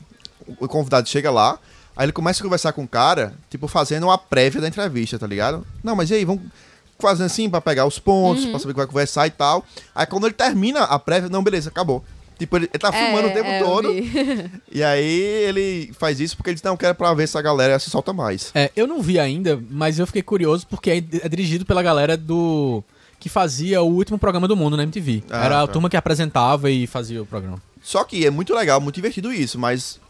o 0.58 0.66
convidado 0.68 1.08
chega 1.08 1.30
lá, 1.30 1.58
aí 1.96 2.04
ele 2.06 2.12
começa 2.12 2.40
a 2.40 2.44
conversar 2.44 2.72
com 2.72 2.84
o 2.84 2.88
cara, 2.88 3.34
tipo, 3.50 3.68
fazendo 3.68 4.04
uma 4.04 4.18
prévia 4.18 4.60
da 4.60 4.68
entrevista, 4.68 5.18
tá 5.18 5.26
ligado? 5.26 5.66
Não, 5.82 5.94
mas 5.96 6.10
e 6.10 6.14
aí, 6.14 6.24
vamos 6.24 6.42
fazendo 6.98 7.26
assim 7.26 7.50
pra 7.50 7.60
pegar 7.60 7.86
os 7.86 7.98
pontos, 7.98 8.46
pra 8.46 8.58
saber 8.58 8.70
o 8.70 8.74
que 8.74 8.80
vai 8.80 8.86
conversar 8.86 9.26
e 9.26 9.30
tal. 9.30 9.64
Aí 9.94 10.06
quando 10.06 10.26
ele 10.26 10.34
termina 10.34 10.80
a 10.80 10.98
prévia, 10.98 11.28
não, 11.28 11.42
beleza, 11.42 11.68
acabou. 11.68 12.04
Tipo, 12.38 12.56
ele, 12.56 12.64
ele 12.72 12.78
tá 12.78 12.92
filmando 12.92 13.28
o 13.28 13.32
tempo 13.32 13.48
é, 13.48 13.58
todo. 13.60 13.88
E 14.72 14.82
aí 14.82 15.20
ele 15.48 15.92
faz 15.98 16.18
isso 16.18 16.36
porque 16.36 16.50
ele 16.50 16.54
diz, 16.54 16.62
não, 16.62 16.76
quero 16.76 16.94
pra 16.94 17.14
ver 17.14 17.28
se 17.28 17.38
a 17.38 17.42
galera 17.42 17.78
se 17.78 17.90
solta 17.90 18.12
mais. 18.12 18.50
É, 18.54 18.72
eu 18.74 18.86
não 18.86 19.00
vi 19.00 19.18
ainda, 19.20 19.60
mas 19.70 19.98
eu 19.98 20.06
fiquei 20.06 20.22
curioso 20.22 20.66
porque 20.66 20.90
é 20.90 20.96
é 20.96 21.28
dirigido 21.28 21.64
pela 21.64 21.82
galera 21.82 22.16
do. 22.16 22.82
que 23.20 23.28
fazia 23.28 23.82
o 23.82 23.86
último 23.86 24.18
programa 24.18 24.48
do 24.48 24.56
mundo 24.56 24.76
na 24.76 24.82
MTV. 24.82 25.22
Ah, 25.30 25.44
Era 25.44 25.62
a 25.62 25.66
tá. 25.66 25.72
turma 25.72 25.88
que 25.88 25.96
apresentava 25.96 26.70
e 26.70 26.86
fazia 26.88 27.22
o 27.22 27.26
programa. 27.26 27.62
Só 27.80 28.02
que 28.02 28.26
é 28.26 28.30
muito 28.30 28.52
legal, 28.52 28.80
muito 28.80 28.96
divertido 28.96 29.32
isso, 29.32 29.58
mas 29.58 30.00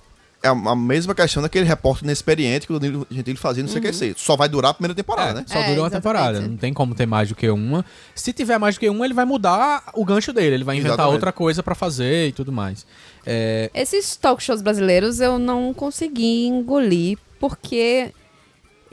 é 0.45 0.49
a 0.49 0.77
mesma 0.77 1.15
questão 1.15 1.43
daquele 1.43 1.65
repórter 1.65 2.05
inexperiente 2.05 2.67
que 2.67 2.73
o 2.73 2.79
Danilo 2.79 3.07
Gentili 3.11 3.37
fazia 3.39 3.63
no 3.63 3.69
CQC. 3.69 4.15
Só 4.17 4.37
vai 4.37 4.49
durar 4.49 4.73
a 4.73 4.75
primeira 4.75 4.95
temporada, 4.95 5.41
né? 5.41 5.47
Só 5.49 5.59
É, 5.59 5.69
durou 5.69 5.85
uma 5.85 5.91
temporada. 5.91 6.41
Não 6.41 6.57
tem 6.57 6.73
como 6.73 6.95
ter 6.95 7.07
mais 7.07 7.29
do 7.31 7.35
que 7.35 7.49
uma. 7.49 7.85
Se 8.15 8.33
tiver 8.33 8.59
mais 8.59 8.77
do 8.77 8.79
que 8.81 8.89
uma, 8.91 9.05
ele 9.05 9.15
vai 9.15 9.25
mudar 9.25 9.83
o 9.95 10.05
gancho 10.05 10.33
dele. 10.33 10.55
Ele 10.57 10.65
vai 10.65 10.77
inventar 10.77 10.95
Exatamente. 10.97 11.15
outra 11.15 11.33
coisa 11.33 11.63
pra 11.63 11.75
fazer 11.75 12.29
e 12.29 12.33
tudo 12.33 12.53
mais. 12.53 12.87
É, 13.27 13.71
Esses 13.75 14.17
talk 14.17 14.43
shows 14.43 14.61
brasileiros 14.61 15.19
eu 15.21 15.39
não 15.39 15.73
consegui 15.73 16.47
engolir, 16.47 17.17
porque 17.41 18.13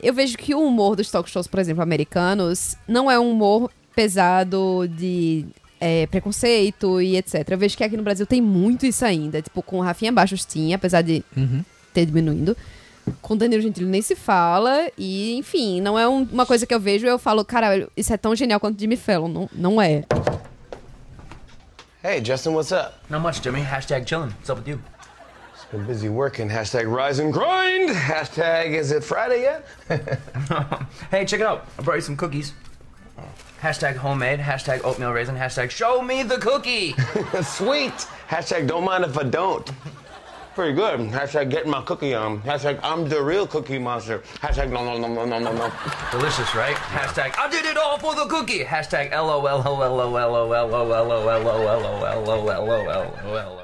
eu 0.01 0.13
vejo 0.13 0.37
que 0.37 0.55
o 0.55 0.61
humor 0.65 0.95
dos 0.95 1.11
talk 1.11 1.29
shows, 1.29 1.47
por 1.47 1.59
exemplo, 1.59 1.83
americanos, 1.83 2.75
não 2.87 3.11
é 3.11 3.19
um 3.19 3.29
humor 3.29 3.69
pesado 3.93 4.87
de 4.87 5.45
é, 5.81 6.05
preconceito 6.07 7.01
e 7.01 7.17
etc. 7.17 7.43
Eu 7.49 7.57
vejo 7.57 7.75
que 7.75 7.83
aqui 7.83 7.97
no 7.97 8.03
Brasil 8.03 8.25
tem 8.25 8.39
muito 8.39 8.85
isso 8.85 9.03
ainda. 9.03 9.41
Tipo, 9.41 9.61
com 9.63 9.79
o 9.79 9.81
Rafinha 9.81 10.11
Baixos 10.11 10.45
tinha, 10.45 10.75
apesar 10.77 11.01
de 11.01 11.23
Uhum. 11.35 11.65
ter 11.93 12.05
diminuindo. 12.05 12.55
Com 13.21 13.33
o 13.33 13.37
Danilo 13.37 13.61
Gentili 13.63 13.87
nem 13.89 14.01
se 14.01 14.15
fala. 14.15 14.87
E, 14.97 15.33
enfim, 15.35 15.81
não 15.81 15.97
é 15.97 16.07
um- 16.07 16.21
uma 16.31 16.45
coisa 16.45 16.65
que 16.67 16.73
eu 16.73 16.79
vejo 16.79 17.05
e 17.07 17.09
eu 17.09 17.17
falo, 17.17 17.43
caralho, 17.43 17.91
isso 17.97 18.13
é 18.13 18.17
tão 18.17 18.35
genial 18.35 18.59
quanto 18.59 18.79
Jimmy 18.79 18.95
Fallon. 18.95 19.27
Não, 19.27 19.49
não 19.51 19.81
é. 19.81 20.03
Hey, 22.03 22.23
Justin, 22.23 22.49
what's 22.49 22.71
up? 22.71 22.93
Not 23.09 23.21
much, 23.23 23.41
Jimmy. 23.43 23.61
Hashtag 23.61 24.05
chillin'. 24.07 24.29
What's 24.37 24.49
up 24.49 24.59
with 24.61 24.67
you? 24.69 24.79
Just 25.55 25.71
been 25.71 25.83
busy 25.85 26.09
working. 26.09 26.47
Hashtag 26.49 26.87
rise 26.87 27.19
and 27.21 27.31
grind. 27.31 27.89
Hashtag 27.95 28.71
is 28.79 28.91
it 28.91 29.03
Friday 29.03 29.41
yet? 29.41 29.63
hey, 31.11 31.25
check 31.25 31.39
it 31.41 31.45
out. 31.45 31.65
I 31.77 31.83
brought 31.83 31.97
you 31.97 32.01
some 32.01 32.15
cookies. 32.17 32.53
Hashtag 33.61 33.95
homemade. 33.95 34.39
Hashtag 34.39 34.83
oatmeal 34.83 35.11
raisin. 35.11 35.35
Hashtag 35.35 35.69
show 35.69 36.01
me 36.01 36.23
the 36.23 36.37
cookie. 36.37 36.95
Sweet. 37.43 37.93
Hashtag 38.27 38.65
don't 38.67 38.83
mind 38.83 39.05
if 39.05 39.15
I 39.15 39.23
don't. 39.23 39.69
Pretty 40.55 40.73
good. 40.73 40.99
Hashtag 41.11 41.51
getting 41.51 41.69
my 41.69 41.81
cookie 41.83 42.15
on. 42.15 42.41
Hashtag 42.41 42.79
I'm 42.81 43.07
the 43.07 43.21
real 43.21 43.45
cookie 43.45 43.77
monster. 43.77 44.23
Hashtag 44.41 44.71
no 44.71 44.83
no 44.83 44.97
no 44.97 45.07
no 45.07 45.25
no 45.25 45.37
no 45.37 45.53
no. 45.53 45.71
Delicious, 46.11 46.55
right? 46.55 46.75
Hashtag 46.75 47.37
I 47.37 47.49
did 47.49 47.65
it 47.65 47.77
all 47.77 47.99
for 47.99 48.15
the 48.15 48.25
cookie. 48.25 48.65
Hashtag 48.65 49.11
LOL. 49.11 49.61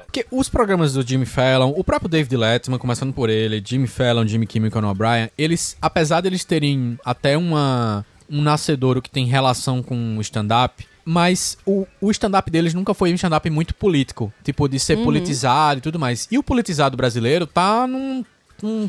Porque 0.06 0.26
os 0.30 0.48
programas 0.48 0.94
do 0.94 1.02
Jimmy 1.02 1.26
Fallon, 1.26 1.74
o 1.76 1.82
próprio 1.82 2.08
David 2.08 2.36
Letterman, 2.36 2.78
começando 2.78 3.12
por 3.12 3.28
ele, 3.28 3.60
Jimmy 3.64 3.88
Fallon, 3.88 4.26
Jimmy 4.26 4.46
Kimmel 4.46 4.68
e 4.68 4.70
Conan 4.70 4.90
O'Brien, 4.90 5.28
eles, 5.36 5.76
apesar 5.82 6.20
deles 6.20 6.44
terem 6.44 6.98
até 7.04 7.36
uma, 7.36 8.06
um 8.30 8.42
nascedouro 8.42 9.00
que 9.02 9.10
tem 9.10 9.26
relação 9.26 9.82
com 9.82 10.16
o 10.16 10.20
stand-up, 10.20 10.86
mas 11.04 11.56
o, 11.64 11.86
o 12.00 12.10
stand-up 12.10 12.50
deles 12.50 12.74
nunca 12.74 12.92
foi 12.92 13.10
um 13.10 13.14
stand-up 13.14 13.48
muito 13.48 13.74
político, 13.74 14.32
tipo, 14.44 14.68
de 14.68 14.78
ser 14.78 14.98
politizado 14.98 15.78
e 15.78 15.80
tudo 15.80 15.98
mais. 15.98 16.28
E 16.30 16.36
o 16.38 16.42
politizado 16.42 16.96
brasileiro 16.96 17.46
tá 17.46 17.86
num 17.86 18.24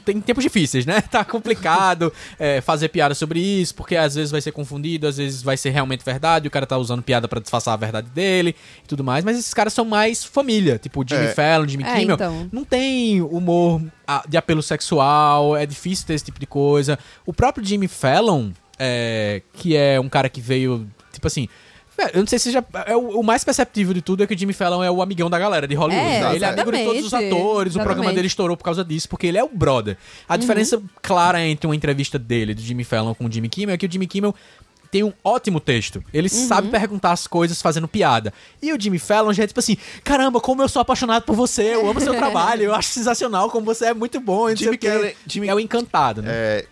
tem 0.04 0.20
tempos 0.20 0.44
difíceis, 0.44 0.86
né? 0.86 1.00
Tá 1.10 1.24
complicado 1.24 2.12
é, 2.38 2.62
fazer 2.62 2.90
piada 2.90 3.14
sobre 3.16 3.40
isso, 3.40 3.74
porque 3.76 3.96
às 3.96 4.16
vezes 4.16 4.32
vai 4.32 4.42
ser 4.42 4.52
confundido, 4.52 5.08
às 5.08 5.18
vezes 5.18 5.42
vai 5.42 5.58
ser 5.58 5.70
realmente 5.72 6.04
verdade, 6.04 6.48
o 6.48 6.52
cara 6.52 6.66
tá 6.66 6.78
usando 6.78 7.02
piada 7.02 7.28
pra 7.28 7.40
disfarçar 7.40 7.74
a 7.74 7.78
verdade 7.78 8.10
dele 8.10 8.56
e 8.84 8.88
tudo 8.88 9.04
mais, 9.04 9.24
mas 9.24 9.38
esses 9.38 9.54
caras 9.54 9.74
são 9.74 9.86
mais 9.86 10.24
família, 10.24 10.78
tipo 10.78 11.02
o 11.02 11.06
Jimmy 11.08 11.26
É. 11.26 11.34
Fallon, 11.34 11.68
Jimmy 11.68 11.84
É, 11.84 12.00
Kimmel, 12.00 12.16
então. 12.16 12.50
não 12.52 12.64
tem 12.66 13.22
humor 13.22 13.82
ah, 14.08 14.24
de 14.28 14.38
apelo 14.38 14.62
sexual, 14.62 15.56
é 15.56 15.66
difícil 15.66 16.06
ter 16.08 16.14
esse 16.14 16.26
tipo 16.26 16.40
de 16.40 16.48
coisa. 16.48 16.98
O 17.26 17.34
próprio 17.34 17.64
Jimmy 17.66 17.88
Fallon, 17.88 18.52
é, 18.80 19.42
que 19.54 19.76
é 19.76 20.00
um 20.00 20.10
cara 20.10 20.30
que 20.30 20.40
veio, 20.42 20.88
tipo 21.12 21.28
assim, 21.28 21.48
é, 21.98 22.12
eu 22.16 22.22
não 22.22 22.28
sei 22.28 22.40
se 22.40 22.50
já. 22.50 22.64
É 22.86 22.96
o, 22.96 23.20
o 23.20 23.24
mais 23.24 23.44
perceptível 23.44 23.94
de 23.94 24.02
tudo 24.02 24.24
é 24.24 24.28
que 24.28 24.34
o 24.34 24.38
Jimmy 24.38 24.54
Fallon 24.54 24.82
é 24.82 24.90
o 24.90 25.02
amigão 25.02 25.30
da 25.30 25.38
galera 25.38 25.68
de 25.68 25.76
Hollywood. 25.76 26.08
É, 26.08 26.22
né? 26.22 26.36
Ele 26.36 26.46
é 26.46 26.48
amigo 26.48 26.72
de 26.72 26.84
todos 26.86 27.02
os 27.02 27.08
exatamente, 27.08 27.36
atores, 27.36 27.74
o 27.74 27.76
programa 27.76 27.94
exatamente. 27.96 28.16
dele 28.16 28.28
estourou 28.28 28.56
por 28.56 28.64
causa 28.64 28.86
disso, 28.86 29.10
porque 29.10 29.28
ele 29.28 29.38
é 29.38 29.44
o 29.44 29.50
brother. 29.50 29.98
A 30.28 30.38
diferença 30.38 30.82
clara 31.02 31.46
entre 31.46 31.68
uma 31.68 31.76
entrevista 31.76 32.18
dele, 32.18 32.54
do 32.54 32.62
Jimmy 32.62 32.86
Fallon 32.86 33.14
com 33.14 33.26
o 33.26 33.32
Jimmy 33.32 33.50
Kimmel, 33.50 33.76
é 33.76 33.78
que 33.78 33.86
o 33.86 33.92
Jimmy 33.92 34.08
Kimmel 34.08 34.34
tem 34.90 35.04
um 35.04 35.12
ótimo 35.24 35.60
texto. 35.60 36.02
Ele 36.14 36.30
sabe 36.30 36.70
perguntar 36.70 37.12
as 37.12 37.28
coisas 37.28 37.62
fazendo 37.62 37.88
piada. 37.88 38.34
E 38.62 38.72
o 38.74 38.80
Jimmy 38.82 38.98
Fallon 38.98 39.34
já 39.34 39.44
é 39.44 39.48
tipo 39.48 39.60
assim: 39.60 39.76
caramba, 40.04 40.40
como 40.40 40.62
eu 40.62 40.70
sou 40.70 40.82
apaixonado 40.82 41.24
por 41.24 41.36
você, 41.36 41.76
eu 41.76 41.88
amo 41.90 42.00
seu 42.00 42.16
trabalho, 42.18 42.64
eu 42.64 42.74
acho 42.74 42.88
sensacional, 42.90 43.50
como 43.52 43.66
você 43.66 43.88
é 43.88 43.94
muito 43.94 44.22
bom. 44.22 44.50
e 44.50 44.56
Jimmy. 44.56 44.78
Kelly- 44.78 45.16
Jimmy- 45.28 45.50
É 45.50 45.54
o 45.54 45.60
encantado, 45.60 46.22
né? 46.22 46.32
É, 46.34 46.66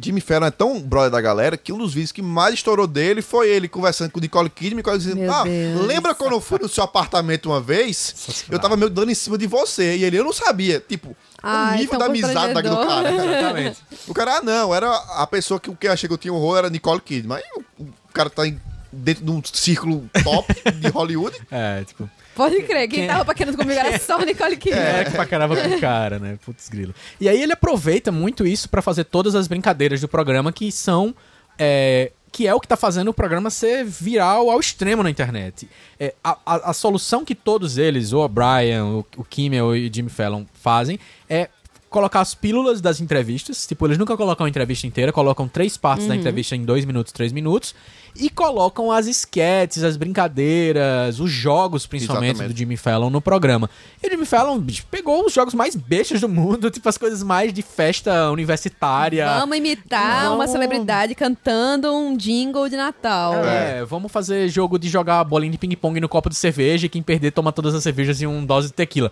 Jimmy 0.00 0.20
Fallon 0.20 0.46
é 0.46 0.50
tão 0.50 0.80
brother 0.80 1.10
da 1.10 1.20
galera 1.20 1.56
que 1.56 1.72
um 1.72 1.78
dos 1.78 1.94
vídeos 1.94 2.10
que 2.10 2.20
mais 2.20 2.54
estourou 2.54 2.86
dele 2.86 3.22
foi 3.22 3.48
ele 3.48 3.68
conversando 3.68 4.10
com 4.10 4.18
o 4.18 4.20
Nicole 4.22 4.50
Kidman, 4.50 4.76
Nicole 4.78 4.98
dizendo, 4.98 5.16
Meu 5.20 5.32
ah, 5.32 5.44
Deus. 5.44 5.86
lembra 5.86 6.14
quando 6.14 6.32
eu 6.32 6.40
fui 6.40 6.58
no 6.60 6.68
seu 6.68 6.82
apartamento 6.82 7.46
uma 7.46 7.60
vez? 7.60 8.44
Eu 8.50 8.58
tava 8.58 8.76
meio 8.76 8.90
dando 8.90 9.10
em 9.12 9.14
cima 9.14 9.38
de 9.38 9.46
você. 9.46 9.96
E 9.96 10.04
ele, 10.04 10.18
eu 10.18 10.24
não 10.24 10.32
sabia. 10.32 10.80
Tipo, 10.80 11.16
Ai, 11.42 11.76
o 11.76 11.78
nível 11.78 11.90
tão 11.90 11.98
da 12.00 12.06
amizade 12.06 12.52
constrangedor. 12.54 12.86
cara. 12.86 13.12
Exatamente. 13.14 13.78
O 14.08 14.14
cara, 14.14 14.38
ah, 14.38 14.42
não, 14.42 14.74
era 14.74 14.92
a 14.92 15.26
pessoa 15.26 15.60
que 15.60 15.70
o 15.70 15.76
que 15.76 15.86
eu 15.86 15.92
achei 15.92 16.08
que 16.08 16.12
eu 16.12 16.18
tinha 16.18 16.34
horror 16.34 16.58
era 16.58 16.70
Nicole 16.70 17.00
Kidman. 17.00 17.38
Aí 17.38 17.44
o, 17.78 17.84
o 17.84 17.88
cara 18.12 18.28
tá 18.28 18.46
em- 18.46 18.60
dentro 18.92 19.24
de 19.24 19.30
um 19.30 19.40
círculo 19.44 20.08
top 20.24 20.52
de 20.72 20.88
Hollywood. 20.88 21.36
É, 21.50 21.84
tipo. 21.84 22.10
Pode 22.34 22.62
crer, 22.62 22.88
quem 22.88 23.00
Quem- 23.00 23.06
tava 23.08 23.24
paquerando 23.24 23.56
comigo 23.56 23.78
era 23.78 23.98
só 23.98 24.18
o 24.18 24.24
Nicole 24.24 24.56
Kidman. 24.56 24.80
É, 24.82 25.04
que 25.04 25.10
pra 25.12 25.26
caramba 25.26 25.56
com 25.56 25.68
o 25.68 25.80
cara, 25.80 26.18
né? 26.18 26.38
Putz 26.44 26.68
grilo. 26.68 26.94
E 27.20 27.28
aí 27.28 27.40
ele 27.42 27.52
aproveita 27.52 28.10
muito 28.10 28.46
isso 28.46 28.68
pra 28.68 28.82
fazer 28.82 29.04
todas 29.04 29.34
as 29.34 29.46
brincadeiras 29.46 30.00
do 30.00 30.08
programa 30.08 30.52
que 30.52 30.70
são 30.72 31.14
é, 31.58 32.10
que 32.32 32.48
é 32.48 32.54
o 32.54 32.58
que 32.58 32.66
tá 32.66 32.76
fazendo 32.76 33.08
o 33.08 33.14
programa 33.14 33.48
ser 33.50 33.84
viral 33.84 34.50
ao 34.50 34.58
extremo 34.58 35.02
na 35.04 35.10
internet. 35.10 35.68
É, 36.00 36.12
a, 36.24 36.36
a- 36.44 36.70
a 36.70 36.72
solução 36.72 37.24
que 37.24 37.34
todos 37.34 37.78
eles, 37.78 38.12
o 38.12 38.18
O'Brien, 38.18 38.80
o, 38.82 39.06
o 39.16 39.24
Kimmel 39.24 39.76
e 39.76 39.88
o 39.88 39.94
Jimmy 39.94 40.10
Fallon 40.10 40.44
fazem 40.52 40.98
é 41.30 41.48
colocar 41.88 42.20
as 42.20 42.34
pílulas 42.34 42.80
das 42.80 43.00
entrevistas. 43.00 43.64
Tipo, 43.68 43.86
eles 43.86 43.96
nunca 43.98 44.16
colocam 44.16 44.44
a 44.44 44.48
entrevista 44.48 44.84
inteira, 44.84 45.12
colocam 45.12 45.46
três 45.46 45.76
partes 45.76 46.08
da 46.08 46.14
Uhum. 46.14 46.18
entrevista 46.18 46.56
em 46.56 46.64
dois 46.64 46.84
minutos, 46.84 47.12
três 47.12 47.30
minutos. 47.30 47.72
E 48.16 48.30
colocam 48.30 48.92
as 48.92 49.06
esquetes, 49.06 49.82
as 49.82 49.96
brincadeiras, 49.96 51.18
os 51.18 51.30
jogos, 51.30 51.84
principalmente, 51.86 52.30
Exatamente. 52.36 52.54
do 52.54 52.58
Jimmy 52.58 52.76
Fallon 52.76 53.10
no 53.10 53.20
programa. 53.20 53.68
E 54.02 54.06
o 54.06 54.10
Jimmy 54.10 54.24
Fallon 54.24 54.58
bicho, 54.58 54.86
pegou 54.90 55.24
os 55.26 55.32
jogos 55.32 55.52
mais 55.52 55.74
bestas 55.74 56.20
do 56.20 56.28
mundo, 56.28 56.70
tipo 56.72 56.88
as 56.88 56.96
coisas 56.96 57.22
mais 57.24 57.52
de 57.52 57.60
festa 57.62 58.30
universitária. 58.30 59.26
Vamos 59.40 59.56
imitar 59.56 60.26
uma 60.28 60.36
Vamos- 60.38 60.50
celebridade 60.52 61.14
cantando 61.14 61.92
um 61.92 62.16
jingle 62.16 62.68
de 62.68 62.76
Natal. 62.76 63.34
É, 63.44 63.84
vamos 63.84 64.12
fazer 64.12 64.48
jogo 64.48 64.78
de 64.78 64.88
jogar 64.88 65.24
bolinha 65.24 65.50
de 65.52 65.58
ping-pong 65.58 65.98
no 66.00 66.08
copo 66.08 66.28
de 66.30 66.36
cerveja 66.36 66.86
e 66.86 66.88
quem 66.88 67.02
perder 67.02 67.32
toma 67.32 67.50
todas 67.52 67.74
as 67.74 67.82
cervejas 67.82 68.22
em 68.22 68.26
um 68.26 68.44
dose 68.46 68.68
de 68.68 68.74
tequila. 68.74 69.10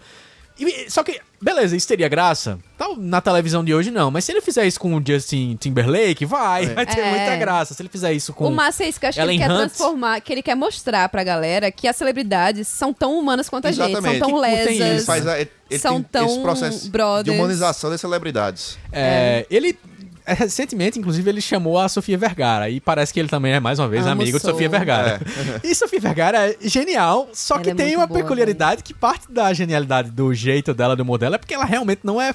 E- 0.58 0.90
só 0.90 1.02
que, 1.02 1.18
beleza, 1.40 1.74
isso 1.76 1.88
teria 1.88 2.08
graça? 2.08 2.58
Tal, 2.78 2.96
na 2.96 3.20
televisão 3.20 3.64
de 3.64 3.74
hoje 3.74 3.90
não, 3.90 4.10
mas 4.10 4.24
se 4.24 4.32
ele 4.32 4.40
fizer 4.40 4.66
isso 4.66 4.78
com 4.78 4.94
o 4.96 5.02
Justin 5.04 5.56
Timberlake, 5.56 6.24
vai, 6.24 6.66
vai 6.74 6.86
ter 6.86 7.00
É. 7.00 7.10
muita 7.10 7.36
graça. 7.36 7.74
Se 7.74 7.82
ele 7.82 7.88
fizer 7.88 8.12
isso 8.12 8.32
com 8.32 8.46
O 8.46 8.50
massa 8.50 8.84
é 8.84 8.88
isso 8.88 9.00
que 9.00 9.06
eu 9.06 9.08
acho 9.08 9.16
que 9.16 9.22
ele 9.22 9.32
Ellen 9.32 9.38
quer 9.40 9.50
Hunt. 9.50 9.58
transformar, 9.58 10.20
que 10.20 10.32
ele 10.32 10.42
quer 10.42 10.54
mostrar 10.54 11.08
pra 11.08 11.24
galera 11.24 11.70
que 11.72 11.88
as 11.88 11.96
celebridades 11.96 12.68
são 12.68 12.92
tão 12.92 13.18
humanas 13.18 13.48
quanto 13.48 13.66
a 13.66 13.72
gente, 13.72 13.92
são 14.00 14.18
tão 14.18 14.32
Que 14.34 14.38
lesas, 14.40 14.80
Ele 14.80 15.00
faz 15.00 15.26
a- 15.26 15.40
ele 15.40 15.50
são 15.78 15.94
tem 16.02 16.02
tão 16.12 16.26
esse 16.26 16.40
processo 16.42 16.90
brothers. 16.90 17.24
de 17.24 17.30
humanização 17.30 17.88
das 17.90 18.00
celebridades. 18.00 18.78
É, 18.92 19.46
Ele. 19.50 19.78
É, 20.26 20.32
Recentemente, 20.34 20.98
inclusive, 20.98 21.28
ele 21.30 21.40
chamou 21.40 21.78
a 21.78 21.88
Sofia 21.88 22.16
Vergara. 22.18 22.68
E 22.70 22.80
parece 22.80 23.12
que 23.12 23.20
ele 23.20 23.28
também 23.28 23.52
é, 23.52 23.60
mais 23.60 23.78
uma 23.78 23.88
vez, 23.88 24.02
Amo 24.06 24.22
amigo 24.22 24.38
de. 24.38 24.44
Sofia 24.44 24.68
Vergara. 24.68 25.20
E 25.62 25.74
Sofia 25.74 26.00
Vergara 26.00 26.50
é 26.50 26.56
genial, 26.60 27.28
só 27.32 27.54
Ela 27.54 27.64
que 27.64 27.70
é 27.70 27.74
tem 27.74 27.96
uma 27.96 28.06
boa, 28.06 28.20
peculiaridade 28.20 28.82
que 28.82 28.92
parte 28.94 29.30
da 29.30 29.52
genialidade 29.52 30.10
do 30.10 30.32
jeito 30.34 30.72
dela, 30.74 30.94
do 30.96 31.04
modelo, 31.04 31.34
é 31.34 31.38
porque 31.38 31.54
ela 31.54 31.64
realmente 31.64 32.00
não 32.04 32.20
é 32.20 32.34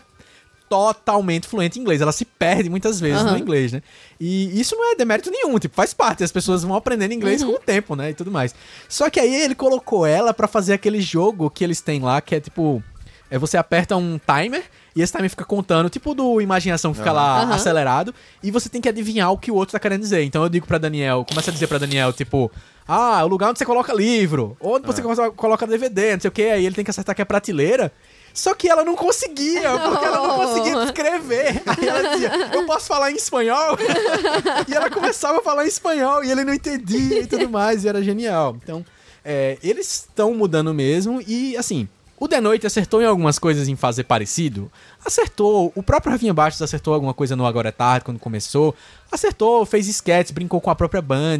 totalmente 0.69 1.47
fluente 1.47 1.79
em 1.79 1.81
inglês. 1.81 2.01
Ela 2.01 2.11
se 2.11 2.25
perde 2.25 2.69
muitas 2.69 2.99
vezes 2.99 3.21
Aham. 3.21 3.31
no 3.31 3.37
inglês, 3.37 3.71
né? 3.71 3.81
E 4.19 4.59
isso 4.59 4.75
não 4.75 4.91
é 4.91 4.95
demérito 4.95 5.31
nenhum, 5.31 5.57
tipo, 5.59 5.75
faz 5.75 5.93
parte. 5.93 6.23
As 6.23 6.31
pessoas 6.31 6.63
vão 6.63 6.75
aprendendo 6.75 7.13
inglês 7.13 7.41
Uhum. 7.41 7.51
com 7.51 7.55
o 7.55 7.59
tempo, 7.59 7.95
né? 7.95 8.09
E 8.09 8.13
tudo 8.13 8.29
mais. 8.31 8.53
Só 8.89 9.09
que 9.09 9.19
aí 9.19 9.33
ele 9.33 9.55
colocou 9.55 10.05
ela 10.05 10.33
pra 10.33 10.47
fazer 10.47 10.73
aquele 10.73 10.99
jogo 10.99 11.49
que 11.49 11.63
eles 11.63 11.79
têm 11.81 12.01
lá, 12.01 12.19
que 12.21 12.35
é 12.35 12.39
tipo. 12.39 12.83
É 13.29 13.37
você 13.37 13.57
aperta 13.57 13.95
um 13.97 14.19
timer 14.19 14.63
e 14.95 15.01
esse 15.01 15.11
timer 15.11 15.29
fica 15.29 15.43
contando, 15.45 15.89
tipo 15.89 16.13
do 16.15 16.39
imaginação 16.41 16.91
que 16.91 16.97
fica 16.99 17.11
lá 17.11 17.41
Aham. 17.43 17.53
acelerado, 17.53 18.15
e 18.41 18.49
você 18.49 18.69
tem 18.69 18.79
que 18.81 18.87
adivinhar 18.89 19.31
o 19.31 19.37
que 19.37 19.51
o 19.51 19.55
outro 19.55 19.73
tá 19.73 19.79
querendo 19.79 20.01
dizer. 20.01 20.23
Então 20.23 20.43
eu 20.43 20.49
digo 20.49 20.65
pra 20.65 20.77
Daniel, 20.77 21.25
começa 21.27 21.51
a 21.51 21.53
dizer 21.53 21.67
pra 21.67 21.77
Daniel, 21.77 22.13
tipo, 22.13 22.49
ah, 22.87 23.23
o 23.23 23.27
lugar 23.27 23.49
onde 23.49 23.59
você 23.59 23.65
coloca 23.65 23.93
livro, 23.93 24.55
onde 24.61 24.87
você 24.87 25.01
coloca- 25.01 25.31
coloca 25.31 25.67
DVD, 25.67 26.13
não 26.13 26.21
sei 26.21 26.29
o 26.29 26.31
que, 26.31 26.43
aí 26.43 26.65
ele 26.65 26.73
tem 26.75 26.85
que 26.85 26.89
acertar 26.91 27.13
que 27.15 27.21
é 27.21 27.25
prateleira. 27.25 27.91
Só 28.33 28.53
que 28.53 28.69
ela 28.69 28.83
não 28.85 28.95
conseguia, 28.95 29.61
porque 29.79 30.05
ela 30.05 30.27
não 30.27 30.35
conseguia 30.35 30.83
escrever. 30.83 31.61
Aí 31.65 31.87
ela 31.87 32.09
dizia, 32.11 32.31
eu 32.53 32.65
posso 32.67 32.85
falar 32.85 33.11
em 33.11 33.15
espanhol? 33.15 33.75
e 34.69 34.73
ela 34.75 34.91
começava 34.91 35.39
a 35.39 35.41
falar 35.41 35.65
em 35.65 35.67
espanhol 35.67 36.23
e 36.23 36.29
ele 36.31 36.43
não 36.43 36.53
entendia 36.53 37.21
e 37.21 37.25
tudo 37.25 37.49
mais, 37.49 37.83
e 37.83 37.87
era 37.89 37.99
genial. 38.01 38.55
Então, 38.63 38.85
é, 39.25 39.57
eles 39.63 39.87
estão 40.07 40.35
mudando 40.35 40.71
mesmo 40.71 41.19
e, 41.27 41.57
assim, 41.57 41.89
o 42.19 42.27
The 42.27 42.41
Noite 42.41 42.65
acertou 42.65 43.01
em 43.01 43.05
algumas 43.05 43.37
coisas 43.37 43.67
em 43.67 43.75
fazer 43.75 44.03
parecido. 44.03 44.71
Acertou, 45.05 45.71
o 45.75 45.83
próprio 45.83 46.11
Rafinha 46.11 46.33
Bastos 46.33 46.61
acertou 46.61 46.93
alguma 46.93 47.13
coisa 47.13 47.35
no 47.35 47.45
Agora 47.45 47.69
é 47.69 47.71
Tarde, 47.71 48.05
quando 48.05 48.19
começou. 48.19 48.75
Acertou, 49.11 49.65
fez 49.65 49.87
sketches, 49.87 50.31
brincou 50.31 50.59
com 50.59 50.71
a 50.71 50.75
própria 50.75 51.01
band, 51.01 51.39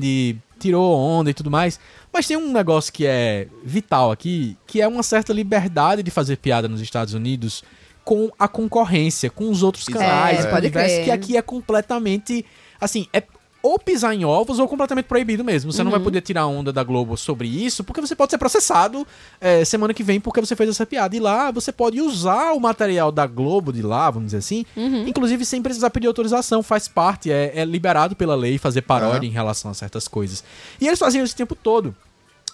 tirou 0.60 0.96
onda 0.96 1.32
e 1.32 1.34
tudo 1.34 1.50
mais. 1.50 1.80
Mas 2.14 2.28
tem 2.28 2.38
um 2.38 2.52
negócio 2.52 2.94
que 2.94 3.08
é 3.08 3.48
vital 3.64 4.12
aqui, 4.12 4.56
que 4.68 4.80
é 4.80 4.88
uma 4.88 5.02
certa 5.02 5.34
liberdade 5.34 6.04
de 6.04 6.12
fazer 6.12 6.38
piada 6.38 6.68
nos 6.68 6.80
Estados 6.80 7.16
Unidos 7.16 7.64
com 8.04 8.32
a 8.40 8.48
concorrência, 8.48 9.30
com 9.30 9.50
os 9.50 9.64
outros 9.64 9.86
canais, 9.86 10.40
É, 10.40 10.44
com 10.44 10.48
o 10.48 10.52
pode 10.52 10.70
que 11.04 11.12
aqui 11.12 11.36
é 11.36 11.42
completamente, 11.42 12.46
assim, 12.80 13.06
é 13.12 13.22
ou 13.68 13.78
pisar 13.78 14.16
em 14.16 14.24
ovos 14.24 14.60
ou 14.60 14.68
completamente 14.68 15.06
proibido 15.06 15.44
mesmo. 15.44 15.72
Você 15.72 15.84
não 15.84 15.92
vai 15.92 16.00
poder 16.00 16.22
tirar 16.22 16.48
onda 16.48 16.72
da 16.72 16.84
Globo 16.84 17.18
sobre 17.18 17.48
isso, 17.48 17.84
porque 17.84 18.00
você 18.00 18.16
pode 18.16 18.32
ser 18.32 18.38
processado 18.38 19.06
é, 19.42 19.66
semana 19.66 19.94
que 19.94 20.04
vem 20.04 20.22
porque 20.22 20.40
você 20.40 20.56
fez 20.56 20.70
essa 20.70 20.86
piada. 20.86 21.16
E 21.16 21.20
lá 21.20 21.52
você 21.52 21.72
pode 21.72 22.00
usar 22.00 22.54
o 22.54 22.60
material 22.60 23.12
da 23.12 23.28
Globo 23.28 23.74
de 23.74 23.82
lá, 23.82 24.10
vamos 24.10 24.28
dizer 24.28 24.38
assim, 24.38 24.66
inclusive 25.06 25.44
sem 25.44 25.62
precisar 25.62 25.90
pedir 25.90 26.08
autorização, 26.08 26.64
faz 26.64 26.88
parte, 26.88 27.30
é, 27.30 27.52
é 27.60 27.66
liberado 27.66 28.16
pela 28.16 28.36
lei 28.36 28.58
fazer 28.58 28.84
paródia 28.84 29.28
em 29.28 29.32
relação 29.32 29.70
a 29.70 29.74
certas 29.74 30.08
coisas. 30.08 30.44
E 30.80 30.88
eles 30.88 30.98
faziam 30.98 31.26
isso 31.26 31.34
o 31.34 31.38
tempo 31.38 31.56
todo. 31.56 31.94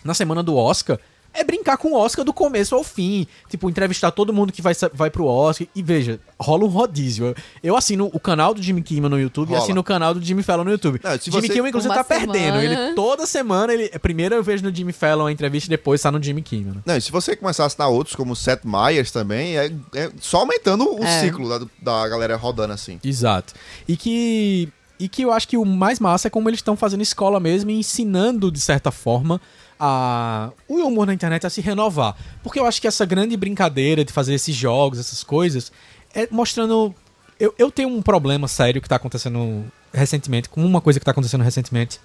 Na 0.03 0.13
semana 0.13 0.41
do 0.41 0.55
Oscar, 0.55 0.99
é 1.33 1.43
brincar 1.43 1.77
com 1.77 1.89
o 1.93 1.95
Oscar 1.95 2.23
do 2.23 2.31
começo 2.33 2.75
ao 2.75 2.83
fim. 2.83 3.25
Tipo, 3.49 3.69
entrevistar 3.69 4.11
todo 4.11 4.31
mundo 4.33 4.51
que 4.53 4.61
vai, 4.61 4.73
vai 4.93 5.09
pro 5.09 5.25
Oscar. 5.25 5.67
E 5.75 5.81
veja, 5.81 6.19
rola 6.39 6.63
um 6.65 6.67
rodízio. 6.67 7.25
Eu, 7.27 7.35
eu 7.63 7.75
assino 7.77 8.09
o 8.13 8.19
canal 8.19 8.53
do 8.53 8.61
Jimmy 8.61 8.81
Kimmel 8.81 9.09
no 9.09 9.19
YouTube 9.19 9.49
e 9.49 9.53
Rola. 9.53 9.63
assino 9.63 9.81
o 9.81 9.83
canal 9.83 10.13
do 10.13 10.21
Jimmy 10.21 10.43
Fallon 10.43 10.63
no 10.63 10.71
YouTube. 10.71 10.99
Não, 11.03 11.11
Jimmy 11.17 11.31
você- 11.41 11.47
Kimmel, 11.49 11.67
inclusive, 11.67 11.93
Uma 11.93 12.03
tá 12.03 12.03
perdendo. 12.03 12.33
semana. 12.59 12.63
Ele, 12.63 12.93
toda 12.95 13.25
semana, 13.25 13.73
ele 13.73 13.89
primeiro 13.99 14.35
eu 14.35 14.43
vejo 14.43 14.63
no 14.63 14.73
Jimmy 14.75 14.93
Fallon 14.93 15.25
a 15.27 15.31
entrevista 15.31 15.67
e 15.67 15.71
depois 15.71 16.01
tá 16.01 16.11
no 16.11 16.21
Jimmy 16.21 16.41
Kimmel. 16.41 16.75
né? 16.75 16.81
Não, 16.85 16.97
e 16.97 17.01
se 17.01 17.11
você 17.11 17.35
começar 17.35 17.63
a 17.63 17.65
assinar 17.67 17.89
outros, 17.89 18.15
como 18.15 18.33
o 18.33 18.35
Seth 18.35 18.63
Meyers 18.63 19.11
também, 19.11 19.57
é, 19.57 19.71
é 19.95 20.11
só 20.19 20.37
aumentando 20.39 20.87
o 20.99 21.03
É. 21.03 21.21
ciclo 21.21 21.49
da, 21.49 21.65
da 21.81 22.07
galera 22.07 22.35
rodando 22.35 22.73
assim. 22.73 22.99
Exato. 23.03 23.53
E 23.87 23.97
que. 23.97 24.69
E 24.99 25.09
que 25.09 25.23
eu 25.23 25.31
acho 25.33 25.47
que 25.47 25.57
o 25.57 25.65
mais 25.65 25.99
massa 25.99 26.27
é 26.27 26.31
como 26.31 26.47
eles 26.49 26.59
estão 26.59 26.77
fazendo 26.77 27.01
escola 27.01 27.39
mesmo 27.39 27.69
e 27.71 27.73
ensinando, 27.79 28.49
de 28.51 28.59
certa 28.61 28.89
forma, 28.91 29.41
a, 29.79 30.51
o 30.67 30.75
humor 30.87 31.07
na 31.07 31.13
internet 31.13 31.45
a 31.45 31.49
se 31.49 31.61
renovar. 31.61 32.15
Porque 32.41 32.59
eu 32.59 32.65
acho 32.65 32.81
que 32.81 32.87
essa 32.87 33.05
grande 33.05 33.35
brincadeira 33.37 34.03
de 34.03 34.11
fazer 34.11 34.33
esses 34.33 34.55
jogos, 34.55 34.99
essas 34.99 35.23
coisas, 35.23 35.71
é 36.13 36.27
mostrando. 36.29 36.93
Eu, 37.39 37.53
eu 37.57 37.71
tenho 37.71 37.89
um 37.89 38.01
problema 38.01 38.47
sério 38.47 38.81
que 38.81 38.87
tá 38.87 38.95
acontecendo 38.95 39.65
recentemente, 39.93 40.49
com 40.49 40.65
uma 40.65 40.81
coisa 40.81 40.99
que 40.99 41.05
tá 41.05 41.11
acontecendo 41.11 41.43
recentemente 41.43 41.99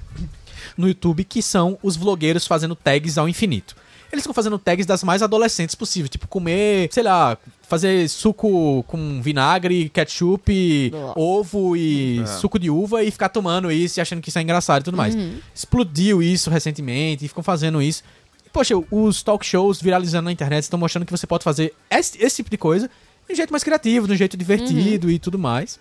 no 0.76 0.88
YouTube, 0.88 1.24
que 1.24 1.42
são 1.42 1.78
os 1.82 1.96
vlogueiros 1.96 2.46
fazendo 2.46 2.74
tags 2.74 3.16
ao 3.16 3.28
infinito. 3.28 3.74
Eles 4.10 4.22
estão 4.22 4.32
fazendo 4.32 4.58
tags 4.58 4.86
das 4.86 5.04
mais 5.04 5.22
adolescentes 5.22 5.74
possível, 5.74 6.08
tipo 6.08 6.26
comer, 6.26 6.88
sei 6.90 7.02
lá, 7.02 7.36
fazer 7.62 8.08
suco 8.08 8.82
com 8.84 9.20
vinagre, 9.20 9.90
ketchup, 9.90 10.90
ovo 11.14 11.76
e 11.76 12.26
suco 12.40 12.58
de 12.58 12.70
uva 12.70 13.02
e 13.04 13.10
ficar 13.10 13.28
tomando 13.28 13.70
isso 13.70 13.98
e 13.98 14.00
achando 14.00 14.22
que 14.22 14.30
isso 14.30 14.38
é 14.38 14.42
engraçado 14.42 14.80
e 14.80 14.84
tudo 14.84 14.96
mais. 14.96 15.14
Explodiu 15.54 16.22
isso 16.22 16.48
recentemente 16.48 17.26
e 17.26 17.28
ficam 17.28 17.42
fazendo 17.42 17.82
isso. 17.82 18.02
E, 18.46 18.48
poxa, 18.48 18.74
os 18.90 19.22
talk 19.22 19.44
shows 19.44 19.80
viralizando 19.82 20.24
na 20.24 20.32
internet 20.32 20.62
estão 20.62 20.78
mostrando 20.78 21.04
que 21.04 21.12
você 21.12 21.26
pode 21.26 21.44
fazer 21.44 21.74
esse, 21.90 22.16
esse 22.24 22.36
tipo 22.36 22.48
de 22.48 22.56
coisa 22.56 22.90
de 23.26 23.34
um 23.34 23.36
jeito 23.36 23.50
mais 23.52 23.62
criativo, 23.62 24.06
de 24.06 24.14
um 24.14 24.16
jeito 24.16 24.38
divertido 24.38 25.10
e 25.10 25.18
tudo 25.18 25.38
mais. 25.38 25.78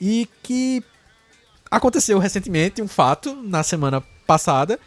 E 0.00 0.26
que 0.42 0.82
aconteceu 1.70 2.18
recentemente 2.18 2.80
um 2.80 2.88
fato 2.88 3.34
na 3.34 3.62
semana 3.62 4.02
passada. 4.26 4.80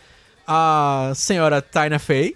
A 0.47 1.11
senhora 1.15 1.61
Tina 1.61 1.99
Fey 1.99 2.35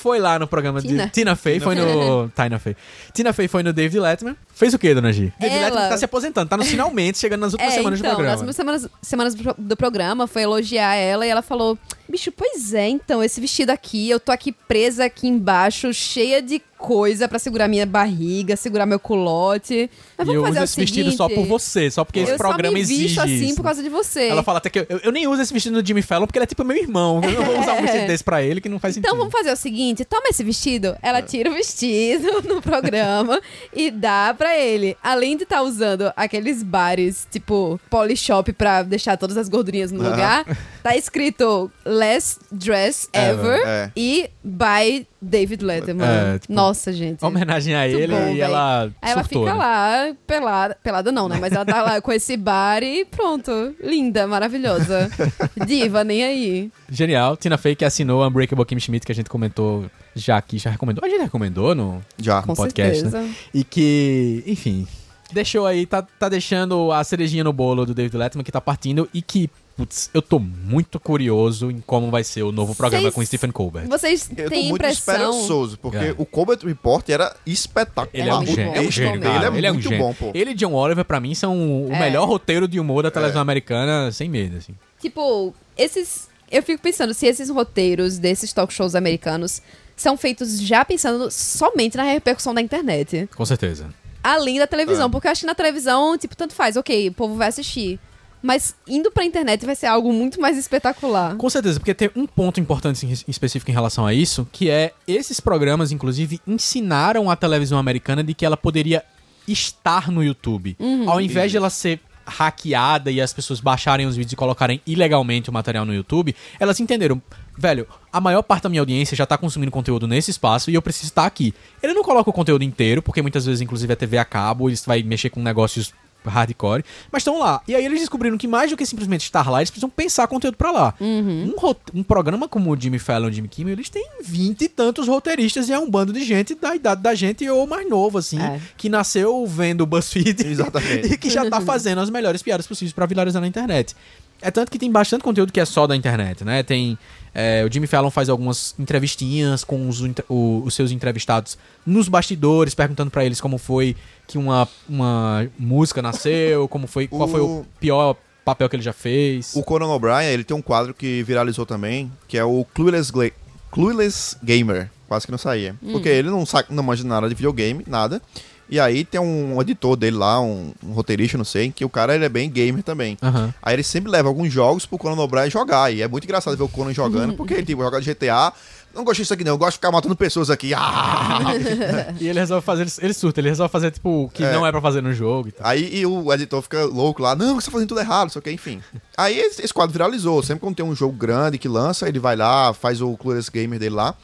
foi 0.00 0.18
lá 0.18 0.38
no 0.38 0.46
programa 0.46 0.80
Tina. 0.80 1.04
de 1.04 1.12
Tina 1.12 1.36
Fey, 1.36 1.60
foi 1.60 1.74
no 1.74 2.30
Tina 2.30 2.58
Fey. 2.58 2.74
Tina 3.12 3.32
Fey 3.34 3.48
foi 3.48 3.62
no 3.62 3.70
David 3.70 4.00
Letterman. 4.00 4.34
Fez 4.60 4.74
o 4.74 4.78
quê, 4.78 4.94
dona 4.94 5.12
G? 5.12 5.32
David 5.40 5.56
Ela- 5.56 5.64
Letterman 5.66 5.88
tá 5.88 5.96
se 5.98 6.04
aposentando, 6.04 6.48
tá 6.50 6.56
no 6.56 6.64
finalmente, 6.64 7.18
chegando 7.18 7.40
nas 7.40 7.52
últimas 7.54 7.72
É, 7.74 7.76
semanas 7.78 7.98
então, 7.98 8.10
do 8.10 8.14
programa. 8.14 8.30
nas 8.32 8.40
últimas 8.40 8.56
semanas, 8.56 8.88
semanas 9.02 9.34
do 9.34 9.42
pro- 9.42 9.54
do 9.58 9.76
programa, 9.76 10.26
foi 10.26 10.42
elogiar 10.42 10.94
ela 10.94 11.26
e 11.26 11.30
ela 11.30 11.42
falou: 11.42 11.76
Bicho, 12.08 12.30
pois 12.30 12.74
é, 12.74 12.88
então, 12.88 13.22
esse 13.24 13.40
vestido 13.40 13.70
aqui, 13.70 14.08
eu 14.10 14.20
tô 14.20 14.30
aqui 14.32 14.52
presa 14.52 15.04
aqui 15.06 15.26
embaixo, 15.28 15.92
cheia 15.94 16.42
de 16.42 16.60
coisa 16.76 17.28
pra 17.28 17.38
segurar 17.38 17.68
minha 17.68 17.84
barriga, 17.84 18.56
segurar 18.56 18.86
meu 18.86 18.98
culote. 18.98 19.88
Mas 20.16 20.26
E 20.26 20.30
eu 20.30 20.34
vamos 20.42 20.50
uso 20.50 20.54
fazer 20.60 20.64
esse 20.64 20.74
o 20.74 20.80
vestido 20.80 21.12
só 21.12 21.28
por 21.28 21.34
seguinte, 21.34 21.48
você, 21.48 21.90
só 21.90 22.04
porque 22.04 22.20
esse 22.20 22.32
eu 22.32 22.38
programa 22.38 22.68
só 22.68 22.74
me 22.74 22.80
exige 22.80 23.02
visto 23.02 23.20
assim 23.20 23.46
isso. 23.46 23.54
por 23.56 23.62
causa 23.64 23.82
de 23.82 23.88
você. 23.90 24.28
Ela 24.28 24.42
fala 24.42 24.58
até 24.58 24.70
que 24.70 24.78
eu, 24.80 24.86
eu 25.04 25.12
nem 25.12 25.28
uso 25.28 25.42
esse 25.42 25.52
vestido 25.52 25.80
do 25.80 25.86
Jimmy 25.86 26.00
Fallon 26.02 26.26
porque 26.26 26.38
ele 26.38 26.44
é 26.44 26.46
tipo 26.46 26.64
meu 26.64 26.76
irmão. 26.76 27.20
Eu 27.22 27.32
não 27.32 27.44
vou 27.44 27.60
usar 27.60 27.74
um 27.74 27.76
É. 27.80 27.82
vestido 27.82 28.06
desse 28.06 28.24
pra 28.24 28.42
ele 28.42 28.60
que 28.62 28.68
não 28.68 28.78
faz 28.78 28.96
Então 28.96 29.10
sentido. 29.10 29.18
vamos 29.18 29.32
fazer 29.32 29.52
o 29.52 29.56
seguinte, 29.56 30.04
toma 30.06 30.28
esse 30.30 30.42
vestido, 30.42 30.96
ela 31.02 31.20
tira 31.22 31.50
o 31.50 31.52
vestido 31.54 32.42
no 32.48 32.62
programa 32.62 33.40
e 33.74 33.90
dá 33.90 34.34
pra 34.36 34.49
ele. 34.56 34.96
Além 35.02 35.36
de 35.36 35.42
estar 35.44 35.62
usando 35.62 36.12
aqueles 36.16 36.62
bares, 36.62 37.26
tipo 37.30 37.80
Polishop 37.90 38.52
pra 38.52 38.82
deixar 38.82 39.16
todas 39.16 39.36
as 39.36 39.48
gordurinhas 39.48 39.90
no 39.92 40.00
Aham. 40.02 40.10
lugar, 40.10 40.58
tá 40.82 40.96
escrito 40.96 41.70
Less 41.84 42.38
Dress 42.50 43.08
Ever 43.12 43.60
É. 43.66 43.90
e 43.96 44.30
by 44.42 45.06
David 45.20 45.64
Letterman. 45.64 46.06
É, 46.06 46.38
tipo, 46.38 46.52
Nossa, 46.52 46.92
gente. 46.92 47.24
Homenagem 47.24 47.74
a 47.74 47.86
ele 47.86 48.14
bom, 48.14 48.20
e 48.28 48.32
véi. 48.32 48.40
ela 48.40 48.90
Aí 49.02 49.12
ela 49.12 49.22
surtou, 49.22 49.42
fica 49.44 49.52
né? 49.54 49.58
lá, 49.58 50.14
pelada. 50.26 50.78
Pelada 50.82 51.12
não, 51.12 51.28
né? 51.28 51.38
Mas 51.40 51.52
ela 51.52 51.64
tá 51.64 51.82
lá 51.82 52.00
com 52.00 52.12
esse 52.12 52.36
bar 52.36 52.82
e 52.82 53.04
pronto. 53.04 53.74
Linda, 53.82 54.26
maravilhosa. 54.26 55.10
Diva, 55.66 56.02
nem 56.04 56.24
aí. 56.24 56.72
Genial. 56.90 57.36
Tina 57.36 57.58
Fey 57.58 57.74
que 57.76 57.84
assinou 57.84 58.26
Unbreakable 58.26 58.64
Kim 58.64 58.78
Schmidt, 58.80 59.04
que 59.04 59.12
a 59.12 59.14
gente 59.14 59.28
comentou 59.28 59.84
já 60.14 60.36
aqui, 60.36 60.58
já 60.58 60.70
recomendou. 60.70 61.04
A 61.04 61.08
gente 61.08 61.22
recomendou 61.22 61.74
no, 61.74 62.02
Já. 62.18 62.40
no 62.40 62.48
Com 62.48 62.54
podcast, 62.54 63.00
certeza. 63.02 63.22
né? 63.22 63.34
E 63.54 63.62
que, 63.62 64.42
enfim, 64.46 64.86
deixou 65.32 65.66
aí, 65.66 65.86
tá, 65.86 66.02
tá 66.02 66.28
deixando 66.28 66.90
a 66.92 67.02
cerejinha 67.04 67.44
no 67.44 67.52
bolo 67.52 67.86
do 67.86 67.94
David 67.94 68.16
Letterman, 68.16 68.44
que 68.44 68.52
tá 68.52 68.60
partindo 68.60 69.08
e 69.14 69.22
que, 69.22 69.48
putz, 69.80 70.10
eu 70.12 70.20
tô 70.20 70.38
muito 70.38 71.00
curioso 71.00 71.70
em 71.70 71.80
como 71.80 72.10
vai 72.10 72.22
ser 72.22 72.42
o 72.42 72.52
novo 72.52 72.74
programa 72.74 73.04
Vocês- 73.04 73.14
com 73.14 73.20
o 73.22 73.26
Stephen 73.26 73.50
Colbert. 73.50 73.88
Vocês 73.88 74.28
Eu 74.36 74.44
tô 74.44 74.50
têm 74.50 74.68
muito 74.68 74.82
impressão... 74.84 75.14
esperançoso, 75.14 75.78
porque 75.78 75.96
É. 75.96 76.14
o 76.18 76.26
Colbert 76.26 76.58
Report 76.64 77.08
era 77.08 77.34
espetacular. 77.46 78.08
Ele 78.12 78.28
é 78.28 78.34
um 78.34 78.36
muito 78.38 78.52
gênio, 78.54 78.72
bom, 78.72 78.76
é 78.76 78.80
um 78.82 78.90
gênio, 78.90 79.20
mesmo. 79.20 79.56
Ele 79.56 79.66
é 79.66 79.70
um 79.70 79.74
muito 79.74 79.88
gênio. 79.88 80.04
bom, 80.06 80.14
pô. 80.14 80.30
Ele 80.34 80.50
e 80.50 80.54
John 80.54 80.74
Oliver, 80.74 81.04
pra 81.04 81.18
mim, 81.18 81.34
são 81.34 81.86
o 81.86 81.92
É. 81.92 81.98
melhor 81.98 82.28
roteiro 82.28 82.68
de 82.68 82.78
humor 82.78 83.02
da 83.02 83.10
televisão 83.10 83.40
americana, 83.40 84.12
sem 84.12 84.28
medo, 84.28 84.56
assim. 84.58 84.74
Tipo, 85.00 85.54
esses. 85.78 86.28
Eu 86.50 86.62
fico 86.62 86.82
pensando 86.82 87.14
se 87.14 87.26
esses 87.26 87.48
roteiros 87.48 88.18
desses 88.18 88.52
talk 88.52 88.72
shows 88.74 88.94
americanos 88.94 89.62
são 89.96 90.16
feitos 90.16 90.60
já 90.60 90.84
pensando 90.84 91.30
somente 91.30 91.96
na 91.96 92.02
repercussão 92.02 92.52
da 92.52 92.60
internet. 92.60 93.28
Com 93.34 93.46
certeza. 93.46 93.88
Além 94.22 94.58
da 94.58 94.66
televisão. 94.66 95.06
É. 95.06 95.10
Porque 95.10 95.26
eu 95.28 95.32
acho 95.32 95.40
que 95.42 95.46
na 95.46 95.54
televisão, 95.54 96.18
tipo, 96.18 96.36
tanto 96.36 96.52
faz, 96.54 96.76
ok, 96.76 97.08
o 97.08 97.12
povo 97.12 97.34
vai 97.36 97.48
assistir. 97.48 97.98
Mas 98.42 98.74
indo 98.86 99.10
pra 99.10 99.24
internet 99.24 99.66
vai 99.66 99.74
ser 99.74 99.86
algo 99.86 100.12
muito 100.12 100.40
mais 100.40 100.56
espetacular. 100.56 101.36
Com 101.36 101.50
certeza, 101.50 101.78
porque 101.78 101.94
tem 101.94 102.10
um 102.16 102.26
ponto 102.26 102.60
importante 102.60 103.06
em, 103.06 103.12
específico 103.28 103.70
em 103.70 103.74
relação 103.74 104.06
a 104.06 104.14
isso, 104.14 104.48
que 104.52 104.70
é 104.70 104.92
esses 105.06 105.40
programas, 105.40 105.92
inclusive, 105.92 106.40
ensinaram 106.46 107.30
a 107.30 107.36
televisão 107.36 107.78
americana 107.78 108.22
de 108.24 108.34
que 108.34 108.46
ela 108.46 108.56
poderia 108.56 109.02
estar 109.46 110.10
no 110.10 110.22
YouTube. 110.22 110.76
Ao 111.06 111.20
invés 111.20 111.50
de 111.50 111.56
ela 111.56 111.70
ser 111.70 112.00
hackeada 112.30 113.10
e 113.10 113.20
as 113.20 113.32
pessoas 113.32 113.60
baixarem 113.60 114.06
os 114.06 114.16
vídeos 114.16 114.32
e 114.32 114.36
colocarem 114.36 114.80
ilegalmente 114.86 115.50
o 115.50 115.52
material 115.52 115.84
no 115.84 115.92
YouTube, 115.92 116.34
elas 116.58 116.78
entenderam, 116.78 117.20
velho, 117.58 117.86
a 118.12 118.20
maior 118.20 118.42
parte 118.42 118.64
da 118.64 118.68
minha 118.68 118.80
audiência 118.80 119.16
já 119.16 119.26
tá 119.26 119.36
consumindo 119.36 119.70
conteúdo 119.70 120.06
nesse 120.06 120.30
espaço 120.30 120.70
e 120.70 120.74
eu 120.74 120.82
preciso 120.82 121.06
estar 121.06 121.26
aqui. 121.26 121.52
Ele 121.82 121.92
não 121.92 122.02
coloca 122.02 122.30
o 122.30 122.32
conteúdo 122.32 122.62
inteiro, 122.62 123.02
porque 123.02 123.20
muitas 123.20 123.44
vezes, 123.46 123.60
inclusive, 123.60 123.92
é 123.92 123.96
TV 123.96 124.16
a 124.18 124.24
cabo, 124.24 124.68
eles 124.68 124.84
vai 124.84 125.02
mexer 125.02 125.30
com 125.30 125.42
negócios 125.42 125.92
hardcore, 126.28 126.84
mas 127.10 127.20
estão 127.20 127.38
lá. 127.38 127.62
E 127.66 127.74
aí 127.74 127.84
eles 127.84 128.00
descobriram 128.00 128.36
que 128.36 128.46
mais 128.48 128.70
do 128.70 128.76
que 128.76 128.84
simplesmente 128.84 129.22
estar 129.22 129.48
lá, 129.50 129.60
eles 129.60 129.70
precisam 129.70 129.88
pensar 129.88 130.26
conteúdo 130.26 130.56
pra 130.56 130.70
lá. 130.70 130.94
Um, 131.00 131.54
rot- 131.56 131.78
um 131.94 132.02
programa 132.02 132.46
como 132.48 132.70
o 132.72 132.80
Jimmy 132.80 132.98
Fallon 132.98 133.28
e 133.28 133.30
o 133.30 133.32
Jimmy 133.32 133.48
Kimmel, 133.48 133.72
eles 133.74 133.88
têm 133.88 134.06
vinte 134.22 134.62
e 134.62 134.68
tantos 134.68 135.08
roteiristas 135.08 135.68
e 135.68 135.72
é 135.72 135.78
um 135.78 135.88
bando 135.88 136.12
de 136.12 136.22
gente 136.24 136.54
da 136.54 136.74
idade 136.74 137.02
da 137.02 137.14
gente 137.14 137.48
ou 137.48 137.66
mais 137.66 137.88
novo, 137.88 138.18
assim, 138.18 138.40
É. 138.40 138.60
que 138.76 138.88
nasceu 138.88 139.46
vendo 139.46 139.82
o 139.82 139.86
BuzzFeed 139.86 140.46
Exatamente. 140.46 141.12
e 141.14 141.18
que 141.18 141.30
já 141.30 141.48
tá 141.48 141.60
fazendo 141.60 142.00
as 142.00 142.10
melhores 142.10 142.42
piadas 142.42 142.66
possíveis 142.66 142.92
pra 142.92 143.06
viralizar 143.06 143.40
na 143.40 143.46
internet. 143.46 143.94
É 144.42 144.50
tanto 144.50 144.70
que 144.70 144.78
tem 144.78 144.90
bastante 144.90 145.22
conteúdo 145.22 145.52
que 145.52 145.60
é 145.60 145.64
só 145.64 145.86
da 145.86 145.94
internet, 145.96 146.44
né? 146.44 146.62
Tem. 146.62 146.96
é, 147.34 147.64
o 147.64 147.72
Jimmy 147.72 147.86
Fallon 147.86 148.10
faz 148.10 148.28
algumas 148.28 148.74
entrevistinhas 148.78 149.62
com 149.64 149.88
os, 149.88 150.00
o- 150.28 150.62
os 150.64 150.74
seus 150.74 150.90
entrevistados 150.90 151.56
nos 151.86 152.08
bastidores, 152.08 152.74
perguntando 152.74 153.10
pra 153.10 153.24
eles 153.24 153.40
como 153.40 153.56
foi 153.58 153.94
que 154.26 154.36
uma, 154.38 154.66
uma 154.88 155.46
música 155.58 156.00
nasceu, 156.02 156.66
como 156.68 156.86
foi, 156.86 157.06
qual 157.06 157.28
foi 157.28 157.40
o 157.40 157.60
O- 157.60 157.66
pior 157.78 158.16
papel 158.44 158.68
que 158.68 158.76
ele 158.76 158.82
já 158.82 158.92
fez. 158.92 159.52
O 159.54 159.62
Conan 159.62 159.86
O'Brien, 159.88 160.24
ele 160.32 160.42
tem 160.42 160.56
um 160.56 160.62
quadro 160.62 160.92
que 160.94 161.22
viralizou 161.22 161.64
também, 161.66 162.10
que 162.26 162.36
é 162.38 162.44
o 162.44 162.64
Clueless, 162.74 163.12
Gla- 163.12 163.30
Clueless 163.70 164.36
Gamer. 164.42 164.90
Quase 165.06 165.26
que 165.26 165.32
não 165.32 165.38
saía. 165.38 165.74
Porque 165.92 166.08
ele 166.08 166.30
não, 166.30 166.46
sabe, 166.46 166.68
não 166.70 166.82
manja 166.84 167.02
nada 167.04 167.28
de 167.28 167.34
videogame, 167.34 167.84
nada. 167.86 168.22
E 168.70 168.78
aí 168.78 169.04
tem 169.04 169.20
um 169.20 169.60
editor 169.60 169.96
dele 169.96 170.16
lá, 170.16 170.40
um, 170.40 170.72
um 170.86 170.92
roteirista, 170.92 171.36
não 171.36 171.44
sei, 171.44 171.72
que 171.72 171.84
o 171.84 171.88
cara 171.88 172.14
ele 172.14 172.24
é 172.24 172.28
bem 172.28 172.48
gamer 172.48 172.84
também. 172.84 173.18
Aham. 173.20 173.52
Aí 173.60 173.74
ele 173.74 173.82
sempre 173.82 174.10
leva 174.10 174.28
alguns 174.28 174.52
jogos 174.52 174.86
pro 174.86 174.96
Conan 174.96 175.20
O'Brien 175.20 175.50
jogar. 175.50 175.92
E 175.92 176.02
é 176.02 176.06
muito 176.08 176.22
engraçado 176.24 176.56
ver 176.56 176.62
o 176.62 176.68
Conan 176.68 176.94
jogando, 176.94 177.34
porque 177.36 177.54
ele 177.54 177.64
tipo, 177.66 177.82
joga 177.82 178.00
de 178.00 178.14
GTA. 178.14 178.52
Não 178.94 179.04
gosto 179.04 179.18
disso 179.18 179.32
aqui 179.34 179.44
não, 179.44 179.52
eu 179.52 179.58
gosto 179.58 179.70
de 179.72 179.76
ficar 179.78 179.90
matando 179.92 180.16
pessoas 180.16 180.50
aqui. 180.50 180.72
Ah! 180.74 181.38
E 182.20 182.28
ele 182.28 182.38
resolve 182.38 182.64
fazer. 182.64 182.86
Ele 183.00 183.12
surta, 183.12 183.40
ele 183.40 183.48
resolve 183.48 183.70
fazer, 183.72 183.90
tipo, 183.90 184.24
o 184.24 184.28
que 184.28 184.42
É. 184.44 184.52
não 184.52 184.66
é 184.66 184.70
pra 184.70 184.80
fazer 184.80 185.00
no 185.00 185.12
jogo 185.12 185.48
e 185.48 185.52
tal. 185.52 185.66
Aí 185.66 185.90
e 186.00 186.06
o 186.06 186.32
editor 186.32 186.60
fica 186.62 186.84
louco 186.84 187.22
lá, 187.22 187.34
não, 187.34 187.54
você 187.60 187.66
tá 187.66 187.72
fazendo 187.72 187.88
tudo 187.88 188.00
errado, 188.00 188.30
só 188.30 188.40
que 188.40 188.50
enfim. 188.50 188.80
Aí 189.16 189.38
esse, 189.38 189.62
esse 189.62 189.72
quadro 189.74 189.92
viralizou. 189.92 190.42
Sempre 190.42 190.60
quando 190.60 190.76
tem 190.76 190.84
um 190.84 190.94
jogo 190.94 191.16
grande 191.16 191.56
que 191.58 191.68
lança, 191.68 192.08
ele 192.08 192.18
vai 192.18 192.36
lá, 192.36 192.72
faz 192.74 193.00
o 193.00 193.16
Clueless 193.16 193.50
Gamer 193.50 193.78
dele 193.78 193.94
lá. 193.94 194.14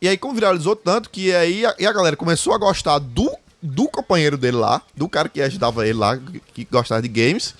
E 0.00 0.08
aí, 0.08 0.16
como 0.18 0.34
viralizou 0.34 0.76
tanto, 0.76 1.08
que 1.08 1.34
aí 1.34 1.64
a, 1.64 1.74
e 1.78 1.86
a 1.86 1.92
galera 1.92 2.16
começou 2.16 2.52
a 2.54 2.58
gostar 2.58 2.98
do, 2.98 3.30
do 3.66 3.88
companheiro 3.88 4.36
dele 4.38 4.56
lá, 4.56 4.80
do 4.96 5.08
cara 5.08 5.28
que 5.28 5.40
ajudava 5.42 5.84
ele 5.86 5.98
lá, 5.98 6.18
que, 6.54 6.64
gostava 6.64 7.02
de 7.02 7.08
games. 7.08 7.54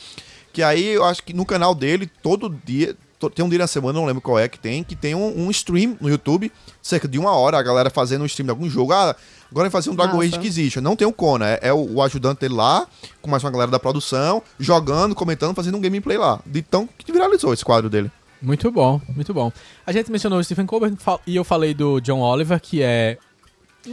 Que 0.53 0.63
aí 0.63 0.87
eu 0.87 1.05
acho 1.05 1.23
que 1.23 1.33
no 1.35 1.45
canal 1.45 1.75
dele, 1.75 2.11
todo 2.23 2.49
dia, 2.65 2.97
to- 3.19 3.29
tem 3.29 3.45
um 3.45 3.49
dia 3.49 3.59
na 3.59 3.67
semana, 3.67 3.99
não 3.99 4.07
lembro 4.07 4.23
qual 4.23 4.39
é 4.39 4.49
que 4.49 4.59
tem, 4.59 4.83
que 4.83 4.97
tem 4.97 5.15
um, 5.15 5.47
um 5.47 5.51
stream 5.51 5.97
no 6.01 6.09
YouTube, 6.09 6.51
cerca 6.81 7.07
de 7.07 7.19
uma 7.19 7.33
hora, 7.33 7.59
a 7.59 7.63
galera 7.63 7.91
fazendo 7.91 8.23
um 8.23 8.27
stream 8.27 8.47
de 8.47 8.51
algum 8.51 8.69
jogo. 8.71 8.93
Ah, 8.93 9.15
agora 9.51 9.69
vai 9.69 9.71
fazer 9.71 9.91
um 9.91 9.95
Dragon. 9.95 10.21
Age 10.21 10.37
Inquisition. 10.37 10.81
Não 10.81 10.97
tem 10.97 11.07
o 11.07 11.13
Conan, 11.13 11.45
é, 11.47 11.59
é 11.63 11.73
o, 11.75 11.97
o 11.97 12.03
ajudante 12.03 12.41
dele 12.41 12.55
lá, 12.55 12.87
com 13.21 13.31
mais 13.31 13.45
uma 13.45 13.51
galera 13.51 13.71
da 13.71 13.79
produção, 13.79 14.43
jogando, 14.59 15.15
comentando, 15.15 15.55
fazendo 15.55 15.77
um 15.77 15.81
gameplay 15.81 16.17
lá. 16.17 16.41
De 16.47 16.63
tão 16.63 16.87
que 16.87 17.13
viralizou 17.13 17.53
esse 17.53 17.65
quadro 17.65 17.91
dele. 17.91 18.11
Muito 18.41 18.71
bom, 18.71 19.01
muito 19.15 19.33
bom. 19.35 19.51
A 19.87 19.93
gente 19.93 20.11
mencionou 20.13 20.39
o 20.39 20.45
Stephen 20.45 20.67
Colbert 20.67 20.95
e 21.27 21.37
eu 21.37 21.43
falei 21.43 21.73
do 21.75 22.01
John 22.01 22.21
Oliver, 22.21 22.61
que 22.61 22.83
é. 22.83 23.19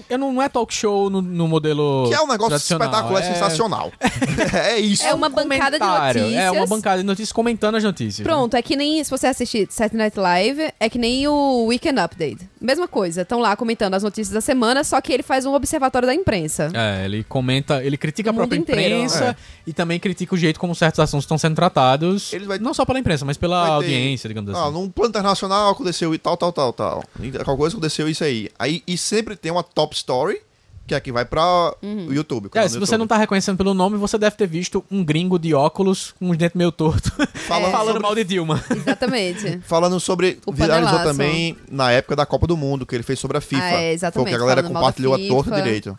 Eu 0.10 0.18
não, 0.18 0.34
não 0.34 0.41
é 0.41 0.49
talk 0.49 0.74
show 0.74 1.10
no, 1.10 1.22
no 1.22 1.48
modelo. 1.48 2.06
Que 2.07 2.15
é 2.15 2.22
um 2.22 2.28
negócio 2.28 2.56
espetacular, 2.56 3.20
é 3.22 3.34
sensacional. 3.34 3.91
é 4.53 4.80
isso. 4.80 5.03
É 5.06 5.14
uma 5.14 5.30
bancada 5.30 5.80
de 5.80 5.86
notícias. 5.86 6.34
É 6.34 6.52
uma 6.52 6.65
bancada 6.68 6.98
de 7.02 7.03
notícias 7.06 7.32
comentando 7.32 7.76
as 7.76 7.84
notícias. 7.84 8.26
Pronto, 8.26 8.56
é 8.56 8.61
que 8.61 8.76
nem 8.76 9.03
se 9.03 9.10
você 9.10 9.28
assistir 9.28 9.68
Saturday 9.70 9.98
Night 10.06 10.20
Live, 10.20 10.74
é 10.80 10.90
que 10.90 10.98
nem 10.98 11.28
o 11.28 11.65
Weekend 11.65 11.99
Update. 11.99 12.49
Mesma 12.61 12.88
coisa, 12.88 13.22
estão 13.24 13.40
lá 13.40 13.56
comentando 13.56 13.94
as 13.94 14.03
notícias 14.03 14.34
da 14.34 14.41
semana, 14.41 14.84
só 14.84 14.99
que 15.02 15.11
ele 15.11 15.24
faz 15.24 15.45
um 15.45 15.53
observatório 15.53 16.07
da 16.07 16.14
imprensa. 16.15 16.72
É, 16.74 17.06
ele 17.06 17.24
comenta, 17.24 17.84
ele 17.84 17.98
critica 17.98 18.30
a 18.30 18.34
própria 18.34 18.57
inteiro. 18.57 18.82
imprensa 18.82 19.26
É. 19.26 19.36
e 19.68 19.74
também 19.74 19.99
critica 19.99 20.34
o 20.34 20.38
jeito 20.38 20.60
como 20.60 20.74
certos 20.74 20.99
assuntos 20.99 21.26
estão 21.26 21.38
sendo 21.38 21.56
tratados. 21.56 22.32
Ele 22.34 22.45
vai- 22.45 22.60
Não 22.60 22.74
só 22.74 22.86
pela 22.86 22.99
imprensa, 22.99 23.26
mas 23.26 23.38
pela 23.38 23.60
Vai 23.61 23.68
ter- 23.70 23.74
audiência, 23.76 24.28
digamos 24.30 24.53
Ah, 24.56 24.64
assim. 24.64 24.74
num 24.74 24.90
plano 24.90 25.10
internacional 25.10 25.72
aconteceu 25.72 26.14
e 26.15 26.18
tal, 26.18 26.38
tal, 26.38 26.52
tal, 26.53 26.72
tal. 26.74 27.03
E 27.22 27.32
Qualquer 27.32 27.57
coisa 27.57 27.76
aconteceu 27.76 28.07
isso 28.07 28.24
aí. 28.24 28.49
aí. 28.57 28.82
E 28.88 28.98
sempre 28.98 29.36
tem 29.36 29.52
uma 29.52 29.64
top 29.64 29.82
story, 29.91 30.39
que 30.88 30.93
é 30.95 30.99
que 30.99 31.11
vai 31.11 31.23
pra 31.26 31.73
Uhum. 31.81 32.07
o 32.07 32.14
YouTube. 32.14 32.49
É, 32.55 32.68
se 32.68 32.77
do 32.77 32.85
você 32.85 32.91
não 32.97 33.03
YouTube. 33.03 33.10
tá 33.10 33.18
reconhecendo 33.18 33.57
pelo 33.57 33.73
nome, 33.73 33.97
você 33.97 34.18
deve 34.18 34.35
ter 34.35 34.47
visto 34.47 34.84
um 34.91 35.03
gringo 35.03 35.38
de 35.39 35.53
óculos 35.53 36.14
com 36.19 36.30
os 36.30 36.38
dentes 36.38 36.55
meio 36.55 36.72
torto 36.72 37.10
Falando 37.47 37.72
falando 37.72 37.88
sobre- 37.88 38.01
mal 38.01 38.15
de 38.15 38.23
Dilma. 38.23 38.64
Exatamente. 38.69 39.60
Falando 39.64 39.99
sobre. 39.99 40.39
O 40.45 40.51
viralizou 40.51 40.97
panelaço. 40.97 41.18
também 41.18 41.57
na 41.72 41.91
época 41.91 42.15
da 42.15 42.26
Copa 42.26 42.47
do 42.47 42.57
Mundo, 42.57 42.85
que 42.85 42.93
ele 42.95 43.03
fez 43.03 43.18
sobre 43.19 43.38
a 43.38 43.41
FIFA. 43.41 43.61
Ah, 43.64 43.81
é, 43.81 43.93
exatamente, 43.93 44.26
Foi 44.26 44.30
que 44.31 44.35
a 44.35 44.39
galera 44.39 44.61
falando 44.61 44.76
compartilhou 44.77 45.14
a 45.15 45.18
torta 45.19 45.51
direito. 45.61 45.97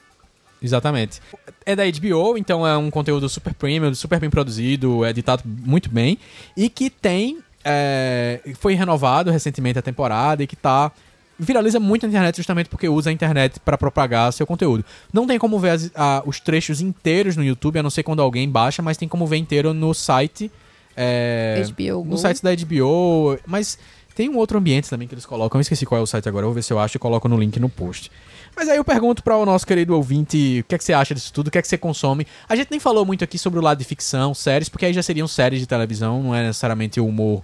Exatamente. 0.63 1.21
É 1.67 1.77
da 1.77 1.83
HBO, 1.85 2.37
então 2.39 2.67
é 2.67 2.77
um 2.77 2.91
conteúdo 2.91 3.29
super 3.29 3.53
premium, 3.55 3.95
super 3.95 4.19
bem 4.19 4.31
produzido, 4.31 5.05
é 5.05 5.11
editado 5.11 5.43
muito 5.45 5.91
bem 5.91 6.19
e 6.57 6.69
que 6.69 6.89
tem. 6.91 7.39
é, 7.67 8.41
foi 8.59 8.75
renovado 8.75 9.31
recentemente 9.31 9.79
a 9.79 9.83
temporada 9.83 10.43
e 10.43 10.47
que 10.47 10.57
tá. 10.57 10.93
Viraliza 11.39 11.81
muito 11.81 12.05
na 12.05 12.11
internet 12.11 12.37
justamente 12.37 12.69
porque 12.69 12.89
usa 12.89 13.11
a 13.11 13.13
internet 13.13 13.59
para 13.61 13.77
propagar 13.77 14.33
seu 14.33 14.47
conteúdo. 14.47 14.85
Não 15.13 15.27
tem 15.27 15.39
como 15.39 15.59
ver 15.59 15.71
as- 15.71 15.91
a- 15.95 16.23
os 16.25 16.39
trechos 16.39 16.81
inteiros 16.81 17.37
no 17.37 17.43
YouTube, 17.43 17.79
a 17.79 17.83
não 17.83 17.91
ser 17.91 18.03
quando 18.05 18.23
alguém 18.23 18.49
baixa, 18.49 18.81
mas 18.83 18.97
tem 18.97 19.09
como 19.09 19.27
ver 19.27 19.37
inteiro 19.37 19.75
no 19.75 19.93
site. 19.95 20.51
é, 20.97 21.61
HBO 21.77 22.05
no 22.05 22.11
Go. 22.13 22.17
site 22.19 22.41
da 22.41 22.53
HBO, 22.53 23.37
mas 23.49 23.77
tem 24.15 24.29
um 24.29 24.37
outro 24.37 24.59
ambiente 24.59 24.89
também 24.89 25.09
que 25.09 25.15
eles 25.15 25.27
colocam. 25.27 25.59
Eu 25.59 25.63
esqueci 25.63 25.85
qual 25.85 25.99
é 26.01 26.03
o 26.03 26.07
site 26.07 26.29
agora, 26.29 26.45
eu 26.45 26.51
vou 26.51 26.55
ver 26.55 26.63
se 26.63 26.73
eu 26.73 26.79
acho 26.79 26.97
e 26.97 27.01
coloco 27.01 27.29
no 27.29 27.37
link 27.37 27.59
no 27.59 27.69
post. 27.69 28.13
Mas 28.57 28.69
aí 28.69 28.77
eu 28.77 28.85
pergunto 28.85 29.21
para 29.25 29.37
o 29.37 29.45
nosso 29.45 29.67
querido 29.67 29.93
ouvinte 29.97 30.61
o 30.61 30.65
que 30.69 30.75
é 30.77 30.79
que 30.79 30.85
você 30.85 30.93
acha 30.93 31.13
disso 31.13 31.33
tudo, 31.33 31.49
o 31.49 31.51
que 31.51 31.59
é 31.59 31.63
que 31.63 31.67
você 31.67 31.77
consome. 31.77 32.25
A 32.49 32.55
gente 32.55 32.71
nem 32.71 32.79
falou 32.79 33.05
muito 33.05 33.25
aqui 33.25 33.37
sobre 33.39 33.59
o 33.59 33.63
lado 33.63 33.79
de 33.79 33.85
ficção, 33.85 34.33
séries, 34.35 34.69
porque 34.69 34.87
aí 34.87 34.93
já 34.93 35.03
seriam 35.03 35.27
séries 35.27 35.59
de 35.59 35.67
televisão, 35.67 36.23
não 36.23 36.33
é 36.33 36.47
necessariamente 36.47 37.01
o 37.01 37.07
humor 37.09 37.43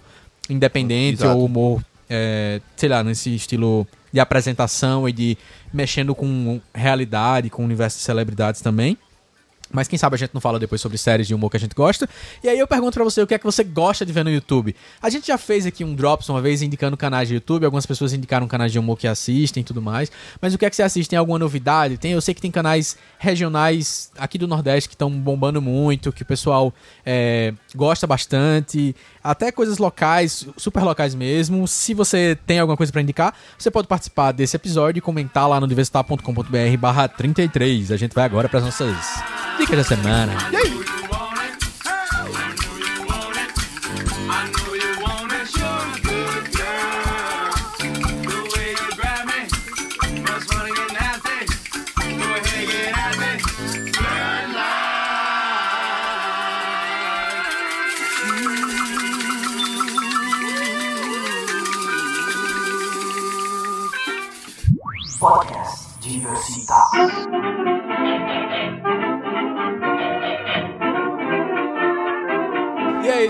independente 0.49 1.21
Exato. 1.23 1.37
ou 1.37 1.45
humor, 1.45 1.83
é, 2.11 2.59
sei 2.75 2.89
lá, 2.89 3.01
nesse 3.03 3.33
estilo 3.33 3.87
de 4.11 4.19
apresentação 4.19 5.07
e 5.07 5.13
de 5.13 5.37
mexendo 5.73 6.13
com 6.13 6.59
realidade, 6.75 7.49
com 7.49 7.61
o 7.61 7.65
universo 7.65 7.97
de 7.97 8.03
celebridades 8.03 8.59
também. 8.59 8.97
Mas 9.71 9.87
quem 9.87 9.97
sabe 9.97 10.15
a 10.15 10.17
gente 10.17 10.33
não 10.33 10.41
fala 10.41 10.59
depois 10.59 10.81
sobre 10.81 10.97
séries 10.97 11.27
de 11.27 11.33
humor 11.33 11.49
que 11.49 11.57
a 11.57 11.59
gente 11.59 11.73
gosta. 11.73 12.07
E 12.43 12.49
aí 12.49 12.59
eu 12.59 12.67
pergunto 12.67 12.93
pra 12.93 13.03
você 13.03 13.21
o 13.21 13.27
que 13.27 13.33
é 13.33 13.39
que 13.39 13.45
você 13.45 13.63
gosta 13.63 14.05
de 14.05 14.11
ver 14.11 14.23
no 14.23 14.29
YouTube. 14.29 14.75
A 15.01 15.09
gente 15.09 15.27
já 15.27 15.37
fez 15.37 15.65
aqui 15.65 15.83
um 15.83 15.95
Drops 15.95 16.27
uma 16.29 16.41
vez 16.41 16.61
indicando 16.61 16.97
canais 16.97 17.27
de 17.27 17.35
YouTube. 17.35 17.63
Algumas 17.63 17.85
pessoas 17.85 18.13
indicaram 18.13 18.47
canais 18.47 18.71
de 18.71 18.79
humor 18.79 18.97
que 18.97 19.07
assistem 19.07 19.61
e 19.61 19.63
tudo 19.63 19.81
mais. 19.81 20.11
Mas 20.41 20.53
o 20.53 20.57
que 20.57 20.65
é 20.65 20.69
que 20.69 20.75
você 20.75 20.83
assiste? 20.83 21.09
Tem 21.09 21.17
alguma 21.17 21.39
novidade? 21.39 21.97
Tem, 21.97 22.11
eu 22.11 22.21
sei 22.21 22.33
que 22.33 22.41
tem 22.41 22.51
canais 22.51 22.97
regionais 23.17 24.11
aqui 24.17 24.37
do 24.37 24.47
Nordeste 24.47 24.89
que 24.89 24.95
estão 24.95 25.09
bombando 25.09 25.61
muito, 25.61 26.11
que 26.11 26.23
o 26.23 26.25
pessoal 26.25 26.73
é, 27.05 27.53
gosta 27.73 28.05
bastante. 28.05 28.93
Até 29.23 29.51
coisas 29.51 29.77
locais, 29.77 30.47
super 30.57 30.83
locais 30.83 31.13
mesmo. 31.13 31.67
Se 31.67 31.93
você 31.93 32.37
tem 32.45 32.59
alguma 32.59 32.77
coisa 32.77 32.91
pra 32.91 33.01
indicar, 33.01 33.33
você 33.57 33.69
pode 33.69 33.87
participar 33.87 34.31
desse 34.31 34.55
episódio 34.55 34.99
e 34.99 35.01
comentar 35.01 35.47
lá 35.47 35.59
no 35.59 35.67
diversitar.com.br 35.67 36.77
barra 36.79 37.07
33. 37.07 37.91
A 37.91 37.97
gente 37.97 38.13
vai 38.13 38.25
agora 38.25 38.49
pras 38.49 38.63
nossas 38.63 38.95
dicas 39.57 39.77
da 39.77 39.83
semana. 39.83 40.33
E 40.51 40.55
aí, 40.55 40.90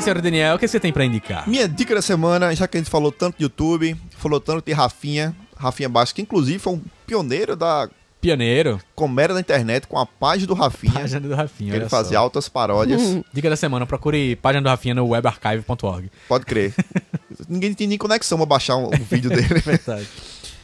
senhor 0.01 0.21
Daniel, 0.21 0.55
o 0.55 0.59
que 0.59 0.69
você 0.69 0.79
tem 0.79 0.93
pra 0.93 1.03
indicar? 1.03 1.49
Minha 1.49 1.67
dica 1.67 1.93
da 1.93 2.01
semana, 2.01 2.55
já 2.55 2.65
que 2.65 2.77
a 2.77 2.79
gente 2.79 2.89
falou 2.89 3.11
tanto 3.11 3.37
de 3.37 3.43
YouTube, 3.43 3.97
falou 4.17 4.39
tanto 4.39 4.63
de 4.65 4.71
Rafinha, 4.71 5.35
Rafinha 5.57 5.89
Bastos, 5.89 6.13
que 6.13 6.21
inclusive 6.21 6.59
foi 6.59 6.75
um 6.75 6.81
pioneiro 7.05 7.57
da 7.57 7.89
Pioneiro. 8.21 8.79
comédia 8.95 9.33
da 9.33 9.41
internet 9.41 9.85
com 9.85 9.99
a 9.99 10.05
página 10.05 10.47
do 10.47 10.53
Rafinha. 10.53 10.93
Página 10.93 11.19
do 11.19 11.35
Rafinha. 11.35 11.71
que 11.71 11.77
ele 11.77 11.89
fazia 11.89 12.17
só. 12.17 12.23
altas 12.23 12.47
paródias. 12.47 13.01
Dica 13.33 13.49
da 13.49 13.57
semana, 13.57 13.85
procure 13.85 14.37
página 14.37 14.61
do 14.61 14.69
Rafinha 14.69 14.95
no 14.95 15.09
webarchive.org. 15.09 16.09
Pode 16.29 16.45
crer. 16.45 16.73
Ninguém 17.49 17.73
tinha 17.73 17.89
nem 17.89 17.97
conexão 17.97 18.37
pra 18.37 18.45
baixar 18.45 18.77
um, 18.77 18.85
um 18.85 19.03
vídeo 19.09 19.29
dele. 19.29 19.59
Verdade. 19.59 20.07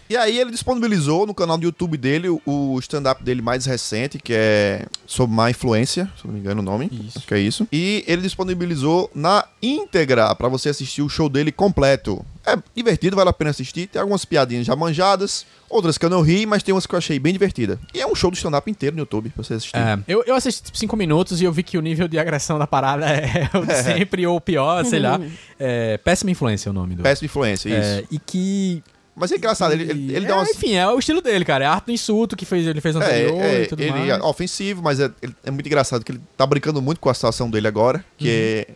E 0.09 0.15
aí 0.15 0.39
ele 0.39 0.51
disponibilizou 0.51 1.25
no 1.27 1.34
canal 1.34 1.57
do 1.57 1.63
YouTube 1.63 1.97
dele 1.97 2.29
o- 2.29 2.77
stand-up 2.79 3.23
dele 3.23 3.41
mais 3.41 3.65
recente, 3.65 4.17
que 4.19 4.34
é 4.34 4.85
sobre 5.05 5.35
má 5.35 5.49
influência, 5.49 6.09
se 6.19 6.25
não 6.25 6.34
me 6.34 6.39
engano 6.39 6.61
o 6.61 6.63
nome. 6.63 6.89
Isso. 6.91 7.17
Acho 7.17 7.27
que 7.27 7.34
é 7.34 7.39
isso. 7.39 7.67
E 7.71 8.03
ele 8.07 8.21
disponibilizou 8.21 9.09
na 9.13 9.45
íntegra 9.61 10.34
pra 10.35 10.47
você 10.47 10.69
assistir 10.69 11.01
o 11.01 11.09
show 11.09 11.27
dele 11.29 11.51
completo. 11.51 12.25
É 12.45 12.57
divertido, 12.73 13.15
vale 13.17 13.29
a 13.29 13.34
pena 13.34 13.49
assistir. 13.49 13.88
Tem 13.88 13.99
algumas 14.01 14.23
piadinhas 14.23 14.65
já 14.65 14.73
manjadas, 14.73 15.45
outras 15.69 15.97
que 15.97 16.05
eu 16.05 16.09
não 16.09 16.21
ri, 16.21 16.45
mas 16.45 16.63
tem 16.63 16.73
umas 16.73 16.85
que 16.88 16.95
eu 16.95 16.97
achei 16.97 17.19
bem 17.19 17.34
divertida. 17.34 17.77
E 17.93 17.99
é 17.99 18.07
um 18.07 18.15
show 18.15 18.31
do 18.31 18.35
stand-up 18.38 18.71
inteiro 18.71 18.95
no 18.95 19.01
YouTube 19.01 19.29
pra 19.31 19.43
você 19.43 19.55
assistir. 19.55 19.75
É, 19.75 19.99
eu, 20.07 20.23
eu 20.25 20.34
assisti 20.35 20.63
tipo 20.63 20.77
5 20.77 20.95
minutos 20.95 21.41
e 21.41 21.43
eu 21.43 21.51
vi 21.51 21.61
que 21.63 21.77
o 21.77 21.81
nível 21.81 22.07
de 22.07 22.17
agressão 22.17 22.57
da 22.57 22.65
parada 22.65 23.05
é 23.11 23.49
o 23.57 23.65
de 23.65 23.75
sempre 23.84 24.25
ou 24.25 24.39
pior, 24.39 24.85
sei 24.85 24.99
lá. 24.99 25.19
É, 25.59 25.97
péssima 25.97 26.29
influência 26.29 26.69
é 26.69 26.71
o 26.71 26.73
nome 26.73 26.93
do. 26.93 27.01
Péssima 27.01 27.25
influência, 27.25 27.67
isso. 27.67 27.77
É, 27.79 28.03
e 28.11 28.19
que. 28.19 28.84
Mas 29.19 29.31
é 29.31 29.35
engraçado, 29.35 29.73
ele, 29.73 29.84
ele, 29.89 30.15
ele 30.15 30.26
é, 30.26 30.27
dá 30.27 30.35
umas... 30.35 30.49
Enfim, 30.52 30.76
é 30.76 30.88
o 30.88 30.99
estilo 30.99 31.22
dele, 31.22 31.44
cara. 31.44 31.64
É 31.64 31.68
arte 31.68 31.85
do 31.85 31.91
insulto 31.91 32.35
que 32.35 32.45
fez, 32.45 32.68
ele 32.68 32.80
fez 32.80 32.94
no 32.94 33.02
anterior 33.02 33.41
É, 33.41 33.56
é, 33.56 33.64
e 33.64 33.68
tudo 33.68 33.81
ele 33.81 33.91
mais. 33.91 34.10
é 34.10 34.22
ofensivo, 34.22 34.84
mas 34.84 34.99
é, 34.99 35.10
é 35.44 35.49
muito 35.49 35.65
engraçado 35.65 36.06
que 36.06 36.11
ele 36.11 36.22
tá 36.38 36.45
brincando 36.45 36.80
muito 36.84 36.99
com 36.99 37.10
a 37.10 37.14
situação 37.15 37.49
dele 37.49 37.68
agora, 37.68 38.06
que 38.15 38.30
é, 38.30 38.68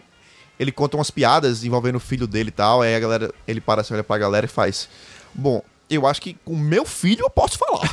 ele 0.59 0.71
conta 0.71 0.97
umas 0.97 1.11
piadas 1.11 1.63
envolvendo 1.63 1.97
o 1.97 1.99
filho 1.99 2.25
dele 2.25 2.49
e 2.49 2.51
tal, 2.51 2.81
aí 2.81 2.95
a 2.95 2.99
galera, 2.99 3.31
ele 3.47 3.61
para 3.61 3.81
assim, 3.81 3.93
olha 3.93 4.03
pra 4.03 4.17
galera 4.17 4.47
e 4.47 4.49
faz, 4.49 4.89
bom, 5.31 5.61
eu 5.91 6.07
acho 6.07 6.21
que 6.21 6.35
com 6.45 6.55
meu 6.55 6.85
filho 6.85 7.23
eu 7.23 7.29
posso 7.29 7.57
falar. 7.57 7.81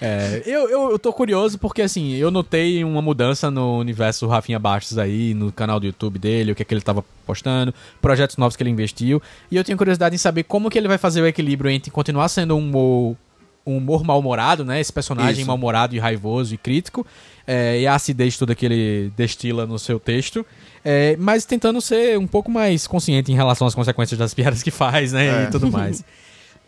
É, 0.00 0.42
eu, 0.44 0.68
eu, 0.68 0.90
eu 0.90 0.98
tô 0.98 1.12
curioso 1.12 1.58
porque, 1.58 1.80
assim, 1.80 2.14
eu 2.14 2.30
notei 2.30 2.82
uma 2.82 3.00
mudança 3.00 3.50
no 3.50 3.78
universo 3.78 4.26
Rafinha 4.26 4.58
Bastos 4.58 4.98
aí, 4.98 5.32
no 5.32 5.52
canal 5.52 5.78
do 5.78 5.86
YouTube 5.86 6.18
dele, 6.18 6.50
o 6.50 6.54
que 6.56 6.62
é 6.62 6.64
que 6.64 6.74
ele 6.74 6.80
tava 6.80 7.04
postando, 7.24 7.72
projetos 8.00 8.36
novos 8.36 8.56
que 8.56 8.62
ele 8.64 8.70
investiu. 8.70 9.22
E 9.50 9.56
eu 9.56 9.62
tenho 9.62 9.78
curiosidade 9.78 10.14
em 10.14 10.18
saber 10.18 10.42
como 10.42 10.68
que 10.68 10.76
ele 10.76 10.88
vai 10.88 10.98
fazer 10.98 11.22
o 11.22 11.26
equilíbrio 11.26 11.70
entre 11.70 11.90
continuar 11.90 12.28
sendo 12.28 12.56
um 12.56 12.58
humor, 12.58 13.16
um 13.64 13.76
humor 13.76 14.02
mal-humorado, 14.02 14.64
né? 14.64 14.80
Esse 14.80 14.92
personagem 14.92 15.44
mal-humorado 15.44 15.94
e 15.94 16.00
raivoso 16.00 16.52
e 16.54 16.58
crítico, 16.58 17.06
é, 17.46 17.80
e 17.80 17.86
a 17.86 17.94
acidez 17.94 18.36
toda 18.36 18.56
que 18.56 18.66
ele 18.66 19.12
destila 19.16 19.66
no 19.66 19.78
seu 19.78 20.00
texto. 20.00 20.44
É, 20.84 21.16
mas 21.18 21.44
tentando 21.44 21.80
ser 21.80 22.18
um 22.18 22.26
pouco 22.26 22.50
mais 22.50 22.86
consciente 22.86 23.30
em 23.30 23.34
relação 23.34 23.66
às 23.66 23.74
consequências 23.74 24.18
das 24.18 24.34
piadas 24.34 24.62
que 24.62 24.70
faz, 24.70 25.12
né? 25.12 25.44
É. 25.44 25.44
E 25.44 25.50
tudo 25.50 25.70
mais. 25.70 26.04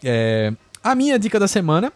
É, 0.06 0.52
a 0.82 0.94
minha 0.94 1.18
dica 1.18 1.40
da 1.40 1.48
semana 1.48 1.90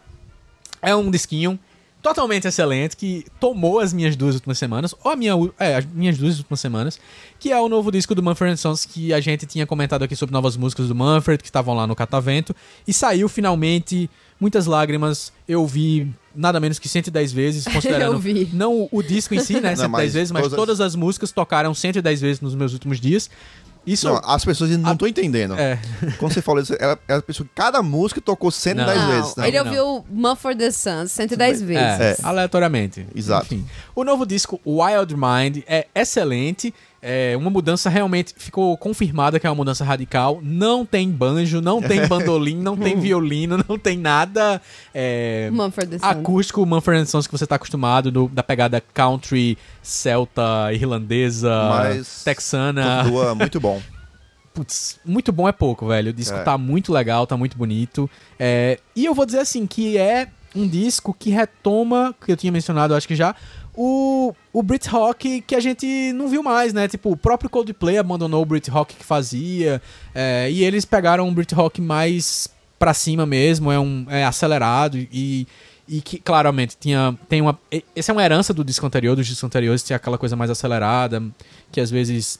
é 0.81 0.97
um 0.97 1.11
disquinho 1.11 1.59
totalmente 2.03 2.47
excelente 2.47 2.97
que 2.97 3.27
tomou 3.41 3.81
as 3.81 3.93
minhas 3.93 4.15
duas 4.17 4.35
últimas 4.37 4.59
semanas, 4.59 4.95
ou 5.03 5.11
a 5.11 5.17
minha, 5.17 5.33
é, 5.59 5.77
as 5.77 5.85
minhas 5.87 6.17
duas 6.17 6.39
últimas 6.39 6.61
semanas, 6.61 6.99
que 7.39 7.51
é 7.53 7.61
o 7.61 7.69
novo 7.69 7.91
disco 7.91 8.15
do 8.15 8.23
Mumford 8.23 8.57
Sons 8.57 8.85
que 8.85 9.13
a 9.13 9.21
gente 9.21 9.47
tinha 9.47 9.67
comentado 9.67 10.03
aqui 10.05 10.15
sobre 10.17 10.33
novas 10.33 10.57
músicas 10.57 10.89
do 10.89 10.95
Mumford 10.95 11.43
que 11.43 11.49
estavam 11.49 11.75
lá 11.75 11.87
no 11.87 11.97
Catavento 11.97 12.55
e 12.87 12.93
saiu 12.93 13.29
finalmente 13.29 14.09
muitas 14.41 14.67
lágrimas. 14.67 15.33
Eu 15.49 15.67
vi 15.67 16.13
nada 16.35 16.61
menos 16.61 16.79
que 16.79 16.89
110 16.89 17.33
vezes, 17.33 17.65
considerando 17.73 18.15
Eu 18.15 18.19
vi. 18.21 18.49
não 18.53 18.89
o, 18.93 19.03
disco 19.03 19.35
em 19.35 19.41
si, 19.41 19.55
né, 19.55 19.75
110 19.75 19.91
mas 19.91 20.15
vezes, 20.15 20.31
mas 20.31 20.43
todas- 20.43 20.57
todas 20.57 20.81
as 20.81 20.95
músicas 20.95 21.33
tocaram 21.33 21.75
110 21.75 22.21
vezes 22.21 22.41
nos 22.41 22.55
meus 22.55 22.73
últimos 22.73 23.01
dias. 23.01 23.29
Isso 23.93 24.09
Não, 24.09 24.21
as 24.25 24.45
pessoas 24.45 24.71
não 24.79 24.93
estão 24.93 25.09
entendendo. 25.09 25.55
é 25.59 25.79
Quando 26.19 26.33
você 26.35 26.43
falou 26.43 26.63
isso, 26.63 26.75
ela, 26.79 26.99
ela 27.09 27.23
pensou 27.23 27.47
que 27.47 27.53
cada 27.55 27.83
música 27.83 28.21
tocou 28.21 28.51
110 28.51 29.01
Não. 29.01 29.09
vezes. 29.09 29.37
Não. 29.37 29.45
ele 29.45 29.59
ouviu 29.59 30.05
Mumford 30.11 30.59
the 30.59 30.71
Sons 30.71 31.11
110 31.13 31.63
vezes. 31.63 32.01
É, 32.01 32.11
É. 32.13 32.17
aleatoriamente. 32.23 33.07
Exato. 33.15 33.47
Enfim. 33.55 33.67
O 33.95 34.05
novo 34.05 34.27
disco, 34.27 34.61
Wild 34.67 35.15
Mind, 35.17 35.63
é 35.67 35.87
excelente. 35.95 36.73
É 37.01 37.37
uma 37.37 37.49
mudança 37.49 37.89
realmente 37.89 38.35
ficou 38.37 38.77
confirmada 38.77 39.39
que 39.39 39.47
é 39.47 39.51
uma 39.51 39.55
mudança 39.55 39.85
radical. 39.85 40.41
Não 40.43 40.85
tem 40.85 41.09
banjo, 41.11 41.61
não 41.61 41.81
tem 41.81 42.05
bandolim, 42.09 42.57
não 42.57 42.77
tem 42.77 42.99
violino, 42.99 43.65
não 43.69 43.79
tem 43.79 43.97
nada 43.97 44.61
é, 44.93 45.49
Mumford 45.53 45.99
acústico 46.03 46.67
Mumford 46.67 47.07
Sons 47.09 47.27
que 47.27 47.33
você 47.33 47.47
tá 47.47 47.55
acostumado 47.55 48.11
do- 48.11 48.29
da 48.29 48.43
pegada 48.43 48.81
country, 48.93 49.57
celta, 49.81 50.73
irlandesa, 50.73 51.51
Mas 51.71 52.23
texana. 52.25 53.03
Continua 53.05 53.35
muito 53.35 53.61
bom. 53.61 53.81
Putz, 54.53 54.99
muito 55.05 55.31
bom 55.31 55.49
é 55.49 55.53
pouco, 55.53 55.87
velho. 55.87 56.11
O 56.11 56.13
disco 56.13 56.37
É. 56.37 56.43
tá 56.43 56.59
muito 56.59 56.93
legal, 56.93 57.27
tá 57.29 57.37
muito 57.37 57.57
bonito. 57.57 58.11
É, 58.39 58.81
e 58.97 59.05
eu 59.05 59.15
vou 59.15 59.25
dizer 59.25 59.39
assim, 59.39 59.67
que 59.69 59.97
é 59.97 60.27
um 60.57 60.67
disco 60.67 61.15
que 61.17 61.31
retoma, 61.31 62.13
que 62.25 62.33
eu 62.33 62.37
tinha 62.37 62.51
mencionado, 62.51 62.95
acho 62.95 63.07
que 63.07 63.15
já, 63.15 63.37
o, 63.81 64.35
o 64.53 64.61
Brit 64.61 64.89
Rock 64.89 65.41
que 65.43 65.55
a 65.55 65.61
gente 65.61 66.13
não 66.13 66.27
viu 66.29 66.43
mais, 66.43 66.73
né? 66.73 66.89
Tipo, 66.89 67.13
o 67.13 67.17
próprio 67.17 67.49
Coldplay 67.49 67.97
abandonou 67.97 68.43
o 68.43 68.45
Brit 68.45 68.69
Rock 68.69 68.97
que 68.97 69.05
fazia, 69.05 69.81
é, 70.13 70.51
e 70.51 70.65
eles 70.65 70.85
pegaram 70.85 71.29
um 71.29 71.33
Brit 71.33 71.55
Rock 71.55 71.81
mais 71.81 72.49
pra 72.77 72.93
cima 72.93 73.25
mesmo, 73.25 73.71
é, 73.71 73.79
um, 73.79 74.05
é 74.09 74.25
acelerado 74.25 74.99
e... 74.99 75.47
E 75.91 76.03
que 76.03 76.19
claramente 76.19 76.77
tinha. 76.79 77.19
Tem 77.31 77.41
uma. 77.41 77.59
Essa 77.97 78.13
é 78.13 78.15
uma 78.15 78.23
herança 78.23 78.53
do 78.53 78.63
disco 78.63 78.85
anterior, 78.85 79.17
dos 79.17 79.27
discos 79.27 79.43
anteriores, 79.43 79.83
tinha 79.83 79.97
aquela 79.97 80.19
coisa 80.19 80.37
mais 80.37 80.51
acelerada, 80.51 81.23
que 81.73 81.81
às 81.81 81.91
vezes 81.91 82.39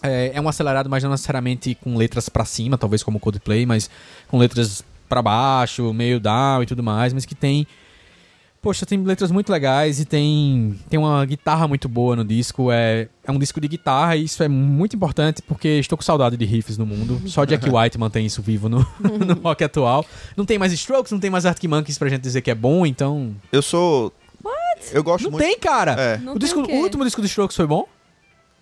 é, 0.00 0.30
é 0.32 0.40
um 0.40 0.48
acelerado, 0.48 0.88
mas 0.88 1.02
não 1.02 1.10
necessariamente 1.10 1.74
com 1.74 1.96
letras 1.96 2.28
pra 2.28 2.44
cima, 2.44 2.78
talvez 2.78 3.02
como 3.02 3.18
Coldplay, 3.18 3.66
mas 3.66 3.90
com 4.28 4.38
letras 4.38 4.84
pra 5.08 5.20
baixo, 5.20 5.92
meio 5.92 6.20
down 6.20 6.62
e 6.62 6.66
tudo 6.66 6.80
mais, 6.80 7.12
mas 7.12 7.26
que 7.26 7.34
tem 7.34 7.66
Poxa, 8.60 8.84
tem 8.84 9.00
letras 9.02 9.30
muito 9.30 9.52
legais 9.52 10.00
e 10.00 10.04
tem 10.04 10.78
tem 10.90 10.98
uma 10.98 11.24
guitarra 11.24 11.68
muito 11.68 11.88
boa 11.88 12.16
no 12.16 12.24
disco, 12.24 12.72
é 12.72 13.08
é 13.24 13.30
um 13.30 13.38
disco 13.38 13.60
de 13.60 13.68
guitarra 13.68 14.16
e 14.16 14.24
isso 14.24 14.42
é 14.42 14.48
muito 14.48 14.96
importante 14.96 15.40
porque 15.42 15.68
estou 15.78 15.96
com 15.96 16.02
saudade 16.02 16.36
de 16.36 16.44
riffs 16.44 16.76
no 16.76 16.84
mundo. 16.84 17.22
Só 17.28 17.44
Jack 17.44 17.64
White 17.70 17.96
mantém 17.98 18.26
isso 18.26 18.42
vivo 18.42 18.68
no, 18.68 18.78
no 19.00 19.34
rock 19.42 19.62
atual. 19.62 20.04
Não 20.36 20.44
tem 20.44 20.58
mais 20.58 20.72
Strokes, 20.72 21.12
não 21.12 21.20
tem 21.20 21.30
mais 21.30 21.46
Arctic 21.46 21.70
Monkeys 21.70 21.98
pra 21.98 22.08
gente 22.08 22.22
dizer 22.22 22.40
que 22.42 22.50
é 22.50 22.54
bom, 22.54 22.84
então 22.84 23.34
Eu 23.52 23.62
sou. 23.62 24.12
Eu 24.92 25.02
gosto 25.04 25.24
não 25.24 25.32
muito. 25.32 25.44
tem, 25.44 25.58
cara. 25.58 25.92
É. 25.92 26.16
Não 26.18 26.32
o, 26.34 26.38
tem 26.38 26.46
disco, 26.46 26.60
o 26.60 26.74
o 26.78 26.82
último 26.82 27.04
disco 27.04 27.20
do 27.20 27.26
Strokes 27.26 27.56
foi 27.56 27.66
bom? 27.66 27.86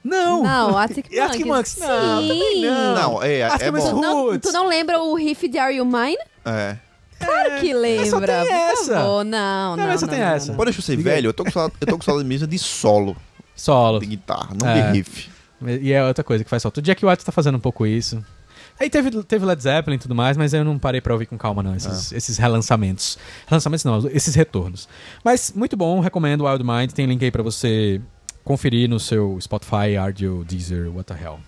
Não. 0.04 0.42
Não, 0.42 0.76
Arctic 0.78 1.06
E 1.10 1.18
Arctic 1.18 1.46
Monkeys. 1.46 1.78
Monkeys? 1.78 1.88
Não, 1.98 2.20
Sim. 2.22 2.28
também 2.28 2.60
não. 2.62 2.94
Não, 2.94 3.22
é, 3.22 3.42
Arctic 3.42 3.62
é 3.66 3.70
Monkeys 3.70 3.90
bom. 3.92 4.00
Não, 4.00 4.22
Roots. 4.24 4.50
tu 4.50 4.52
não 4.52 4.68
lembra 4.68 5.00
o 5.02 5.14
riff 5.14 5.48
de 5.48 5.58
Are 5.58 5.74
You 5.74 5.84
Mine? 5.84 6.18
É. 6.44 6.76
Claro 7.18 7.60
que 7.60 7.72
lembra. 7.74 8.06
só 8.10 8.20
tem 8.20 8.26
por 8.28 8.52
essa. 8.54 8.94
favor. 8.94 9.24
Não, 9.24 9.70
não, 9.70 9.76
Não, 9.76 9.84
não. 9.86 9.90
essa 9.92 10.06
tem 10.08 10.18
não, 10.18 10.26
essa. 10.26 10.48
não. 10.48 10.56
Pode 10.56 10.70
deixa 10.70 10.80
eu 10.80 10.84
ser 10.96 11.02
velho, 11.02 11.28
eu 11.28 11.34
tô 11.34 11.44
com 11.44 11.50
saudade, 11.50 11.74
eu 11.80 11.86
tô 11.86 11.96
com 11.98 12.04
saudade 12.04 12.28
mesmo 12.28 12.46
de 12.46 12.58
solo 12.58 13.16
Solo. 13.54 14.00
de 14.00 14.06
guitarra, 14.06 14.50
não 14.60 14.68
É. 14.68 14.90
de 14.92 14.98
riff. 14.98 15.30
E 15.80 15.92
é 15.92 16.04
outra 16.04 16.22
coisa 16.22 16.44
que 16.44 16.50
faz 16.50 16.62
falta. 16.62 16.80
O 16.80 16.82
Jack 16.82 17.04
White 17.04 17.24
tá 17.24 17.32
fazendo 17.32 17.56
um 17.56 17.60
pouco 17.60 17.86
isso. 17.86 18.22
Aí 18.78 18.90
teve, 18.90 19.10
teve 19.22 19.46
Led 19.46 19.62
Zeppelin 19.62 19.96
e 19.96 19.98
tudo 19.98 20.14
mais, 20.14 20.36
mas 20.36 20.52
eu 20.52 20.62
não 20.62 20.78
parei 20.78 21.00
pra 21.00 21.14
ouvir 21.14 21.24
com 21.24 21.38
calma, 21.38 21.62
não, 21.62 21.74
esses, 21.74 22.12
esses 22.12 22.36
relançamentos. 22.36 23.16
Relançamentos 23.46 23.84
não, 23.84 24.06
esses 24.10 24.34
retornos. 24.34 24.86
Mas 25.24 25.50
muito 25.56 25.74
bom, 25.78 25.98
recomendo 26.00 26.44
Wild 26.44 26.62
Mind, 26.62 26.92
tem 26.92 27.06
link 27.06 27.24
aí 27.24 27.30
pra 27.30 27.42
você 27.42 27.98
conferir 28.44 28.86
no 28.86 29.00
seu 29.00 29.38
Spotify, 29.40 29.96
Ardio, 29.98 30.44
Deezer, 30.46 30.94
what 30.94 31.04
the 31.06 31.14
hell. 31.18 31.40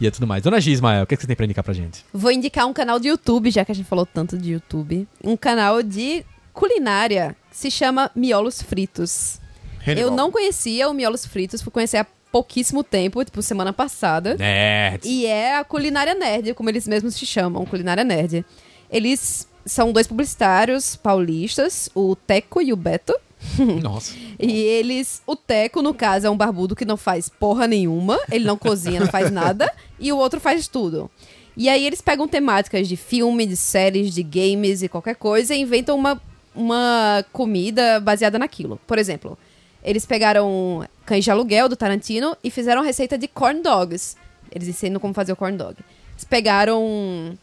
E 0.00 0.06
é 0.06 0.10
tudo 0.10 0.26
mais. 0.26 0.42
Dona 0.42 0.60
G, 0.60 0.70
Ismael, 0.70 1.04
o 1.04 1.06
que, 1.06 1.14
é 1.14 1.16
que 1.16 1.22
você 1.22 1.26
tem 1.26 1.36
pra 1.36 1.44
indicar 1.44 1.62
pra 1.62 1.74
gente? 1.74 2.04
Vou 2.12 2.32
indicar 2.32 2.66
um 2.66 2.72
canal 2.72 2.98
de 2.98 3.08
YouTube, 3.08 3.50
já 3.50 3.64
que 3.64 3.72
a 3.72 3.74
gente 3.74 3.86
falou 3.86 4.06
tanto 4.06 4.38
de 4.38 4.52
YouTube. 4.52 5.06
Um 5.22 5.36
canal 5.36 5.82
de 5.82 6.24
culinária 6.52 7.36
que 7.50 7.56
se 7.56 7.70
chama 7.70 8.10
Miolos 8.14 8.62
Fritos. 8.62 9.38
Eu 9.86 10.10
não 10.10 10.30
conhecia 10.30 10.88
o 10.88 10.94
Miolos 10.94 11.26
Fritos, 11.26 11.62
fui 11.62 11.70
conhecer 11.70 11.98
há 11.98 12.06
pouquíssimo 12.32 12.82
tempo, 12.82 13.24
tipo 13.24 13.42
semana 13.42 13.72
passada. 13.72 14.36
Nerds. 14.36 15.08
E 15.08 15.26
é 15.26 15.56
a 15.56 15.64
culinária 15.64 16.14
nerd, 16.14 16.54
como 16.54 16.70
eles 16.70 16.86
mesmos 16.86 17.14
se 17.14 17.26
chamam, 17.26 17.66
culinária 17.66 18.04
nerd. 18.04 18.44
Eles 18.90 19.48
são 19.66 19.92
dois 19.92 20.06
publicitários 20.06 20.96
paulistas, 20.96 21.90
o 21.94 22.16
Teco 22.16 22.62
e 22.62 22.72
o 22.72 22.76
Beto. 22.76 23.14
Nossa. 23.82 24.14
E 24.38 24.52
eles, 24.52 25.22
o 25.26 25.34
Teco, 25.34 25.82
no 25.82 25.94
caso, 25.94 26.26
é 26.26 26.30
um 26.30 26.36
barbudo 26.36 26.76
que 26.76 26.84
não 26.84 26.96
faz 26.96 27.28
porra 27.28 27.66
nenhuma, 27.66 28.18
ele 28.30 28.44
não 28.44 28.56
cozinha, 28.56 29.00
não 29.00 29.06
faz 29.06 29.30
nada, 29.30 29.72
e 29.98 30.12
o 30.12 30.18
outro 30.18 30.40
faz 30.40 30.68
tudo. 30.68 31.10
E 31.56 31.68
aí 31.68 31.86
eles 31.86 32.00
pegam 32.00 32.28
temáticas 32.28 32.88
de 32.88 32.96
filme, 32.96 33.46
de 33.46 33.56
séries, 33.56 34.14
de 34.14 34.22
games 34.22 34.82
e 34.82 34.88
qualquer 34.88 35.16
coisa 35.16 35.54
e 35.54 35.60
inventam 35.60 35.96
uma, 35.96 36.20
uma 36.54 37.24
comida 37.32 38.00
baseada 38.00 38.38
naquilo. 38.38 38.80
Por 38.86 38.98
exemplo, 38.98 39.36
eles 39.82 40.06
pegaram 40.06 40.86
Cães 41.04 41.24
de 41.24 41.30
Aluguel, 41.30 41.68
do 41.68 41.76
Tarantino, 41.76 42.36
e 42.42 42.50
fizeram 42.50 42.82
a 42.82 42.84
receita 42.84 43.18
de 43.18 43.26
corn 43.26 43.62
dogs. 43.62 44.16
Eles 44.50 44.68
ensinam 44.68 45.00
como 45.00 45.14
fazer 45.14 45.32
o 45.32 45.36
corn 45.36 45.56
dog. 45.56 45.76
Eles 46.12 46.24
pegaram 46.24 47.36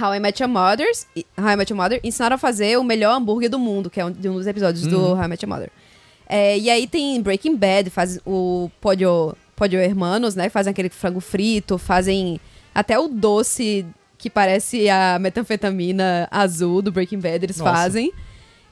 How 0.00 0.14
I 0.14 0.20
Met 0.20 0.42
Your 0.42 0.50
Mothers, 0.50 1.06
How 1.38 1.48
I 1.50 1.56
Met 1.56 1.72
Your 1.72 1.76
Mother 1.80 2.00
ensinaram 2.02 2.34
a 2.34 2.38
fazer 2.38 2.78
o 2.78 2.84
melhor 2.84 3.14
hambúrguer 3.16 3.50
do 3.50 3.58
mundo, 3.58 3.90
que 3.90 4.00
é 4.00 4.04
um, 4.04 4.10
de 4.10 4.28
um 4.28 4.34
dos 4.34 4.46
episódios 4.46 4.86
do 4.86 5.12
How 5.14 5.24
I 5.24 5.28
Met 5.28 5.44
Your 5.44 5.52
Mother. 5.54 5.70
É, 6.28 6.58
e 6.58 6.70
aí 6.70 6.86
tem 6.86 7.20
Breaking 7.20 7.56
Bad, 7.56 7.90
faz 7.90 8.18
o 8.26 8.70
Podio, 8.80 9.36
Podio 9.54 9.78
Hermanos, 9.80 10.34
né? 10.34 10.48
Fazem 10.48 10.70
aquele 10.70 10.88
frango 10.88 11.20
frito, 11.20 11.76
fazem 11.76 12.40
até 12.74 12.98
o 12.98 13.06
doce 13.08 13.84
que 14.16 14.30
parece 14.30 14.88
a 14.88 15.18
metanfetamina 15.18 16.28
azul 16.30 16.80
do 16.80 16.92
Breaking 16.92 17.18
Bad, 17.18 17.44
eles 17.44 17.58
Nossa. 17.58 17.72
fazem. 17.72 18.12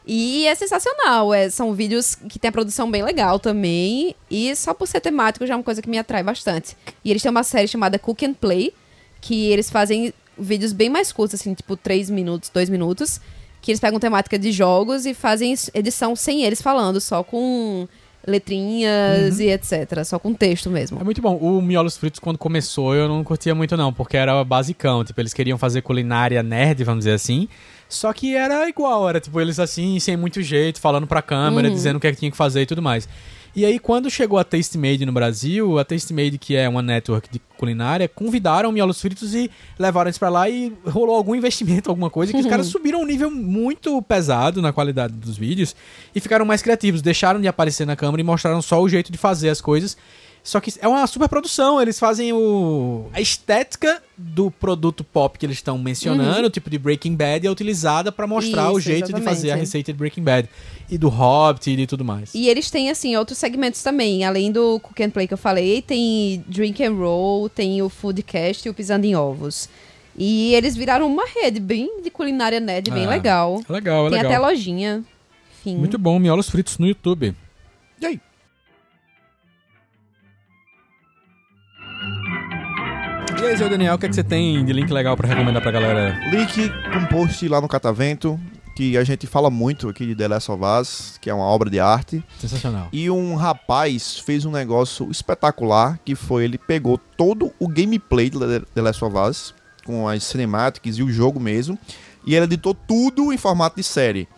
E 0.07 0.47
é 0.47 0.55
sensacional. 0.55 1.35
é- 1.35 1.51
são 1.51 1.75
vídeos 1.75 2.15
que 2.15 2.39
tem 2.39 2.49
a 2.49 2.53
produção 2.53 2.91
bem 2.91 3.03
legal 3.03 3.39
também. 3.39 4.15
E 4.31 4.55
só 4.57 4.73
por 4.73 4.87
ser 4.89 5.01
temático 5.01 5.47
já 5.47 5.55
é 5.55 5.57
uma 5.57 5.63
coisa 5.63 5.83
que 5.83 5.89
me 5.91 5.99
atrai 5.99 6.23
bastante. 6.23 6.77
E 7.05 7.11
eles 7.11 7.23
têm 7.23 7.31
uma 7.31 7.43
série 7.43 7.69
chamada 7.69 7.99
Cook 7.99 8.23
and 8.23 8.35
Play, 8.35 8.73
que 9.21 9.51
eles 9.51 9.71
fazem 9.71 10.15
vídeos 10.41 10.73
bem 10.73 10.89
mais 10.89 11.13
curtos, 11.13 11.41
assim, 11.41 11.55
tipo 11.55 11.77
3 11.77 12.11
minutos, 12.11 12.51
2 12.51 12.69
minutos. 12.69 13.21
Que 13.63 13.73
eles 13.73 13.81
pegam 13.81 14.01
temática 14.01 14.39
de 14.39 14.53
jogos 14.53 15.05
e 15.05 15.13
fazem 15.13 15.55
edição 15.75 16.17
sem 16.17 16.45
eles 16.45 16.63
falando, 16.63 16.99
só 16.99 17.23
com 17.23 17.87
letrinhas 18.27 19.39
e 19.39 19.49
etc. 19.49 20.03
Só 20.05 20.19
com 20.19 20.33
texto 20.33 20.71
mesmo. 20.71 20.99
É 21.01 21.05
muito 21.05 21.21
bom. 21.21 21.37
O 21.37 21.61
Miolos 21.61 21.97
Fritos, 21.97 22.21
quando 22.21 22.39
começou, 22.39 22.95
eu 22.95 23.09
não 23.09 23.23
curtia 23.23 23.55
muito, 23.55 23.77
não, 23.77 23.93
porque 23.93 24.17
era 24.17 24.43
basicão. 24.45 25.05
Tipo, 25.05 25.21
eles 25.21 25.35
queriam 25.35 25.59
fazer 25.59 25.83
culinária 25.83 26.43
nerd, 26.43 26.83
vamos 26.85 27.01
dizer 27.01 27.13
assim. 27.13 27.49
Só 27.89 28.13
que 28.13 28.37
era 28.37 28.69
igual, 28.69 29.09
era 29.09 29.21
tipo, 29.21 29.41
eles 29.41 29.59
assim, 29.59 29.99
sem 29.99 30.17
muito 30.17 30.41
jeito, 30.43 30.81
falando 30.81 31.07
pra 31.07 31.21
câmera, 31.21 31.69
dizendo 31.69 31.97
o 31.97 32.01
que, 32.01 32.07
é 32.07 32.13
que 32.13 32.19
tinha 32.19 32.31
que 32.31 32.37
fazer 32.37 32.63
e 32.63 32.67
tudo 32.67 32.81
mais. 32.81 33.09
E 33.55 33.65
aí, 33.65 33.81
quando 33.81 34.09
chegou 34.09 34.39
a 34.39 34.45
Taste 34.45 34.79
Made 34.79 35.05
no 35.05 35.13
Brasil, 35.13 35.79
a 35.79 35.85
Taste 35.85 36.15
Made, 36.15 36.39
que 36.39 36.55
é 36.55 36.69
uma 36.69 36.81
network 36.81 37.29
de 37.29 37.41
culinária, 37.59 38.09
convidaram 38.09 38.71
Miolos 38.71 39.01
Fritos 39.01 39.35
e 39.35 39.51
levaram 39.79 40.09
eles 40.09 40.19
pra 40.19 40.29
lá 40.29 40.49
e 40.49 40.73
rolou 40.87 41.17
algum 41.17 41.35
investimento, 41.35 41.91
alguma 41.91 42.09
coisa, 42.09 42.33
que 42.33 42.39
os 42.39 42.47
caras 42.47 42.67
subiram 42.67 43.01
um 43.01 43.07
nível 43.07 43.31
muito 43.31 44.01
pesado 44.03 44.63
na 44.63 44.73
qualidade 44.73 45.15
dos 45.15 45.37
vídeos 45.37 45.75
e 46.15 46.21
ficaram 46.21 46.45
mais 46.45 46.63
criativos, 46.63 47.03
deixaram 47.03 47.41
de 47.41 47.49
aparecer 47.49 47.85
na 47.85 47.97
câmera 47.97 48.21
e 48.21 48.25
mostraram 48.25 48.63
só 48.63 48.81
o 48.81 48.89
jeito 48.89 49.11
de 49.11 49.19
fazer 49.19 49.49
as 49.49 49.61
coisas. 49.61 49.97
Só 50.43 50.59
que 50.59 50.73
é 50.81 50.89
uma 50.89 51.07
super 51.07 51.29
produção, 51.29 51.81
eles 51.83 51.99
fazem 51.99 52.33
o 52.33 53.07
a 53.13 53.21
estética 53.21 54.03
do 54.17 54.51
produto 54.51 55.05
pop 55.05 55.39
que 55.39 55.45
eles 55.45 55.59
estão 55.59 55.77
mencionando, 55.79 56.47
o 56.47 56.51
tipo 56.51 56.71
de 56.71 56.79
Breaking 56.79 57.15
Bad 57.15 57.47
é 57.47 57.51
utilizada 57.51 58.11
pra 58.11 58.27
mostrar 58.27 58.71
o 58.73 58.79
Isso, 58.79 58.89
jeito 58.89 59.13
de 59.13 59.21
fazer 59.21 59.29
a 59.29 59.33
exatamente. 59.33 59.61
receita 59.61 59.93
de 59.93 59.99
Breaking 59.99 60.23
Bad 60.23 60.49
e 60.91 60.97
do 60.97 61.09
Hobbit 61.11 61.71
e 61.71 61.77
de 61.77 61.87
tudo 61.87 62.05
mais. 62.05 62.35
E 62.35 62.49
eles 62.49 62.71
têm, 62.71 62.91
assim, 62.91 63.15
outros 63.17 63.37
segmentos 63.39 63.83
também. 63.83 64.25
Além 64.25 64.51
do 64.51 64.81
Cook 64.81 65.01
and 65.01 65.11
Play 65.11 65.29
que 65.29 65.35
eu 65.35 65.39
falei, 65.39 65.83
tem 65.83 66.43
Drink 66.49 66.83
and 66.83 66.95
Roll, 66.95 67.49
tem 67.51 67.83
o 67.83 67.89
Foodcast 67.91 68.67
e 68.67 68.71
o 68.71 68.75
Pisando 68.75 69.07
em 69.07 69.15
Ovos. 69.15 69.69
E 70.17 70.55
eles 70.55 70.75
viraram 70.75 71.07
uma 71.07 71.25
rede 71.27 71.61
bem 71.61 72.03
de 72.03 72.11
culinária 72.11 72.59
nerd, 72.61 72.91
bem 72.91 73.05
É. 73.05 73.09
legal. 73.09 73.63
É 73.69 73.73
legal, 73.73 74.07
é 74.07 74.11
tem 74.11 74.19
legal. 74.23 74.33
até 74.33 74.39
lojinha. 74.41 75.05
Enfim. 75.61 75.77
Muito 75.77 75.99
bom, 75.99 76.19
Miolos 76.19 76.49
Fritos 76.49 76.79
no 76.79 76.87
YouTube. 76.87 77.35
E 78.01 78.07
aí? 78.07 78.21
E 83.41 83.47
aí, 83.47 83.57
Zé 83.57 83.69
Daniel, 83.69 83.95
o 83.95 83.99
que, 83.99 84.07
é 84.07 84.09
que 84.09 84.15
você 84.15 84.23
tem 84.25 84.65
de 84.65 84.73
link 84.73 84.91
legal 84.93 85.17
pra 85.17 85.27
recomendar 85.29 85.63
pra 85.63 85.71
galera? 85.71 86.19
Link 86.31 86.71
com 86.93 87.07
post 87.07 87.47
lá 87.49 87.61
no 87.61 87.69
Catavento, 87.69 88.39
que 88.77 88.97
a 88.97 89.05
gente 89.05 89.27
fala 89.27 89.51
muito 89.51 89.89
aqui 89.89 90.07
de 90.07 90.15
The 90.15 90.29
Last 90.29 90.51
of 90.51 90.63
Us, 90.63 91.19
que 91.21 91.31
é 91.31 91.35
uma 91.35 91.45
obra 91.45 91.71
de 91.71 91.81
arte. 91.81 92.23
Sensacional. 92.39 92.89
E 92.93 93.11
um 93.11 93.35
rapaz 93.35 94.19
fez 94.19 94.45
um 94.45 94.51
negócio 94.51 95.11
espetacular, 95.11 95.99
que 96.05 96.15
foi 96.15 96.45
ele 96.45 96.59
pegou 96.59 96.99
todo 96.99 97.53
o 97.59 97.67
gameplay 97.69 98.29
de 98.31 98.39
The- 98.75 98.81
Last 98.83 99.05
of 99.05 99.17
Us, 99.17 99.55
com 99.85 100.07
as 100.09 100.23
cinemáticas 100.25 100.99
e 100.99 101.03
o 101.03 101.11
jogo 101.11 101.41
mesmo, 101.41 101.79
e 102.27 102.35
ele 102.35 102.45
editou 102.45 102.75
tudo 102.75 103.33
em 103.33 103.39
formato 103.39 103.77
de 103.77 103.83
série. 103.83 104.29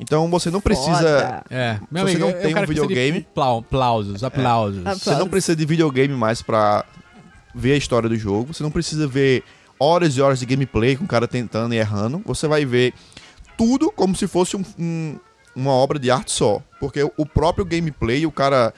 Então 0.00 0.28
você 0.30 0.50
não 0.50 0.60
precisa... 0.60 1.42
É, 1.50 1.78
meu 1.90 2.04
você 2.06 2.12
amigo, 2.16 2.20
não 2.20 2.28
é 2.30 2.40
tem 2.40 2.56
um 2.56 2.66
videogame- 2.66 3.26
plau- 3.34 3.58
Aplausos, 3.58 4.24
aplausos. 4.24 4.82
Você 4.82 5.14
não 5.14 5.28
precisa 5.28 5.54
de 5.54 5.64
videogame 5.66 6.14
mais 6.14 6.40
pra 6.42 6.84
ver 7.54 7.72
a 7.72 7.76
história 7.76 8.08
do 8.08 8.16
jogo. 8.16 8.52
Você 8.54 8.62
não 8.62 8.70
precisa 8.70 9.06
ver 9.06 9.42
horas 9.78 10.16
e 10.16 10.20
horas 10.20 10.38
de 10.40 10.46
gameplay 10.46 10.96
com 10.96 11.04
o 11.04 11.08
cara 11.08 11.26
tentando 11.26 11.74
e 11.74 11.78
errando. 11.78 12.22
Você 12.26 12.46
vai 12.46 12.64
ver 12.64 12.92
tudo 13.56 13.90
como 13.90 14.14
se 14.16 14.26
fosse 14.26 14.56
um- 14.56 14.64
um- 14.78 15.18
uma 15.56 15.72
obra 15.72 15.98
de 15.98 16.10
arte 16.10 16.32
só. 16.32 16.62
Porque 16.78 17.02
o 17.16 17.26
próprio 17.26 17.64
gameplay, 17.64 18.24
o 18.26 18.30
cara 18.32 18.72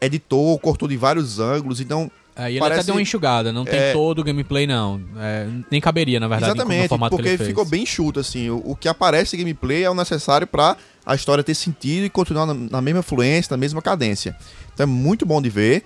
editou, 0.00 0.58
cortou 0.58 0.88
de 0.88 0.96
vários 0.96 1.38
ângulos. 1.38 1.80
Então, 1.80 2.10
Aí 2.36 2.54
ele 2.54 2.60
Parece- 2.60 2.80
até 2.80 2.86
deu 2.86 2.94
uma 2.94 3.02
enxugada, 3.02 3.52
não 3.52 3.64
tem 3.66 3.78
É. 3.78 3.92
todo 3.92 4.20
o 4.20 4.24
gameplay, 4.24 4.66
não. 4.66 5.02
É, 5.18 5.46
nem 5.70 5.78
caberia, 5.78 6.18
na 6.18 6.26
verdade, 6.28 6.52
exatamente, 6.52 6.88
formato 6.88 7.16
que 7.16 7.22
porque 7.22 7.44
ficou 7.44 7.66
bem 7.66 7.84
chuto, 7.84 8.18
assim. 8.18 8.48
O, 8.48 8.62
o 8.64 8.76
que 8.76 8.88
aparece 8.88 9.36
em 9.36 9.40
gameplay 9.40 9.82
é 9.82 9.90
o 9.90 9.94
necessário 9.94 10.46
pra 10.46 10.74
a 11.04 11.14
história 11.14 11.44
ter 11.44 11.54
sentido 11.54 12.06
e 12.06 12.08
continuar 12.08 12.46
na, 12.46 12.54
na 12.54 12.80
mesma 12.80 13.02
fluência, 13.02 13.48
na 13.52 13.58
mesma 13.58 13.82
cadência. 13.82 14.34
Então 14.72 14.84
é 14.84 14.86
muito 14.86 15.26
bom 15.26 15.42
de 15.42 15.50
ver. 15.50 15.84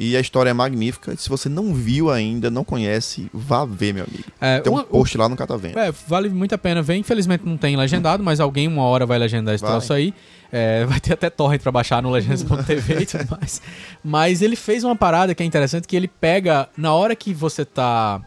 E 0.00 0.16
a 0.16 0.20
história 0.20 0.50
é 0.50 0.52
magnífica. 0.52 1.16
Se 1.16 1.28
você 1.28 1.48
não 1.48 1.74
viu 1.74 2.08
ainda, 2.08 2.48
não 2.50 2.62
conhece, 2.62 3.28
vá 3.34 3.64
ver, 3.64 3.92
meu 3.92 4.04
amigo. 4.04 4.24
É, 4.40 4.60
Tem 4.60 4.72
um 4.72 4.76
uma- 4.76 4.84
post 4.84 5.18
lá 5.18 5.28
no 5.28 5.34
Catavento. 5.36 5.76
É, 5.76 5.90
vale 6.06 6.28
muito 6.28 6.54
a 6.54 6.58
pena 6.58 6.80
ver. 6.80 6.94
Infelizmente 6.94 7.42
não 7.44 7.56
tem 7.56 7.76
legendado, 7.76 8.22
mas 8.22 8.38
alguém 8.38 8.68
uma 8.68 8.84
hora 8.84 9.04
vai 9.04 9.18
legendar 9.18 9.54
esse 9.56 9.62
Vai. 9.62 9.72
troço 9.72 9.92
aí. 9.92 10.14
É, 10.52 10.84
vai 10.86 11.00
ter 11.00 11.14
até 11.14 11.28
torrent 11.28 11.60
pra 11.60 11.72
baixar 11.72 12.00
no 12.00 12.10
legends.tv 12.10 13.02
e 13.02 13.06
tudo 13.06 13.26
mais. 13.28 13.60
Mas 14.04 14.40
ele 14.40 14.54
fez 14.54 14.84
uma 14.84 14.94
parada 14.94 15.34
que 15.34 15.42
é 15.42 15.46
interessante, 15.46 15.88
que 15.88 15.96
ele 15.96 16.06
pega 16.08 16.68
na 16.76 16.94
hora 16.94 17.16
que 17.16 17.34
você 17.34 17.64
tá... 17.64 18.20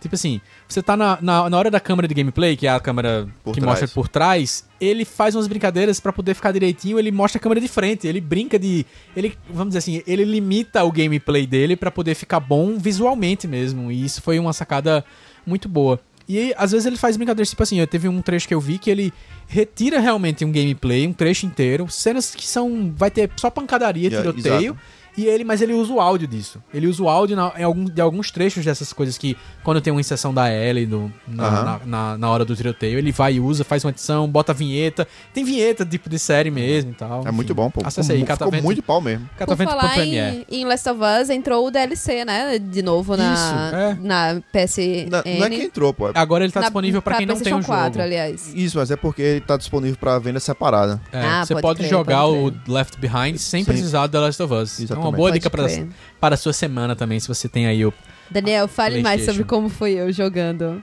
Tipo 0.00 0.16
assim, 0.16 0.40
você 0.68 0.82
tá 0.82 0.96
na, 0.96 1.18
na, 1.20 1.48
na 1.50 1.58
hora 1.58 1.70
da 1.70 1.78
câmera 1.78 2.08
de 2.08 2.14
gameplay, 2.14 2.56
que 2.56 2.66
é 2.66 2.70
a 2.70 2.80
câmera 2.80 3.28
Por 3.44 3.54
que 3.54 3.60
trás. 3.60 3.70
mostra 3.80 3.88
por 3.94 4.08
trás, 4.08 4.64
ele 4.80 5.04
faz 5.04 5.34
umas 5.34 5.46
brincadeiras 5.46 6.00
pra 6.00 6.12
poder 6.12 6.34
ficar 6.34 6.52
direitinho, 6.52 6.98
ele 6.98 7.12
mostra 7.12 7.38
a 7.38 7.40
câmera 7.42 7.60
de 7.60 7.68
frente, 7.68 8.06
ele 8.06 8.20
brinca 8.20 8.58
de... 8.58 8.84
Ele, 9.16 9.36
vamos 9.48 9.68
dizer 9.68 9.78
assim, 9.78 10.02
ele 10.06 10.24
limita 10.24 10.82
o 10.82 10.90
gameplay 10.90 11.46
dele 11.46 11.76
pra 11.76 11.90
poder 11.90 12.14
ficar 12.14 12.40
bom 12.40 12.76
visualmente 12.78 13.46
mesmo. 13.46 13.92
E 13.92 14.04
isso 14.04 14.20
foi 14.22 14.38
uma 14.38 14.52
sacada 14.52 15.04
muito 15.46 15.68
boa. 15.68 16.00
E 16.26 16.54
às 16.56 16.72
vezes 16.72 16.86
ele 16.86 16.96
faz 16.96 17.16
brincadeiras, 17.18 17.50
tipo 17.50 17.62
assim, 17.62 17.78
eu 17.78 17.86
teve 17.86 18.08
um 18.08 18.22
trecho 18.22 18.48
que 18.48 18.54
eu 18.54 18.60
vi 18.60 18.78
que 18.78 18.88
ele 18.90 19.12
retira 19.46 20.00
realmente 20.00 20.42
um 20.44 20.50
gameplay, 20.50 21.06
um 21.06 21.12
trecho 21.12 21.44
inteiro, 21.44 21.86
cenas 21.90 22.34
que 22.34 22.46
são. 22.46 22.90
vai 22.96 23.10
ter 23.10 23.30
só 23.36 23.50
pancadaria, 23.50 24.08
Yeah, 24.08 24.32
tiroteio. 24.32 24.72
exato. 24.72 25.03
E 25.16 25.26
ele, 25.26 25.44
mas 25.44 25.62
ele 25.62 25.72
usa 25.74 25.92
o 25.92 26.00
áudio 26.00 26.26
disso. 26.26 26.62
Ele 26.72 26.86
usa 26.86 27.02
o 27.02 27.08
áudio 27.08 27.36
na- 27.36 27.52
em 27.56 27.62
algum, 27.62 27.84
de 27.84 28.00
alguns 28.00 28.30
trechos 28.30 28.64
dessas 28.64 28.92
coisas 28.92 29.16
que, 29.16 29.36
quando 29.62 29.80
tem 29.80 29.92
uma 29.92 30.00
inserção 30.00 30.34
da 30.34 30.52
Ellie 30.52 30.86
no, 30.86 31.12
na, 31.28 31.46
Aham. 31.46 31.62
na, 31.64 31.80
na- 31.86 32.18
na 32.18 32.30
hora 32.30 32.44
do 32.44 32.54
tiroteio, 32.56 32.98
ele 32.98 33.12
vai 33.12 33.34
e 33.34 33.40
usa, 33.40 33.62
faz 33.64 33.84
uma 33.84 33.90
edição, 33.90 34.28
bota 34.28 34.52
a 34.52 34.54
vinheta. 34.54 35.06
Tem 35.32 35.44
vinheta 35.44 35.84
tipo 35.86 36.08
de 36.08 36.18
série 36.18 36.50
mesmo 36.50 36.90
e 36.90 36.94
tal. 36.94 37.22
É 37.26 37.30
muito 37.30 37.54
bom, 37.54 37.70
pô. 37.70 37.80
Acesse 37.84 38.08
Ficou, 38.08 38.14
aí, 38.14 38.20
ficou 38.22 38.36
catavento, 38.38 38.64
muito 38.64 38.76
de 38.76 38.82
pau 38.82 39.00
mesmo. 39.00 39.28
Por 39.38 39.56
falar 39.56 39.98
em, 40.04 40.44
em 40.50 40.64
Last 40.64 40.88
of 40.88 41.00
Us, 41.22 41.30
entrou 41.30 41.66
o 41.66 41.70
DLC, 41.70 42.24
né? 42.24 42.58
De 42.58 42.82
novo 42.82 43.16
na, 43.16 43.34
Isso, 43.34 43.76
é. 43.76 43.98
na 44.00 44.42
PSN. 44.52 45.08
Não, 45.10 45.22
não 45.38 45.46
é 45.46 45.50
que 45.50 45.62
entrou, 45.62 45.94
pô. 45.94 46.08
É- 46.08 46.12
Agora 46.14 46.44
ele 46.44 46.52
tá 46.52 46.60
Na- 46.60 46.66
disponível 46.66 47.00
pra 47.02 47.18
quem 47.18 47.26
não 47.26 47.34
tem 47.36 47.52
o 47.52 47.56
PlayStation 47.58 47.72
jogo. 47.72 47.78
4, 47.92 48.02
aliás. 48.02 48.52
Isso, 48.54 48.78
mas 48.78 48.90
é 48.90 48.96
porque 48.96 49.22
ele 49.22 49.40
tá 49.40 49.56
disponível 49.56 49.96
pra 49.98 50.18
venda 50.18 50.40
separada. 50.40 51.00
É, 51.12 51.20
Ah, 51.24 51.44
você 51.46 51.54
pode 51.54 51.62
pode 51.62 51.78
crer, 51.80 51.90
jogar 51.90 52.22
pode 52.22 52.36
o. 52.66 52.72
Left 52.72 52.98
Behind 52.98 53.36
sem 53.38 53.60
Sim. 53.62 53.64
precisar 53.70 54.06
do 54.06 54.12
The 54.12 54.18
Last 54.18 54.42
of 54.42 54.54
Us. 54.54 54.80
Então, 54.80 54.98
é 54.98 55.03
uma 55.04 55.16
boa 55.16 55.28
Pode 55.30 55.38
dica 55.40 55.50
pra, 55.50 55.64
crer. 55.64 55.86
para 56.20 56.34
a 56.34 56.38
sua 56.38 56.52
semana 56.52 56.94
também, 56.96 57.18
se 57.20 57.28
você 57.28 57.48
tem 57.48 57.66
aí 57.66 57.84
o. 57.84 57.92
Daniel, 58.30 58.66
fale 58.68 59.02
mais 59.02 59.24
sobre 59.24 59.44
como 59.44 59.68
foi 59.68 59.92
eu 59.92 60.10
jogando 60.12 60.82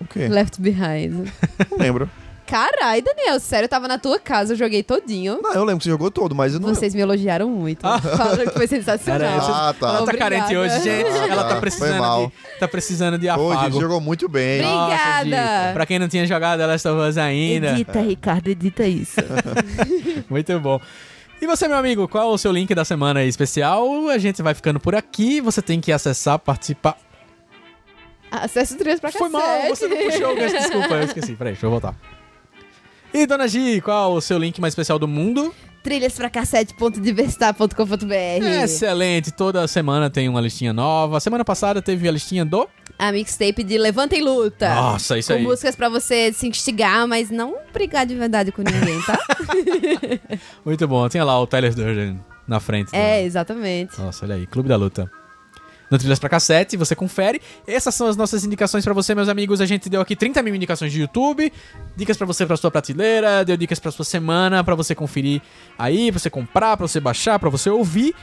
O 0.00 0.04
quê? 0.04 0.28
Left 0.28 0.60
Behind. 0.60 1.28
Não 1.70 1.78
lembro. 1.78 2.10
Caralho, 2.44 3.02
Daniel, 3.02 3.40
sério, 3.40 3.64
eu 3.64 3.68
tava 3.68 3.88
na 3.88 3.96
tua 3.98 4.18
casa, 4.18 4.52
eu 4.52 4.56
joguei 4.58 4.82
todinho. 4.82 5.38
Não, 5.40 5.54
eu 5.54 5.60
lembro 5.64 5.78
que 5.78 5.84
você 5.84 5.90
jogou 5.90 6.10
todo, 6.10 6.34
mas 6.34 6.52
eu 6.52 6.60
não 6.60 6.68
Vocês 6.74 6.94
me 6.94 7.00
elogiaram 7.00 7.48
muito. 7.48 7.80
Falaram 7.80 8.44
que 8.44 8.50
foi 8.50 8.66
sensacional. 8.66 9.38
Ah, 9.40 9.74
tá. 9.78 9.86
Ela 9.88 9.96
tá 9.98 10.02
Obrigada. 10.02 10.30
carente 10.36 10.56
hoje, 10.56 10.82
gente. 10.82 11.06
Ela 11.08 11.40
Ah, 11.40 11.44
tá 11.44 11.50
foi 11.52 11.60
precisando 11.60 11.98
mal. 11.98 12.26
de, 12.26 12.58
tá 12.58 12.68
precisando 12.68 13.18
de 13.18 13.28
afago. 13.28 13.54
gente, 13.70 13.80
jogou 13.80 14.00
muito 14.02 14.28
bem. 14.28 14.60
Obrigada. 14.62 15.24
Nossa. 15.30 15.72
Pra 15.72 15.86
quem 15.86 15.98
não 15.98 16.08
tinha 16.08 16.26
jogado 16.26 16.58
The 16.58 16.66
Last 16.66 16.88
of 16.88 17.08
Us 17.08 17.16
ainda. 17.16 17.70
Edita, 17.70 18.00
Ricardo, 18.02 18.48
edita 18.48 18.84
isso. 18.84 19.20
Muito 20.28 20.58
bom. 20.60 20.78
E 21.42 21.46
você, 21.46 21.66
meu 21.66 21.76
amigo, 21.76 22.06
qual 22.06 22.30
é 22.30 22.34
o 22.34 22.38
seu 22.38 22.52
link 22.52 22.72
da 22.72 22.84
semana 22.84 23.24
especial? 23.24 24.08
A 24.08 24.16
gente 24.16 24.40
vai 24.40 24.54
ficando 24.54 24.78
por 24.78 24.94
aqui. 24.94 25.40
Você 25.40 25.60
tem 25.60 25.80
que 25.80 25.90
acessar, 25.90 26.38
participar. 26.38 26.96
Acesse 28.30 28.74
o 28.74 28.78
trilhas 28.78 29.00
pra 29.00 29.10
Foi 29.10 29.28
mal, 29.28 29.42
você 29.68 29.88
não 29.88 29.96
puxou 29.96 30.32
o 30.32 30.36
gancho, 30.36 30.56
desculpa, 30.56 30.94
eu 30.94 31.02
esqueci. 31.02 31.34
Peraí, 31.34 31.54
deixa 31.54 31.66
eu 31.66 31.70
voltar. 31.70 31.96
E, 33.12 33.26
dona 33.26 33.48
Gi, 33.48 33.80
qual 33.80 34.12
o 34.12 34.20
seu 34.20 34.38
link 34.38 34.60
mais 34.60 34.70
especial 34.70 35.00
do 35.00 35.08
mundo? 35.08 35.52
Trilhaspracassete.diversitar.com.br 35.82 38.46
Excelente, 38.62 39.32
toda 39.32 39.66
semana 39.66 40.08
tem 40.08 40.28
uma 40.28 40.40
listinha 40.40 40.72
nova. 40.72 41.18
Semana 41.18 41.44
passada 41.44 41.82
teve 41.82 42.08
a 42.08 42.12
listinha 42.12 42.44
do. 42.44 42.68
A 43.02 43.10
mixtape 43.10 43.64
de 43.64 43.76
Levanta 43.78 44.14
e 44.14 44.20
Luta. 44.20 44.72
Nossa, 44.72 45.18
isso 45.18 45.32
com 45.32 45.38
aí. 45.38 45.42
músicas 45.42 45.74
pra 45.74 45.88
você 45.88 46.32
se 46.32 46.46
instigar, 46.46 47.04
mas 47.08 47.30
não 47.30 47.56
brigar 47.72 48.06
de 48.06 48.14
verdade 48.14 48.52
com 48.52 48.62
ninguém, 48.62 49.02
tá? 49.02 49.18
Muito 50.64 50.86
bom, 50.86 51.08
tinha 51.08 51.24
lá 51.24 51.40
o 51.40 51.46
Tyler 51.46 51.74
Durden 51.74 52.20
na 52.46 52.60
frente. 52.60 52.94
é, 52.94 53.24
exatamente. 53.24 53.98
Nossa, 54.00 54.24
olha 54.24 54.36
aí, 54.36 54.46
Clube 54.46 54.68
da 54.68 54.76
Luta. 54.76 55.10
no 55.90 55.98
Trilhas 55.98 56.18
pra 56.20 56.28
Cassete, 56.28 56.76
você 56.76 56.94
confere. 56.94 57.40
Essas 57.66 57.92
são 57.94 58.06
as 58.06 58.16
nossas 58.16 58.44
indicações 58.44 58.84
pra 58.84 58.94
você, 58.94 59.14
meus 59.16 59.28
amigos. 59.28 59.60
A 59.60 59.66
gente 59.66 59.88
deu 59.90 60.00
aqui 60.00 60.14
30 60.14 60.40
mil 60.42 60.54
indicações 60.54 60.92
de 60.92 61.00
YouTube, 61.00 61.52
dicas 61.96 62.16
pra 62.16 62.26
você 62.26 62.46
pra 62.46 62.56
sua 62.56 62.70
prateleira, 62.70 63.44
deu 63.44 63.56
dicas 63.56 63.80
pra 63.80 63.90
sua 63.90 64.04
semana, 64.04 64.62
pra 64.62 64.74
você 64.76 64.94
conferir 64.94 65.42
aí, 65.78 66.12
pra 66.12 66.20
você 66.20 66.30
comprar, 66.30 66.76
pra 66.76 66.86
você 66.86 67.00
baixar, 67.00 67.38
pra 67.38 67.50
você 67.50 67.68
ouvir. 67.68 68.14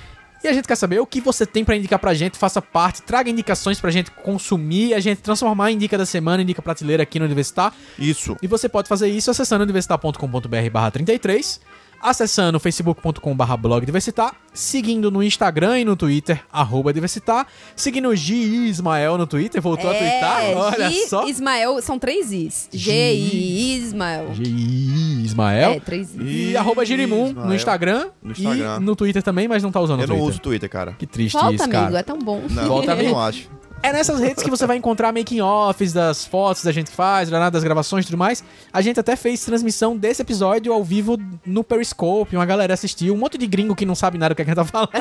E 0.43 0.47
a 0.47 0.53
gente 0.53 0.67
quer 0.67 0.75
saber 0.75 0.99
o 0.99 1.05
que 1.05 1.19
você 1.19 1.45
tem 1.45 1.65
pra 1.65 1.75
indicar 1.75 1.99
pra 1.99 2.13
gente, 2.13 2.37
faça 2.37 2.61
parte, 2.61 3.01
traga 3.01 3.29
indicações 3.29 3.79
pra 3.79 3.91
gente 3.91 4.09
consumir, 4.11 4.93
a 4.93 4.99
gente 4.99 5.19
transformar 5.21 5.71
em 5.71 5.77
dica 5.77 5.97
da 5.97 6.05
semana, 6.05 6.41
em 6.41 6.45
dica 6.45 6.61
prateleira 6.61 7.03
aqui 7.03 7.19
no 7.19 7.25
Universitar. 7.25 7.73
Isso. 7.97 8.37
E 8.41 8.47
você 8.47 8.69
pode 8.69 8.87
fazer 8.87 9.09
isso 9.09 9.29
acessando 9.29 9.63
universitar.com.br 9.63 10.69
barra 10.71 10.91
33, 10.91 11.59
acessando 12.01 12.59
facebook.com 12.59 13.35
barra 13.35 13.55
blog 13.57 13.85
diversitar, 13.85 14.33
seguindo 14.53 15.09
no 15.11 15.21
Instagram 15.23 15.79
e 15.79 15.85
no 15.85 15.95
Twitter, 15.95 16.43
arroba 16.51 16.93
diversitar, 16.93 17.47
seguindo 17.75 18.09
o 18.09 18.15
G 18.15 18.33
Ismael 18.35 19.17
no 19.17 19.27
Twitter, 19.27 19.61
voltou 19.61 19.89
a 19.89 19.93
twittar, 19.93 20.43
olha 20.55 20.83
É, 20.85 20.89
G 20.91 21.07
só. 21.07 21.27
Ismael, 21.27 21.81
são 21.81 21.99
três 21.99 22.31
Is. 22.31 22.69
G-I 22.71 23.75
Ismael. 23.77 24.33
G 24.33 24.43
Ismael. 24.43 25.71
É, 25.71 25.79
três 25.79 26.15
Is. 26.15 26.51
E 26.51 26.57
arroba 26.57 26.85
Girimum 26.85 27.31
no. 27.33 27.53
Instagram, 27.53 28.07
No 28.23 28.31
Instagram. 28.31 28.77
e 28.77 28.83
no 28.83 28.95
Twitter 28.95 29.21
também, 29.23 29.47
mas 29.47 29.61
não 29.63 29.71
tá 29.71 29.79
usando 29.79 29.99
o 29.99 30.03
Eu 30.03 30.07
não 30.07 30.15
Twitter. 30.15 30.29
uso 30.31 30.39
Twitter, 30.41 30.69
cara. 30.69 30.93
Que 30.93 31.05
triste 31.05 31.33
Volta, 31.33 31.53
isso, 31.55 31.63
amigo, 31.63 31.79
cara. 31.81 31.99
é 31.99 32.03
tão 32.03 32.17
bom. 32.19 32.41
Não, 32.49 32.67
Volta, 32.67 32.93
amigo. 32.93 33.11
não 33.11 33.19
acho. 33.21 33.49
É 33.81 33.93
nessas 33.93 34.19
redes 34.19 34.43
que 34.43 34.49
você 34.49 34.67
vai 34.67 34.75
encontrar 34.75 35.13
making-offs 35.13 35.93
das 35.93 36.25
fotos 36.25 36.63
que 36.63 36.67
a 36.67 36.71
gente 36.71 36.91
faz, 36.91 37.29
das 37.29 37.63
gravações 37.63 38.03
e 38.03 38.07
tudo 38.07 38.17
mais. 38.17 38.43
A 38.73 38.81
gente 38.81 38.99
até 38.99 39.15
fez 39.15 39.43
transmissão 39.43 39.95
desse 39.95 40.21
episódio 40.21 40.73
ao 40.73 40.83
vivo 40.83 41.17
no 41.45 41.63
Periscope, 41.63 42.35
uma 42.35 42.45
galera 42.45 42.73
assistiu, 42.73 43.13
um 43.13 43.17
monte 43.17 43.37
de 43.37 43.47
gringo 43.47 43.73
que 43.75 43.85
não 43.85 43.95
sabe 43.95 44.17
nada 44.17 44.33
do 44.33 44.35
que 44.35 44.41
a 44.41 44.45
gente 44.45 44.55
tá 44.55 44.65
falando. 44.65 44.89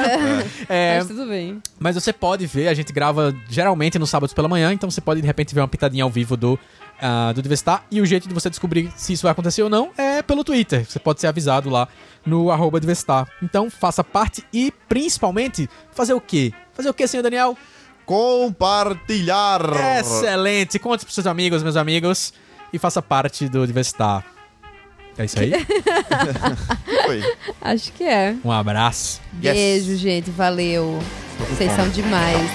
É, 0.68 0.98
Mas 0.98 1.08
tudo 1.08 1.26
bem. 1.26 1.60
mas 1.78 1.94
você 1.94 2.12
pode 2.12 2.46
ver, 2.46 2.68
a 2.68 2.74
gente 2.74 2.92
grava 2.92 3.34
geralmente 3.48 3.98
nos 3.98 4.10
sábados 4.10 4.32
pela 4.34 4.48
manhã, 4.48 4.72
então 4.72 4.90
você 4.90 5.00
pode 5.00 5.20
de 5.20 5.26
repente 5.26 5.54
ver 5.54 5.60
uma 5.60 5.68
pitadinha 5.68 6.04
ao 6.04 6.10
vivo 6.10 6.36
do, 6.36 6.58
ah, 7.00 7.32
do 7.32 7.42
Diversitar. 7.42 7.84
E 7.90 8.00
o 8.00 8.06
jeito 8.06 8.28
de 8.28 8.34
você 8.34 8.48
descobrir 8.50 8.92
se 8.96 9.12
isso 9.12 9.22
vai 9.22 9.32
acontecer 9.32 9.62
ou 9.62 9.70
não 9.70 9.90
é 9.96 10.22
pelo 10.22 10.44
Twitter. 10.44 10.84
Você 10.88 10.98
pode 10.98 11.20
ser 11.20 11.26
avisado 11.26 11.68
lá 11.70 11.88
no 12.24 12.50
arroba 12.50 12.78
Diversitar. 12.80 13.26
Então 13.42 13.70
faça 13.70 14.04
parte 14.04 14.44
e 14.52 14.72
principalmente 14.88 15.68
fazer 15.92 16.14
o 16.14 16.20
quê? 16.20 16.52
Fazer 16.72 16.88
o 16.90 16.94
quê, 16.94 17.06
senhor 17.06 17.22
Daniel? 17.22 17.56
Compartilhar. 18.08 19.60
Excelente! 20.00 20.78
Conte 20.78 21.04
pros 21.04 21.14
seus 21.14 21.26
amigos, 21.26 21.62
meus 21.62 21.76
amigos, 21.76 22.32
e 22.72 22.78
faça 22.78 23.02
parte 23.02 23.46
do 23.50 23.66
Diversitar. 23.66 24.24
É 25.18 25.26
isso 25.26 25.38
aí? 25.38 25.52
Foi. 27.04 27.36
Acho 27.60 27.92
que 27.92 28.04
é. 28.04 28.34
Um 28.42 28.50
abraço. 28.50 29.20
Yes. 29.44 29.52
Beijo, 29.54 29.96
gente. 29.96 30.30
Valeu. 30.30 30.98
Vocês 31.50 31.70
são 31.72 31.86
demais. 31.90 32.50